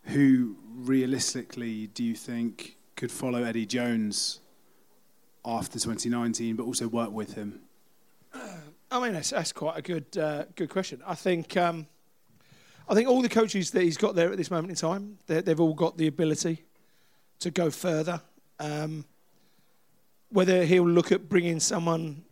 who 0.02 0.54
realistically 0.74 1.86
do 1.86 2.04
you 2.04 2.14
think 2.14 2.76
could 2.94 3.10
follow 3.10 3.44
Eddie 3.44 3.64
Jones 3.64 4.40
after 5.46 5.78
2019, 5.78 6.56
but 6.56 6.64
also 6.64 6.88
work 6.88 7.10
with 7.10 7.36
him? 7.36 7.60
I 8.90 9.00
mean, 9.02 9.14
that's, 9.14 9.30
that's 9.30 9.52
quite 9.52 9.78
a 9.78 9.82
good 9.82 10.18
uh, 10.18 10.44
good 10.54 10.68
question. 10.68 11.00
I 11.06 11.14
think 11.14 11.56
um, 11.56 11.86
I 12.86 12.94
think 12.94 13.08
all 13.08 13.22
the 13.22 13.30
coaches 13.30 13.70
that 13.70 13.80
he's 13.82 13.96
got 13.96 14.14
there 14.14 14.30
at 14.30 14.36
this 14.36 14.50
moment 14.50 14.68
in 14.72 14.76
time, 14.76 15.16
they- 15.26 15.40
they've 15.40 15.58
all 15.58 15.72
got 15.72 15.96
the 15.96 16.06
ability 16.08 16.64
to 17.40 17.50
go 17.50 17.70
further. 17.70 18.20
Um, 18.60 19.06
whether 20.30 20.64
he'll 20.64 20.88
look 20.88 21.12
at 21.12 21.28
bringing 21.28 21.60
someone 21.60 22.24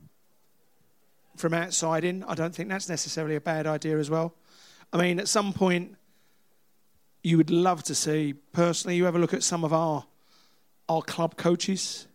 from 1.37 1.55
outside 1.55 2.05
in, 2.05 2.25
I 2.25 2.35
don't 2.35 2.55
think 2.55 2.69
that's 2.69 2.89
necessarily 2.89 3.37
a 3.37 3.41
bad 3.41 3.67
idea 3.67 3.99
as 3.99 4.11
well. 4.11 4.35
I 4.93 4.99
mean, 4.99 5.19
at 5.19 5.29
some 5.29 5.53
point, 5.53 5.97
you 7.23 7.37
would 7.37 7.51
love 7.51 7.83
to 7.85 7.95
see 7.95 8.35
personally. 8.53 8.97
You 8.97 9.05
have 9.05 9.17
a 9.17 9.19
look 9.19 9.35
at 9.35 9.43
some 9.43 9.65
of 9.65 9.73
our 9.73 10.05
our 10.89 11.03
club 11.03 11.37
coaches, 11.37 12.07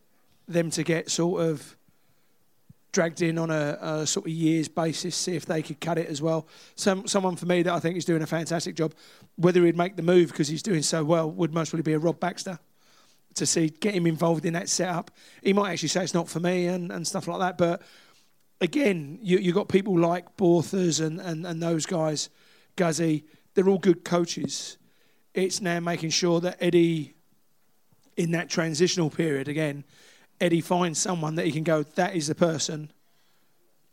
them 0.48 0.70
to 0.72 0.84
get 0.84 1.12
sort 1.12 1.42
of 1.42 1.76
dragged 2.94 3.22
in 3.22 3.38
on 3.38 3.50
a, 3.50 3.78
a 3.82 4.08
sort 4.08 4.26
of 4.26 4.32
years 4.32 4.68
basis, 4.70 5.16
see 5.16 5.36
if 5.36 5.46
they 5.46 5.62
could 5.62 5.82
cut 5.82 5.98
it 5.98 6.08
as 6.08 6.22
well. 6.22 6.48
Some 6.76 7.08
someone 7.08 7.36
for 7.36 7.46
me 7.46 7.64
that 7.64 7.74
I 7.74 7.80
think 7.80 7.98
is 7.98 8.06
doing 8.06 8.22
a 8.22 8.28
fantastic 8.28 8.76
job. 8.76 8.94
Whether 9.36 9.66
he'd 9.66 9.78
make 9.78 9.96
the 9.98 10.04
move 10.04 10.30
because 10.30 10.48
he's 10.48 10.64
doing 10.64 10.82
so 10.82 11.04
well 11.04 11.30
would 11.30 11.54
most 11.54 11.70
probably 11.70 11.84
be 11.84 11.94
a 11.94 12.00
Rob 12.00 12.20
Baxter 12.20 12.60
to 13.36 13.46
see 13.46 13.70
get 13.70 13.94
him 13.94 14.08
involved 14.08 14.46
in 14.46 14.54
that 14.54 14.70
setup. 14.70 15.12
He 15.44 15.54
might 15.54 15.72
actually 15.72 15.90
say 15.90 16.04
it's 16.04 16.14
not 16.14 16.30
for 16.30 16.40
me 16.40 16.68
and, 16.68 16.92
and 16.92 17.08
stuff 17.08 17.28
like 17.28 17.40
that. 17.40 17.58
But 17.58 17.82
again, 18.60 19.20
you 19.22 19.38
you 19.38 19.54
got 19.54 19.70
people 19.70 19.98
like 19.98 20.38
Borthers 20.38 21.00
and, 21.00 21.20
and, 21.20 21.46
and 21.46 21.62
those 21.62 21.86
guys, 21.86 22.30
Guzzy, 22.76 23.26
they're 23.54 23.70
all 23.70 23.80
good 23.80 24.04
coaches. 24.04 24.78
It's 25.34 25.62
now 25.62 25.80
making 25.80 26.10
sure 26.10 26.42
that 26.42 26.58
Eddie 26.60 27.16
in 28.18 28.32
that 28.32 28.50
transitional 28.50 29.10
period 29.10 29.48
again, 29.48 29.84
Eddie 30.40 30.62
finds 30.62 31.00
someone 31.00 31.36
that 31.36 31.46
he 31.46 31.52
can 31.52 31.64
go, 31.64 31.84
that 31.84 32.16
is 32.16 32.28
the 32.28 32.36
person 32.36 32.92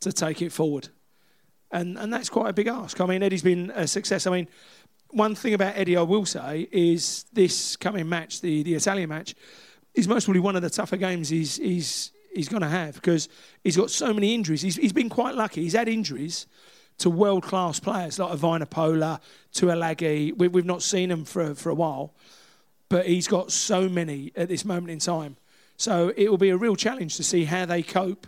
to 0.01 0.13
take 0.13 0.43
it 0.43 0.53
forward. 0.53 0.89
And 1.71 1.99
and 1.99 2.13
that's 2.13 2.31
quite 2.31 2.49
a 2.49 2.53
big 2.53 2.67
ask. 2.67 3.01
I 3.01 3.07
mean, 3.07 3.23
Eddie's 3.23 3.43
been 3.43 3.71
a 3.75 3.87
success. 3.87 4.27
I 4.27 4.31
mean, 4.31 4.49
one 5.11 5.35
thing 5.35 5.55
about 5.55 5.77
Eddie 5.77 5.97
I 5.97 6.03
will 6.03 6.27
say 6.27 6.69
is 6.71 7.25
this 7.33 7.77
coming 7.77 8.09
match, 8.09 8.41
the, 8.41 8.63
the 8.63 8.75
Italian 8.75 9.09
match, 9.09 9.35
is 9.95 10.07
most 10.07 10.25
probably 10.25 10.41
one 10.41 10.57
of 10.57 10.63
the 10.63 10.71
tougher 10.71 10.97
games 10.97 11.29
he's 11.29 11.57
he's 11.57 12.13
he's 12.33 12.49
going 12.49 12.63
to 12.63 12.69
have 12.69 12.95
because 12.95 13.29
he's 13.65 13.77
got 13.77 13.91
so 13.91 14.13
many 14.13 14.35
injuries. 14.35 14.63
He's, 14.63 14.77
he's 14.77 14.93
been 14.93 15.09
quite 15.09 15.35
lucky. 15.35 15.63
He's 15.63 15.73
had 15.73 15.89
injuries 15.89 16.47
to 16.99 17.11
world 17.11 17.43
class 17.43 17.81
players 17.81 18.19
like 18.19 18.39
Vunipola, 18.39 19.21
to 19.55 19.67
Alagi. 19.67 20.37
We, 20.37 20.49
we've 20.49 20.67
not 20.67 20.83
seen 20.83 21.11
him 21.11 21.25
for 21.25 21.55
for 21.55 21.71
a 21.71 21.75
while, 21.75 22.15
but 22.89 23.07
he's 23.07 23.29
got 23.29 23.51
so 23.51 23.89
many 23.89 24.33
at 24.37 24.49
this 24.49 24.65
moment 24.65 24.91
in 24.91 24.99
time. 24.99 25.37
So 25.77 26.13
it 26.17 26.29
will 26.29 26.39
be 26.39 26.51
a 26.51 26.57
real 26.57 26.77
challenge 26.77 27.17
to 27.17 27.23
see 27.23 27.45
how 27.45 27.65
they 27.65 27.83
cope 27.83 28.27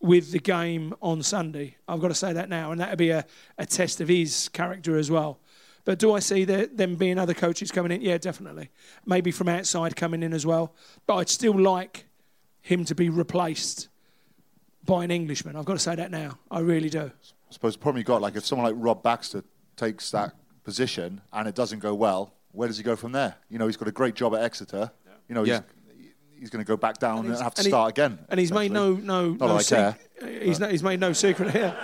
with 0.00 0.32
the 0.32 0.38
game 0.38 0.94
on 1.00 1.22
Sunday. 1.22 1.76
I've 1.88 2.00
got 2.00 2.08
to 2.08 2.14
say 2.14 2.32
that 2.32 2.48
now, 2.48 2.72
and 2.72 2.80
that'll 2.80 2.96
be 2.96 3.10
a, 3.10 3.24
a 3.58 3.66
test 3.66 4.00
of 4.00 4.08
his 4.08 4.48
character 4.48 4.96
as 4.96 5.10
well. 5.10 5.38
But 5.84 5.98
do 5.98 6.12
I 6.14 6.20
see 6.20 6.44
the, 6.44 6.70
them 6.72 6.94
being 6.94 7.18
other 7.18 7.34
coaches 7.34 7.72
coming 7.72 7.90
in? 7.92 8.02
Yeah, 8.02 8.18
definitely. 8.18 8.70
Maybe 9.04 9.30
from 9.32 9.48
outside 9.48 9.96
coming 9.96 10.22
in 10.22 10.32
as 10.32 10.46
well. 10.46 10.74
But 11.06 11.16
I'd 11.16 11.28
still 11.28 11.58
like 11.58 12.06
him 12.60 12.84
to 12.84 12.94
be 12.94 13.08
replaced 13.08 13.88
by 14.84 15.02
an 15.04 15.10
Englishman. 15.10 15.56
I've 15.56 15.64
got 15.64 15.74
to 15.74 15.78
say 15.80 15.94
that 15.96 16.10
now. 16.10 16.38
I 16.50 16.60
really 16.60 16.88
do. 16.88 17.10
I 17.10 17.52
suppose 17.52 17.74
the 17.74 17.80
problem 17.80 17.98
you 17.98 18.04
got, 18.04 18.22
like 18.22 18.36
if 18.36 18.44
someone 18.46 18.66
like 18.66 18.76
Rob 18.78 19.02
Baxter 19.02 19.42
takes 19.76 20.10
that 20.12 20.34
position 20.64 21.20
and 21.32 21.48
it 21.48 21.54
doesn't 21.56 21.80
go 21.80 21.94
well, 21.94 22.32
where 22.52 22.68
does 22.68 22.76
he 22.76 22.84
go 22.84 22.94
from 22.94 23.12
there? 23.12 23.34
You 23.48 23.58
know, 23.58 23.66
he's 23.66 23.76
got 23.76 23.88
a 23.88 23.92
great 23.92 24.14
job 24.14 24.34
at 24.34 24.42
Exeter. 24.42 24.90
You 25.28 25.34
know, 25.34 25.42
he's, 25.44 25.60
he's 26.38 26.50
going 26.50 26.64
to 26.64 26.68
go 26.68 26.76
back 26.76 26.98
down 26.98 27.18
and, 27.18 27.26
he's- 27.28 27.40
have 27.40 27.54
to 27.54 27.60
and 27.60 27.66
he- 27.66 27.70
start 27.70 27.90
again. 27.90 28.18
And 28.28 28.38
he's 28.38 28.52
made 28.52 28.70
no 28.70 28.92
no 28.94 29.30
Not 29.30 29.38
no 29.40 29.48
that 29.48 29.54
I 29.54 29.62
sec- 29.62 30.20
care. 30.20 30.40
he's 30.42 30.60
no, 30.60 30.68
he's 30.68 30.82
made 30.82 31.00
no 31.00 31.12
secret 31.12 31.50
here. 31.50 31.74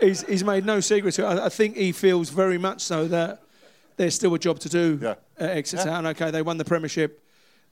He's 0.00 0.22
he's 0.22 0.44
made 0.44 0.64
no 0.64 0.80
secret 0.80 1.14
to 1.14 1.22
it. 1.22 1.26
I, 1.26 1.46
I 1.46 1.48
think 1.48 1.76
he 1.76 1.92
feels 1.92 2.30
very 2.30 2.58
much 2.58 2.80
so 2.80 3.06
that 3.08 3.42
there's 3.96 4.14
still 4.14 4.34
a 4.34 4.38
job 4.38 4.58
to 4.60 4.68
do 4.68 4.98
at 5.04 5.50
Exeter. 5.50 5.88
Yeah. 5.88 5.98
And 5.98 6.06
okay, 6.08 6.30
they 6.30 6.42
won 6.42 6.56
the 6.58 6.64
Premiership 6.64 7.22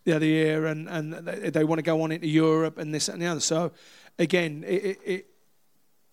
the 0.04 0.14
other 0.14 0.26
year, 0.26 0.66
and 0.66 0.88
and 0.88 1.12
they, 1.12 1.50
they 1.50 1.64
want 1.64 1.78
to 1.78 1.82
go 1.82 2.02
on 2.02 2.12
into 2.12 2.28
Europe 2.28 2.78
and 2.78 2.94
this 2.94 3.08
and 3.08 3.20
the 3.20 3.26
other. 3.26 3.40
So 3.40 3.72
again, 4.18 4.64
it, 4.66 4.84
it, 4.84 4.98
it, 5.04 5.26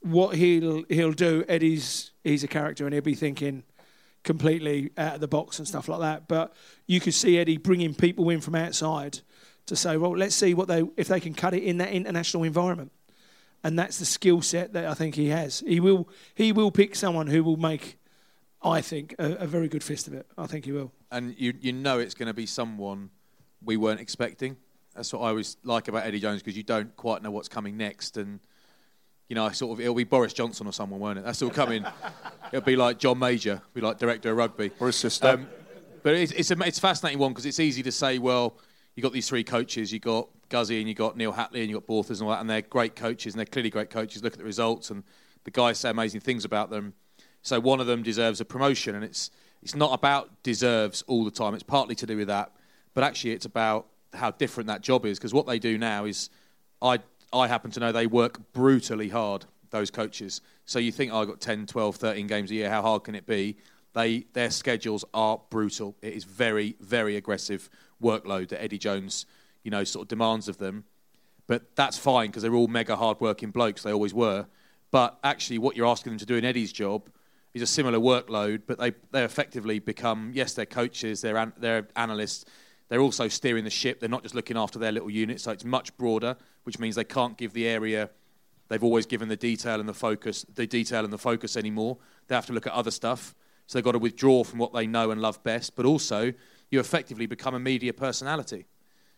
what 0.02 0.36
he'll 0.36 0.84
he'll 0.90 1.12
do, 1.12 1.44
Eddie's 1.48 2.12
he's 2.24 2.44
a 2.44 2.48
character, 2.48 2.86
and 2.86 2.94
he'll 2.94 3.04
be 3.04 3.16
thinking 3.16 3.64
completely 4.24 4.92
out 4.98 5.16
of 5.16 5.22
the 5.22 5.28
box 5.28 5.60
and 5.60 5.68
stuff 5.68 5.88
like 5.88 6.00
that. 6.00 6.28
But 6.28 6.54
you 6.88 7.00
could 7.00 7.14
see 7.14 7.38
Eddie 7.38 7.58
bringing 7.58 7.94
people 7.94 8.30
in 8.30 8.42
from 8.42 8.56
outside 8.56 9.20
to 9.68 9.76
say, 9.76 9.98
well, 9.98 10.16
let's 10.16 10.36
see 10.36 10.54
what 10.54 10.68
they 10.68 10.84
if 10.98 11.08
they 11.08 11.20
can 11.20 11.34
cut 11.34 11.54
it 11.54 11.64
in 11.64 11.78
that 11.78 11.92
international 11.92 12.44
environment. 12.44 12.92
And 13.66 13.80
that's 13.80 13.98
the 13.98 14.06
skill 14.06 14.44
set 14.44 14.74
that 14.74 14.86
I 14.86 14.94
think 14.94 15.16
he 15.16 15.30
has. 15.30 15.64
He 15.66 15.80
will 15.80 16.08
he 16.36 16.52
will 16.52 16.70
pick 16.70 16.96
someone 16.96 17.26
who 17.26 17.44
will 17.44 17.58
make, 17.58 17.98
I 18.62 18.80
think, 18.80 19.16
a, 19.18 19.32
a 19.38 19.48
very 19.48 19.68
good 19.68 19.84
fist 19.84 20.08
of 20.08 20.14
it. 20.14 20.28
I 20.38 20.46
think 20.46 20.66
he 20.66 20.72
will. 20.72 20.92
and 21.12 21.34
you 21.36 21.52
you 21.60 21.74
know 21.74 21.98
it's 21.98 22.14
going 22.14 22.28
to 22.28 22.34
be 22.36 22.46
someone 22.46 23.10
we 23.64 23.76
weren't 23.76 24.00
expecting. 24.00 24.58
That's 24.96 25.12
what 25.12 25.22
I 25.22 25.30
always 25.30 25.58
like 25.64 25.88
about 25.88 26.06
Eddie 26.06 26.20
Jones 26.20 26.44
because 26.44 26.56
you 26.56 26.62
don't 26.62 26.96
quite 26.96 27.24
know 27.24 27.32
what's 27.32 27.50
coming 27.50 27.76
next, 27.76 28.18
and 28.18 28.40
you 29.30 29.36
know, 29.36 29.50
sort 29.50 29.74
of 29.74 29.82
it'll 29.82 29.96
be 29.96 30.04
Boris 30.04 30.34
Johnson 30.34 30.68
or 30.68 30.72
someone, 30.72 31.00
won't 31.00 31.18
it? 31.18 31.26
That's 31.26 31.42
all 31.42 31.50
coming. 31.50 31.84
it'll 32.52 32.64
be 32.64 32.76
like 32.76 33.00
John 33.00 33.18
Major, 33.18 33.64
be 33.74 33.82
like 33.82 33.98
director 33.98 34.30
of 34.30 34.38
rugby 34.38 34.70
or 34.80 34.88
his 34.88 34.96
sister. 34.96 35.28
Um, 35.28 35.48
but 36.04 36.14
it's 36.14 36.32
it's 36.34 36.52
a 36.52 36.60
it's 36.62 36.78
a 36.78 36.82
fascinating 36.82 37.18
one 37.18 37.32
because 37.32 37.48
it's 37.48 37.60
easy 37.60 37.82
to 37.82 37.92
say, 37.92 38.20
well, 38.20 38.60
you 38.94 39.02
got 39.02 39.12
these 39.12 39.28
three 39.28 39.44
coaches, 39.44 39.92
you 39.92 40.00
got 40.00 40.30
Guzzy 40.50 40.80
and 40.80 40.88
you 40.88 40.94
got 40.94 41.18
Neal 41.18 41.34
Hatley 41.34 41.62
and 41.62 41.70
you 41.70 41.76
got 41.76 41.88
Borthers 41.88 42.20
and 42.20 42.28
all 42.28 42.34
that, 42.34 42.42
and 42.42 42.50
they're 42.50 42.62
great 42.62 42.96
coaches 42.96 43.34
and 43.34 43.40
they're 43.40 43.46
clearly 43.46 43.70
great 43.70 43.90
coaches. 43.90 44.24
Look 44.24 44.34
at 44.34 44.40
the 44.40 44.46
results 44.46 44.90
and 44.90 45.04
the 45.44 45.52
guys 45.52 45.80
say 45.80 45.90
amazing 45.90 46.22
things 46.22 46.46
about 46.46 46.70
them. 46.70 46.94
So 47.42 47.60
one 47.60 47.80
of 47.80 47.88
them 47.88 48.04
deserves 48.04 48.42
a 48.42 48.46
promotion, 48.46 48.96
and 48.96 49.04
it's 49.04 49.32
it's 49.62 49.76
not 49.76 49.94
about 49.94 50.44
deserves 50.44 51.04
all 51.08 51.24
the 51.24 51.32
time. 51.32 51.54
It's 51.54 51.64
partly 51.64 51.96
to 51.96 52.06
do 52.06 52.18
with 52.18 52.28
that, 52.28 52.52
but 52.94 53.04
actually 53.04 53.32
it's 53.32 53.46
about 53.46 53.88
how 54.14 54.32
different 54.32 54.68
that 54.68 54.82
job 54.82 55.06
is 55.06 55.18
because 55.18 55.34
what 55.34 55.46
they 55.46 55.60
do 55.60 55.78
now 55.78 56.06
is, 56.06 56.30
I 56.82 57.00
I 57.32 57.48
happen 57.48 57.72
to 57.72 57.80
know 57.80 57.92
they 57.92 58.08
work 58.08 58.54
brutally 58.54 59.10
hard. 59.10 59.46
Those 59.72 59.92
coaches. 59.92 60.42
So 60.66 60.80
you 60.80 60.92
think 60.92 61.12
oh, 61.12 61.22
I 61.22 61.26
got 61.26 61.42
10, 61.42 61.66
12, 61.66 61.96
13 61.98 62.28
games 62.28 62.50
a 62.50 62.56
year. 62.56 62.70
How 62.70 62.82
hard 62.82 63.04
can 63.04 63.14
it 63.14 63.26
be? 63.26 63.58
They 63.94 64.26
their 64.34 64.50
schedules 64.50 65.04
are 65.14 65.42
brutal. 65.50 65.96
It 66.02 66.14
is 66.14 66.24
very 66.24 66.76
very 66.80 67.16
aggressive 67.16 67.70
workload 68.02 68.50
that 68.50 68.64
Eddie 68.64 68.78
Jones 68.78 69.26
you 69.66 69.72
know 69.72 69.84
sort 69.84 70.04
of 70.04 70.08
demands 70.08 70.48
of 70.48 70.58
them. 70.58 70.86
But 71.48 71.76
that's 71.76 71.98
fine 71.98 72.28
because 72.28 72.44
they're 72.44 72.56
all 72.56 72.70
mega 72.70 72.96
hard 72.96 73.20
working 73.20 73.52
blokes. 73.52 73.84
They 73.84 73.92
always 73.92 74.14
were. 74.14 74.48
But 74.92 75.20
actually, 75.24 75.58
what 75.58 75.76
you're 75.76 75.88
asking 75.88 76.14
them 76.14 76.20
to 76.20 76.26
do 76.26 76.36
in 76.36 76.46
Eddie's 76.46 76.72
job 76.72 77.10
is 77.54 77.62
a 77.62 77.68
similar 77.68 78.00
workload, 78.00 78.62
but 78.68 78.80
they, 78.80 78.94
they 79.12 79.24
effectively 79.24 79.80
become, 79.80 80.32
yes, 80.34 80.54
they're 80.54 80.66
coaches, 80.66 81.22
they're, 81.22 81.38
an, 81.38 81.54
they're 81.58 81.88
analysts, 81.96 82.46
they're 82.90 83.02
also 83.02 83.28
steering 83.28 83.64
the 83.64 83.70
ship. 83.70 84.00
They're 84.00 84.10
not 84.10 84.24
just 84.24 84.36
looking 84.36 84.58
after 84.58 84.80
their 84.80 84.92
little 84.92 85.10
unit, 85.10 85.40
so 85.40 85.52
it's 85.52 85.66
much 85.66 85.96
broader, 85.98 86.36
which 86.64 86.80
means 86.80 86.96
they 86.96 87.04
can't 87.04 87.38
give 87.38 87.54
the 87.54 87.68
area 87.68 88.10
they've 88.68 88.84
always 88.84 89.06
given 89.06 89.30
the 89.30 89.36
detail 89.36 89.80
and 89.80 89.88
the 89.88 89.94
focus, 89.94 90.46
the 90.54 90.68
detail 90.68 91.04
and 91.04 91.14
the 91.14 91.18
focus 91.18 91.56
anymore. 91.56 91.98
They 92.28 92.36
have 92.36 92.46
to 92.48 92.54
look 92.54 92.68
at 92.68 92.74
other 92.74 92.92
stuff. 92.92 93.36
So 93.68 93.78
they've 93.78 93.86
got 93.86 93.94
to 93.94 94.00
withdraw 94.00 94.44
from 94.44 94.60
what 94.60 94.74
they 94.74 94.88
know 94.88 95.12
and 95.12 95.22
love 95.22 95.44
best, 95.44 95.76
but 95.76 95.86
also 95.86 96.34
you 96.70 96.80
effectively 96.80 97.26
become 97.26 97.56
a 97.56 97.60
media 97.60 97.94
personality. 97.94 98.66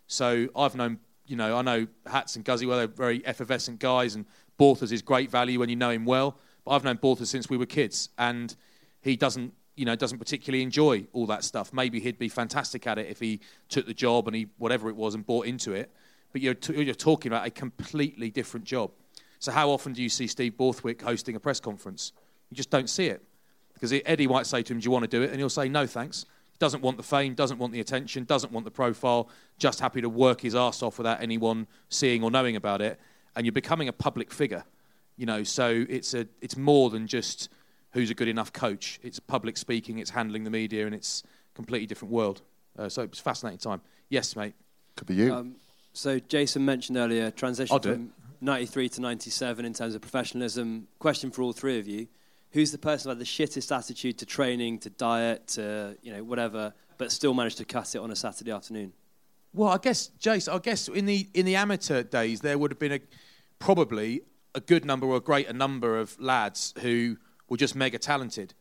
So 0.07 0.47
I've 0.55 0.75
known, 0.75 0.99
you 1.25 1.35
know, 1.35 1.57
I 1.57 1.61
know 1.61 1.88
Hats 2.05 2.35
and 2.35 2.45
Guzzy, 2.45 2.65
well, 2.65 2.77
they're 2.77 2.88
very 2.88 3.25
effervescent 3.25 3.79
guys, 3.79 4.15
and 4.15 4.25
Borthers 4.57 4.91
is 4.91 5.01
great 5.01 5.29
value 5.29 5.59
when 5.59 5.69
you 5.69 5.75
know 5.75 5.89
him 5.89 6.05
well. 6.05 6.38
But 6.65 6.71
I've 6.71 6.84
known 6.84 6.97
Borthers 6.97 7.29
since 7.29 7.49
we 7.49 7.57
were 7.57 7.65
kids, 7.65 8.09
and 8.17 8.55
he 9.01 9.15
doesn't, 9.15 9.53
you 9.75 9.85
know, 9.85 9.95
doesn't 9.95 10.17
particularly 10.17 10.63
enjoy 10.63 11.05
all 11.13 11.27
that 11.27 11.43
stuff. 11.43 11.71
Maybe 11.73 11.99
he'd 11.99 12.17
be 12.17 12.29
fantastic 12.29 12.88
at 12.88 12.97
it 12.97 13.07
if 13.07 13.19
he 13.19 13.41
took 13.69 13.85
the 13.85 13.93
job 13.93 14.27
and 14.27 14.35
he 14.35 14.47
whatever 14.57 14.89
it 14.89 14.95
was 14.95 15.13
and 15.13 15.25
bought 15.25 15.45
into 15.45 15.73
it. 15.73 15.91
But 16.31 16.41
you're, 16.41 16.55
t- 16.55 16.81
you're 16.81 16.95
talking 16.95 17.31
about 17.31 17.45
a 17.45 17.51
completely 17.51 18.29
different 18.29 18.65
job. 18.65 18.91
So 19.39 19.51
how 19.51 19.69
often 19.69 19.93
do 19.93 20.01
you 20.01 20.09
see 20.09 20.27
Steve 20.27 20.57
Borthwick 20.57 21.01
hosting 21.01 21.35
a 21.35 21.39
press 21.39 21.59
conference? 21.59 22.11
You 22.49 22.57
just 22.57 22.69
don't 22.69 22.89
see 22.89 23.07
it 23.07 23.23
because 23.73 23.93
Eddie 24.05 24.27
might 24.27 24.47
say 24.47 24.63
to 24.63 24.73
him, 24.73 24.79
"Do 24.79 24.85
you 24.85 24.91
want 24.91 25.03
to 25.03 25.09
do 25.09 25.21
it?" 25.21 25.29
And 25.29 25.38
he'll 25.38 25.49
say, 25.49 25.69
"No, 25.69 25.85
thanks." 25.85 26.25
Doesn't 26.59 26.81
want 26.81 26.97
the 26.97 27.03
fame, 27.03 27.35
doesn't 27.35 27.59
want 27.59 27.71
the 27.71 27.79
attention, 27.79 28.23
doesn't 28.23 28.51
want 28.51 28.65
the 28.65 28.71
profile. 28.71 29.29
Just 29.59 29.79
happy 29.79 30.01
to 30.01 30.09
work 30.09 30.41
his 30.41 30.55
ass 30.55 30.81
off 30.81 30.97
without 30.97 31.21
anyone 31.21 31.67
seeing 31.89 32.23
or 32.23 32.31
knowing 32.31 32.55
about 32.55 32.81
it. 32.81 32.99
And 33.35 33.45
you're 33.45 33.53
becoming 33.53 33.88
a 33.88 33.93
public 33.93 34.31
figure, 34.31 34.63
you 35.15 35.25
know. 35.25 35.43
So 35.43 35.85
it's 35.88 36.13
a 36.15 36.27
it's 36.41 36.57
more 36.57 36.89
than 36.89 37.05
just 37.05 37.49
who's 37.91 38.09
a 38.09 38.15
good 38.15 38.27
enough 38.27 38.51
coach. 38.53 38.99
It's 39.03 39.19
public 39.19 39.57
speaking, 39.57 39.99
it's 39.99 40.09
handling 40.09 40.43
the 40.43 40.49
media, 40.49 40.85
and 40.85 40.95
it's 40.95 41.23
a 41.23 41.55
completely 41.55 41.85
different 41.85 42.11
world. 42.11 42.41
Uh, 42.77 42.89
so 42.89 43.03
it's 43.03 43.19
a 43.19 43.23
fascinating 43.23 43.59
time. 43.59 43.81
Yes, 44.09 44.35
mate. 44.35 44.53
Could 44.95 45.07
be 45.07 45.15
you. 45.15 45.34
Um, 45.34 45.55
so 45.93 46.19
Jason 46.19 46.65
mentioned 46.65 46.97
earlier 46.97 47.31
transition 47.31 47.73
I'll 47.73 47.79
do 47.79 47.93
from 47.93 48.13
93 48.41 48.89
to 48.89 49.01
97 49.01 49.65
in 49.65 49.73
terms 49.73 49.95
of 49.95 50.01
professionalism. 50.01 50.88
Question 50.99 51.31
for 51.31 51.41
all 51.41 51.53
three 51.53 51.79
of 51.79 51.88
you: 51.88 52.07
Who's 52.51 52.71
the 52.71 52.77
person 52.77 53.09
who 53.09 53.09
had 53.09 53.19
the 53.19 53.25
shittest 53.25 53.75
attitude 53.75 54.17
to 54.19 54.25
training, 54.25 54.79
to 54.79 54.89
diet, 54.89 55.47
to 55.49 55.97
you 56.01 56.13
know 56.13 56.23
whatever, 56.23 56.73
but 56.97 57.11
still 57.11 57.33
managed 57.33 57.57
to 57.57 57.65
cut 57.65 57.93
it 57.95 57.99
on 57.99 58.11
a 58.11 58.15
Saturday 58.15 58.51
afternoon? 58.51 58.93
Well, 59.53 59.69
I 59.69 59.77
guess, 59.77 60.11
Jace, 60.19 60.53
I 60.53 60.59
guess 60.59 60.87
in 60.87 61.05
the 61.05 61.27
in 61.33 61.45
the 61.45 61.55
amateur 61.55 62.03
days 62.03 62.41
there 62.41 62.57
would 62.57 62.71
have 62.71 62.79
been 62.79 62.93
a 62.93 62.99
probably 63.59 64.21
a 64.55 64.59
good 64.59 64.85
number 64.85 65.07
or 65.07 65.17
a 65.17 65.21
greater 65.21 65.53
number 65.53 65.97
of 65.97 66.19
lads 66.19 66.73
who 66.81 67.17
were 67.49 67.57
just 67.57 67.75
mega 67.75 67.97
talented. 67.97 68.53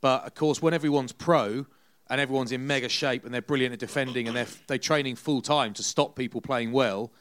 But 0.00 0.24
of 0.24 0.34
course, 0.34 0.60
when 0.60 0.74
everyone's 0.74 1.12
pro 1.12 1.66
and 2.08 2.20
everyone's 2.20 2.52
in 2.52 2.66
mega 2.66 2.88
shape 2.88 3.24
and 3.24 3.32
they're 3.32 3.42
brilliant 3.42 3.72
at 3.72 3.78
defending 3.78 4.28
and 4.28 4.36
they're 4.36 4.46
they're 4.66 4.78
training 4.78 5.16
full 5.16 5.42
time 5.42 5.72
to 5.74 5.82
stop 5.82 6.16
people 6.16 6.40
playing 6.40 6.72
well, 6.72 7.12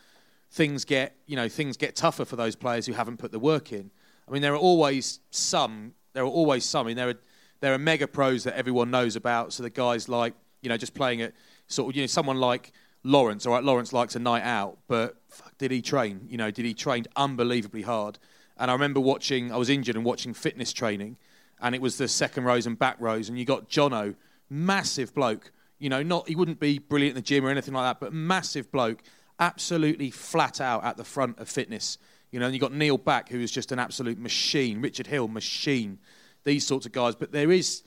things 0.52 0.86
get 0.86 1.16
you 1.26 1.36
know 1.36 1.50
things 1.50 1.78
get 1.78 1.96
tougher 1.96 2.26
for 2.26 2.36
those 2.36 2.56
players 2.56 2.86
who 2.86 2.94
haven't 2.94 3.18
put 3.18 3.32
the 3.32 3.40
work 3.40 3.72
in. 3.72 3.92
I 4.28 4.32
mean, 4.32 4.42
there 4.42 4.54
are 4.54 4.58
always 4.58 5.20
some. 5.30 5.94
There 6.14 6.24
are 6.24 6.28
always 6.28 6.66
some. 6.66 6.86
I 6.86 6.90
mean, 6.90 6.98
there 6.98 7.10
are 7.10 7.20
there 7.62 7.74
are 7.74 7.78
mega 7.78 8.08
pros 8.08 8.44
that 8.44 8.56
everyone 8.58 8.92
knows 8.92 9.16
about. 9.16 9.54
So 9.54 9.64
the 9.64 9.70
guys 9.70 10.10
like 10.10 10.34
you 10.62 10.70
know 10.70 10.78
just 10.78 10.94
playing 10.94 11.22
at 11.22 11.34
sort 11.68 11.90
of 11.90 11.96
you 11.96 12.04
know 12.04 12.08
someone 12.08 12.38
like 12.38 12.72
Lawrence. 13.04 13.46
All 13.46 13.54
right, 13.54 13.64
Lawrence 13.64 13.94
likes 13.94 14.16
a 14.16 14.20
night 14.20 14.44
out, 14.44 14.78
but 14.88 15.16
fuck, 15.30 15.58
did 15.58 15.72
he 15.72 15.82
train? 15.82 16.28
You 16.28 16.38
know, 16.38 16.52
did 16.52 16.66
he 16.66 16.74
train 16.74 17.06
unbelievably 17.16 17.84
hard? 17.84 18.20
And 18.58 18.72
I 18.72 18.74
remember 18.74 19.00
watching. 19.00 19.52
I 19.52 19.58
was 19.58 19.70
injured 19.70 19.96
and 19.96 20.04
watching 20.04 20.34
fitness 20.34 20.74
training, 20.74 21.18
and 21.62 21.76
it 21.76 21.82
was 21.82 21.98
the 21.98 22.08
second 22.08 22.46
rows 22.46 22.66
and 22.66 22.78
back 22.78 22.98
rows, 23.00 23.30
and 23.30 23.38
you 23.38 23.46
got 23.46 23.70
Jono, 23.70 24.16
massive 24.50 25.14
bloke. 25.14 25.52
You 25.78 25.90
know, 25.90 26.02
not 26.02 26.28
he 26.28 26.36
wouldn't 26.36 26.60
be 26.60 26.80
brilliant 26.80 27.12
in 27.12 27.16
the 27.16 27.26
gym 27.26 27.46
or 27.46 27.50
anything 27.50 27.74
like 27.74 27.86
that, 27.86 28.00
but 28.00 28.14
massive 28.14 28.72
bloke, 28.72 29.04
absolutely 29.40 30.10
flat 30.10 30.60
out 30.60 30.84
at 30.84 30.98
the 30.98 31.04
front 31.04 31.38
of 31.40 31.50
fitness. 31.50 31.98
You 32.36 32.42
know, 32.42 32.48
and 32.48 32.54
you've 32.54 32.60
got 32.60 32.74
Neil 32.74 32.98
Back, 32.98 33.30
who 33.30 33.40
is 33.40 33.50
just 33.50 33.72
an 33.72 33.80
absolute 33.80 34.20
machine. 34.20 34.82
Richard 34.82 35.08
Hill, 35.08 35.30
machine. 35.30 36.00
These 36.44 36.68
sorts 36.68 36.86
of 36.86 36.92
guys, 36.92 37.16
but 37.16 37.32
there 37.32 37.50
is 37.50 37.82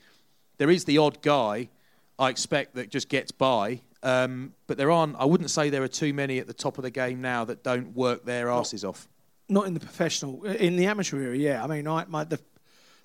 there 0.57 0.71
is 0.71 0.85
the 0.85 0.97
odd 0.97 1.21
guy 1.21 1.69
I 2.17 2.29
expect 2.29 2.73
that 2.73 2.89
just 2.89 3.09
gets 3.09 3.31
by. 3.31 3.81
Um, 4.01 4.55
but 4.65 4.79
there 4.79 4.89
aren't. 4.89 5.17
I 5.17 5.25
wouldn't 5.25 5.51
say 5.51 5.69
there 5.69 5.83
are 5.83 5.87
too 5.87 6.15
many 6.15 6.39
at 6.39 6.47
the 6.47 6.55
top 6.55 6.79
of 6.79 6.83
the 6.83 6.89
game 6.89 7.21
now 7.21 7.45
that 7.45 7.63
don't 7.63 7.95
work 7.95 8.25
their 8.25 8.49
asses 8.49 8.83
off. 8.83 9.07
Not 9.49 9.67
in 9.67 9.75
the 9.75 9.79
professional, 9.79 10.43
in 10.43 10.77
the 10.77 10.87
amateur 10.87 11.21
area. 11.21 11.51
Yeah, 11.51 11.63
I 11.63 11.67
mean, 11.67 11.87
I, 11.87 12.05
my, 12.07 12.23
the 12.23 12.39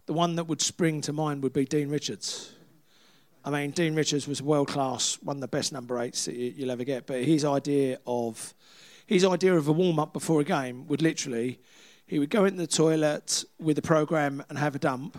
the 0.06 0.14
one 0.14 0.36
that 0.36 0.44
would 0.44 0.62
spring 0.62 1.02
to 1.02 1.12
mind 1.12 1.42
would 1.42 1.52
be 1.52 1.66
Dean 1.66 1.90
Richards. 1.90 2.54
I 3.44 3.50
mean, 3.50 3.72
Dean 3.72 3.94
Richards 3.94 4.26
was 4.26 4.40
world 4.40 4.68
class, 4.68 5.18
one 5.22 5.36
of 5.36 5.42
the 5.42 5.48
best 5.48 5.74
number 5.74 5.98
eights 5.98 6.24
that 6.24 6.36
you, 6.36 6.54
you'll 6.56 6.70
ever 6.70 6.84
get. 6.84 7.06
But 7.06 7.22
his 7.22 7.44
idea 7.44 7.98
of 8.06 8.54
his 9.06 9.24
idea 9.24 9.54
of 9.54 9.68
a 9.68 9.72
warm 9.72 9.98
up 9.98 10.12
before 10.12 10.40
a 10.40 10.44
game 10.44 10.86
would 10.86 11.02
literally 11.02 11.60
he 12.06 12.18
would 12.18 12.30
go 12.30 12.44
into 12.44 12.58
the 12.58 12.66
toilet 12.66 13.44
with 13.58 13.76
the 13.76 13.82
program 13.82 14.42
and 14.48 14.58
have 14.58 14.74
a 14.74 14.78
dump. 14.78 15.18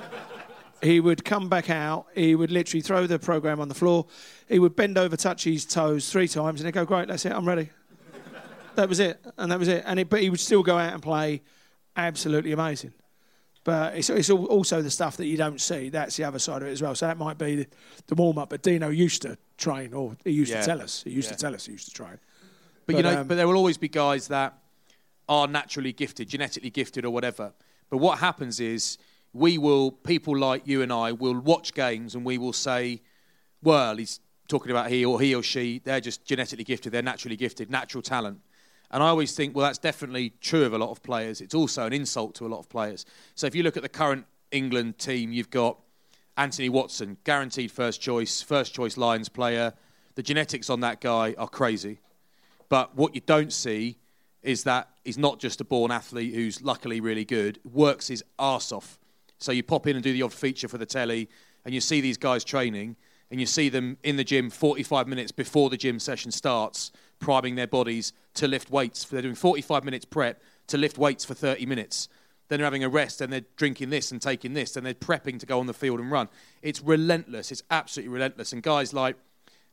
he 0.82 0.98
would 0.98 1.24
come 1.24 1.48
back 1.48 1.70
out. 1.70 2.06
He 2.14 2.34
would 2.34 2.50
literally 2.50 2.80
throw 2.82 3.06
the 3.06 3.18
program 3.18 3.60
on 3.60 3.68
the 3.68 3.74
floor. 3.74 4.06
He 4.48 4.58
would 4.58 4.74
bend 4.74 4.98
over, 4.98 5.16
touch 5.16 5.44
his 5.44 5.64
toes 5.64 6.10
three 6.10 6.26
times, 6.26 6.60
and 6.60 6.66
he'd 6.66 6.72
go, 6.72 6.84
"Great, 6.84 7.08
that's 7.08 7.24
it. 7.24 7.32
I'm 7.32 7.46
ready." 7.46 7.70
that 8.74 8.88
was 8.88 8.98
it, 8.98 9.24
and 9.38 9.52
that 9.52 9.58
was 9.58 9.68
it. 9.68 9.84
And 9.86 10.00
it, 10.00 10.08
but 10.10 10.20
he 10.20 10.30
would 10.30 10.40
still 10.40 10.62
go 10.62 10.76
out 10.76 10.92
and 10.92 11.02
play 11.02 11.42
absolutely 11.96 12.50
amazing. 12.52 12.92
But 13.64 13.96
it's, 13.96 14.10
it's 14.10 14.28
also 14.28 14.82
the 14.82 14.90
stuff 14.90 15.16
that 15.18 15.26
you 15.26 15.36
don't 15.36 15.60
see. 15.60 15.88
That's 15.88 16.16
the 16.16 16.24
other 16.24 16.40
side 16.40 16.62
of 16.62 16.68
it 16.68 16.72
as 16.72 16.82
well. 16.82 16.96
So 16.96 17.06
that 17.06 17.16
might 17.16 17.38
be 17.38 17.54
the, 17.54 17.66
the 18.08 18.16
warm 18.16 18.38
up. 18.38 18.50
But 18.50 18.62
Dino 18.62 18.88
used 18.88 19.22
to 19.22 19.38
train, 19.56 19.94
or 19.94 20.16
he 20.24 20.32
used 20.32 20.50
Yeah. 20.50 20.60
to 20.62 20.66
tell 20.66 20.82
us. 20.82 21.04
He 21.04 21.10
used 21.10 21.30
Yeah. 21.30 21.36
to 21.36 21.40
tell 21.40 21.54
us 21.54 21.66
he 21.66 21.72
used 21.72 21.86
to 21.86 21.94
train. 21.94 22.18
But, 22.86 22.96
you 22.96 23.02
know, 23.02 23.20
um, 23.20 23.28
but 23.28 23.36
there 23.36 23.46
will 23.46 23.56
always 23.56 23.78
be 23.78 23.88
guys 23.88 24.28
that 24.28 24.58
are 25.28 25.46
naturally 25.46 25.92
gifted, 25.92 26.28
genetically 26.28 26.70
gifted, 26.70 27.04
or 27.04 27.10
whatever. 27.10 27.52
But 27.90 27.98
what 27.98 28.18
happens 28.18 28.60
is 28.60 28.98
we 29.32 29.58
will, 29.58 29.92
people 29.92 30.36
like 30.36 30.66
you 30.66 30.82
and 30.82 30.92
I, 30.92 31.12
will 31.12 31.38
watch 31.38 31.74
games 31.74 32.14
and 32.14 32.24
we 32.24 32.38
will 32.38 32.52
say, 32.52 33.00
well, 33.62 33.96
he's 33.96 34.20
talking 34.48 34.70
about 34.70 34.90
he 34.90 35.04
or 35.04 35.20
he 35.20 35.34
or 35.34 35.42
she, 35.42 35.80
they're 35.84 36.00
just 36.00 36.24
genetically 36.24 36.64
gifted, 36.64 36.92
they're 36.92 37.02
naturally 37.02 37.36
gifted, 37.36 37.70
natural 37.70 38.02
talent. 38.02 38.40
And 38.90 39.02
I 39.02 39.08
always 39.08 39.34
think, 39.34 39.56
well, 39.56 39.64
that's 39.64 39.78
definitely 39.78 40.34
true 40.40 40.64
of 40.64 40.74
a 40.74 40.78
lot 40.78 40.90
of 40.90 41.02
players. 41.02 41.40
It's 41.40 41.54
also 41.54 41.86
an 41.86 41.94
insult 41.94 42.34
to 42.36 42.46
a 42.46 42.48
lot 42.48 42.58
of 42.58 42.68
players. 42.68 43.06
So 43.34 43.46
if 43.46 43.54
you 43.54 43.62
look 43.62 43.78
at 43.78 43.82
the 43.82 43.88
current 43.88 44.26
England 44.50 44.98
team, 44.98 45.32
you've 45.32 45.48
got 45.48 45.78
Anthony 46.36 46.68
Watson, 46.68 47.16
guaranteed 47.24 47.72
first 47.72 48.02
choice, 48.02 48.42
first 48.42 48.74
choice 48.74 48.98
Lions 48.98 49.30
player. 49.30 49.72
The 50.14 50.22
genetics 50.22 50.68
on 50.68 50.80
that 50.80 51.00
guy 51.00 51.34
are 51.38 51.48
crazy. 51.48 52.00
But 52.72 52.96
what 52.96 53.14
you 53.14 53.20
don't 53.20 53.52
see 53.52 53.98
is 54.42 54.64
that 54.64 54.88
he's 55.04 55.18
not 55.18 55.38
just 55.38 55.60
a 55.60 55.64
born 55.64 55.90
athlete 55.90 56.34
who's 56.34 56.62
luckily 56.62 57.02
really 57.02 57.26
good, 57.26 57.58
works 57.70 58.08
his 58.08 58.24
arse 58.38 58.72
off. 58.72 58.98
So 59.36 59.52
you 59.52 59.62
pop 59.62 59.86
in 59.86 59.94
and 59.94 60.02
do 60.02 60.10
the 60.10 60.22
odd 60.22 60.32
feature 60.32 60.68
for 60.68 60.78
the 60.78 60.86
telly, 60.86 61.28
and 61.66 61.74
you 61.74 61.82
see 61.82 62.00
these 62.00 62.16
guys 62.16 62.44
training, 62.44 62.96
and 63.30 63.38
you 63.38 63.44
see 63.44 63.68
them 63.68 63.98
in 64.02 64.16
the 64.16 64.24
gym 64.24 64.48
45 64.48 65.06
minutes 65.06 65.32
before 65.32 65.68
the 65.68 65.76
gym 65.76 66.00
session 66.00 66.30
starts, 66.30 66.92
priming 67.18 67.56
their 67.56 67.66
bodies 67.66 68.14
to 68.36 68.48
lift 68.48 68.70
weights. 68.70 69.04
They're 69.04 69.20
doing 69.20 69.34
45 69.34 69.84
minutes 69.84 70.06
prep 70.06 70.42
to 70.68 70.78
lift 70.78 70.96
weights 70.96 71.26
for 71.26 71.34
30 71.34 71.66
minutes. 71.66 72.08
Then 72.48 72.58
they're 72.58 72.64
having 72.64 72.84
a 72.84 72.88
rest 72.88 73.20
and 73.20 73.30
they're 73.30 73.44
drinking 73.56 73.90
this 73.90 74.12
and 74.12 74.22
taking 74.22 74.54
this 74.54 74.78
and 74.78 74.86
they're 74.86 74.94
prepping 74.94 75.38
to 75.40 75.44
go 75.44 75.60
on 75.60 75.66
the 75.66 75.74
field 75.74 76.00
and 76.00 76.10
run. 76.10 76.30
It's 76.62 76.80
relentless. 76.80 77.52
It's 77.52 77.64
absolutely 77.70 78.14
relentless. 78.14 78.54
And 78.54 78.62
guys 78.62 78.94
like 78.94 79.16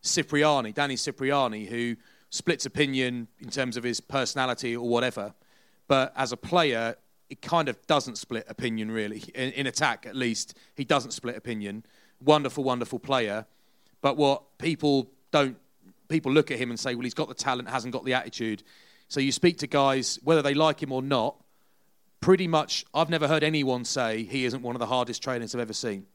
Cipriani, 0.04 0.74
Danny 0.74 0.98
Cipriani, 0.98 1.66
who 1.66 1.96
splits 2.30 2.66
opinion 2.66 3.28
in 3.40 3.50
terms 3.50 3.78
of 3.78 3.84
his 3.84 4.00
personality 4.00 4.76
or 4.76 4.88
whatever, 4.88 5.34
but 5.88 6.14
as 6.16 6.32
a 6.32 6.38
player, 6.38 6.96
it 7.30 7.42
kind 7.42 7.70
of 7.70 7.86
doesn't 7.88 8.18
split 8.18 8.46
opinion 8.48 8.92
really. 8.92 9.24
In, 9.36 9.52
in 9.52 9.68
attack, 9.68 10.06
at 10.06 10.16
least, 10.16 10.58
he 10.76 10.84
doesn't 10.84 11.12
split 11.12 11.36
opinion. 11.36 11.86
Wonderful, 12.22 12.64
wonderful 12.64 13.00
player. 13.00 13.46
But 14.02 14.18
what 14.18 14.58
people 14.58 15.10
don't 15.32 15.58
people 16.08 16.32
look 16.32 16.50
at 16.52 16.58
him 16.58 16.72
and 16.72 16.80
say, 16.80 16.96
well, 16.96 17.04
he's 17.04 17.14
got 17.14 17.28
the 17.28 17.36
talent, 17.36 17.70
hasn't 17.70 17.94
got 17.94 18.04
the 18.04 18.14
attitude. 18.14 18.64
So 19.08 19.20
you 19.20 19.32
speak 19.32 19.60
to 19.60 19.68
guys, 19.68 20.20
whether 20.24 20.42
they 20.42 20.56
like 20.56 20.82
him 20.82 20.92
or 20.92 21.02
not, 21.02 21.36
pretty 22.20 22.48
much, 22.48 22.86
I've 22.94 23.10
never 23.10 23.28
heard 23.28 23.44
anyone 23.44 23.86
say 23.86 24.24
he 24.24 24.46
isn't 24.46 24.62
one 24.62 24.76
of 24.76 24.80
the 24.80 24.88
hardest 24.88 25.22
trainers 25.22 25.54
I've 25.54 25.62
ever 25.62 25.74
seen. 25.74 26.08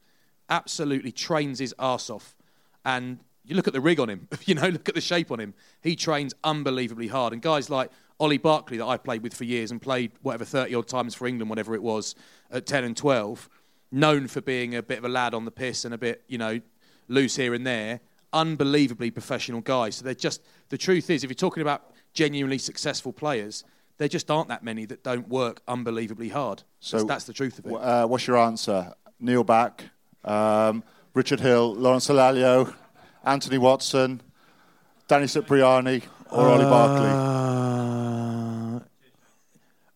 Absolutely 0.49 1.11
trains 1.11 1.59
his 1.59 1.73
arse 1.79 2.09
off. 2.09 2.35
And 2.83 3.19
you 3.45 3.55
look 3.55 3.67
at 3.67 3.73
the 3.73 3.81
rig 3.81 3.99
on 3.99 4.09
him, 4.09 4.27
you 4.45 4.55
know, 4.55 4.69
look 4.69 4.89
at 4.89 4.95
the 4.95 5.01
shape 5.01 5.31
on 5.31 5.39
him. 5.39 5.53
He 5.81 5.95
trains 5.95 6.33
unbelievably 6.43 7.07
hard. 7.07 7.33
And 7.33 7.41
guys 7.41 7.69
like 7.69 7.91
Olly 8.19 8.37
Barkley, 8.37 8.77
that 8.77 8.85
I 8.85 8.97
played 8.97 9.23
with 9.23 9.33
for 9.33 9.43
years 9.43 9.71
and 9.71 9.81
played 9.81 10.11
whatever 10.21 10.45
30 10.45 10.73
odd 10.75 10.87
times 10.87 11.15
for 11.15 11.27
England, 11.27 11.49
whatever 11.49 11.75
it 11.75 11.83
was, 11.83 12.15
at 12.51 12.65
10 12.65 12.83
and 12.83 12.97
12, 12.97 13.49
known 13.91 14.27
for 14.27 14.41
being 14.41 14.75
a 14.75 14.83
bit 14.83 14.97
of 14.97 15.05
a 15.05 15.09
lad 15.09 15.33
on 15.33 15.45
the 15.45 15.51
piss 15.51 15.85
and 15.85 15.93
a 15.93 15.97
bit, 15.97 16.23
you 16.27 16.37
know, 16.37 16.59
loose 17.07 17.35
here 17.35 17.53
and 17.53 17.65
there 17.65 18.01
unbelievably 18.35 19.09
professional 19.11 19.61
guys. 19.61 19.95
So 19.95 20.05
they're 20.05 20.13
just 20.13 20.43
the 20.69 20.77
truth 20.77 21.09
is, 21.09 21.23
if 21.23 21.29
you're 21.29 21.35
talking 21.35 21.61
about 21.61 21.91
genuinely 22.13 22.59
successful 22.59 23.11
players, 23.11 23.63
there 23.97 24.09
just 24.09 24.29
aren't 24.29 24.49
that 24.49 24.63
many 24.63 24.85
that 24.85 25.03
don't 25.03 25.27
work 25.29 25.61
unbelievably 25.67 26.29
hard. 26.29 26.63
So 26.79 26.97
that's, 26.97 27.07
that's 27.07 27.23
the 27.25 27.33
truth 27.33 27.57
of 27.59 27.65
it. 27.65 27.73
Uh, 27.73 28.05
what's 28.05 28.27
your 28.27 28.37
answer? 28.37 28.93
Neil 29.19 29.45
Back, 29.45 29.85
um, 30.25 30.83
Richard 31.13 31.39
Hill, 31.39 31.73
Lawrence 31.75 32.07
Dallaglio, 32.07 32.73
Anthony 33.25 33.57
Watson, 33.57 34.21
Danny 35.07 35.27
Cipriani, 35.27 36.03
or 36.31 36.47
uh, 36.47 36.53
Olly 36.53 36.63
Barkley? 36.63 37.35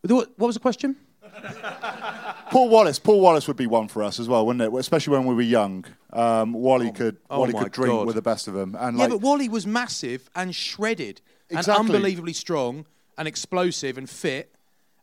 What 0.01 0.39
was 0.39 0.55
the 0.55 0.61
question? 0.61 0.95
Paul 2.49 2.69
Wallace. 2.69 2.99
Paul 2.99 3.21
Wallace 3.21 3.47
would 3.47 3.57
be 3.57 3.67
one 3.67 3.87
for 3.87 4.03
us 4.03 4.19
as 4.19 4.27
well, 4.27 4.45
wouldn't 4.45 4.61
it? 4.61 4.77
Especially 4.77 5.11
when 5.17 5.25
we 5.25 5.35
were 5.35 5.41
young. 5.41 5.85
Um, 6.11 6.53
Wally 6.53 6.89
oh, 6.89 6.91
could 6.91 7.17
oh 7.29 7.39
Wally 7.39 7.53
could 7.53 7.71
drink 7.71 7.93
God. 7.93 8.07
with 8.07 8.15
the 8.15 8.21
best 8.21 8.47
of 8.47 8.53
them. 8.53 8.75
And 8.79 8.97
yeah, 8.97 9.03
like, 9.03 9.11
but 9.11 9.21
Wally 9.21 9.47
was 9.49 9.67
massive 9.67 10.29
and 10.35 10.55
shredded 10.55 11.21
exactly. 11.49 11.73
and 11.73 11.89
unbelievably 11.95 12.33
strong 12.33 12.85
and 13.17 13.27
explosive 13.27 13.97
and 13.97 14.09
fit 14.09 14.55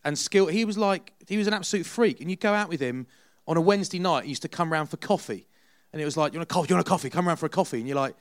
and 0.04 0.18
skilled. 0.18 0.50
He 0.50 0.64
was 0.64 0.76
like 0.76 1.12
he 1.28 1.36
was 1.36 1.46
an 1.46 1.54
absolute 1.54 1.86
freak. 1.86 2.20
And 2.20 2.30
you'd 2.30 2.40
go 2.40 2.52
out 2.52 2.68
with 2.68 2.80
him 2.80 3.06
on 3.46 3.56
a 3.56 3.60
Wednesday 3.60 3.98
night. 3.98 4.24
He 4.24 4.30
used 4.30 4.42
to 4.42 4.48
come 4.48 4.72
round 4.72 4.90
for 4.90 4.96
coffee, 4.96 5.46
and 5.92 6.02
it 6.02 6.04
was 6.04 6.16
like, 6.16 6.32
"You 6.32 6.38
want 6.38 6.50
a 6.50 6.54
coffee? 6.54 6.68
You 6.68 6.74
want 6.76 6.86
a 6.86 6.90
coffee? 6.90 7.10
Come 7.10 7.28
around 7.28 7.36
for 7.38 7.46
a 7.46 7.50
coffee." 7.50 7.78
And 7.78 7.86
you're 7.86 7.96
like, 7.96 8.16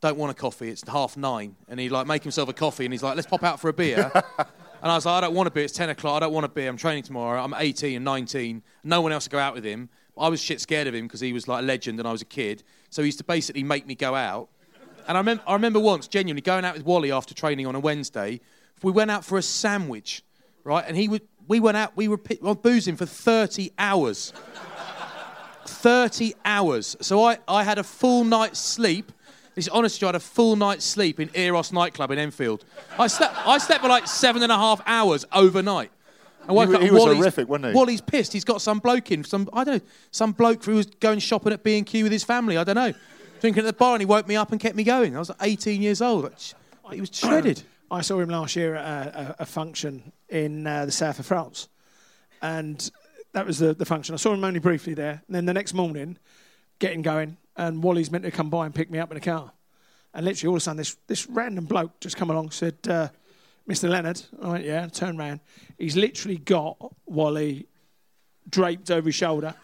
"Don't 0.00 0.16
want 0.16 0.30
a 0.30 0.34
coffee. 0.34 0.68
It's 0.68 0.86
half 0.88 1.16
nine. 1.16 1.56
And 1.68 1.80
he'd 1.80 1.90
like 1.90 2.06
make 2.06 2.22
himself 2.22 2.48
a 2.48 2.52
coffee, 2.52 2.84
and 2.84 2.92
he's 2.92 3.02
like, 3.02 3.16
"Let's 3.16 3.28
pop 3.28 3.42
out 3.42 3.60
for 3.60 3.68
a 3.68 3.72
beer." 3.72 4.10
And 4.82 4.92
I 4.92 4.94
was 4.94 5.06
like, 5.06 5.14
I 5.14 5.20
don't 5.22 5.34
want 5.34 5.46
to 5.46 5.50
be. 5.50 5.62
It's 5.62 5.72
10 5.72 5.88
o'clock. 5.88 6.16
I 6.16 6.20
don't 6.20 6.32
want 6.32 6.44
to 6.44 6.48
be. 6.48 6.66
I'm 6.66 6.76
training 6.76 7.02
tomorrow. 7.02 7.42
I'm 7.42 7.54
18 7.54 7.96
and 7.96 8.04
19. 8.04 8.62
No 8.84 9.00
one 9.00 9.10
else 9.10 9.24
to 9.24 9.30
go 9.30 9.38
out 9.38 9.54
with 9.54 9.64
him. 9.64 9.88
I 10.18 10.28
was 10.28 10.40
shit 10.40 10.60
scared 10.60 10.86
of 10.86 10.94
him 10.94 11.06
because 11.06 11.20
he 11.20 11.32
was 11.32 11.48
like 11.48 11.62
a 11.62 11.66
legend 11.66 11.98
and 11.98 12.06
I 12.06 12.12
was 12.12 12.22
a 12.22 12.26
kid. 12.26 12.62
So 12.90 13.02
he 13.02 13.06
used 13.06 13.18
to 13.18 13.24
basically 13.24 13.62
make 13.62 13.86
me 13.86 13.94
go 13.94 14.14
out. 14.14 14.48
And 15.08 15.16
I, 15.16 15.22
mem- 15.22 15.40
I 15.46 15.54
remember 15.54 15.80
once, 15.80 16.08
genuinely, 16.08 16.40
going 16.40 16.64
out 16.64 16.74
with 16.74 16.84
Wally 16.84 17.10
after 17.10 17.34
training 17.34 17.66
on 17.66 17.74
a 17.74 17.80
Wednesday. 17.80 18.40
We 18.82 18.92
went 18.92 19.10
out 19.10 19.24
for 19.24 19.38
a 19.38 19.42
sandwich, 19.42 20.22
right? 20.64 20.84
And 20.86 20.96
he 20.96 21.08
would, 21.08 21.22
we 21.48 21.58
went 21.58 21.76
out, 21.76 21.96
we 21.96 22.08
were 22.08 22.18
p- 22.18 22.38
boozing 22.62 22.96
for 22.96 23.06
30 23.06 23.72
hours. 23.78 24.32
30 25.68 26.34
hours. 26.44 26.96
So 27.00 27.24
I, 27.24 27.38
I 27.46 27.64
had 27.64 27.78
a 27.78 27.84
full 27.84 28.24
night's 28.24 28.58
sleep 28.58 29.12
this 29.56 29.68
honestly, 29.68 30.04
I 30.04 30.08
had 30.08 30.16
a 30.16 30.20
full 30.20 30.54
night's 30.54 30.84
sleep 30.84 31.18
in 31.18 31.30
Eros 31.34 31.72
nightclub 31.72 32.10
in 32.10 32.18
Enfield. 32.18 32.62
I 32.98 33.06
slept, 33.06 33.34
I 33.46 33.56
slept 33.56 33.82
for 33.82 33.88
like 33.88 34.06
seven 34.06 34.42
and 34.42 34.52
a 34.52 34.56
half 34.56 34.82
hours 34.86 35.24
overnight. 35.32 35.90
I 36.46 36.52
woke 36.52 36.68
he, 36.68 36.74
up 36.76 36.82
he 36.82 36.90
was 36.90 37.00
Wally's, 37.00 37.16
horrific, 37.16 37.48
wasn't 37.48 37.68
he? 37.68 37.72
Wally's 37.72 38.02
pissed. 38.02 38.34
He's 38.34 38.44
got 38.44 38.60
some 38.60 38.78
bloke 38.80 39.10
in, 39.10 39.24
some 39.24 39.48
I 39.54 39.64
don't 39.64 39.82
know, 39.82 39.90
some 40.10 40.32
bloke 40.32 40.62
who 40.62 40.74
was 40.74 40.86
going 40.86 41.20
shopping 41.20 41.54
at 41.54 41.64
B 41.64 41.78
and 41.78 41.86
Q 41.86 42.04
with 42.04 42.12
his 42.12 42.22
family. 42.22 42.58
I 42.58 42.64
don't 42.64 42.74
know, 42.74 42.92
drinking 43.40 43.60
at 43.60 43.64
the 43.64 43.72
bar, 43.72 43.94
and 43.94 44.02
he 44.02 44.06
woke 44.06 44.28
me 44.28 44.36
up 44.36 44.52
and 44.52 44.60
kept 44.60 44.76
me 44.76 44.84
going. 44.84 45.16
I 45.16 45.18
was 45.18 45.30
like 45.30 45.38
18 45.40 45.80
years 45.80 46.02
old. 46.02 46.30
He 46.92 47.00
was 47.00 47.10
shredded. 47.12 47.62
I 47.90 48.02
saw 48.02 48.20
him 48.20 48.28
last 48.28 48.56
year 48.56 48.74
at 48.74 49.06
a, 49.06 49.36
a 49.40 49.46
function 49.46 50.12
in 50.28 50.66
uh, 50.66 50.84
the 50.84 50.92
south 50.92 51.18
of 51.18 51.24
France, 51.24 51.68
and 52.42 52.90
that 53.36 53.46
was 53.46 53.58
the, 53.58 53.74
the 53.74 53.84
function. 53.84 54.14
I 54.14 54.16
saw 54.16 54.32
him 54.32 54.42
only 54.42 54.60
briefly 54.60 54.94
there. 54.94 55.22
And 55.26 55.36
then 55.36 55.44
the 55.44 55.52
next 55.52 55.74
morning, 55.74 56.16
getting 56.78 57.02
going, 57.02 57.36
and 57.54 57.82
Wally's 57.82 58.10
meant 58.10 58.24
to 58.24 58.30
come 58.30 58.48
by 58.48 58.64
and 58.64 58.74
pick 58.74 58.90
me 58.90 58.98
up 58.98 59.10
in 59.10 59.18
a 59.18 59.20
car. 59.20 59.52
And 60.14 60.24
literally, 60.24 60.48
all 60.48 60.54
of 60.54 60.60
a 60.60 60.60
sudden, 60.60 60.78
this, 60.78 60.96
this 61.06 61.26
random 61.26 61.66
bloke 61.66 62.00
just 62.00 62.16
come 62.16 62.30
along 62.30 62.52
said, 62.52 62.76
uh, 62.88 63.08
Mr. 63.68 63.90
Leonard. 63.90 64.22
I 64.40 64.48
went, 64.48 64.64
yeah, 64.64 64.86
turn 64.86 65.20
around. 65.20 65.40
He's 65.76 65.98
literally 65.98 66.38
got 66.38 66.78
Wally 67.04 67.66
draped 68.48 68.90
over 68.90 69.06
his 69.06 69.14
shoulder. 69.14 69.54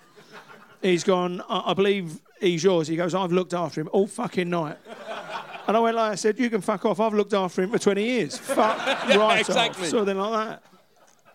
He's 0.82 1.03
gone, 1.03 1.43
I, 1.49 1.70
I 1.70 1.73
believe 1.73 2.20
he's 2.40 2.62
yours. 2.62 2.89
He 2.89 2.97
goes, 2.97 3.15
I've 3.15 3.32
looked 3.32 3.55
after 3.55 3.81
him 3.81 3.89
all 3.90 4.07
fucking 4.07 4.51
night. 4.51 4.77
And 5.66 5.78
I 5.78 5.81
went 5.81 5.97
like 5.97 6.12
I 6.12 6.16
said, 6.16 6.39
you 6.39 6.51
can 6.51 6.61
fuck 6.61 6.85
off. 6.85 7.01
I've 7.01 7.15
looked 7.15 7.32
after 7.32 7.62
him 7.62 7.70
for 7.70 7.78
20 7.78 8.05
years. 8.05 8.36
Fuck 8.36 8.77
yeah, 9.09 9.16
right 9.16 9.40
exactly. 9.40 9.85
off. 9.85 9.90
Something 9.93 10.19
like 10.19 10.32
that. 10.32 10.62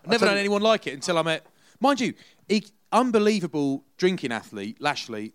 Never 0.06 0.26
known 0.26 0.36
anyone 0.36 0.62
like 0.62 0.86
it 0.86 0.94
until 0.94 1.18
I 1.18 1.22
met, 1.22 1.44
mind 1.80 2.00
you, 2.00 2.14
he, 2.48 2.64
unbelievable 2.92 3.84
drinking 3.96 4.32
athlete, 4.32 4.80
Lashley, 4.80 5.32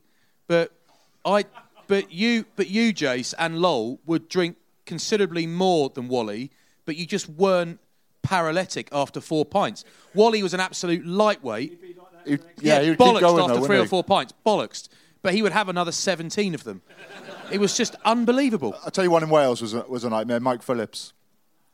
but 0.48 0.72
I, 1.26 1.46
but 1.88 2.12
you, 2.12 2.46
but 2.56 2.70
you, 2.70 2.94
Jace 2.94 3.34
and 3.38 3.60
Lowell 3.60 4.00
would 4.06 4.28
drink 4.28 4.58
considerably 4.86 5.48
more 5.48 5.90
than 5.90 6.08
Wally, 6.08 6.52
but 6.86 6.96
you 6.96 7.06
just 7.06 7.30
weren't 7.30 7.80
paralytic 8.22 8.90
after 8.92 9.22
four 9.22 9.46
pints. 9.46 9.86
Wally 10.14 10.42
was 10.42 10.54
an 10.54 10.60
absolute 10.60 11.06
lightweight. 11.06 11.80
He'd, 12.26 12.42
yeah, 12.60 12.80
yeah 12.80 12.96
bollocks 12.96 13.20
going, 13.20 13.44
after 13.44 13.60
though, 13.60 13.66
three 13.66 13.80
or 13.80 13.86
four 13.86 14.04
pints. 14.04 14.34
Bollocks. 14.46 14.88
But 15.22 15.34
he 15.34 15.42
would 15.42 15.52
have 15.52 15.70
another 15.70 15.92
17 15.92 16.54
of 16.54 16.64
them. 16.64 16.82
It 17.52 17.60
was 17.60 17.78
just 17.78 17.96
unbelievable. 18.04 18.76
I'll 18.84 18.92
tell 18.92 19.04
you 19.04 19.12
one 19.12 19.24
in 19.24 19.30
Wales 19.30 19.62
was 19.62 19.74
a, 19.74 19.82
was 19.84 20.04
a 20.04 20.10
nightmare. 20.10 20.40
Mike 20.40 20.64
Phillips. 20.64 21.14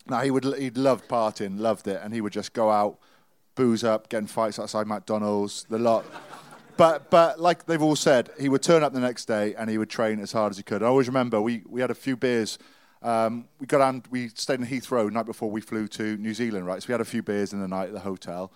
Now, 0.08 0.22
he 0.22 0.32
would, 0.32 0.44
he'd 0.44 0.78
loved 0.78 1.08
partying, 1.08 1.60
loved 1.60 1.88
it, 1.88 2.00
and 2.04 2.14
he 2.14 2.22
would 2.22 2.34
just 2.34 2.54
go 2.54 2.70
out, 2.70 3.00
booze 3.60 3.84
up, 3.84 4.08
getting 4.10 4.28
fights 4.28 4.58
outside 4.58 4.88
McDonald's, 4.88 5.66
the 5.70 5.78
lot 5.78 6.06
but 6.80 7.10
but 7.10 7.42
like 7.42 7.66
they've 7.66 7.82
all 7.82 7.98
said, 7.98 8.30
he 8.40 8.48
would 8.48 8.64
turn 8.64 8.84
up 8.84 8.94
the 8.94 9.02
next 9.02 9.26
day 9.26 9.54
and 9.56 9.70
he 9.70 9.78
would 9.78 9.90
train 9.90 10.22
as 10.22 10.32
hard 10.32 10.52
as 10.52 10.56
he 10.56 10.64
could. 10.64 10.82
I 10.82 10.86
always 10.86 11.08
remember 11.08 11.42
we, 11.42 11.62
we 11.68 11.82
had 11.82 11.92
a 11.92 11.96
few 11.96 12.16
beers. 12.16 12.58
Um, 13.02 13.50
we 13.60 13.68
got 13.68 13.82
on, 13.82 14.04
we 14.10 14.30
stayed 14.30 14.62
in 14.62 14.66
Heathrow 14.66 15.04
the 15.04 15.12
night 15.12 15.26
before 15.26 15.52
we 15.52 15.60
flew 15.60 15.90
to 15.90 16.16
New 16.16 16.34
Zealand, 16.34 16.66
right? 16.66 16.82
So 16.82 16.88
we 16.88 16.94
had 16.94 17.02
a 17.02 17.06
few 17.06 17.22
beers 17.22 17.52
in 17.52 17.60
the 17.60 17.68
night 17.68 17.88
at 17.90 17.94
the 17.94 18.00
hotel, 18.00 18.54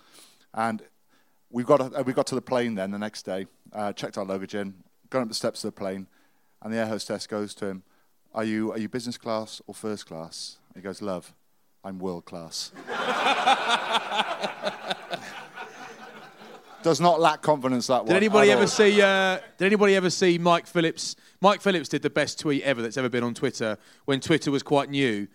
and 0.54 0.80
we 1.50 1.64
got 1.64 1.80
a, 1.82 2.02
we 2.02 2.14
got 2.14 2.26
to 2.28 2.34
the 2.34 2.40
plane 2.40 2.74
then 2.76 2.92
the 2.92 2.98
next 2.98 3.24
day, 3.24 3.46
uh, 3.74 3.92
checked 3.92 4.16
our 4.16 4.24
luggage 4.24 4.54
in, 4.54 4.72
got 5.10 5.20
up 5.20 5.28
the 5.28 5.34
steps 5.34 5.62
of 5.62 5.74
the 5.74 5.78
plane, 5.78 6.06
and 6.62 6.72
the 6.72 6.78
air 6.78 6.86
hostess 6.86 7.26
goes 7.26 7.54
to 7.56 7.66
him, 7.66 7.82
"Are 8.34 8.44
you 8.44 8.72
are 8.72 8.78
you 8.78 8.88
business 8.88 9.18
class 9.18 9.60
or 9.66 9.74
first 9.74 10.06
class?" 10.06 10.56
he 10.74 10.80
goes, 10.80 11.02
"Love, 11.02 11.34
I'm 11.84 11.98
world 11.98 12.24
class." 12.24 12.72
does 16.84 17.00
not 17.00 17.18
lack 17.18 17.42
confidence. 17.42 17.88
That 17.88 18.04
one. 18.04 18.08
Did 18.08 18.16
anybody 18.16 18.52
ever 18.52 18.62
all. 18.62 18.68
see? 18.68 19.02
Uh, 19.02 19.38
did 19.58 19.66
anybody 19.66 19.96
ever 19.96 20.10
see 20.10 20.38
Mike 20.38 20.68
Phillips? 20.68 21.16
Mike 21.40 21.60
Phillips 21.60 21.88
did 21.88 22.02
the 22.02 22.10
best 22.10 22.38
tweet 22.38 22.62
ever 22.62 22.82
that's 22.82 22.96
ever 22.96 23.08
been 23.08 23.24
on 23.24 23.34
Twitter 23.34 23.78
when 24.04 24.20
Twitter 24.20 24.50
was 24.50 24.62
quite 24.62 24.90
new, 24.90 25.26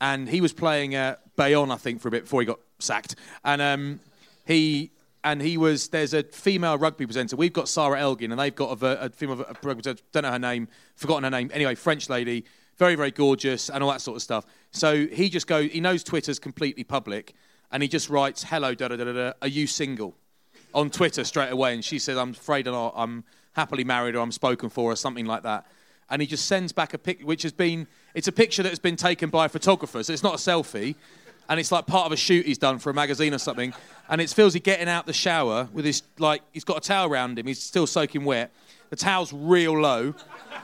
and 0.00 0.28
he 0.28 0.40
was 0.40 0.52
playing 0.52 0.94
uh, 0.94 1.16
Bayonne, 1.36 1.72
I 1.72 1.76
think, 1.76 2.00
for 2.00 2.08
a 2.08 2.10
bit 2.10 2.24
before 2.24 2.42
he 2.42 2.46
got 2.46 2.60
sacked, 2.78 3.16
and 3.44 3.60
um, 3.60 4.00
he 4.46 4.92
and 5.24 5.40
he 5.40 5.56
was 5.56 5.88
there's 5.88 6.14
a 6.14 6.22
female 6.22 6.76
rugby 6.78 7.06
presenter. 7.06 7.34
We've 7.34 7.52
got 7.52 7.68
Sarah 7.68 7.98
Elgin, 7.98 8.30
and 8.30 8.38
they've 8.38 8.54
got 8.54 8.80
a, 8.82 9.06
a 9.06 9.08
female 9.08 9.40
a 9.40 9.56
rugby 9.62 9.82
presenter. 9.82 10.02
Don't 10.12 10.22
know 10.24 10.32
her 10.32 10.38
name, 10.38 10.68
forgotten 10.96 11.24
her 11.24 11.30
name. 11.30 11.50
Anyway, 11.52 11.74
French 11.76 12.10
lady, 12.10 12.44
very 12.76 12.94
very 12.94 13.10
gorgeous, 13.10 13.70
and 13.70 13.82
all 13.82 13.90
that 13.90 14.02
sort 14.02 14.16
of 14.16 14.22
stuff. 14.22 14.44
So 14.70 15.06
he 15.06 15.30
just 15.30 15.46
goes. 15.46 15.72
He 15.72 15.80
knows 15.80 16.04
Twitter's 16.04 16.38
completely 16.38 16.84
public, 16.84 17.34
and 17.72 17.82
he 17.82 17.88
just 17.88 18.10
writes, 18.10 18.44
"Hello, 18.44 18.74
da 18.74 18.88
da 18.88 18.96
da. 18.96 19.12
da 19.12 19.32
are 19.40 19.48
you 19.48 19.66
single?" 19.66 20.14
On 20.74 20.90
Twitter 20.90 21.24
straight 21.24 21.50
away, 21.50 21.74
and 21.74 21.84
she 21.84 21.98
says, 21.98 22.16
"I'm 22.16 22.30
afraid 22.30 22.66
I'm, 22.66 22.74
not, 22.74 22.94
I'm 22.96 23.24
happily 23.52 23.84
married, 23.84 24.14
or 24.14 24.20
I'm 24.20 24.32
spoken 24.32 24.68
for, 24.68 24.92
or 24.92 24.96
something 24.96 25.26
like 25.26 25.42
that." 25.42 25.66
And 26.08 26.20
he 26.20 26.26
just 26.26 26.46
sends 26.46 26.72
back 26.72 26.92
a 26.92 26.98
pic, 26.98 27.22
which 27.22 27.42
has 27.42 27.52
been 27.52 27.86
it's 28.14 28.28
a 28.28 28.32
picture 28.32 28.62
that 28.62 28.70
has 28.70 28.78
been 28.78 28.96
taken 28.96 29.30
by 29.30 29.46
a 29.46 29.48
photographer, 29.48 30.02
so 30.02 30.12
it's 30.12 30.22
not 30.22 30.34
a 30.34 30.38
selfie, 30.38 30.96
and 31.48 31.60
it's 31.60 31.72
like 31.72 31.86
part 31.86 32.06
of 32.06 32.12
a 32.12 32.16
shoot 32.16 32.46
he's 32.46 32.58
done 32.58 32.78
for 32.78 32.90
a 32.90 32.94
magazine 32.94 33.34
or 33.34 33.38
something. 33.38 33.74
And 34.08 34.20
it's 34.20 34.34
Philsy 34.34 34.62
getting 34.62 34.88
out 34.88 35.06
the 35.06 35.12
shower 35.12 35.68
with 35.72 35.84
his 35.84 36.02
like 36.18 36.42
he's 36.52 36.64
got 36.64 36.78
a 36.78 36.80
towel 36.80 37.10
around 37.10 37.38
him, 37.38 37.46
he's 37.46 37.62
still 37.62 37.86
soaking 37.86 38.24
wet. 38.24 38.52
The 38.90 38.96
towel's 38.96 39.32
real 39.32 39.78
low, 39.78 40.14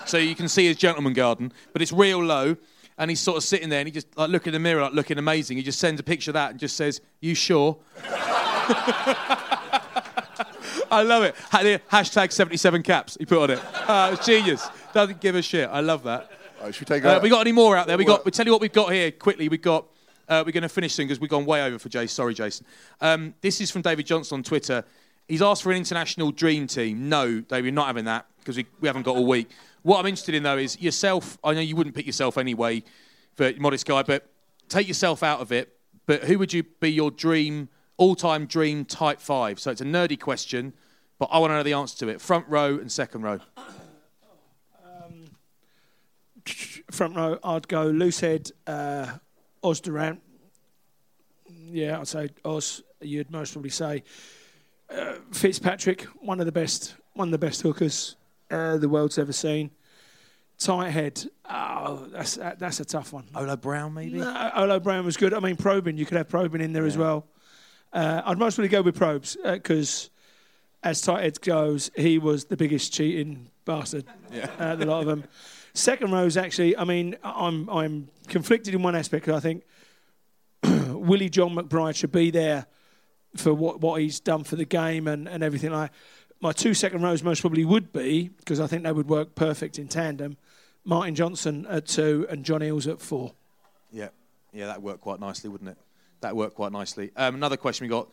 so 0.05 0.19
you 0.19 0.35
can 0.35 0.49
see 0.49 0.67
his 0.67 0.77
gentleman 0.77 1.13
garden, 1.13 1.53
but 1.73 1.83
it's 1.83 1.93
real 1.93 2.23
low. 2.23 2.57
And 2.99 3.11
he's 3.11 3.21
sort 3.21 3.37
of 3.37 3.45
sitting 3.45 3.69
there, 3.69 3.81
and 3.81 3.87
he 3.87 3.93
just 3.93 4.17
like 4.17 4.31
look 4.31 4.47
in 4.47 4.55
the 4.55 4.59
mirror, 4.59 4.81
like 4.81 4.95
looking 4.95 5.19
amazing. 5.19 5.59
He 5.59 5.63
just 5.63 5.79
sends 5.79 6.01
a 6.01 6.03
picture 6.03 6.31
of 6.31 6.35
that 6.35 6.53
and 6.53 6.59
just 6.59 6.77
says, 6.77 7.03
"You 7.21 7.35
sure?" 7.35 7.77
I 10.91 11.03
love 11.03 11.23
it. 11.23 11.35
Hashtag 11.51 12.33
77 12.33 12.83
caps 12.83 13.17
he 13.19 13.27
put 13.27 13.39
on 13.43 13.51
it. 13.51 13.61
Uh, 13.75 14.11
it's 14.13 14.27
genius. 14.27 14.69
Doesn't 14.93 15.21
give 15.21 15.35
a 15.35 15.43
shit. 15.43 15.69
I 15.71 15.81
love 15.81 16.03
that. 16.05 16.31
should 16.71 16.81
we 16.81 16.95
take 16.95 17.05
Uh, 17.05 17.21
we 17.23 17.29
got 17.29 17.41
any 17.41 17.53
more 17.53 17.77
out 17.77 17.87
there? 17.87 17.99
We 17.99 18.05
got. 18.05 18.25
We 18.25 18.31
tell 18.31 18.47
you 18.47 18.53
what 18.53 18.61
we've 18.61 18.73
got 18.73 18.93
here 18.93 19.11
quickly. 19.11 19.49
We 19.49 19.59
got. 19.59 19.87
Uh, 20.29 20.43
we're 20.45 20.53
going 20.53 20.63
to 20.63 20.69
finish 20.69 20.93
soon 20.93 21.07
because 21.07 21.21
we've 21.21 21.31
gone 21.31 21.45
way 21.45 21.63
over 21.63 21.79
for 21.79 21.89
Jason. 21.89 22.09
Sorry, 22.09 22.35
Jason. 22.35 22.67
Um, 23.01 23.35
this 23.43 23.61
is 23.61 23.71
from 23.71 23.83
David 23.83 24.07
Johnson 24.07 24.39
on 24.39 24.43
Twitter. 24.43 24.85
He's 25.29 25.41
asked 25.43 25.63
for 25.63 25.71
an 25.71 25.79
international 25.79 26.33
dream 26.33 26.67
team. 26.67 27.09
No, 27.09 27.41
David, 27.41 27.65
we're 27.65 27.73
not 27.73 27.87
having 27.87 28.07
that 28.07 28.27
because 28.39 28.57
we, 28.57 28.67
we 28.81 28.89
haven't 28.89 29.03
got 29.03 29.17
all 29.17 29.27
week. 29.27 29.51
What 29.83 30.01
I'm 30.01 30.07
interested 30.07 30.35
in 30.35 30.43
though 30.43 30.59
is 30.59 30.81
yourself. 30.81 31.39
I 31.45 31.55
know 31.55 31.61
you 31.61 31.77
wouldn't 31.77 31.95
pick 31.95 32.07
yourself 32.07 32.39
anyway, 32.39 32.83
for 33.35 33.53
modest 33.59 33.87
guy, 33.87 34.03
but 34.03 34.29
take 34.69 34.89
yourself 34.89 35.23
out 35.23 35.41
of 35.41 35.53
it. 35.53 35.77
But 36.07 36.25
who 36.25 36.39
would 36.39 36.53
you 36.53 36.65
be 36.65 36.91
your 36.91 37.11
dream, 37.11 37.69
all-time 37.97 38.47
dream 38.47 38.85
type 38.85 39.21
five? 39.21 39.59
So 39.59 39.71
it's 39.71 39.81
a 39.81 39.85
nerdy 39.85 40.19
question, 40.19 40.73
but 41.19 41.29
I 41.33 41.39
want 41.39 41.51
to 41.51 41.55
know 41.55 41.63
the 41.63 41.73
answer 41.75 41.99
to 41.99 42.09
it. 42.09 42.21
Front 42.21 42.47
row 42.49 42.79
and 42.79 42.91
second 42.91 43.23
row. 43.23 43.41
Front 46.93 47.17
row, 47.17 47.39
I'd 47.43 47.67
go 47.67 47.91
Loosehead, 47.91 48.53
uh, 48.67 49.19
Os 49.65 49.81
du 49.81 49.91
Randt. 49.91 50.21
Yeah, 51.49 51.99
I'd 51.99 52.07
say 52.07 52.29
Oz. 52.45 52.83
You'd 53.01 53.31
most 53.31 53.53
probably 53.53 53.71
say 53.71 54.05
uh, 54.89 55.15
Fitzpatrick, 55.33 56.03
one 56.21 56.39
of 56.39 56.47
the 56.47 56.53
best, 56.53 56.95
one 57.15 57.29
of 57.29 57.33
the 57.33 57.39
best 57.39 57.63
hookers 57.63 58.15
uh, 58.51 58.77
the 58.77 58.89
world's 58.89 59.19
ever 59.19 59.33
seen. 59.33 59.73
Tight 60.59 60.91
head. 60.91 61.25
Oh, 61.51 62.07
that's 62.13 62.37
that, 62.37 62.61
that's 62.61 62.79
a 62.79 62.85
tough 62.85 63.13
one. 63.13 63.25
Olo 63.35 63.57
Brown, 63.57 63.93
maybe. 63.93 64.19
No, 64.19 64.51
Olo 64.55 64.79
Brown 64.79 65.05
was 65.05 65.17
good. 65.17 65.35
I 65.35 65.41
mean, 65.41 65.57
Probyn. 65.57 65.99
You 65.99 66.07
could 66.07 66.17
have 66.17 66.29
Probyn 66.29 66.61
in 66.61 66.73
there 66.73 66.87
as 66.87 66.97
well. 66.97 67.27
Uh, 67.97 68.23
I'd 68.27 68.39
most 68.39 68.57
probably 68.57 68.69
go 68.69 68.83
with 68.83 68.97
Probes 68.97 69.37
because, 69.43 70.11
as 70.83 71.01
tight 71.01 71.23
head 71.25 71.41
goes, 71.41 71.91
he 71.97 72.19
was 72.19 72.45
the 72.45 72.57
biggest 72.57 72.93
cheating 72.93 73.49
bastard. 73.65 74.05
Yeah. 74.33 74.51
Uh, 74.59 74.77
the 74.77 74.85
lot 74.87 75.01
of 75.01 75.07
them. 75.07 75.25
Second 75.73 76.13
row's 76.13 76.37
actually. 76.37 76.77
I 76.77 76.85
mean, 76.85 77.17
I'm 77.25 77.69
I'm 77.71 78.09
conflicted 78.29 78.75
in 78.75 78.83
one 78.83 78.95
aspect. 78.95 79.25
'cause 79.25 79.35
I 79.35 79.41
think 79.41 79.65
Willie 80.93 81.31
John 81.31 81.55
McBride 81.55 81.97
should 81.97 82.13
be 82.13 82.31
there 82.31 82.67
for 83.37 83.53
what, 83.55 83.81
what 83.81 84.01
he's 84.01 84.21
done 84.21 84.45
for 84.45 84.57
the 84.57 84.65
game 84.65 85.07
and, 85.09 85.29
and 85.29 85.43
everything 85.43 85.71
like 85.71 85.91
my 86.41 86.53
two 86.53 86.75
second 86.75 87.03
rows 87.03 87.23
most 87.23 87.41
probably 87.41 87.65
would 87.65 87.93
be 87.93 88.29
because 88.29 88.61
I 88.61 88.67
think 88.67 88.83
they 88.83 88.93
would 88.93 89.09
work 89.09 89.35
perfect 89.35 89.79
in 89.79 89.89
tandem. 89.89 90.37
Martin 90.85 91.15
Johnson 91.15 91.67
at 91.69 91.87
two 91.87 92.27
and 92.31 92.45
John 92.45 92.61
Eales 92.61 92.91
at 92.91 93.01
four. 93.01 93.33
Yeah, 93.91 94.09
yeah, 94.53 94.67
that 94.67 94.83
worked 94.83 95.01
quite 95.01 95.19
nicely, 95.21 95.49
wouldn't 95.51 95.71
it? 95.71 95.79
That 96.21 96.37
worked 96.37 96.55
quite 96.55 96.73
nicely. 96.73 97.11
Um, 97.17 97.35
another 97.35 97.57
question 97.57 97.85
we 97.85 97.91
got 97.91 98.09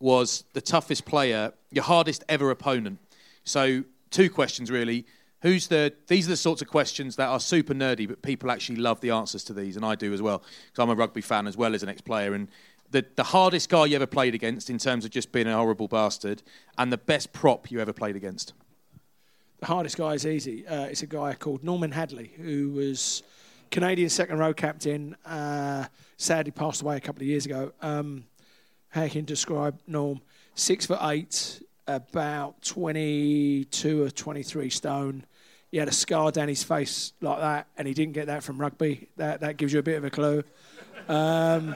was 0.00 0.44
the 0.52 0.60
toughest 0.60 1.04
player, 1.04 1.52
your 1.70 1.84
hardest 1.84 2.24
ever 2.28 2.50
opponent. 2.50 2.98
So 3.44 3.84
two 4.10 4.30
questions 4.30 4.70
really. 4.70 5.06
Who's 5.42 5.66
the? 5.68 5.92
These 6.06 6.26
are 6.26 6.30
the 6.30 6.36
sorts 6.38 6.62
of 6.62 6.68
questions 6.68 7.16
that 7.16 7.28
are 7.28 7.38
super 7.38 7.74
nerdy, 7.74 8.08
but 8.08 8.22
people 8.22 8.50
actually 8.50 8.76
love 8.76 9.00
the 9.02 9.10
answers 9.10 9.44
to 9.44 9.52
these, 9.52 9.76
and 9.76 9.84
I 9.84 9.94
do 9.94 10.14
as 10.14 10.22
well 10.22 10.38
because 10.38 10.82
I'm 10.82 10.88
a 10.88 10.94
rugby 10.94 11.20
fan 11.20 11.46
as 11.46 11.54
well 11.56 11.74
as 11.74 11.82
an 11.82 11.90
ex-player. 11.90 12.32
And 12.32 12.48
the 12.90 13.04
the 13.14 13.24
hardest 13.24 13.68
guy 13.68 13.84
you 13.84 13.96
ever 13.96 14.06
played 14.06 14.34
against 14.34 14.70
in 14.70 14.78
terms 14.78 15.04
of 15.04 15.10
just 15.10 15.32
being 15.32 15.46
a 15.46 15.54
horrible 15.54 15.86
bastard, 15.86 16.42
and 16.78 16.90
the 16.90 16.96
best 16.96 17.34
prop 17.34 17.70
you 17.70 17.78
ever 17.78 17.92
played 17.92 18.16
against. 18.16 18.54
The 19.60 19.66
hardest 19.66 19.98
guy 19.98 20.14
is 20.14 20.26
easy. 20.26 20.66
Uh, 20.66 20.84
it's 20.84 21.02
a 21.02 21.06
guy 21.06 21.34
called 21.34 21.62
Norman 21.62 21.92
Hadley, 21.92 22.32
who 22.38 22.70
was 22.70 23.22
Canadian 23.74 24.08
second 24.08 24.38
row 24.38 24.54
captain. 24.54 25.16
Uh, 25.26 25.84
sadly, 26.16 26.52
passed 26.52 26.80
away 26.80 26.96
a 26.96 27.00
couple 27.00 27.22
of 27.22 27.26
years 27.26 27.44
ago. 27.44 27.72
Um, 27.82 28.24
how 28.90 29.08
can 29.08 29.16
you 29.16 29.22
describe 29.22 29.80
Norm? 29.88 30.20
Six 30.54 30.86
foot 30.86 31.00
eight, 31.02 31.60
about 31.88 32.62
22 32.62 34.04
or 34.04 34.10
23 34.10 34.70
stone. 34.70 35.26
He 35.72 35.78
had 35.78 35.88
a 35.88 35.92
scar 35.92 36.30
down 36.30 36.46
his 36.46 36.62
face 36.62 37.14
like 37.20 37.40
that, 37.40 37.66
and 37.76 37.88
he 37.88 37.94
didn't 37.94 38.12
get 38.12 38.28
that 38.28 38.44
from 38.44 38.58
rugby. 38.58 39.08
That 39.16 39.40
that 39.40 39.56
gives 39.56 39.72
you 39.72 39.80
a 39.80 39.82
bit 39.82 39.96
of 39.96 40.04
a 40.04 40.10
clue. 40.10 40.44
Um, 41.08 41.74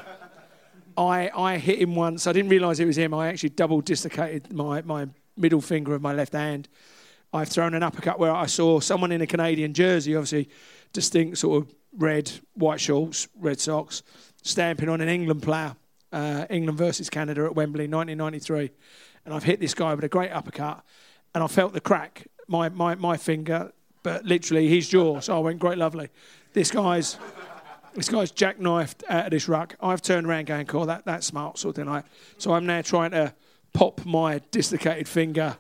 I 0.97 1.33
I 1.35 1.59
hit 1.59 1.81
him 1.81 1.97
once. 1.97 2.29
I 2.29 2.33
didn't 2.33 2.51
realise 2.51 2.79
it 2.79 2.85
was 2.85 2.97
him. 2.97 3.13
I 3.13 3.27
actually 3.27 3.49
double 3.49 3.81
dislocated 3.81 4.53
my, 4.53 4.83
my 4.83 5.09
middle 5.37 5.61
finger 5.61 5.97
of 5.97 6.03
my 6.03 6.13
left 6.13 6.35
hand. 6.35 6.69
I've 7.33 7.49
thrown 7.49 7.75
an 7.75 7.83
uppercut 7.83 8.21
where 8.21 8.33
I 8.33 8.47
saw 8.47 8.79
someone 8.79 9.11
in 9.11 9.21
a 9.21 9.27
Canadian 9.27 9.75
jersey, 9.75 10.15
obviously 10.15 10.49
distinct 10.93 11.39
sort 11.39 11.63
of 11.63 11.75
red, 11.97 12.31
white 12.55 12.81
shorts, 12.81 13.29
red 13.39 13.61
socks, 13.61 14.03
stamping 14.43 14.89
on 14.89 15.01
an 15.01 15.09
England 15.09 15.43
player, 15.43 15.77
uh, 16.13 16.47
England 16.51 16.79
versus 16.79 17.11
Canada 17.11 17.45
at 17.45 17.55
Wembley, 17.55 17.89
1993. 17.89 18.71
And 19.25 19.35
I've 19.35 19.45
hit 19.45 19.61
this 19.61 19.75
guy 19.75 19.95
with 19.95 20.05
a 20.05 20.09
great 20.09 20.31
uppercut, 20.31 20.85
and 21.35 21.45
I 21.45 21.47
felt 21.47 21.73
the 21.73 21.81
crack, 21.81 22.27
my, 22.47 22.69
my, 22.69 22.95
my 22.95 23.17
finger, 23.17 23.73
but 24.03 24.25
literally 24.25 24.69
his 24.69 24.89
jaw. 24.89 25.21
So 25.21 25.37
I 25.37 25.41
went, 25.41 25.59
great, 25.59 25.79
lovely. 25.79 26.09
This 26.53 26.71
guy's 26.71 27.19
this 27.95 28.09
guy's 28.09 28.31
jackknifed 28.31 29.03
out 29.09 29.25
of 29.25 29.31
this 29.33 29.49
ruck. 29.49 29.75
I've 29.81 30.01
turned 30.01 30.27
around 30.27 30.47
going, 30.47 30.67
cool, 30.67 30.87
that, 30.87 31.05
that's 31.05 31.27
smart, 31.27 31.59
sort 31.59 31.79
of 31.79 32.05
So 32.39 32.53
I'm 32.53 32.65
now 32.65 32.81
trying 32.81 33.11
to 33.11 33.35
pop 33.73 34.05
my 34.07 34.41
dislocated 34.53 35.09
finger 35.09 35.57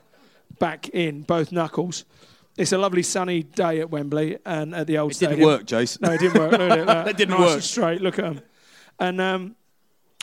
back 0.60 0.88
in, 0.90 1.22
both 1.22 1.50
knuckles. 1.50 2.04
It's 2.58 2.72
a 2.72 2.78
lovely 2.78 3.04
sunny 3.04 3.44
day 3.44 3.78
at 3.78 3.88
Wembley 3.88 4.36
and 4.44 4.74
at 4.74 4.88
the 4.88 4.98
old 4.98 5.14
stadium. 5.14 5.34
It 5.34 5.36
didn't 5.36 5.48
work, 5.48 5.66
Jason. 5.66 6.00
No, 6.02 6.10
it 6.10 6.18
didn't 6.18 6.40
work. 6.40 6.50
Look 6.50 6.60
at 6.60 6.86
that. 6.86 7.04
That 7.06 7.16
didn't 7.16 7.38
nice 7.38 7.40
work. 7.40 7.54
And 7.54 7.62
straight, 7.62 8.00
look 8.00 8.18
at 8.18 8.24
them. 8.24 8.40
And 8.98 9.20
um, 9.20 9.56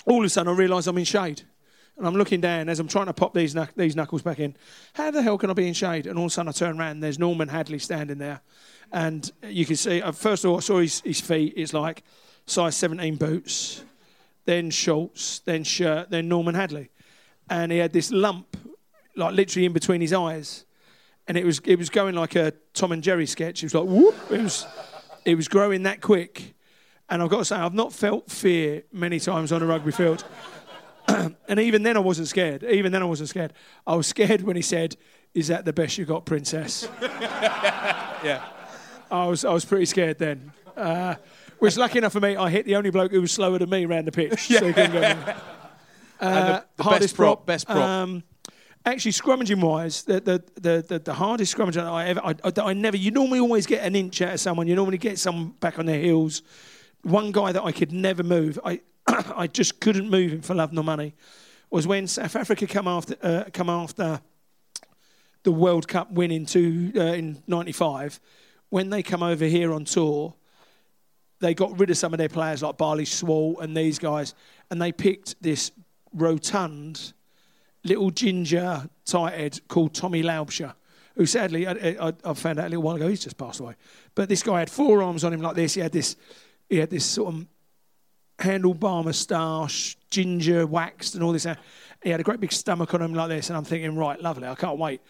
all 0.06 0.20
of 0.20 0.26
a 0.26 0.30
sudden 0.30 0.52
I 0.52 0.56
realise 0.56 0.86
I'm 0.86 0.98
in 0.98 1.06
shade. 1.06 1.44
And 1.98 2.06
I'm 2.06 2.16
looking 2.16 2.42
down 2.42 2.68
as 2.68 2.82
I'm 2.82 2.90
trying 2.90 3.06
to 3.06 3.14
pop 3.14 3.34
these, 3.34 3.56
knuck- 3.56 3.74
these 3.78 3.96
knuckles 3.96 4.22
back 4.22 4.42
in. 4.42 4.54
How 4.96 5.12
the 5.12 5.22
hell 5.22 5.38
can 5.38 5.50
I 5.50 5.54
be 5.54 5.66
in 5.66 5.74
shade? 5.74 6.08
And 6.08 6.20
all 6.20 6.26
of 6.26 6.32
a 6.32 6.34
sudden 6.34 6.50
I 6.50 6.52
turn 6.52 6.78
around 6.78 6.92
and 6.92 7.04
there's 7.04 7.18
Norman 7.18 7.48
Hadley 7.48 7.80
standing 7.80 8.18
there. 8.18 8.42
And 8.92 9.32
you 9.42 9.66
can 9.66 9.78
see, 9.78 10.02
uh, 10.02 10.12
first 10.12 10.44
of 10.44 10.52
all, 10.52 10.58
I 10.58 10.60
saw 10.60 10.80
his, 10.80 11.00
his 11.02 11.22
feet. 11.22 11.54
It's 11.56 11.74
like 11.74 12.04
size 12.48 12.76
17 12.76 13.16
boots, 13.16 13.86
then 14.44 14.72
shorts, 14.72 15.40
then 15.40 15.64
shirt, 15.64 16.10
then 16.10 16.28
Norman 16.28 16.54
Hadley. 16.54 16.90
And 17.50 17.72
he 17.72 17.78
had 17.78 17.94
this 17.94 18.12
lump, 18.12 18.58
like 19.16 19.34
literally 19.34 19.68
in 19.68 19.72
between 19.72 20.02
his 20.02 20.12
eyes. 20.12 20.66
And 21.28 21.38
it 21.38 21.46
was, 21.46 21.60
it 21.66 21.78
was 21.80 21.90
going 21.90 22.16
like 22.16 22.36
a 22.36 22.54
Tom 22.74 22.92
and 22.92 23.02
Jerry 23.02 23.26
sketch. 23.26 23.64
It 23.64 23.66
was 23.66 23.74
like, 23.76 23.86
whoop. 23.86 24.16
It 24.30 24.42
was, 24.42 24.66
it 25.26 25.36
was 25.36 25.48
growing 25.48 25.84
that 25.84 26.02
quick. 26.02 26.54
And 27.10 27.22
I've 27.22 27.30
got 27.30 27.40
to 27.40 27.46
say, 27.46 27.56
I've 27.56 27.74
not 27.74 27.94
felt 27.94 28.30
fear 28.32 28.84
many 28.92 29.20
times 29.20 29.52
on 29.52 29.62
a 29.62 29.66
rugby 29.66 29.92
field. 29.92 30.24
and 31.08 31.60
even 31.60 31.84
then, 31.84 31.98
I 31.98 32.00
wasn't 32.00 32.28
scared. 32.28 32.64
Even 32.64 32.92
then, 32.92 33.02
I 33.02 33.06
wasn't 33.06 33.30
scared. 33.30 33.54
I 33.86 33.96
was 33.96 34.08
scared 34.08 34.42
when 34.42 34.56
he 34.56 34.62
said, 34.64 34.96
"Is 35.36 35.50
that 35.50 35.64
the 35.66 35.72
best 35.74 36.00
you 36.00 36.06
got, 36.06 36.26
Princess?" 36.26 36.90
yeah. 37.02 38.44
I 39.12 39.28
was, 39.28 39.46
I 39.46 39.54
was 39.54 39.66
pretty 39.66 39.86
scared 39.86 40.18
then. 40.18 40.52
Uh, 40.76 41.14
which, 41.60 41.78
lucky 41.78 42.00
enough 42.00 42.14
for 42.14 42.20
me, 42.20 42.36
I 42.36 42.50
hit 42.50 42.66
the 42.66 42.76
only 42.76 42.90
bloke 42.90 43.12
who 43.12 43.22
was 43.22 43.32
slower 43.32 43.60
than 43.60 43.70
me 43.70 43.86
around 43.86 44.06
the 44.06 44.12
pitch. 44.12 44.48
so 44.48 44.66
he 44.66 44.74
couldn't 44.74 44.94
go 44.94 44.98
in. 45.02 45.04
And 45.04 45.18
the- 46.20 46.26
Uh, 46.56 46.62
the 46.78 46.84
hardest 46.84 47.02
best 47.04 47.16
prop, 47.16 47.46
best 47.46 47.66
prop. 47.68 47.78
Um, 47.78 48.24
actually, 48.86 49.12
scrummaging 49.12 49.62
wise, 49.62 50.04
the 50.04 50.20
the, 50.20 50.44
the, 50.56 50.86
the, 50.88 51.00
the 51.00 51.14
hardest 51.14 51.56
scrummager 51.56 51.76
that 51.76 51.86
I 51.86 52.08
ever, 52.08 52.22
I, 52.24 52.36
I, 52.44 52.52
that 52.52 52.64
I 52.64 52.74
never. 52.74 52.98
You 52.98 53.12
normally 53.12 53.40
always 53.40 53.66
get 53.66 53.86
an 53.86 53.96
inch 53.96 54.22
out 54.22 54.34
of 54.34 54.40
someone. 54.40 54.68
You 54.68 54.76
normally 54.76 54.98
get 54.98 55.20
someone 55.20 55.50
back 55.60 55.80
on 55.80 55.86
their 55.86 56.00
heels. 56.00 56.42
One 57.04 57.32
guy 57.32 57.52
that 57.52 57.64
I 57.64 57.72
could 57.72 57.92
never 57.92 58.24
move. 58.24 58.60
I 58.64 58.82
I 59.08 59.48
just 59.48 59.80
couldn't 59.80 60.10
move 60.10 60.32
him 60.32 60.42
for 60.42 60.56
love 60.56 60.74
nor 60.74 60.84
money. 60.84 61.16
Was 61.70 61.88
when 61.88 62.08
South 62.08 62.36
Africa 62.36 62.68
come 62.68 62.88
after 62.88 63.16
uh, 63.22 63.46
come 63.52 63.70
after 63.70 64.22
the 65.44 65.52
World 65.52 65.88
Cup 65.88 66.12
win 66.12 66.32
in 66.32 66.46
two, 66.46 66.92
uh, 66.96 67.02
in 67.02 67.42
'95. 67.48 68.20
When 68.70 68.90
they 68.90 69.04
come 69.04 69.24
over 69.24 69.46
here 69.46 69.74
on 69.74 69.86
tour, 69.86 70.34
they 71.40 71.54
got 71.54 71.80
rid 71.80 71.90
of 71.90 71.98
some 71.98 72.14
of 72.14 72.18
their 72.18 72.30
players 72.30 72.64
like 72.64 72.78
Balie 72.78 73.06
Swart 73.06 73.64
and 73.64 73.76
these 73.76 74.00
guys, 74.00 74.34
and 74.72 74.82
they 74.82 74.92
picked 74.92 75.42
this 75.42 75.72
rotund, 76.14 77.14
little 77.86 78.12
ginger 78.12 78.90
tight 79.06 79.34
head 79.34 79.60
called 79.68 79.94
Tommie 79.94 80.24
Laubscher, 80.24 80.74
who 81.16 81.26
sadly, 81.26 81.66
I, 81.66 81.72
I, 81.72 82.14
I 82.24 82.34
found 82.34 82.60
out 82.60 82.66
a 82.66 82.70
little 82.70 82.84
while 82.84 82.96
ago, 82.96 83.08
he's 83.08 83.24
just 83.24 83.38
passed 83.38 83.60
away. 83.60 83.76
But 84.16 84.28
this 84.28 84.44
guy 84.44 84.60
had 84.60 84.70
four 84.70 85.02
arms 85.02 85.24
on 85.24 85.32
him 85.32 85.42
like 85.42 85.56
this. 85.56 85.76
He 85.76 85.82
had 85.82 85.92
this, 85.92 86.18
he 86.68 86.78
had 86.78 86.90
this 86.90 87.06
sort 87.06 87.34
of 87.34 87.46
handlebar 88.40 89.06
moustache, 89.06 89.98
ginger 90.10 90.68
waxed, 90.68 91.16
and 91.16 91.24
all 91.24 91.32
this. 91.32 91.48
He 92.04 92.10
had 92.10 92.20
a 92.20 92.24
great 92.24 92.40
big 92.40 92.52
stomach 92.52 92.94
on 92.94 93.02
him 93.02 93.14
like 93.14 93.30
this, 93.30 93.50
and 93.50 93.58
I'm 93.58 93.64
thinking, 93.64 93.96
right, 93.96 94.20
lovely, 94.20 94.48
I 94.48 94.56
can't 94.56 94.78
wait. 94.78 95.02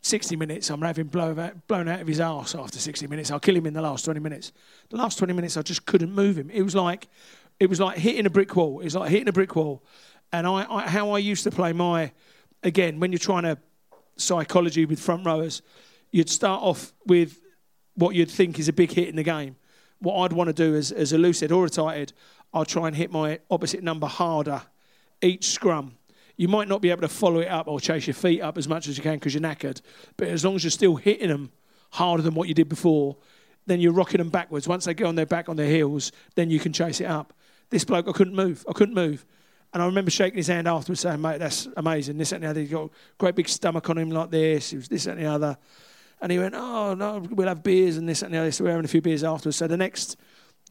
60 0.00 0.36
minutes, 0.36 0.70
I'm 0.70 0.80
having 0.80 1.06
blown 1.06 1.38
out, 1.38 1.66
blown 1.66 1.88
out 1.88 2.00
of 2.00 2.06
his 2.06 2.20
arse 2.20 2.54
after 2.54 2.78
60 2.78 3.06
minutes. 3.08 3.30
I'll 3.30 3.40
kill 3.40 3.56
him 3.56 3.66
in 3.66 3.74
the 3.74 3.82
last 3.82 4.04
20 4.04 4.20
minutes. 4.20 4.52
The 4.90 4.96
last 4.96 5.18
20 5.18 5.32
minutes, 5.32 5.56
I 5.56 5.62
just 5.62 5.86
couldn't 5.86 6.12
move 6.12 6.38
him. 6.38 6.50
It 6.50 6.62
was 6.62 6.74
like, 6.74 7.08
it 7.58 7.68
was 7.68 7.80
like 7.80 7.98
hitting 7.98 8.24
a 8.24 8.30
brick 8.30 8.54
wall. 8.54 8.80
It 8.80 8.84
was 8.84 8.94
like 8.94 9.10
hitting 9.10 9.28
a 9.28 9.32
brick 9.32 9.56
wall. 9.56 9.82
And 10.32 10.46
I, 10.46 10.66
I 10.68 10.88
how 10.88 11.10
I 11.10 11.18
used 11.18 11.44
to 11.44 11.50
play 11.50 11.72
my, 11.72 12.12
again, 12.62 13.00
when 13.00 13.12
you're 13.12 13.18
trying 13.18 13.44
to 13.44 13.58
psychology 14.16 14.84
with 14.84 15.00
front 15.00 15.24
rowers, 15.24 15.62
you'd 16.10 16.30
start 16.30 16.62
off 16.62 16.92
with 17.06 17.40
what 17.94 18.14
you'd 18.14 18.30
think 18.30 18.58
is 18.58 18.68
a 18.68 18.72
big 18.72 18.92
hit 18.92 19.08
in 19.08 19.16
the 19.16 19.22
game. 19.22 19.56
What 20.00 20.16
I'd 20.22 20.32
want 20.32 20.48
to 20.48 20.54
do 20.54 20.76
as, 20.76 20.92
as 20.92 21.12
a 21.12 21.18
head 21.18 21.52
or 21.52 21.64
a 21.66 21.70
tight 21.70 21.96
head, 21.96 22.12
I'll 22.52 22.64
try 22.64 22.86
and 22.86 22.96
hit 22.96 23.10
my 23.10 23.40
opposite 23.50 23.82
number 23.82 24.06
harder 24.06 24.62
each 25.20 25.48
scrum. 25.50 25.96
You 26.36 26.46
might 26.46 26.68
not 26.68 26.80
be 26.80 26.90
able 26.90 27.02
to 27.02 27.08
follow 27.08 27.40
it 27.40 27.48
up 27.48 27.66
or 27.66 27.80
chase 27.80 28.06
your 28.06 28.14
feet 28.14 28.40
up 28.40 28.56
as 28.56 28.68
much 28.68 28.86
as 28.86 28.96
you 28.96 29.02
can 29.02 29.14
because 29.14 29.34
you're 29.34 29.42
knackered, 29.42 29.80
but 30.16 30.28
as 30.28 30.44
long 30.44 30.54
as 30.54 30.62
you're 30.62 30.70
still 30.70 30.94
hitting 30.94 31.28
them 31.28 31.50
harder 31.90 32.22
than 32.22 32.34
what 32.34 32.46
you 32.46 32.54
did 32.54 32.68
before, 32.68 33.16
then 33.66 33.80
you're 33.80 33.92
rocking 33.92 34.18
them 34.18 34.30
backwards. 34.30 34.68
Once 34.68 34.84
they 34.84 34.94
get 34.94 35.06
on 35.06 35.16
their 35.16 35.26
back 35.26 35.48
on 35.48 35.56
their 35.56 35.68
heels, 35.68 36.12
then 36.36 36.48
you 36.48 36.60
can 36.60 36.72
chase 36.72 37.00
it 37.00 37.06
up. 37.06 37.32
This 37.70 37.84
bloke, 37.84 38.08
I 38.08 38.12
couldn't 38.12 38.34
move. 38.34 38.64
I 38.68 38.72
couldn't 38.72 38.94
move. 38.94 39.26
And 39.72 39.82
I 39.82 39.86
remember 39.86 40.10
shaking 40.10 40.38
his 40.38 40.46
hand 40.46 40.66
afterwards 40.66 41.00
saying, 41.00 41.20
mate, 41.20 41.38
that's 41.38 41.68
amazing. 41.76 42.16
This 42.16 42.32
and 42.32 42.42
the 42.42 42.48
other. 42.48 42.60
He's 42.60 42.70
got 42.70 42.86
a 42.86 42.90
great 43.18 43.34
big 43.34 43.48
stomach 43.48 43.88
on 43.90 43.98
him 43.98 44.10
like 44.10 44.30
this. 44.30 44.70
He 44.70 44.76
was 44.76 44.88
this 44.88 45.06
and 45.06 45.20
the 45.20 45.26
other. 45.26 45.58
And 46.20 46.32
he 46.32 46.38
went, 46.38 46.54
oh, 46.56 46.94
no, 46.94 47.18
we'll 47.30 47.48
have 47.48 47.62
beers 47.62 47.96
and 47.96 48.08
this 48.08 48.22
and 48.22 48.32
the 48.32 48.38
other. 48.38 48.50
So 48.50 48.64
we 48.64 48.68
we're 48.68 48.72
having 48.72 48.86
a 48.86 48.88
few 48.88 49.02
beers 49.02 49.22
afterwards. 49.22 49.56
So 49.56 49.66
the 49.66 49.76
next 49.76 50.16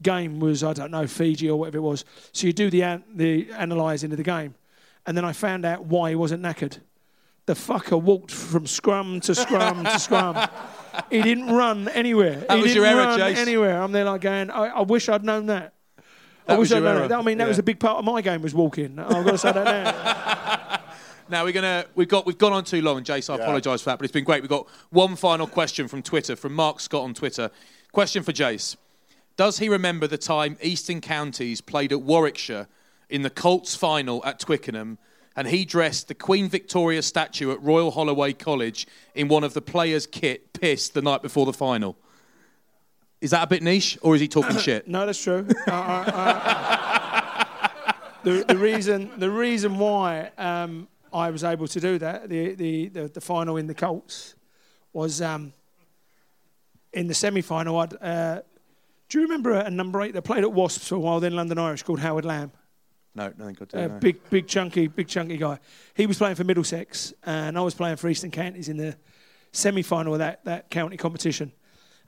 game 0.02 0.40
was, 0.40 0.64
I 0.64 0.74
don't 0.74 0.92
know, 0.92 1.06
Fiji 1.08 1.50
or 1.50 1.60
whatever 1.60 1.78
it 1.78 1.82
was. 1.82 2.06
So 2.32 2.48
you 2.48 2.54
do 2.54 2.70
the, 2.70 2.84
an- 2.84 3.04
the 3.14 3.50
analysing 3.52 4.12
of 4.12 4.18
the 4.18 4.24
game. 4.24 4.56
And 5.06 5.16
then 5.16 5.24
I 5.24 5.32
found 5.32 5.64
out 5.66 5.86
why 5.86 6.10
he 6.10 6.16
wasn't 6.16 6.44
knackered. 6.44 6.80
The 7.46 7.54
fucker 7.54 8.02
walked 8.02 8.32
from 8.32 8.68
scrum 8.68 9.22
to 9.22 9.34
scrum 9.34 9.86
to 9.86 10.00
scrum. 10.00 10.36
He 11.10 11.22
didn't 11.22 11.48
run 11.48 11.88
anywhere. 11.90 12.36
That 12.42 12.58
he 12.58 12.64
was 12.64 12.74
didn't 12.74 12.84
your 12.84 12.86
error, 12.86 13.08
run 13.08 13.20
Jace. 13.20 13.38
anywhere. 13.38 13.82
I'm 13.82 13.94
there 13.94 14.04
like 14.04 14.20
going, 14.20 14.50
I, 14.52 14.66
I 14.66 14.82
wish 14.82 15.08
I'd 15.08 15.24
known 15.24 15.46
that. 15.46 15.74
I 16.48 16.54
That 16.54 16.60
wish 16.60 16.66
was 16.70 16.72
I'd 16.74 16.76
your 16.78 16.86
known 16.86 16.98
error. 17.00 17.08
that. 17.10 17.20
I 17.20 17.22
mean, 17.24 17.38
that 17.40 17.48
was 17.48 17.60
a 17.60 17.64
big 17.64 17.80
part 17.80 17.98
of 17.98 18.06
my 18.06 18.22
game 18.22 18.42
was 18.42 18.54
walking. 18.56 18.98
I've 19.00 19.26
got 19.26 19.32
to 19.32 19.38
say 19.38 19.52
that 19.52 19.66
now. 19.66 20.80
Now 21.30 21.44
we're 21.44 21.52
gonna 21.52 21.84
we've 21.94 22.08
got 22.08 22.26
we've 22.26 22.38
gone 22.38 22.54
on 22.54 22.64
too 22.64 22.82
long, 22.82 22.96
and 22.96 23.06
Jace, 23.06 23.30
I 23.30 23.36
Yeah. 23.36 23.44
apologise 23.44 23.82
for 23.82 23.90
that, 23.90 24.00
but 24.00 24.06
it's 24.06 24.14
been 24.14 24.24
great. 24.24 24.42
We've 24.42 24.50
got 24.50 24.66
one 24.92 25.18
final 25.18 25.46
question 25.46 25.90
from 25.90 26.02
Twitter 26.02 26.38
from 26.38 26.54
Mark 26.54 26.80
Scott 26.80 27.04
on 27.04 27.14
Twitter. 27.14 27.52
Question 27.92 28.24
for 28.24 28.32
Jace: 28.32 28.78
Does 29.36 29.60
he 29.60 29.68
remember 29.68 30.08
the 30.08 30.18
time 30.18 30.58
Eastern 30.62 31.02
Counties 31.02 31.60
played 31.60 31.92
at 31.92 32.02
Warwickshire 32.02 32.70
in 33.10 33.24
the 33.24 33.30
Colts 33.30 33.76
final 33.76 34.24
at 34.24 34.40
Twickenham, 34.40 35.00
and 35.36 35.50
he 35.50 35.66
dressed 35.66 36.08
the 36.08 36.16
Queen 36.16 36.48
Victoria 36.48 37.02
statue 37.02 37.52
at 37.52 37.62
Royal 37.62 37.92
Holloway 37.92 38.32
College 38.32 38.88
in 39.14 39.28
one 39.28 39.44
of 39.44 39.54
the 39.54 39.62
players' 39.62 40.08
kit, 40.08 40.54
pissed 40.54 40.94
the 40.94 41.02
night 41.02 41.22
before 41.22 41.46
the 41.46 41.52
final? 41.52 41.98
Is 43.20 43.32
that 43.32 43.44
a 43.44 43.48
bit 43.48 43.64
niche, 43.64 43.98
or 44.02 44.16
is 44.16 44.22
he 44.22 44.28
talking 44.28 44.58
shit? 44.68 44.88
No, 44.88 45.06
that's 45.06 45.22
true. 45.22 45.48
Uh, 45.68 45.72
uh, 45.72 46.12
uh, 46.14 47.94
the, 48.24 48.46
the 48.48 48.58
reason 48.58 49.12
the 49.18 49.30
reason 49.30 49.80
why 49.80 50.32
um, 50.38 50.88
I 51.12 51.32
was 51.32 51.44
able 51.44 51.68
to 51.68 51.80
do 51.80 51.98
that, 52.00 52.30
the 52.30 52.54
the, 52.56 52.88
the, 52.90 53.08
the 53.08 53.22
final 53.22 53.58
in 53.58 53.68
the 53.68 53.74
Colts, 53.74 54.36
was 54.94 55.22
um, 55.22 55.54
in 56.94 57.08
the 57.08 57.14
semi 57.14 57.42
final. 57.42 57.78
I'd, 57.80 57.94
uh, 58.02 58.42
do 59.10 59.20
you 59.20 59.24
remember 59.24 59.54
a 59.54 59.70
number 59.70 60.02
eight 60.02 60.14
that 60.14 60.24
played 60.24 60.44
at 60.44 60.52
Wasps 60.52 60.90
for 60.90 60.96
a 60.96 61.00
while, 61.00 61.20
then 61.20 61.34
London 61.36 61.58
Irish, 61.58 61.84
called 61.84 62.00
Howard 62.00 62.26
Lamb? 62.26 62.52
No, 63.16 63.34
nothing 63.38 63.58
I 63.62 63.66
do. 63.66 63.78
A 63.78 63.88
no. 63.88 64.00
big, 64.00 64.30
big, 64.30 64.48
chunky, 64.48 64.88
big, 64.88 65.08
chunky 65.08 65.38
guy. 65.38 65.60
He 65.96 66.06
was 66.06 66.18
playing 66.18 66.36
for 66.36 66.44
Middlesex, 66.44 67.14
and 67.26 67.58
I 67.58 67.62
was 67.62 67.74
playing 67.74 67.96
for 67.96 68.10
Eastern 68.10 68.32
Counties 68.32 68.70
in 68.70 68.78
the 68.78 68.96
semi-final 69.54 70.14
of 70.14 70.20
that, 70.20 70.46
that 70.46 70.70
county 70.70 70.98
competition. 70.98 71.52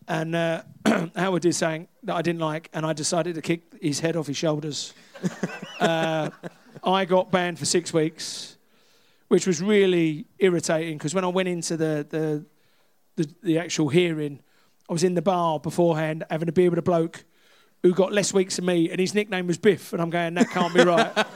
And 0.10 0.36
uh, 0.36 0.64
Howard 1.15 1.44
did 1.44 1.53
something 1.53 1.88
that 2.03 2.15
I 2.15 2.22
didn't 2.23 2.41
like, 2.41 2.69
and 2.73 2.84
I 2.86 2.94
decided 2.94 3.36
to 3.36 3.41
kick 3.41 3.61
his 3.80 3.99
head 3.99 4.15
off 4.15 4.26
his 4.27 4.38
shoulders. 4.38 4.94
uh, 5.80 6.31
I 6.84 7.06
got 7.06 7.31
banned 7.31 7.60
for 7.60 7.65
six 7.65 7.94
weeks, 7.94 8.57
which 9.27 9.45
was 9.45 9.61
really 9.61 10.26
irritating 10.40 10.98
because 10.98 11.14
when 11.14 11.23
I 11.23 11.27
went 11.27 11.48
into 11.48 11.77
the, 11.77 12.06
the 12.10 12.45
the 13.18 13.30
the 13.44 13.60
actual 13.60 13.90
hearing, 13.90 14.40
I 14.90 14.94
was 14.94 15.03
in 15.03 15.14
the 15.14 15.22
bar 15.22 15.60
beforehand 15.60 16.26
having 16.31 16.49
a 16.49 16.53
beer 16.53 16.72
with 16.72 16.80
a 16.80 16.84
bloke 16.84 17.23
who 17.84 17.94
got 17.94 18.11
less 18.11 18.34
weeks 18.34 18.56
than 18.56 18.65
me, 18.65 18.90
and 18.90 18.99
his 18.99 19.14
nickname 19.14 19.45
was 19.48 19.57
Biff. 19.57 19.94
And 19.94 20.02
I'm 20.02 20.10
going, 20.10 20.34
that 20.34 20.49
can't 20.49 20.73
be 20.73 20.84
right. 20.84 21.14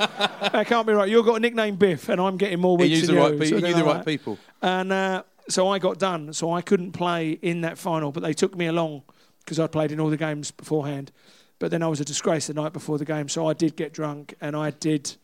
that 0.52 0.66
can't 0.68 0.86
be 0.88 0.94
right. 0.94 1.10
You've 1.10 1.26
got 1.26 1.36
a 1.36 1.40
nickname 1.40 1.76
Biff, 1.76 2.10
and 2.10 2.20
I'm 2.20 2.38
getting 2.38 2.60
more 2.60 2.76
weeks 2.76 2.90
used 2.90 3.08
than 3.08 3.16
the 3.16 3.22
you. 3.22 3.28
right 3.30 3.40
pe- 3.40 3.50
So 3.50 3.60
knew 3.60 3.74
the 3.74 3.84
right 3.84 4.06
people. 4.06 4.38
And 4.62 4.92
uh, 4.92 5.24
so 5.50 5.68
I 5.68 5.80
got 5.80 6.00
done. 6.00 6.34
So 6.34 6.52
I 6.52 6.62
couldn't 6.62 6.92
play 6.94 7.32
in 7.42 7.62
that 7.62 7.78
final, 7.78 8.12
but 8.12 8.24
they 8.24 8.34
took 8.34 8.56
me 8.56 8.66
along 8.68 9.04
because 9.40 9.60
I'd 9.60 9.72
played 9.72 9.92
in 9.92 10.00
all 10.00 10.10
the 10.10 10.18
games 10.18 10.52
beforehand. 10.52 11.12
But 11.60 11.72
then 11.72 11.82
I 11.84 11.88
was 11.88 12.00
a 12.02 12.06
disgrace 12.06 12.48
the 12.48 12.54
night 12.54 12.74
before 12.74 12.98
the 12.98 13.06
game, 13.06 13.30
so 13.30 13.48
I 13.48 13.54
did 13.54 13.76
get 13.76 13.94
drunk, 13.94 14.34
and 14.42 14.56
I 14.56 14.72
did. 14.72 15.16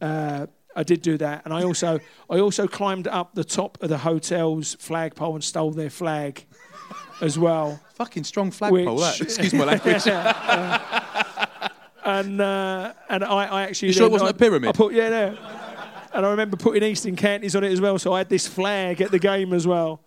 Uh, 0.00 0.46
I 0.74 0.84
did 0.84 1.02
do 1.02 1.18
that, 1.18 1.42
and 1.44 1.52
I 1.52 1.64
also 1.64 2.00
I 2.30 2.38
also 2.38 2.66
climbed 2.66 3.06
up 3.06 3.34
the 3.34 3.44
top 3.44 3.76
of 3.82 3.88
the 3.90 3.98
hotel's 3.98 4.74
flagpole 4.80 5.34
and 5.34 5.44
stole 5.44 5.70
their 5.70 5.90
flag 5.90 6.44
as 7.20 7.38
well. 7.38 7.78
Fucking 7.94 8.24
strong 8.24 8.50
flagpole, 8.50 8.96
that. 8.98 9.20
Excuse 9.20 9.52
my 9.52 9.64
language. 9.64 10.06
and 12.04 12.40
uh, 12.40 12.92
and 13.08 13.24
I, 13.24 13.44
I 13.44 13.62
actually 13.64 13.88
You 13.88 13.94
sure 13.94 14.06
it 14.06 14.12
wasn't 14.12 14.28
I- 14.28 14.30
a 14.30 14.34
pyramid? 14.34 14.68
I 14.70 14.72
put 14.72 14.94
yeah, 14.94 15.08
no. 15.08 15.38
And 16.14 16.26
I 16.26 16.30
remember 16.30 16.56
putting 16.56 16.82
Eastern 16.82 17.16
Counties 17.16 17.56
on 17.56 17.64
it 17.64 17.72
as 17.72 17.80
well, 17.80 17.98
so 17.98 18.12
I 18.12 18.18
had 18.18 18.28
this 18.28 18.46
flag 18.46 19.00
at 19.00 19.10
the 19.10 19.18
game 19.18 19.52
as 19.52 19.66
well. 19.66 20.00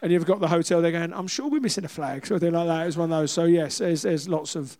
And 0.00 0.10
you've 0.10 0.26
got 0.26 0.40
the 0.40 0.48
hotel 0.48 0.82
they're 0.82 0.90
going, 0.90 1.12
I'm 1.12 1.28
sure 1.28 1.48
we're 1.48 1.60
missing 1.60 1.84
a 1.84 1.88
flag, 1.88 2.26
something 2.26 2.52
like 2.52 2.66
that. 2.66 2.82
It 2.82 2.86
was 2.86 2.96
one 2.96 3.12
of 3.12 3.18
those. 3.20 3.30
So 3.30 3.44
yes, 3.44 3.78
there's 3.78 4.02
there's 4.02 4.28
lots 4.28 4.56
of 4.56 4.76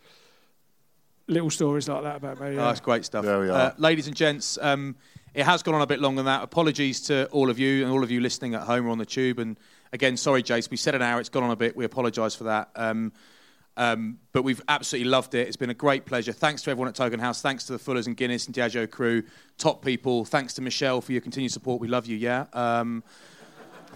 little 1.28 1.50
stories 1.50 1.88
like 1.88 2.02
that 2.02 2.16
about 2.16 2.40
me. 2.40 2.48
Oh, 2.48 2.56
that's 2.56 2.80
great 2.80 3.04
stuff. 3.04 3.24
There 3.24 3.38
we 3.38 3.48
are. 3.48 3.52
Uh, 3.52 3.74
ladies 3.78 4.08
and 4.08 4.16
gents, 4.16 4.58
um, 4.60 4.96
it 5.34 5.44
has 5.44 5.62
gone 5.62 5.74
on 5.74 5.82
a 5.82 5.86
bit 5.86 6.00
longer 6.00 6.18
than 6.18 6.26
that. 6.26 6.42
Apologies 6.42 7.02
to 7.02 7.26
all 7.26 7.50
of 7.50 7.58
you 7.58 7.84
and 7.84 7.92
all 7.92 8.02
of 8.02 8.10
you 8.10 8.20
listening 8.20 8.54
at 8.54 8.62
home 8.62 8.86
or 8.86 8.90
on 8.90 8.98
the 8.98 9.06
tube. 9.06 9.38
And 9.38 9.56
again, 9.92 10.16
sorry, 10.16 10.42
Jace, 10.42 10.70
we 10.70 10.76
said 10.76 10.94
an 10.94 11.02
hour. 11.02 11.20
It's 11.20 11.28
gone 11.28 11.44
on 11.44 11.50
a 11.50 11.56
bit. 11.56 11.76
We 11.76 11.84
apologise 11.84 12.34
for 12.34 12.44
that. 12.44 12.70
Um, 12.74 13.12
um, 13.76 14.18
but 14.32 14.42
we've 14.42 14.62
absolutely 14.68 15.10
loved 15.10 15.34
it. 15.34 15.46
It's 15.48 15.56
been 15.56 15.70
a 15.70 15.74
great 15.74 16.04
pleasure. 16.06 16.32
Thanks 16.32 16.62
to 16.62 16.70
everyone 16.70 16.88
at 16.88 16.94
Token 16.94 17.20
House. 17.20 17.40
Thanks 17.42 17.64
to 17.64 17.72
the 17.72 17.78
Fullers 17.78 18.06
and 18.06 18.16
Guinness 18.16 18.46
and 18.46 18.54
Diageo 18.54 18.90
crew, 18.90 19.22
top 19.58 19.84
people. 19.84 20.24
Thanks 20.24 20.54
to 20.54 20.62
Michele 20.62 21.00
for 21.00 21.12
your 21.12 21.20
continued 21.20 21.52
support. 21.52 21.80
We 21.80 21.88
love 21.88 22.06
you, 22.06 22.16
yeah. 22.16 22.46
Um, 22.52 23.02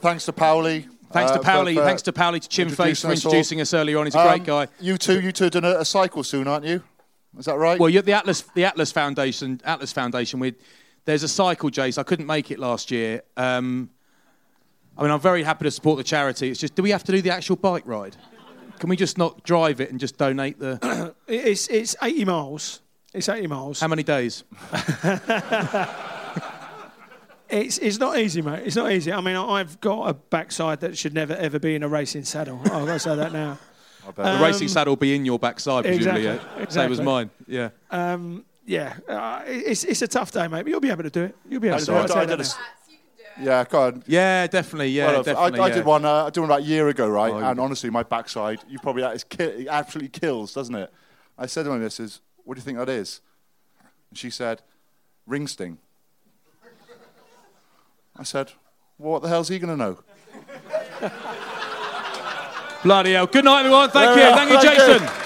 Thanks 0.00 0.26
to 0.26 0.32
Powley. 0.32 0.86
Thanks 1.10 1.32
to 1.32 1.40
uh, 1.40 1.42
Powley. 1.42 1.74
for 1.74 1.84
Thanks 1.84 2.02
to 2.02 2.12
Powley 2.12 2.40
to 2.40 2.48
Chim 2.48 2.68
Face 2.68 3.00
for 3.02 3.12
introducing 3.12 3.60
us 3.60 3.72
us 3.72 3.78
earlier 3.80 3.98
on. 3.98 4.06
He's 4.06 4.14
a 4.14 4.20
Um, 4.20 4.28
great 4.28 4.44
guy. 4.44 4.68
You 4.80 4.98
two, 4.98 5.20
you 5.20 5.32
two 5.32 5.46
are 5.46 5.50
doing 5.50 5.64
a, 5.64 5.78
a 5.78 5.84
cycle 5.84 6.22
soon, 6.22 6.48
aren't 6.48 6.66
you? 6.66 6.82
Is 7.38 7.46
that 7.46 7.56
right? 7.56 7.78
Well, 7.78 7.88
you're 7.88 8.00
at 8.00 8.06
the 8.06 8.12
Atlas, 8.12 8.42
the 8.54 8.64
Atlas 8.64 8.92
Foundation. 8.92 9.60
Atlas 9.64 9.92
Foundation. 9.92 10.40
With 10.40 10.56
there's 11.04 11.22
a 11.22 11.28
cycle, 11.28 11.70
Jace. 11.70 11.98
I 11.98 12.02
couldn't 12.02 12.26
make 12.26 12.50
it 12.50 12.58
last 12.58 12.90
year. 12.90 13.22
Um, 13.36 13.90
I 14.98 15.02
mean, 15.02 15.10
I'm 15.10 15.20
very 15.20 15.42
happy 15.42 15.64
to 15.64 15.70
support 15.70 15.98
the 15.98 16.04
charity. 16.04 16.50
It's 16.50 16.58
just, 16.60 16.74
do 16.74 16.82
we 16.82 16.90
have 16.90 17.04
to 17.04 17.12
do 17.12 17.20
the 17.22 17.30
actual 17.30 17.56
bike 17.56 17.82
ride? 17.86 18.16
Can 18.78 18.88
we 18.88 18.96
just 18.96 19.16
not 19.18 19.42
drive 19.42 19.80
it 19.80 19.90
and 19.90 19.98
just 20.00 20.16
donate 20.18 20.58
the? 20.58 21.14
It's 21.28 21.66
it's 21.68 21.96
80 22.02 22.24
miles. 22.24 22.80
It's 23.12 23.28
80 23.28 23.46
miles. 23.48 23.80
How 23.80 23.88
many 23.88 24.02
days? 24.02 24.44
It's 27.48 27.78
it's 27.78 27.98
not 28.00 28.18
easy, 28.18 28.42
mate. 28.42 28.64
It's 28.66 28.74
not 28.74 28.90
easy. 28.90 29.12
I 29.12 29.20
mean, 29.20 29.36
I've 29.36 29.80
got 29.80 30.08
a 30.08 30.14
backside 30.14 30.80
that 30.80 30.98
should 30.98 31.14
never 31.14 31.32
ever 31.34 31.60
be 31.60 31.76
in 31.76 31.84
a 31.84 31.88
racing 31.88 32.24
saddle. 32.24 32.58
I've 32.64 32.70
got 32.70 32.86
to 32.86 32.98
say 32.98 33.14
that 33.14 33.32
now. 33.32 33.56
the 34.16 34.40
racing 34.42 34.66
saddle 34.66 34.90
will 34.92 34.96
be 34.96 35.14
in 35.14 35.24
your 35.24 35.38
backside, 35.38 35.84
presumably. 35.84 36.26
exactly, 36.26 36.60
yeah? 36.62 36.68
Same 36.68 36.90
as 36.90 37.00
mine. 37.00 37.30
Yeah. 37.46 37.68
Um, 37.92 38.44
yeah, 38.66 38.96
uh, 39.08 39.42
it's 39.46 39.84
it's 39.84 40.02
a 40.02 40.08
tough 40.08 40.32
day, 40.32 40.48
mate. 40.48 40.62
But 40.64 40.70
you'll 40.70 40.80
be 40.80 40.90
able 40.90 41.04
to 41.04 41.10
do 41.10 41.22
it. 41.22 41.36
You'll 41.48 41.60
be 41.60 41.68
able 41.68 41.76
I 41.76 41.78
to 41.78 41.84
did- 41.86 41.92
do 41.92 41.92
it. 41.92 41.96
I 41.96 42.00
I'll 42.00 42.06
did- 42.08 42.12
tell 42.14 42.18
I 42.18 42.22
you 42.22 42.28
did 42.30 42.34
a 42.34 42.36
now. 42.38 42.40
s- 42.42 42.58
Yeah, 43.40 43.64
go 43.68 43.82
on. 43.88 44.02
Yeah, 44.06 44.46
definitely. 44.46 44.88
Yeah, 44.88 45.06
Well, 45.12 45.22
definitely. 45.22 45.60
I, 45.60 45.64
I 45.64 45.68
yeah. 45.68 45.74
did 45.74 45.84
one. 45.84 46.04
Uh, 46.04 46.24
I 46.24 46.30
did 46.30 46.40
one 46.40 46.48
about 46.48 46.60
a 46.60 46.64
year 46.64 46.88
ago, 46.88 47.06
right? 47.08 47.32
Oh, 47.32 47.38
and 47.38 47.56
you- 47.58 47.62
honestly, 47.62 47.90
my 47.90 48.02
backside, 48.02 48.60
you 48.68 48.78
probably 48.78 49.02
that 49.02 49.14
is 49.14 49.24
ki- 49.24 49.42
it 49.44 49.68
absolutely 49.68 50.08
kills, 50.08 50.54
doesn't 50.54 50.74
it? 50.74 50.90
I 51.38 51.46
said 51.46 51.64
to 51.64 51.70
my 51.70 51.76
missus, 51.78 52.20
"What 52.44 52.54
do 52.54 52.60
you 52.60 52.64
think 52.64 52.78
that 52.78 52.88
is?" 52.88 53.20
And 54.10 54.18
she 54.18 54.30
said, 54.30 54.62
"Ring 55.26 55.46
sting." 55.46 55.78
I 58.18 58.22
said, 58.22 58.52
well, 58.98 59.12
"What 59.12 59.22
the 59.22 59.28
hell's 59.28 59.48
he 59.48 59.58
going 59.58 59.76
to 59.76 59.84
know?" 59.84 59.98
Bloody 62.82 63.12
hell. 63.12 63.26
Good 63.26 63.44
night, 63.44 63.60
everyone. 63.60 63.90
Thank 63.90 64.14
There 64.14 64.30
you. 64.30 64.36
Thank 64.36 64.50
you, 64.50 64.60
Thank 64.62 64.78
you. 64.78 64.98
Jason. 64.98 65.25